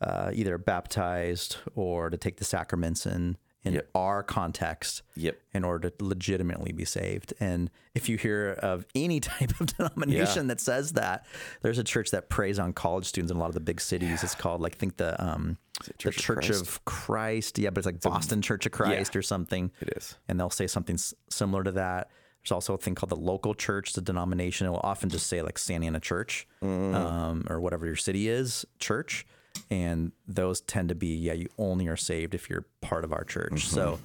uh, 0.00 0.30
either 0.32 0.58
baptized 0.58 1.56
or 1.74 2.10
to 2.10 2.16
take 2.16 2.36
the 2.36 2.44
sacraments 2.44 3.06
in 3.06 3.36
in 3.66 3.74
Yep. 3.74 3.88
our 3.94 4.22
context 4.22 5.02
Yep. 5.16 5.38
in 5.52 5.64
order 5.64 5.90
to 5.90 6.04
legitimately 6.04 6.72
be 6.72 6.84
saved. 6.84 7.34
And 7.40 7.70
if 7.94 8.08
you 8.08 8.16
hear 8.16 8.52
of 8.62 8.86
any 8.94 9.20
type 9.32 9.58
of 9.60 9.76
denomination 9.76 10.46
that 10.46 10.60
says 10.60 10.92
that, 10.92 11.26
there's 11.62 11.78
a 11.78 11.84
church 11.84 12.10
that 12.12 12.28
preys 12.30 12.58
on 12.58 12.72
college 12.72 13.06
students 13.06 13.30
in 13.30 13.36
a 13.36 13.40
lot 13.40 13.48
of 13.48 13.54
the 13.54 13.60
big 13.60 13.80
cities. 13.80 14.22
It's 14.24 14.34
called 14.34 14.60
like 14.60 14.76
I 14.76 14.78
think 14.78 14.96
the 14.96 15.22
um 15.22 15.58
the 15.84 15.92
Church 15.94 16.16
of 16.16 16.22
Church 16.22 16.46
Christ? 16.46 16.62
of 16.62 16.84
Christ. 16.86 17.58
Yeah, 17.58 17.68
but 17.70 17.78
it's 17.78 17.86
like 17.86 18.00
Boston 18.00 18.40
Church 18.40 18.64
of 18.64 18.72
Christ 18.72 19.14
or 19.16 19.20
something. 19.22 19.70
it 19.80 19.92
is. 19.96 20.16
And 20.28 20.40
they'll 20.40 20.48
say 20.48 20.66
something 20.66 20.94
s- 20.94 21.12
similar 21.28 21.62
to 21.64 21.72
that. 21.72 22.08
There's 22.42 22.52
also 22.52 22.74
a 22.74 22.78
thing 22.78 22.94
called 22.94 23.10
the 23.10 23.16
local 23.16 23.54
church, 23.54 23.92
the 23.94 24.00
denomination. 24.00 24.66
It 24.68 24.70
will 24.70 24.80
often 24.84 25.10
just 25.10 25.26
say 25.26 25.42
like 25.42 25.58
Santa 25.58 25.86
Ana 25.86 25.98
Church 26.00 26.46
um, 26.62 27.44
or 27.50 27.60
whatever 27.60 27.84
your 27.86 27.96
city 27.96 28.28
is, 28.28 28.64
church. 28.78 29.26
And 29.70 30.12
those 30.26 30.60
tend 30.60 30.88
to 30.90 30.94
be, 30.94 31.14
yeah, 31.16 31.32
you 31.32 31.48
only 31.58 31.88
are 31.88 31.96
saved 31.96 32.34
if 32.34 32.48
you're 32.50 32.66
part 32.80 33.04
of 33.04 33.12
our 33.12 33.24
church. 33.24 33.66
So 33.68 33.98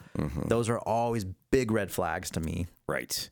those 0.48 0.70
are 0.70 0.80
always 0.80 1.26
big 1.52 1.72
red 1.72 1.92
flags 1.92 2.30
to 2.32 2.40
me. 2.40 2.68
Right. 2.88 3.30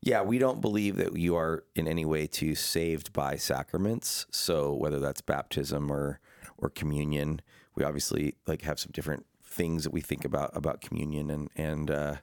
Yeah, 0.00 0.22
we 0.22 0.38
don't 0.38 0.60
believe 0.60 0.96
that 0.96 1.16
you 1.16 1.36
are 1.36 1.64
in 1.76 1.86
any 1.86 2.04
way 2.04 2.26
too 2.26 2.54
saved 2.56 3.12
by 3.12 3.36
sacraments. 3.36 4.26
So 4.30 4.74
whether 4.74 4.98
that's 4.98 5.20
baptism 5.20 5.90
or 5.90 6.18
or 6.58 6.70
communion, 6.70 7.40
we 7.74 7.84
obviously 7.84 8.34
like 8.46 8.62
have 8.62 8.78
some 8.78 8.90
different 8.92 9.26
things 9.44 9.84
that 9.84 9.92
we 9.92 10.00
think 10.00 10.24
about 10.24 10.56
about 10.56 10.80
communion 10.80 11.30
and 11.30 11.50
and 11.54 11.90
uh, 11.90 12.16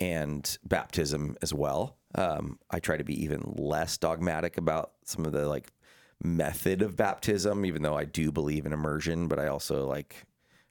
and 0.00 0.58
baptism 0.64 1.36
as 1.42 1.54
well. 1.54 1.96
Um, 2.16 2.58
I 2.70 2.80
try 2.80 2.96
to 2.96 3.04
be 3.04 3.22
even 3.22 3.54
less 3.56 3.96
dogmatic 3.96 4.58
about 4.58 4.92
some 5.04 5.24
of 5.24 5.32
the 5.32 5.48
like 5.48 5.72
method 6.22 6.82
of 6.82 6.96
baptism, 6.96 7.64
even 7.64 7.82
though 7.82 7.96
I 7.96 8.04
do 8.04 8.30
believe 8.32 8.66
in 8.66 8.72
immersion. 8.72 9.28
But 9.28 9.38
I 9.38 9.48
also 9.48 9.86
like 9.86 10.24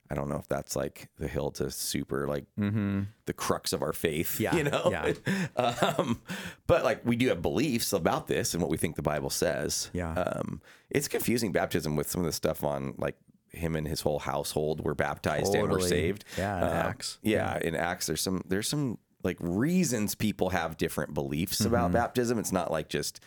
I 0.09 0.13
don't 0.13 0.27
know 0.27 0.35
if 0.37 0.47
that's 0.47 0.75
like 0.75 1.07
the 1.17 1.27
hill 1.29 1.51
to 1.51 1.71
super 1.71 2.27
like 2.27 2.45
the 2.57 3.33
crux 3.33 3.71
of 3.73 3.81
our 3.81 3.93
faith. 3.93 4.39
Yeah, 4.39 4.55
you 4.57 4.63
know. 4.63 4.89
yeah. 4.91 5.13
um, 5.97 6.21
but 6.67 6.83
like 6.83 7.05
we 7.05 7.15
do 7.15 7.29
have 7.29 7.41
beliefs 7.41 7.93
about 7.93 8.27
this 8.27 8.53
and 8.53 8.61
what 8.61 8.69
we 8.69 8.77
think 8.77 8.95
the 8.95 9.01
Bible 9.01 9.29
says. 9.29 9.89
Yeah. 9.93 10.13
Um, 10.13 10.61
it's 10.89 11.07
confusing 11.07 11.51
baptism 11.51 11.95
with 11.95 12.09
some 12.09 12.21
of 12.21 12.25
the 12.25 12.33
stuff 12.33 12.63
on 12.63 12.93
like 12.97 13.15
him 13.51 13.75
and 13.75 13.87
his 13.87 14.01
whole 14.01 14.19
household 14.19 14.83
were 14.83 14.95
baptized 14.95 15.53
and 15.55 15.69
were 15.69 15.79
saved. 15.81 16.23
Yeah, 16.37 16.57
in 16.57 16.63
Um, 16.63 16.69
Acts. 16.73 17.19
Yeah, 17.21 17.57
in 17.59 17.75
Acts, 17.75 18.07
there's 18.07 18.21
some 18.21 18.41
there's 18.47 18.67
some 18.67 18.97
like 19.23 19.37
reasons 19.39 20.15
people 20.15 20.49
have 20.49 20.77
different 20.77 21.13
beliefs 21.13 21.59
Mm-hmm. 21.59 21.67
about 21.73 21.91
baptism. 21.91 22.39
It's 22.39 22.51
not 22.51 22.71
like 22.71 22.89
just 22.89 23.19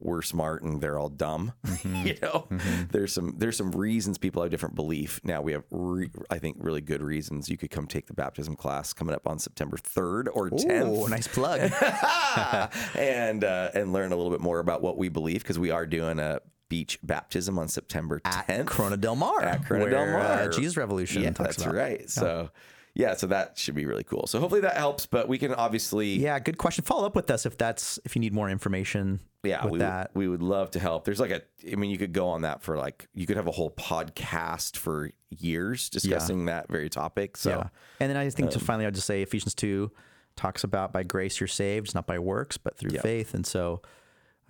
we're 0.00 0.22
smart 0.22 0.62
and 0.62 0.80
they're 0.80 0.98
all 0.98 1.08
dumb. 1.08 1.52
Mm-hmm. 1.84 2.06
you 2.06 2.16
know, 2.22 2.48
there's 2.90 3.12
some 3.12 3.34
there's 3.36 3.56
some 3.56 3.70
reasons 3.72 4.16
people 4.16 4.40
have 4.42 4.50
different 4.50 4.74
belief. 4.74 5.20
Now 5.24 5.42
we 5.42 5.52
have 5.52 5.64
re, 5.70 6.08
I 6.30 6.38
think 6.38 6.56
really 6.60 6.80
good 6.80 7.02
reasons. 7.02 7.48
You 7.50 7.56
could 7.58 7.70
come 7.70 7.86
take 7.86 8.06
the 8.06 8.14
baptism 8.14 8.56
class 8.56 8.92
coming 8.94 9.14
up 9.14 9.26
on 9.26 9.38
September 9.38 9.76
3rd 9.76 10.28
or 10.32 10.48
10th 10.50 10.82
Oh, 11.04 11.06
nice 11.06 11.26
plug. 11.28 11.60
and 12.96 13.44
uh, 13.44 13.70
and 13.74 13.92
learn 13.92 14.12
a 14.12 14.16
little 14.16 14.30
bit 14.30 14.40
more 14.40 14.60
about 14.60 14.82
what 14.82 14.96
we 14.96 15.08
believe 15.08 15.42
because 15.42 15.58
we 15.58 15.70
are 15.70 15.86
doing 15.86 16.18
a 16.18 16.40
beach 16.68 16.98
baptism 17.02 17.58
on 17.58 17.68
September 17.68 18.20
10th 18.20 18.48
At 18.48 18.66
Corona 18.66 18.96
Del 18.96 19.16
Mar. 19.16 19.42
At 19.42 19.64
Corona 19.66 19.90
Del 19.90 20.00
where, 20.00 20.18
uh, 20.20 20.36
Mar. 20.36 20.48
Jesus 20.48 20.76
Revolution 20.76 21.22
Yeah, 21.22 21.30
that's 21.30 21.58
about. 21.62 21.74
right. 21.74 22.08
So 22.08 22.50
yeah, 22.94 23.14
so 23.14 23.26
that 23.28 23.58
should 23.58 23.74
be 23.74 23.84
really 23.86 24.04
cool. 24.04 24.26
So 24.26 24.38
hopefully 24.40 24.60
that 24.62 24.76
helps. 24.76 25.04
But 25.06 25.28
we 25.28 25.36
can 25.38 25.52
obviously 25.54 26.10
Yeah, 26.18 26.38
good 26.38 26.58
question. 26.58 26.84
Follow 26.84 27.06
up 27.06 27.16
with 27.16 27.30
us 27.30 27.44
if 27.46 27.58
that's 27.58 27.98
if 28.04 28.16
you 28.16 28.20
need 28.20 28.32
more 28.32 28.48
information. 28.48 29.20
Yeah 29.44 29.66
we, 29.66 29.78
that. 29.78 30.10
we 30.14 30.28
would 30.28 30.42
love 30.42 30.70
to 30.72 30.78
help. 30.80 31.04
There's 31.04 31.20
like 31.20 31.30
a 31.30 31.42
I 31.70 31.76
mean 31.76 31.90
you 31.90 31.98
could 31.98 32.12
go 32.12 32.28
on 32.28 32.42
that 32.42 32.62
for 32.62 32.76
like 32.76 33.08
you 33.14 33.26
could 33.26 33.36
have 33.36 33.46
a 33.46 33.50
whole 33.52 33.70
podcast 33.70 34.76
for 34.76 35.10
years 35.30 35.88
discussing 35.90 36.46
that 36.46 36.68
very 36.68 36.88
topic. 36.88 37.36
So 37.36 37.50
Yeah. 37.50 37.68
And 38.00 38.10
then 38.10 38.16
I 38.16 38.28
think 38.30 38.46
Um, 38.48 38.52
to 38.52 38.60
finally, 38.60 38.86
I'd 38.86 38.94
just 38.94 39.06
say 39.06 39.22
Ephesians 39.22 39.54
2 39.54 39.90
talks 40.36 40.64
about 40.64 40.92
by 40.92 41.02
grace 41.04 41.38
you're 41.40 41.46
saved, 41.48 41.94
not 41.94 42.06
by 42.06 42.18
works, 42.18 42.56
but 42.58 42.76
through 42.76 42.92
Yeah. 42.92 43.00
faith. 43.02 43.34
And 43.34 43.46
so 43.46 43.82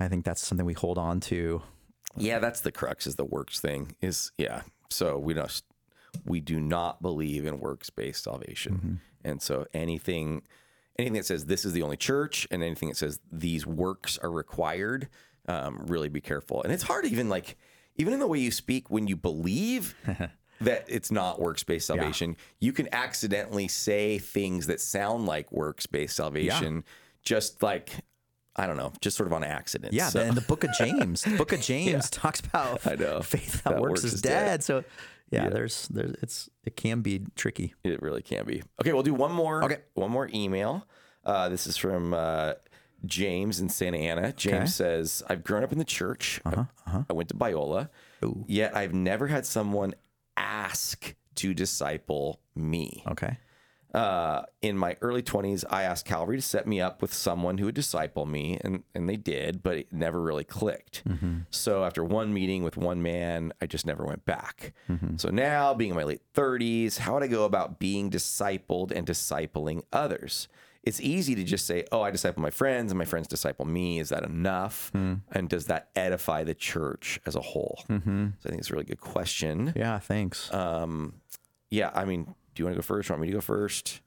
I 0.01 0.09
think 0.09 0.25
that's 0.25 0.45
something 0.47 0.67
we 0.67 0.75
hold 0.75 0.99
on 0.99 1.21
to. 1.21 1.63
Yeah, 2.17 2.39
that's 2.39 2.61
the 2.61 2.73
crux 2.73 3.07
is 3.07 3.17
the 3.17 3.25
works 3.25 3.61
thing. 3.61 3.95
Is 4.01 4.31
yeah. 4.39 4.63
So 4.91 5.19
we 5.19 5.35
don't 5.35 5.63
we 6.25 6.41
do 6.41 6.61
not 6.61 7.03
believe 7.03 7.45
in 7.45 7.59
works 7.59 7.91
based 7.91 8.25
salvation. 8.25 9.01
And 9.25 9.43
so 9.43 9.67
anything 9.75 10.43
anything 10.99 11.15
that 11.15 11.27
says 11.27 11.47
this 11.47 11.65
is 11.65 11.73
the 11.73 11.83
only 11.83 11.97
church 11.97 12.47
and 12.51 12.63
anything 12.63 12.89
that 12.89 12.97
says 12.97 13.19
these 13.33 13.67
works 13.67 14.19
are 14.19 14.31
required, 14.31 15.09
um, 15.49 15.85
really 15.87 16.09
be 16.09 16.21
careful. 16.21 16.63
And 16.63 16.73
it's 16.73 16.83
hard 16.85 17.05
even 17.07 17.29
like 17.29 17.57
even 17.97 18.13
in 18.13 18.21
the 18.21 18.27
way 18.27 18.39
you 18.39 18.51
speak 18.51 18.91
when 18.91 19.07
you 19.07 19.17
believe 19.17 19.95
that 20.61 20.85
it's 20.89 21.11
not 21.11 21.41
works 21.41 21.63
based 21.65 21.87
salvation, 21.87 22.37
you 22.61 22.73
can 22.73 22.89
accidentally 22.95 23.69
say 23.69 24.19
things 24.19 24.67
that 24.69 24.81
sound 24.81 25.27
like 25.27 25.51
works 25.53 25.87
based 25.87 26.17
salvation 26.17 26.85
just 27.23 27.63
like 27.63 27.91
I 28.57 28.69
don't 28.69 28.77
know, 28.77 28.93
just 29.01 29.17
sort 29.17 29.27
of 29.27 29.33
on 29.33 29.43
accident. 29.43 29.93
Yeah. 29.93 30.11
So- 30.11 30.21
And 30.21 30.37
the 30.37 30.41
book 30.43 30.63
of 30.63 30.71
James, 30.79 31.23
the 31.23 31.37
book 31.37 31.53
of 31.53 31.61
James 31.73 32.09
talks 32.09 32.39
about 32.39 32.87
I 32.87 32.95
know. 32.95 33.21
faith 33.21 33.65
that, 33.65 33.71
That 33.75 33.81
works, 33.81 33.91
works 34.03 34.05
is 34.05 34.15
is 34.15 34.23
dead. 34.23 34.45
dead. 34.45 34.65
So 34.65 34.85
yeah, 35.35 35.49
there's, 35.51 35.89
there's, 35.89 36.15
it's, 36.23 36.51
it 36.65 36.77
can 36.77 37.01
be 37.03 37.23
tricky. 37.37 37.75
It 37.85 38.01
really 38.03 38.23
can 38.23 38.45
be. 38.47 38.63
Okay, 38.81 38.93
we'll 38.93 39.03
do 39.03 39.15
one 39.15 39.33
more. 39.33 39.63
Okay. 39.65 39.79
one 39.95 40.11
more 40.11 40.29
email. 40.33 40.87
Uh, 41.25 41.49
this 41.49 41.67
is 41.67 41.77
from 41.77 42.13
uh, 42.15 42.55
James 43.05 43.61
in 43.61 43.69
Santa 43.69 43.99
Ana. 43.99 44.33
James 44.33 44.55
Okay. 44.57 44.67
says, 44.67 45.23
"I've 45.29 45.43
grown 45.45 45.65
up 45.65 45.73
in 45.73 45.79
the 45.79 45.85
church. 45.85 46.41
I- 46.45 46.67
I, 47.09 47.13
went 47.13 47.29
to 47.31 47.35
Biola, 47.35 47.89
yet 48.47 48.77
I've 48.77 48.93
never 48.95 49.27
had 49.27 49.47
someone 49.47 49.95
ask 50.37 51.15
to 51.37 51.55
disciple 51.55 52.41
me. 52.55 53.03
Okay. 53.09 53.39
Uh, 53.95 54.43
in 54.61 54.77
my 54.77 54.97
early 55.01 55.23
20s, 55.23 55.65
I 55.71 55.85
asked 55.85 56.05
Calvary 56.05 56.37
to 56.37 56.43
set 56.43 56.67
me 56.67 56.81
up 56.81 57.01
with 57.01 57.15
someone 57.15 57.59
who 57.59 57.67
would 57.67 57.77
disciple 57.77 58.27
me, 58.27 58.59
and, 58.63 58.83
and 58.95 59.09
they 59.09 59.17
did, 59.17 59.63
but 59.63 59.77
it 59.77 59.93
never 59.93 60.21
really 60.21 60.43
clicked. 60.43 61.05
So 61.51 61.85
after 61.85 62.03
one 62.03 62.35
meeting 62.35 62.65
with 62.65 62.77
one 62.77 63.03
man, 63.03 63.53
I 63.63 63.67
just 63.67 63.87
never 63.87 64.05
went 64.05 64.25
back. 64.25 64.73
So 65.17 65.31
now, 65.31 65.75
being 65.75 65.91
in 65.91 65.97
my 65.97 66.03
late 66.03 66.23
30s, 66.35 66.99
how 66.99 67.15
would 67.15 67.23
I 67.23 67.29
go 67.29 67.45
about 67.45 67.79
being 67.79 68.11
discipled 68.11 68.91
and 68.91 69.07
discipling 69.07 69.83
others? 69.93 70.49
it's 70.87 71.01
easy 71.01 71.35
to 71.35 71.45
just 71.45 71.67
say, 71.67 71.85
"Oh, 71.91 72.03
I 72.03 72.11
disciple 72.11 72.43
my 72.43 72.51
friends, 72.51 72.93
and 72.93 72.99
my 72.99 73.07
friends 73.07 73.27
disciple 73.27 73.65
me." 73.65 73.99
Is 74.01 74.11
that 74.11 74.23
enough? 74.23 74.91
And 75.33 75.49
does 75.49 75.67
that 75.67 75.89
edify 75.97 76.45
the 76.45 76.55
church 76.55 77.19
as 77.25 77.35
a 77.37 77.41
whole? 77.41 77.83
Mm-hmm. 77.89 78.27
So 78.39 78.47
I 78.47 78.49
think 78.51 78.61
it's 78.61 78.71
a 78.71 78.75
really 78.75 78.85
good 78.85 79.01
question. 79.01 79.73
Yeah, 79.75 79.99
thanks. 79.99 80.51
Yeah, 81.71 81.91
I 81.95 82.05
mean, 82.05 82.35
do 82.55 82.63
you 82.63 82.65
want 82.67 82.75
to 82.75 82.79
go 82.79 82.83
first? 82.83 83.11
Want 83.11 83.23
me 83.23 83.29
to 83.29 83.35
go 83.35 83.41
first? 83.41 84.01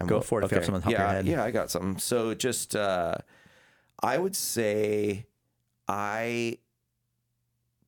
I'm 0.00 0.06
Go 0.06 0.20
for 0.20 0.40
it 0.40 0.44
if 0.44 0.50
you 0.50 0.56
have 0.56 0.64
something 0.64 0.82
on 0.86 0.92
top 0.92 1.16
of 1.20 1.26
yeah. 1.26 1.32
Yeah, 1.32 1.44
I 1.44 1.50
got 1.50 1.70
something. 1.70 1.98
So 1.98 2.34
just, 2.34 2.74
uh, 2.74 3.16
I 4.02 4.18
would 4.18 4.34
say 4.34 5.26
I 5.86 6.58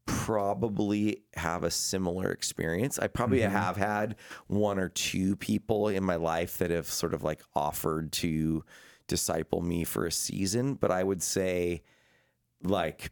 probably 0.07 1.23
have 1.35 1.65
a 1.65 1.71
similar 1.71 2.31
experience. 2.31 2.99
I 2.99 3.07
probably 3.07 3.39
Mm-hmm. 3.41 3.53
have 3.53 3.77
had 3.77 4.17
one 4.47 4.79
or 4.79 4.89
two 4.91 5.35
people 5.37 5.89
in 5.89 6.05
my 6.05 6.17
life 6.17 6.59
that 6.59 6.71
have 6.71 6.87
sort 6.87 7.15
of 7.15 7.23
like 7.23 7.43
offered 7.55 8.13
to 8.13 8.65
disciple 9.07 9.61
me 9.63 9.85
for 9.85 10.07
a 10.07 10.13
season, 10.13 10.75
but 10.75 10.91
I 10.91 11.03
would 11.03 11.23
say 11.23 11.83
like 12.63 13.11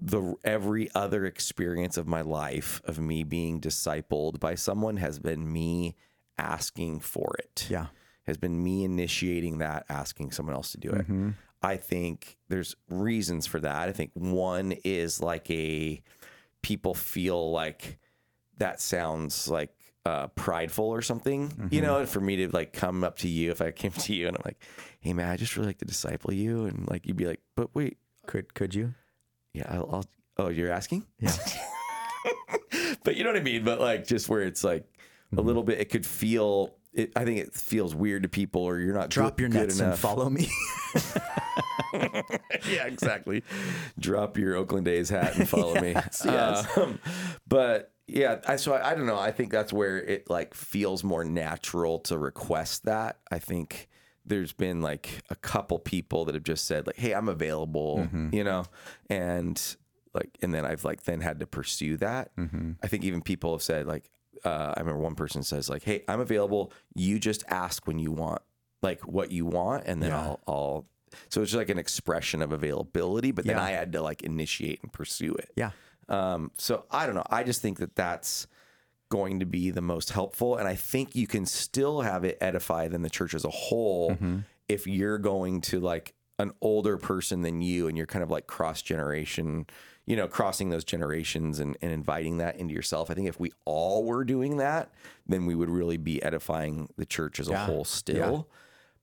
the 0.00 0.34
every 0.44 0.88
other 0.94 1.26
experience 1.26 1.96
of 1.96 2.06
my 2.06 2.20
life 2.20 2.80
of 2.84 2.98
me 3.00 3.24
being 3.24 3.60
discipled 3.60 4.38
by 4.38 4.54
someone 4.54 4.96
has 4.98 5.18
been 5.18 5.52
me 5.52 5.96
asking 6.38 7.00
for 7.00 7.34
it 7.38 7.66
yeah. 7.68 7.86
has 8.22 8.36
been 8.36 8.62
me 8.62 8.84
initiating 8.84 9.58
that, 9.58 9.84
asking 9.88 10.30
someone 10.30 10.54
else 10.54 10.70
to 10.72 10.78
do 10.78 10.90
it. 10.90 11.06
I 11.62 11.76
think 11.76 12.36
there's 12.48 12.76
reasons 12.88 13.46
for 13.46 13.58
that. 13.60 13.88
I 13.88 13.92
think 13.92 14.12
one 14.14 14.72
is 14.84 15.20
like 15.20 15.50
a 15.50 16.00
people 16.62 16.94
feel 16.94 17.50
like 17.50 17.98
that 18.58 18.80
sounds 18.80 19.48
like 19.48 19.70
uh, 20.06 20.28
prideful 20.28 20.86
or 20.86 21.02
something, 21.02 21.68
you 21.72 21.80
know, 21.82 22.06
for 22.06 22.20
me 22.20 22.36
to 22.36 22.48
like 22.50 22.72
come 22.72 23.02
up 23.02 23.18
to 23.18 23.28
you 23.28 23.50
if 23.50 23.60
I 23.60 23.70
came 23.72 23.90
to 23.90 24.14
you 24.14 24.28
and 24.28 24.36
I'm 24.36 24.42
like, 24.44 24.62
hey 25.00 25.12
man, 25.12 25.28
I 25.28 25.36
just 25.36 25.56
really 25.56 25.68
like 25.68 25.78
to 25.78 25.84
disciple 25.84 26.32
you. 26.32 26.66
And 26.66 26.88
like, 26.88 27.06
you'd 27.06 27.16
be 27.16 27.26
like, 27.26 27.40
but 27.56 27.74
wait, 27.74 27.98
Could 28.28 28.54
could 28.54 28.74
you? 28.74 28.94
Yeah, 29.58 29.66
I'll, 29.68 29.88
I'll 30.38 30.46
oh, 30.46 30.48
you're 30.48 30.70
asking? 30.70 31.04
Yeah. 31.20 31.32
but 33.04 33.16
you 33.16 33.24
know 33.24 33.30
what 33.30 33.38
I 33.40 33.42
mean? 33.42 33.64
But 33.64 33.80
like, 33.80 34.06
just 34.06 34.28
where 34.28 34.42
it's 34.42 34.64
like 34.64 34.84
Mm-hmm. 35.28 35.38
a 35.40 35.42
little 35.42 35.62
bit, 35.62 35.78
it 35.78 35.90
could 35.90 36.06
feel, 36.06 36.74
it, 36.94 37.12
I 37.14 37.26
think 37.26 37.38
it 37.40 37.52
feels 37.52 37.94
weird 37.94 38.22
to 38.22 38.30
people 38.30 38.62
or 38.62 38.78
you're 38.78 38.94
not 38.94 39.10
Drop 39.10 39.36
good- 39.36 39.52
your 39.52 39.62
nets 39.62 39.78
and 39.78 39.94
follow 39.94 40.30
me. 40.30 40.48
yeah, 41.92 42.86
exactly. 42.86 43.42
Drop 43.98 44.38
your 44.38 44.56
Oakland 44.56 44.88
A's 44.88 45.10
hat 45.10 45.36
and 45.36 45.46
follow 45.46 45.74
me. 45.80 45.92
Yes, 45.94 46.22
yes. 46.24 46.78
Um, 46.78 46.98
but 47.46 47.92
yeah, 48.06 48.40
I, 48.46 48.56
so 48.56 48.72
I, 48.72 48.92
I 48.92 48.94
don't 48.94 49.04
know. 49.04 49.18
I 49.18 49.30
think 49.32 49.52
that's 49.52 49.70
where 49.70 49.98
it 49.98 50.30
like 50.30 50.54
feels 50.54 51.04
more 51.04 51.24
natural 51.24 51.98
to 52.00 52.16
request 52.16 52.84
that. 52.86 53.18
I 53.30 53.38
think 53.38 53.88
there's 54.28 54.52
been 54.52 54.80
like 54.80 55.22
a 55.30 55.34
couple 55.36 55.78
people 55.78 56.24
that 56.26 56.34
have 56.34 56.44
just 56.44 56.66
said 56.66 56.86
like, 56.86 56.96
"Hey, 56.96 57.12
I'm 57.14 57.28
available," 57.28 57.98
Mm-hmm. 57.98 58.34
you 58.34 58.44
know, 58.44 58.64
and 59.10 59.76
like, 60.14 60.36
and 60.42 60.52
then 60.54 60.64
I've 60.64 60.84
like 60.84 61.02
then 61.04 61.20
had 61.20 61.40
to 61.40 61.46
pursue 61.46 61.96
that. 61.98 62.34
Mm-hmm. 62.36 62.72
I 62.82 62.86
think 62.88 63.04
even 63.04 63.20
people 63.22 63.52
have 63.52 63.62
said 63.62 63.86
like, 63.86 64.10
uh, 64.44 64.74
I 64.76 64.80
remember 64.80 65.00
one 65.00 65.14
person 65.14 65.42
says 65.42 65.68
like, 65.68 65.82
"Hey, 65.82 66.04
I'm 66.08 66.20
available. 66.20 66.72
You 66.94 67.18
just 67.18 67.44
ask 67.48 67.86
when 67.86 67.98
you 67.98 68.12
want." 68.12 68.42
Like 68.80 69.00
what 69.08 69.32
you 69.32 69.44
want, 69.44 69.86
and 69.86 70.00
then 70.00 70.10
Yeah. 70.10 70.20
I'll, 70.20 70.40
I'll 70.46 70.86
so 71.30 71.42
it's 71.42 71.50
just 71.50 71.58
like 71.58 71.68
an 71.68 71.78
expression 71.80 72.42
of 72.42 72.52
availability, 72.52 73.32
but 73.32 73.44
then 73.44 73.56
Yeah. 73.56 73.62
I 73.64 73.70
had 73.70 73.90
to 73.94 74.02
like 74.02 74.22
initiate 74.22 74.80
and 74.84 74.92
pursue 74.92 75.34
it. 75.34 75.50
yeah. 75.56 75.70
Um, 76.08 76.52
so 76.58 76.84
I 76.88 77.04
don't 77.06 77.16
know. 77.16 77.24
I 77.28 77.42
just 77.42 77.60
think 77.60 77.78
that 77.78 77.96
that's 77.96 78.46
going 79.10 79.40
to 79.40 79.46
be 79.46 79.70
the 79.70 79.80
most 79.82 80.10
helpful, 80.10 80.56
and 80.56 80.68
I 80.68 80.74
think 80.74 81.16
you 81.16 81.26
can 81.26 81.46
still 81.46 82.02
have 82.02 82.24
it 82.24 82.38
edify 82.40 82.88
than 82.88 83.02
the 83.02 83.10
church 83.10 83.34
as 83.34 83.44
a 83.44 83.50
whole 83.50 84.10
Mm-hmm. 84.12 84.38
if 84.68 84.86
you're 84.86 85.18
going 85.18 85.60
to 85.62 85.80
like 85.80 86.14
an 86.38 86.52
older 86.60 86.96
person 86.96 87.42
than 87.42 87.60
you, 87.62 87.88
and 87.88 87.96
you're 87.96 88.06
kind 88.06 88.22
of 88.22 88.30
like 88.30 88.46
cross 88.46 88.82
generation. 88.82 89.66
You 90.06 90.16
know, 90.16 90.26
crossing 90.26 90.70
those 90.70 90.84
generations 90.84 91.58
and, 91.58 91.76
and 91.82 91.92
inviting 91.92 92.38
that 92.38 92.56
into 92.56 92.72
yourself. 92.72 93.10
I 93.10 93.14
think 93.14 93.28
if 93.28 93.38
we 93.38 93.52
all 93.66 94.04
were 94.04 94.24
doing 94.24 94.56
that, 94.56 94.90
then 95.26 95.44
we 95.44 95.54
would 95.54 95.68
really 95.68 95.98
be 95.98 96.22
edifying 96.22 96.88
the 96.96 97.04
church 97.04 97.38
as 97.38 97.48
a 97.48 97.58
whole 97.66 97.84
still. 97.84 98.48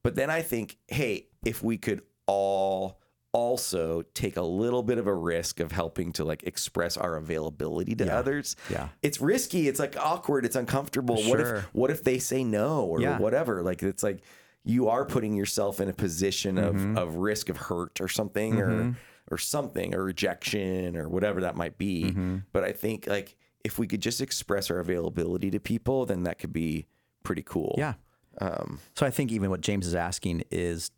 But 0.01 0.15
then 0.15 0.31
I 0.31 0.41
think, 0.41 0.77
hey, 0.87 1.27
if 1.45 1.61
we 1.61 1.77
could 1.77 2.01
all 2.25 2.99
also 3.35 4.01
take 4.13 4.37
a 4.37 4.41
little 4.41 4.81
bit 4.81 4.97
of 4.97 5.07
a 5.07 5.13
risk 5.13 5.59
of 5.59 5.71
helping 5.71 6.11
to 6.13 6.23
like 6.23 6.43
express 6.43 6.95
our 6.97 7.17
availability 7.17 7.93
to 7.95 8.05
Yeah. 8.05 8.17
others. 8.17 8.55
Yeah. 8.69 8.89
It's 9.01 9.19
risky, 9.19 9.67
it's 9.67 9.79
like 9.79 9.97
awkward, 9.97 10.45
it's 10.45 10.55
uncomfortable. 10.55 11.15
What 11.15 11.39
Sure. 11.39 11.55
if 11.57 11.63
what 11.73 11.91
if 11.91 12.03
they 12.03 12.17
say 12.19 12.43
no 12.43 12.83
or 12.85 13.01
Yeah. 13.01 13.17
whatever? 13.19 13.61
Like 13.61 13.83
it's 13.83 14.03
like 14.03 14.21
you 14.63 14.87
are 14.87 15.05
putting 15.05 15.35
yourself 15.35 15.79
in 15.81 15.89
a 15.89 15.93
position 15.93 16.55
Mm-hmm. 16.55 16.97
of 16.97 17.09
of 17.09 17.15
risk 17.17 17.49
of 17.49 17.57
hurt 17.57 17.99
or 18.01 18.07
something 18.07 18.59
or 18.61 18.95
or 19.31 19.37
something 19.37 19.93
or 19.95 20.03
rejection 20.03 20.95
or 20.95 21.09
whatever 21.09 21.41
that 21.41 21.55
might 21.55 21.77
be. 21.77 22.05
Mm-hmm. 22.05 22.37
But 22.53 22.63
I 22.63 22.71
think 22.71 23.05
like 23.07 23.35
if 23.63 23.77
we 23.79 23.87
could 23.87 24.01
just 24.01 24.21
express 24.21 24.69
our 24.71 24.79
availability 24.79 25.49
to 25.51 25.59
people, 25.59 26.05
then 26.05 26.23
that 26.23 26.37
could 26.39 26.53
be 26.53 26.85
pretty 27.23 27.41
cool. 27.43 27.75
Yeah. 27.77 27.95
Um, 28.39 28.79
So 28.95 29.05
I 29.05 29.09
think 29.09 29.31
even 29.31 29.49
what 29.49 29.61
James 29.61 29.87
is 29.87 29.95
asking 29.95 30.43
is, 30.51 30.91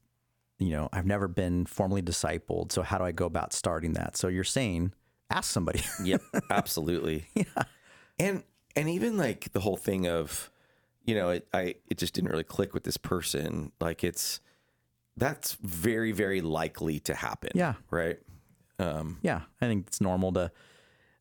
you 0.59 0.71
know, 0.71 0.89
I've 0.91 1.05
never 1.05 1.27
been 1.27 1.65
formally 1.65 2.01
discipled. 2.01 2.71
So 2.71 2.81
how 2.81 2.97
do 2.97 3.03
I 3.03 3.11
go 3.11 3.25
about 3.25 3.53
starting 3.53 3.93
that? 3.93 4.17
So 4.17 4.27
you're 4.27 4.43
saying, 4.43 4.93
ask 5.29 5.51
somebody. 5.51 5.81
Yep, 6.03 6.21
absolutely. 6.49 7.27
yeah. 7.33 7.45
And 8.19 8.43
and 8.75 8.89
even 8.89 9.17
like 9.17 9.51
the 9.53 9.59
whole 9.59 9.77
thing 9.77 10.07
of, 10.07 10.49
you 11.03 11.15
know, 11.15 11.29
it 11.29 11.47
I 11.53 11.75
it 11.89 11.97
just 11.97 12.13
didn't 12.13 12.31
really 12.31 12.43
click 12.43 12.73
with 12.73 12.83
this 12.83 12.97
person. 12.97 13.71
Like 13.79 14.03
it's 14.03 14.41
that's 15.15 15.53
very 15.61 16.11
very 16.11 16.41
likely 16.41 16.99
to 17.01 17.13
happen. 17.13 17.51
Yeah. 17.53 17.75
Right. 17.91 18.19
Um, 18.79 19.17
yeah, 19.21 19.41
I 19.61 19.65
think 19.65 19.87
it's 19.87 20.01
normal 20.01 20.31
to. 20.33 20.51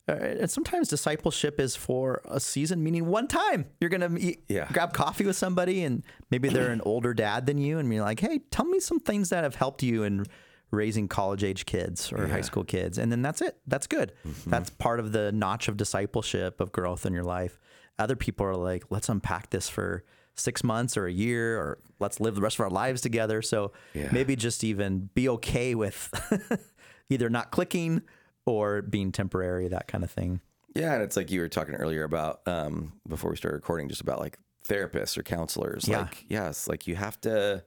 Uh, 0.09 0.13
and 0.13 0.49
sometimes 0.49 0.87
discipleship 0.87 1.59
is 1.59 1.75
for 1.75 2.21
a 2.25 2.39
season, 2.39 2.81
meaning 2.83 3.05
one 3.05 3.27
time 3.27 3.65
you're 3.81 3.89
gonna 3.89 4.09
eat, 4.17 4.43
Yeah. 4.47 4.67
grab 4.71 4.93
coffee 4.93 5.25
with 5.25 5.35
somebody, 5.35 5.83
and 5.83 6.03
maybe 6.31 6.47
they're 6.49 6.71
an 6.71 6.81
older 6.85 7.13
dad 7.13 7.45
than 7.45 7.57
you, 7.57 7.77
and 7.77 7.91
you're 7.93 8.03
like, 8.03 8.19
"Hey, 8.21 8.39
tell 8.51 8.65
me 8.65 8.79
some 8.79 8.99
things 8.99 9.29
that 9.29 9.43
have 9.43 9.55
helped 9.55 9.83
you 9.83 10.03
in 10.03 10.25
raising 10.71 11.07
college 11.07 11.43
age 11.43 11.65
kids 11.65 12.11
or 12.13 12.27
high 12.27 12.41
school 12.41 12.63
kids," 12.63 12.97
and 12.97 13.11
then 13.11 13.21
that's 13.21 13.41
it. 13.41 13.57
That's 13.67 13.87
good. 13.87 14.13
That's 14.45 14.69
part 14.69 14.99
of 15.01 15.11
the 15.11 15.31
notch 15.33 15.67
of 15.67 15.75
discipleship 15.77 16.61
of 16.61 16.71
growth 16.71 17.05
in 17.05 17.13
your 17.13 17.23
life. 17.23 17.59
Other 17.99 18.15
people 18.15 18.45
are 18.45 18.55
like, 18.55 18.83
"Let's 18.89 19.09
unpack 19.09 19.49
this 19.49 19.67
for." 19.69 20.03
Six 20.39 20.63
months 20.63 20.95
or 20.95 21.07
a 21.07 21.11
year, 21.11 21.57
or 21.57 21.79
let's 21.99 22.19
live 22.19 22.35
the 22.35 22.41
rest 22.41 22.57
of 22.57 22.59
our 22.59 22.69
lives 22.69 23.01
together. 23.01 23.41
So 23.41 23.71
Yeah. 23.95 24.09
maybe 24.11 24.35
just 24.35 24.63
even 24.63 25.09
be 25.15 25.27
okay 25.29 25.73
with 25.73 26.11
either 27.09 27.27
not 27.27 27.49
clicking 27.49 28.03
or 28.47 28.81
being 28.81 29.11
temporary, 29.11 29.67
that 29.67 29.87
kind 29.87 30.03
of 30.03 30.11
thing. 30.11 30.41
Yeah, 30.75 30.93
and 30.93 31.03
it's 31.03 31.15
like 31.17 31.31
you 31.31 31.39
were 31.41 31.49
talking 31.49 31.75
earlier 31.75 32.03
about 32.03 32.41
um, 32.47 32.93
before 33.07 33.31
we 33.31 33.37
started 33.37 33.55
recording, 33.55 33.89
just 33.89 34.01
about 34.01 34.19
like 34.19 34.37
therapists 34.67 35.17
or 35.17 35.23
counselors. 35.23 35.87
Yeah. 35.87 36.01
Like, 36.01 36.25
yes, 36.29 36.67
like 36.67 36.87
you 36.87 36.95
have 36.95 37.19
to, 37.21 37.63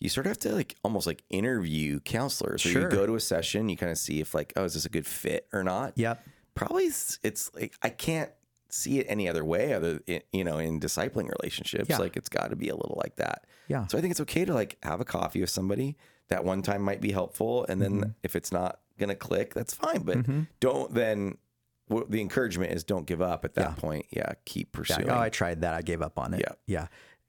you 0.00 0.08
sort 0.08 0.26
of 0.26 0.30
have 0.30 0.38
to 0.40 0.52
like 0.54 0.76
almost 0.84 1.06
like 1.06 1.22
interview 1.30 2.00
counselors. 2.00 2.62
So 2.62 2.68
Sure. 2.68 2.82
you 2.82 2.88
go 2.88 3.06
to 3.06 3.14
a 3.16 3.20
session, 3.20 3.68
you 3.68 3.76
kind 3.76 3.90
of 3.92 3.98
see 3.98 4.20
if 4.20 4.34
like, 4.34 4.52
oh, 4.56 4.64
is 4.64 4.74
this 4.74 4.84
a 4.86 4.90
good 4.90 5.06
fit 5.06 5.48
or 5.52 5.62
not? 5.64 5.94
Yep. 5.96 6.22
Probably 6.54 6.84
it's, 6.84 7.18
like 7.54 7.74
I 7.82 7.88
can't 7.88 8.30
see 8.70 8.98
it 8.98 9.06
any 9.08 9.28
other 9.28 9.44
way 9.44 9.72
other 9.72 10.00
you 10.32 10.42
know 10.42 10.58
in 10.58 10.80
discipling 10.80 11.30
relationships. 11.40 11.88
Yeah. 11.88 11.98
Like 11.98 12.16
it's 12.16 12.28
got 12.28 12.50
to 12.50 12.56
be 12.56 12.68
a 12.68 12.74
little 12.76 13.00
like 13.02 13.16
that. 13.16 13.46
Yeah. 13.68 13.86
So 13.88 13.96
I 13.98 14.00
think 14.00 14.10
it's 14.12 14.20
okay 14.20 14.44
to 14.44 14.54
like 14.54 14.76
have 14.82 15.00
a 15.00 15.04
coffee 15.04 15.40
with 15.40 15.50
somebody 15.50 15.96
that 16.28 16.44
one 16.44 16.62
time 16.62 16.82
might 16.82 17.00
be 17.00 17.10
helpful, 17.12 17.66
and 17.68 17.80
then 17.82 17.92
Mm-hmm. 18.00 18.10
if 18.22 18.34
it's 18.36 18.50
not 18.52 18.80
gonna 18.98 19.14
click, 19.16 19.54
that's 19.54 19.74
fine. 19.74 20.02
But 20.02 20.26
don't 20.60 20.92
then. 20.94 21.38
w- 21.88 22.06
The 22.08 22.20
encouragement 22.20 22.72
is 22.72 22.82
don't 22.84 23.06
give 23.06 23.20
up 23.20 23.44
at 23.44 23.54
that 23.54 23.70
Yeah. 23.70 23.74
point. 23.74 24.06
Yeah, 24.10 24.32
keep 24.46 24.68
Yeah. 24.74 24.78
pursuing. 24.78 25.10
Oh, 25.10 25.18
I 25.18 25.28
tried 25.28 25.60
that. 25.60 25.74
I 25.74 25.82
gave 25.82 26.00
up 26.02 26.18
on 26.18 26.32
it. 26.34 26.40
Yeah. 26.40 26.54
Yeah. 26.66 26.86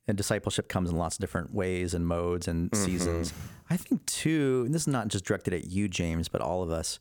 And 0.07 0.15
discipleship 0.15 0.69
comes 0.69 0.89
in 0.91 0.95
lots 0.97 1.15
of 1.15 1.19
different 1.21 1.53
ways 1.53 1.93
and 1.93 2.07
modes 2.07 2.47
and 2.47 2.71
Mm-hmm. 2.71 2.85
seasons. 2.85 3.33
I 3.69 3.75
think 3.77 4.05
too, 4.05 4.63
and 4.65 4.73
this 4.73 4.83
is 4.83 4.87
not 4.87 5.07
just 5.09 5.25
directed 5.25 5.53
at 5.53 5.65
you, 5.65 5.87
James, 5.89 6.29
but 6.29 6.39
all 6.41 6.61
of 6.63 6.69
us, 6.69 6.99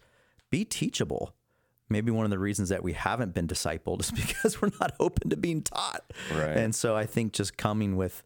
be 0.50 0.64
teachable. 0.64 1.34
Maybe 1.90 2.10
one 2.10 2.24
of 2.24 2.30
the 2.30 2.38
reasons 2.38 2.70
that 2.70 2.82
we 2.82 2.94
haven't 2.94 3.34
been 3.34 3.46
discipled 3.46 4.00
is 4.00 4.10
because 4.26 4.60
we're 4.62 4.70
not 4.80 4.94
open 4.98 5.28
to 5.30 5.36
being 5.36 5.62
taught. 5.62 6.12
Right. 6.32 6.56
And 6.56 6.74
so 6.74 6.96
I 6.96 7.04
think 7.06 7.34
just 7.34 7.56
coming 7.58 7.94
with 7.96 8.22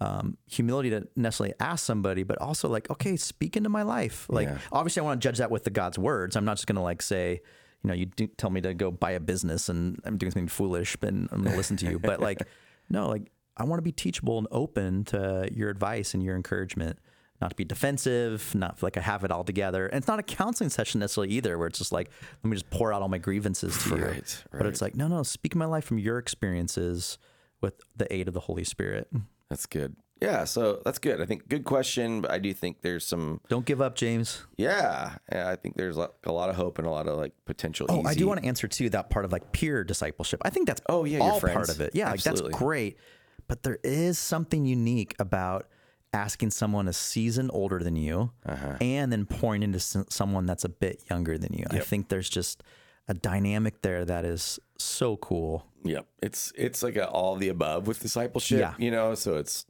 um, 0.00 0.36
humility 0.46 0.90
to 0.90 1.08
necessarily 1.16 1.54
ask 1.60 1.84
somebody, 1.84 2.22
but 2.22 2.38
also 2.40 2.68
like, 2.68 2.88
okay, 2.90 3.16
speak 3.16 3.56
into 3.56 3.68
my 3.68 3.82
life. 3.82 4.26
Like, 4.28 4.48
Yeah. 4.48 4.58
obviously, 4.70 5.00
I 5.00 5.04
want 5.04 5.20
to 5.20 5.28
judge 5.28 5.38
that 5.38 5.50
with 5.50 5.64
the 5.64 5.70
God's 5.70 5.98
words. 5.98 6.36
I'm 6.36 6.44
not 6.44 6.56
just 6.56 6.66
going 6.66 6.76
to 6.76 6.82
like 6.82 7.02
say, 7.02 7.40
you 7.82 7.88
know, 7.88 7.94
you 7.94 8.06
do 8.06 8.26
tell 8.26 8.50
me 8.50 8.60
to 8.60 8.74
go 8.74 8.90
buy 8.90 9.12
a 9.12 9.20
business 9.20 9.68
and 9.68 10.00
I'm 10.04 10.16
doing 10.16 10.30
something 10.32 10.48
foolish, 10.48 10.96
but 10.96 11.08
I'm 11.10 11.26
going 11.28 11.44
to 11.44 11.56
listen 11.56 11.76
to 11.78 11.90
you. 11.90 11.98
But 11.98 12.20
like, 12.20 12.42
no, 12.90 13.08
like 13.08 13.30
I 13.56 13.64
want 13.64 13.78
to 13.78 13.82
be 13.82 13.92
teachable 13.92 14.38
and 14.38 14.46
open 14.52 15.04
to 15.06 15.48
your 15.52 15.68
advice 15.70 16.14
and 16.14 16.22
your 16.22 16.36
encouragement. 16.36 16.98
Not 17.40 17.50
to 17.50 17.56
be 17.56 17.64
defensive, 17.64 18.52
not 18.56 18.82
like 18.82 18.96
I 18.96 19.00
have 19.00 19.22
it 19.22 19.30
all 19.30 19.44
together. 19.44 19.86
And 19.86 19.98
it's 19.98 20.08
not 20.08 20.18
a 20.18 20.24
counseling 20.24 20.70
session 20.70 20.98
necessarily 20.98 21.32
either, 21.34 21.56
where 21.56 21.68
it's 21.68 21.78
just 21.78 21.92
like, 21.92 22.10
let 22.42 22.50
me 22.50 22.56
just 22.56 22.68
pour 22.68 22.92
out 22.92 23.00
all 23.00 23.08
my 23.08 23.18
grievances 23.18 23.80
to 23.84 23.90
you. 23.96 24.04
Right, 24.04 24.44
But 24.50 24.66
it's 24.66 24.80
like, 24.82 24.96
no, 24.96 25.06
no, 25.06 25.22
speak 25.22 25.54
my 25.54 25.64
life 25.64 25.84
from 25.84 26.00
your 26.00 26.18
experiences 26.18 27.16
with 27.60 27.74
the 27.96 28.12
aid 28.12 28.26
of 28.26 28.34
the 28.34 28.40
Holy 28.40 28.64
Spirit. 28.64 29.08
That's 29.50 29.66
good. 29.66 29.96
yeah, 30.20 30.44
so 30.44 30.82
that's 30.84 30.98
good. 30.98 31.20
I 31.22 31.26
think 31.26 31.48
good 31.48 31.64
question, 31.64 32.20
but 32.20 32.30
I 32.30 32.38
do 32.38 32.52
think 32.52 32.82
there's 32.82 33.06
some. 33.06 33.40
Don't 33.48 33.64
give 33.64 33.80
up, 33.80 33.94
James. 33.94 34.44
Yeah, 34.56 35.14
yeah 35.32 35.48
I 35.48 35.56
think 35.56 35.76
there's 35.76 35.96
like 35.96 36.10
a 36.24 36.32
lot 36.32 36.50
of 36.50 36.56
hope 36.56 36.78
and 36.78 36.86
a 36.86 36.90
lot 36.90 37.06
of 37.08 37.16
like 37.16 37.32
potential. 37.46 37.86
Oh, 37.88 38.02
I 38.04 38.14
do 38.14 38.26
want 38.26 38.40
to 38.40 38.46
answer 38.46 38.66
too 38.68 38.90
that 38.90 39.10
part 39.10 39.24
of 39.24 39.32
like 39.32 39.52
peer 39.52 39.84
discipleship. 39.84 40.42
I 40.44 40.50
think 40.50 40.66
that's 40.66 40.82
Oh, 40.88 41.04
yeah, 41.04 41.18
your 41.18 41.32
all 41.32 41.40
part 41.40 41.68
of 41.70 41.80
it. 41.80 41.92
Yeah, 41.94 42.10
like, 42.10 42.22
that's 42.22 42.40
great. 42.40 42.98
But 43.46 43.62
there 43.62 43.78
is 43.82 44.18
something 44.18 44.66
unique 44.66 45.14
about 45.18 45.68
asking 46.12 46.50
someone 46.50 46.88
a 46.88 46.92
season 46.92 47.50
older 47.50 47.78
than 47.78 47.94
you 47.96 48.32
Uh-huh. 48.44 48.76
and 48.80 49.12
then 49.12 49.24
pouring 49.26 49.62
into 49.62 49.78
someone 50.10 50.46
that's 50.46 50.64
a 50.64 50.68
bit 50.68 51.02
younger 51.10 51.38
than 51.38 51.52
you. 51.54 51.64
I 51.70 51.78
think 51.80 52.08
there's 52.08 52.28
just 52.28 52.62
a 53.08 53.14
dynamic 53.14 53.82
there 53.82 54.04
that 54.04 54.24
is 54.24 54.58
so 54.78 55.16
cool. 55.16 55.66
Yep. 55.84 56.06
It's 56.22 56.52
it's 56.56 56.82
like 56.82 56.96
a 56.96 57.08
all 57.08 57.36
the 57.36 57.48
above 57.48 57.86
with 57.86 58.00
discipleship. 58.00 58.60
Yeah. 58.60 58.74
You 58.78 58.90
know, 58.90 59.14
so 59.14 59.36
it's 59.36 59.64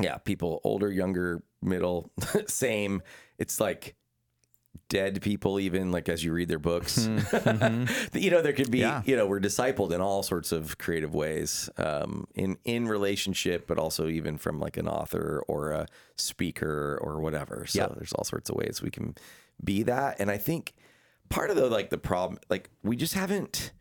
yeah, 0.00 0.18
people 0.18 0.60
older, 0.64 0.90
younger, 0.90 1.42
middle, 1.62 2.10
same. 2.46 3.02
It's 3.38 3.60
like 3.60 3.94
dead 4.88 5.22
people 5.22 5.58
even 5.60 5.92
like 5.92 6.08
as 6.08 6.22
you 6.24 6.32
read 6.32 6.48
their 6.48 6.58
books. 6.58 7.06
you 8.12 8.30
know, 8.30 8.42
there 8.42 8.52
could 8.52 8.70
be, 8.70 8.78
Yeah. 8.80 9.02
you 9.06 9.16
know, 9.16 9.26
we're 9.26 9.40
discipled 9.40 9.92
in 9.92 10.00
all 10.00 10.22
sorts 10.22 10.52
of 10.52 10.76
creative 10.78 11.14
ways. 11.14 11.70
Um 11.78 12.26
in 12.34 12.58
in 12.64 12.86
relationship, 12.88 13.66
but 13.66 13.78
also 13.78 14.08
even 14.08 14.36
from 14.36 14.58
like 14.60 14.76
an 14.76 14.88
author 14.88 15.42
or 15.48 15.70
a 15.70 15.86
speaker 16.16 16.98
or 17.00 17.20
whatever. 17.20 17.64
So 17.66 17.80
Yeah. 17.80 17.88
there's 17.94 18.12
all 18.12 18.24
sorts 18.24 18.50
of 18.50 18.56
ways 18.56 18.82
we 18.82 18.90
can 18.90 19.14
be 19.62 19.84
that. 19.84 20.16
And 20.20 20.30
I 20.30 20.36
think 20.38 20.74
part 21.28 21.50
of 21.50 21.56
the 21.56 21.68
like 21.68 21.90
the 21.90 21.98
problem 21.98 22.38
like 22.48 22.70
we 22.82 22.96
just 22.96 23.14
haven't 23.14 23.72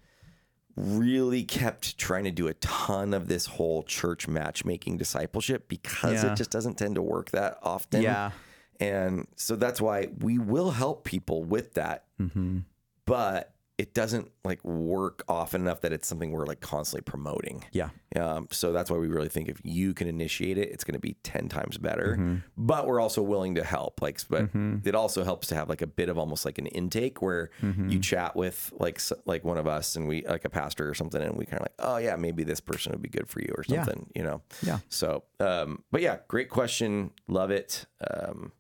really 0.76 1.44
kept 1.44 1.98
trying 1.98 2.24
to 2.24 2.32
do 2.32 2.48
a 2.48 2.54
ton 2.56 3.14
of 3.14 3.28
this 3.28 3.46
whole 3.46 3.84
church 3.84 4.28
matchmaking 4.28 4.98
discipleship 4.98 5.68
because 5.68 6.24
Yeah. 6.24 6.32
it 6.32 6.36
just 6.36 6.50
doesn't 6.50 6.78
tend 6.80 6.96
to 6.96 7.02
work 7.02 7.30
that 7.32 7.60
often. 7.62 8.02
Yeah. 8.02 8.32
And 8.80 9.28
so 9.36 9.56
that's 9.56 9.80
why 9.80 10.10
we 10.20 10.39
will 10.39 10.72
help 10.72 11.04
people 11.04 11.44
with 11.44 11.76
that. 11.76 12.06
Mm-hmm. 12.20 12.60
But 13.06 13.53
it 13.84 13.94
doesn't 13.94 14.32
like 14.46 14.64
work 14.64 15.24
often 15.28 15.60
enough 15.60 15.82
that 15.82 15.92
it's 15.92 16.08
something 16.08 16.32
we're 16.32 16.46
like 16.46 16.62
constantly 16.62 17.02
promoting. 17.04 17.66
Yeah. 17.74 17.90
Um, 18.16 18.48
so 18.50 18.72
that's 18.72 18.90
why 18.90 18.96
we 18.98 19.08
really 19.08 19.28
think 19.28 19.50
if 19.50 19.60
you 19.62 19.94
can 19.94 20.08
initiate 20.08 20.58
it, 20.58 20.70
it's 20.72 20.86
going 20.86 20.94
to 20.94 21.00
be 21.02 21.16
10 21.24 21.50
times 21.50 21.78
better. 21.78 22.14
Mm-hmm. 22.14 22.36
But 22.56 22.88
we're 22.88 23.02
also 23.02 23.22
willing 23.22 23.56
to 23.56 23.64
help. 23.66 24.02
Like, 24.02 24.22
but 24.30 24.50
it 24.86 24.96
also 24.96 25.26
helps 25.26 25.48
to 25.48 25.56
have 25.56 25.68
like 25.68 25.82
a 25.82 25.88
bit 25.88 26.08
of 26.08 26.18
almost 26.18 26.46
like 26.46 26.58
an 26.60 26.68
intake 26.68 27.22
where 27.22 27.50
Mm-hmm. 27.62 27.90
you 27.90 28.00
chat 28.00 28.38
with 28.38 28.72
like, 28.80 29.02
like 29.26 29.44
one 29.44 29.58
of 29.58 29.68
us 29.68 29.98
and 29.98 30.08
we, 30.08 30.26
like 30.26 30.46
a 30.46 30.50
pastor 30.50 30.90
or 30.90 30.94
something, 30.94 31.22
and 31.22 31.36
we 31.36 31.44
kind 31.46 31.60
of 31.60 31.64
like, 31.66 31.76
oh, 31.80 31.98
yeah, 31.98 32.16
maybe 32.16 32.46
this 32.46 32.62
person 32.62 32.94
would 32.94 33.02
be 33.02 33.10
good 33.10 33.28
for 33.28 33.42
you 33.42 33.54
or 33.58 33.66
Yeah. 33.68 33.84
something, 33.84 34.10
you 34.16 34.24
know? 34.24 34.42
Yeah. 34.66 34.80
So, 34.88 35.26
um, 35.42 35.84
but 35.92 36.02
yeah, 36.02 36.20
great 36.30 36.50
question. 36.50 37.12
Love 37.28 37.52
it. 37.52 37.86
Um, 38.10 38.54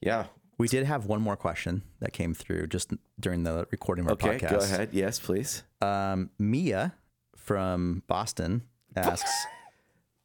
yeah. 0.00 0.24
We 0.58 0.66
did 0.68 0.86
have 0.86 1.06
one 1.06 1.20
more 1.22 1.36
question 1.36 1.82
that 2.00 2.12
came 2.12 2.34
through 2.34 2.66
just 2.66 2.92
during 3.20 3.44
the 3.44 3.66
recording 3.70 4.04
of 4.04 4.10
our 4.10 4.30
Okay. 4.30 4.38
podcast. 4.44 4.50
Go 4.50 4.58
ahead. 4.58 4.88
Yes, 4.92 5.20
please. 5.20 5.62
Um, 5.80 6.30
Mia 6.38 6.94
from 7.36 8.02
Boston 8.08 8.62
asks, 8.96 9.30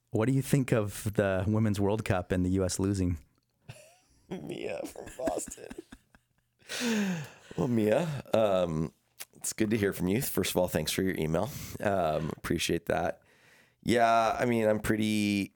"What 0.10 0.26
do 0.26 0.34
you 0.34 0.42
think 0.42 0.72
of 0.72 1.14
the 1.14 1.44
Women's 1.48 1.80
World 1.80 2.04
Cup 2.04 2.32
and 2.32 2.44
the 2.46 2.50
U.S. 2.52 2.80
losing?" 2.80 3.18
Mia 4.30 4.82
from 4.86 5.06
Boston. 5.18 5.68
well, 7.56 7.68
Mia, 7.68 8.08
um, 8.34 8.92
it's 9.36 9.54
good 9.54 9.70
to 9.70 9.78
hear 9.78 9.94
from 9.94 10.08
you. 10.08 10.22
First 10.22 10.50
of 10.52 10.58
all, 10.58 10.68
thanks 10.68 10.92
for 10.92 11.04
your 11.04 11.16
email. 11.16 11.52
Um, 11.82 12.32
appreciate 12.38 12.88
that. 12.88 13.20
Yeah, 13.84 14.36
I 14.40 14.46
mean, 14.46 14.66
I'm 14.68 14.80
pretty. 14.80 15.53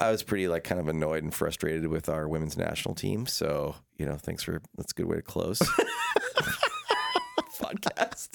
I 0.00 0.10
was 0.10 0.22
pretty 0.22 0.48
like 0.48 0.64
kind 0.64 0.80
of 0.80 0.88
annoyed 0.88 1.22
and 1.22 1.32
frustrated 1.32 1.86
with 1.86 2.08
our 2.08 2.28
women's 2.28 2.56
national 2.56 2.94
team. 2.94 3.26
So 3.26 3.76
you 3.98 4.06
know, 4.06 4.16
thanks 4.16 4.42
for 4.42 4.60
that's 4.76 4.92
a 4.92 4.94
good 4.94 5.06
way 5.06 5.16
to 5.16 5.22
close 5.22 5.58
podcast. 7.60 8.28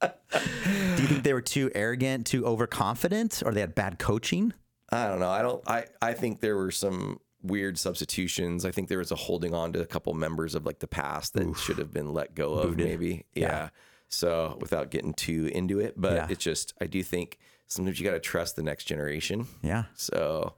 Do 0.00 1.02
you 1.02 1.08
think 1.08 1.22
they 1.22 1.32
were 1.32 1.40
too 1.40 1.70
arrogant, 1.74 2.26
too 2.26 2.44
overconfident, 2.46 3.42
or 3.44 3.52
they 3.52 3.60
had 3.60 3.74
bad 3.74 3.98
coaching? 3.98 4.52
I 4.90 5.06
don't 5.06 5.20
know. 5.20 5.30
I 5.30 5.42
don't. 5.42 5.62
I 5.68 5.84
I 6.02 6.12
think 6.12 6.40
there 6.40 6.56
were 6.56 6.70
some 6.70 7.20
weird 7.42 7.78
substitutions. 7.78 8.64
I 8.64 8.70
think 8.70 8.88
there 8.88 8.98
was 8.98 9.12
a 9.12 9.16
holding 9.16 9.54
on 9.54 9.72
to 9.74 9.80
a 9.80 9.86
couple 9.86 10.12
members 10.14 10.54
of 10.54 10.66
like 10.66 10.78
the 10.80 10.86
past 10.86 11.34
that 11.34 11.56
should 11.56 11.78
have 11.78 11.92
been 11.92 12.12
let 12.12 12.34
go 12.34 12.54
of. 12.54 12.76
Maybe. 12.76 13.24
Yeah. 13.34 13.70
So 14.08 14.58
without 14.60 14.90
getting 14.90 15.14
too 15.14 15.46
into 15.52 15.80
it, 15.80 15.94
but 15.96 16.12
Yeah. 16.14 16.26
it's 16.30 16.44
just 16.44 16.74
I 16.80 16.86
do 16.86 17.02
think 17.02 17.38
sometimes 17.74 17.98
you 18.00 18.06
got 18.06 18.12
to 18.14 18.20
trust 18.20 18.56
the 18.56 18.62
next 18.62 18.84
generation. 18.84 19.46
Yeah, 19.62 19.84
So. 19.94 20.54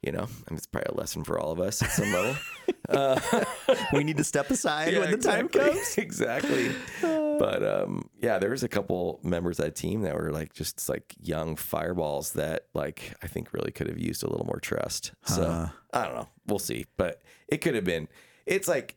You 0.00 0.12
know, 0.12 0.22
I 0.22 0.50
mean, 0.52 0.56
it's 0.56 0.64
probably 0.66 0.92
a 0.94 0.96
lesson 0.96 1.24
for 1.24 1.40
all 1.40 1.50
of 1.50 1.58
us 1.58 1.82
at 1.82 1.90
some 1.90 2.12
level. 2.12 2.36
we 3.92 4.04
need 4.04 4.16
to 4.18 4.22
step 4.22 4.48
aside 4.48 4.96
when 4.96 5.10
the 5.10 5.16
time 5.16 5.48
comes. 5.48 5.98
exactly. 5.98 6.70
But 7.02 7.64
um, 7.64 8.08
yeah, 8.20 8.38
there 8.38 8.50
was 8.50 8.62
a 8.62 8.68
couple 8.68 9.18
members 9.24 9.58
of 9.58 9.64
that 9.64 9.74
team 9.74 10.02
that 10.02 10.14
were 10.14 10.30
like 10.30 10.52
just 10.52 10.88
like 10.88 11.16
young 11.20 11.56
fireballs 11.56 12.34
that 12.34 12.66
like 12.74 13.12
I 13.24 13.26
think 13.26 13.52
really 13.52 13.72
could 13.72 13.88
have 13.88 13.98
used 13.98 14.22
a 14.22 14.30
little 14.30 14.46
more 14.46 14.60
trust. 14.60 15.12
So 15.24 15.68
I 15.92 16.04
don't 16.04 16.14
know. 16.14 16.28
We'll 16.46 16.60
see. 16.60 16.86
But 16.96 17.20
it 17.48 17.58
could 17.58 17.74
have 17.74 17.84
been. 17.84 18.06
It's 18.46 18.68
like 18.68 18.96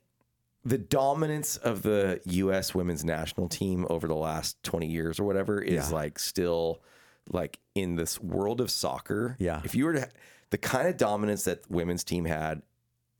the 0.63 0.77
dominance 0.77 1.57
of 1.57 1.81
the 1.81 2.21
U.S. 2.25 2.75
women's 2.75 3.03
national 3.03 3.49
team 3.49 3.87
over 3.89 4.07
the 4.07 4.15
last 4.15 4.61
20 4.61 4.85
years 4.85 5.19
or 5.19 5.23
whatever 5.23 5.59
is 5.59 5.89
Yeah. 5.89 5.95
like 5.95 6.19
still 6.19 6.83
like 7.31 7.59
in 7.75 7.95
this 7.95 8.19
world 8.21 8.61
of 8.61 8.69
soccer. 8.71 9.35
Yeah. 9.39 9.61
If 9.63 9.75
you 9.75 9.85
were 9.85 9.93
to, 9.93 10.09
the 10.49 10.57
kind 10.57 10.87
of 10.87 10.97
dominance 10.97 11.43
that 11.45 11.69
women's 11.69 12.03
team 12.03 12.25
had, 12.25 12.61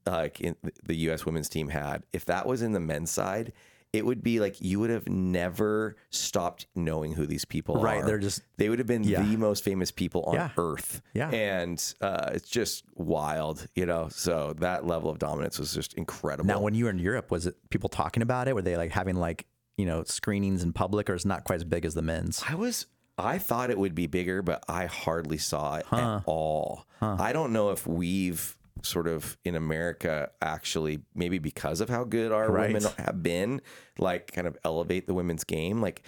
like 0.06 0.42
in 0.42 0.56
the 0.84 0.96
U.S. 0.96 1.26
women's 1.26 1.50
team 1.50 1.70
had, 1.70 2.04
if 2.14 2.26
that 2.26 2.46
was 2.46 2.62
in 2.62 2.72
the 2.74 2.80
men's 2.80 3.12
side, 3.12 3.54
it 3.94 4.06
would 4.06 4.24
be 4.24 4.40
like 4.40 4.62
you 4.62 4.80
would 4.80 4.90
have 4.90 5.08
never 5.10 5.98
stopped 6.12 6.66
knowing 6.76 7.14
who 7.14 7.26
these 7.26 7.44
people 7.46 7.78
are. 7.78 7.84
Right, 7.84 8.06
they're 8.06 8.20
just- 8.20 8.42
they 8.58 8.70
would 8.70 8.80
have 8.80 8.88
been 8.88 9.04
Yeah. 9.04 9.22
the 9.22 9.36
most 9.38 9.64
famous 9.66 9.92
people 9.92 10.24
on 10.24 10.36
Yeah. 10.36 10.50
earth. 10.58 11.02
Yeah. 11.14 11.30
and 11.30 11.94
uh, 12.02 12.32
it's 12.34 12.50
just 12.50 12.86
wild, 12.96 13.68
you 13.76 13.86
know. 13.86 14.08
So 14.10 14.54
that 14.60 14.86
level 14.88 15.10
of 15.10 15.20
dominance 15.20 15.60
was 15.60 15.74
just 15.74 15.94
incredible. 15.96 16.48
Now, 16.48 16.62
when 16.62 16.74
you 16.74 16.86
were 16.86 16.90
in 16.90 17.00
Europe, 17.00 17.32
was 17.32 17.46
it 17.46 17.56
people 17.70 17.90
talking 17.90 18.24
about 18.24 18.48
it? 18.48 18.56
Were 18.56 18.62
they 18.62 18.78
like 18.78 18.92
having 18.92 19.16
like 19.18 19.46
you 19.78 19.86
know 19.86 20.04
screenings 20.04 20.64
in 20.64 20.72
public, 20.74 21.10
or 21.10 21.14
is 21.16 21.26
not 21.26 21.44
quite 21.44 21.56
as 21.58 21.64
big 21.66 21.86
as 21.86 21.94
the 21.94 22.02
men's? 22.02 22.42
I 22.48 22.56
was 22.56 22.86
I 23.22 23.38
thought 23.38 23.70
it 23.70 23.78
would 23.78 23.96
be 23.96 24.08
bigger, 24.08 24.42
but 24.42 24.64
I 24.68 24.86
hardly 24.88 25.38
saw 25.38 25.76
it 25.78 25.86
at 25.92 26.24
all. 26.26 26.86
I 27.02 27.32
don't 27.34 27.54
know 27.54 27.70
if 27.72 27.86
we've 27.88 28.58
sort 28.84 29.08
of 29.08 29.38
in 29.46 29.56
America 29.56 30.32
actually 30.42 31.00
maybe 31.14 31.38
because 31.38 31.82
of 31.82 31.90
how 31.90 32.04
good 32.04 32.32
our 32.32 32.50
Right. 32.52 32.74
women 32.74 32.90
have 32.98 33.22
been, 33.22 33.62
like 34.00 34.32
kind 34.32 34.48
of 34.48 34.58
elevate 34.64 35.06
the 35.08 35.14
women's 35.14 35.44
game. 35.44 35.82
Like 35.82 36.02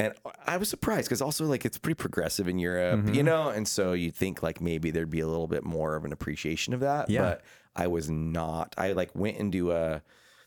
and 0.00 0.14
I 0.46 0.58
was 0.58 0.68
surprised 0.68 1.08
because 1.08 1.20
also 1.22 1.44
like 1.46 1.64
it's 1.64 1.76
pretty 1.78 1.94
progressive 1.96 2.46
in 2.46 2.58
Europe, 2.58 3.00
Mm-hmm. 3.00 3.14
you 3.14 3.22
know, 3.24 3.48
and 3.48 3.66
so 3.66 3.94
you'd 3.94 4.14
think 4.14 4.42
like 4.42 4.60
maybe 4.60 4.90
there'd 4.90 5.10
be 5.10 5.20
a 5.20 5.26
little 5.26 5.48
bit 5.48 5.64
more 5.64 5.96
of 5.96 6.04
an 6.04 6.12
appreciation 6.12 6.72
of 6.74 6.80
that. 6.80 7.10
Yeah. 7.10 7.22
But 7.22 7.42
I 7.74 7.86
was 7.88 8.08
not. 8.10 8.74
I 8.78 8.92
like 8.92 9.10
went 9.14 9.38
into 9.38 9.72
a 9.72 10.02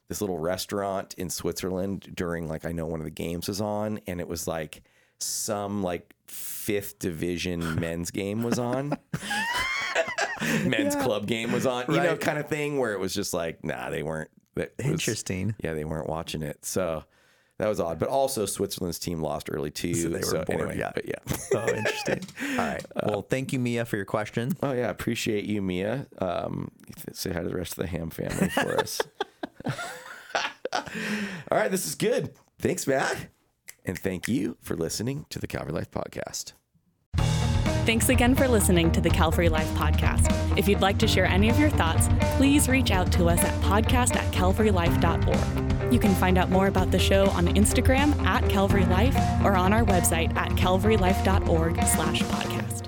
this 0.08 0.22
little 0.22 0.38
restaurant 0.40 1.14
in 1.18 1.30
Switzerland 1.30 2.12
during 2.14 2.48
like 2.48 2.66
I 2.66 2.72
know 2.74 2.86
one 2.86 3.00
of 3.02 3.06
the 3.06 3.12
games 3.12 3.48
was 3.48 3.60
on, 3.62 4.00
and 4.08 4.20
it 4.20 4.28
was 4.28 4.48
like 4.48 4.84
some 5.24 5.84
like 5.84 6.14
fifth 6.28 7.00
division 7.00 7.76
men's 7.80 8.12
game 8.12 8.44
was 8.44 8.60
on. 8.60 8.98
men's 10.66 10.96
club 10.96 11.28
game 11.28 11.52
was 11.52 11.66
on, 11.66 11.86
you 11.90 11.98
know, 11.98 12.18
kind 12.18 12.38
of 12.40 12.48
thing 12.48 12.78
where 12.78 12.94
it 12.94 13.00
was 13.00 13.14
just 13.14 13.34
like, 13.34 13.64
nah, 13.64 13.90
they 13.90 14.04
weren't. 14.04 14.30
Was- 14.56 14.68
Interesting. 14.80 15.56
Yeah, 15.64 15.74
they 15.74 15.86
weren't 15.86 16.10
watching 16.10 16.42
it, 16.42 16.66
so 16.66 17.04
that 17.58 17.68
was 17.68 17.80
odd. 17.80 18.00
But 18.00 18.10
also, 18.10 18.46
Switzerland's 18.46 18.98
team 19.00 19.22
lost 19.22 19.50
early 19.52 19.70
too. 19.72 19.93
So 19.93 20.10
they 20.10 20.20
were 20.20 20.43
bored, 20.46 20.50
anyway, 20.50 20.80
yeah. 20.80 20.92
but 20.93 21.08
yeah. 21.08 21.38
Oh, 21.54 21.68
interesting. 21.70 22.22
All 22.52 22.58
right. 22.58 22.86
Well, 23.06 23.22
thank 23.22 23.54
you, 23.54 23.60
Mia, 23.60 23.86
for 23.86 23.98
your 23.98 24.06
question. 24.06 24.54
Oh 24.64 24.72
yeah, 24.72 24.89
appreciate 24.89 25.46
you, 25.46 25.62
Mia. 25.62 26.08
Um, 26.18 26.72
say 27.14 27.32
hi 27.32 27.43
to 27.43 27.48
the 27.48 27.56
rest 27.56 27.74
of 27.74 27.84
the 27.84 27.88
Hamm 27.88 28.10
family 28.10 28.50
for 28.50 28.80
us. 28.80 29.00
All 30.74 31.58
right, 31.58 31.70
this 31.70 31.86
is 31.86 31.96
good. 31.96 32.34
Thanks, 32.60 32.88
Matt, 32.88 33.16
and 33.86 33.97
thank 33.97 34.28
you 34.28 34.58
for 34.62 34.75
listening 34.75 35.25
to 35.29 35.39
the 35.39 35.47
Calvary 35.47 35.74
Life 35.74 35.91
podcast. 35.91 36.53
Thanks 37.86 38.09
again 38.09 38.36
for 38.36 38.47
listening 38.47 38.91
to 38.91 39.01
the 39.01 39.09
Calvary 39.09 39.49
Life 39.49 39.67
podcast. 39.70 40.28
If 40.55 40.67
you'd 40.67 40.82
like 40.82 40.99
to 40.99 41.08
share 41.08 41.25
any 41.25 41.49
of 41.49 41.59
your 41.59 41.71
thoughts, 41.71 42.08
please 42.37 42.70
reach 42.70 42.91
out 42.91 43.12
to 43.13 43.28
us 43.28 43.39
at 43.39 43.59
podcast 43.62 44.16
at 44.16 44.32
calvarylife.org. 44.32 45.91
You 45.91 45.99
can 45.99 46.13
find 46.16 46.37
out 46.37 46.51
more 46.51 46.67
about 46.67 46.91
the 46.91 46.99
show 46.99 47.28
on 47.32 47.47
Instagram 47.47 48.17
at 48.24 48.47
Calvary 48.49 48.86
Life 48.86 49.16
or 49.43 49.55
on 49.55 49.74
our 49.74 49.83
website 49.83 50.36
at 50.37 50.51
calvarylife.org 50.51 51.75
slash 51.75 52.21
podcast. 52.21 52.80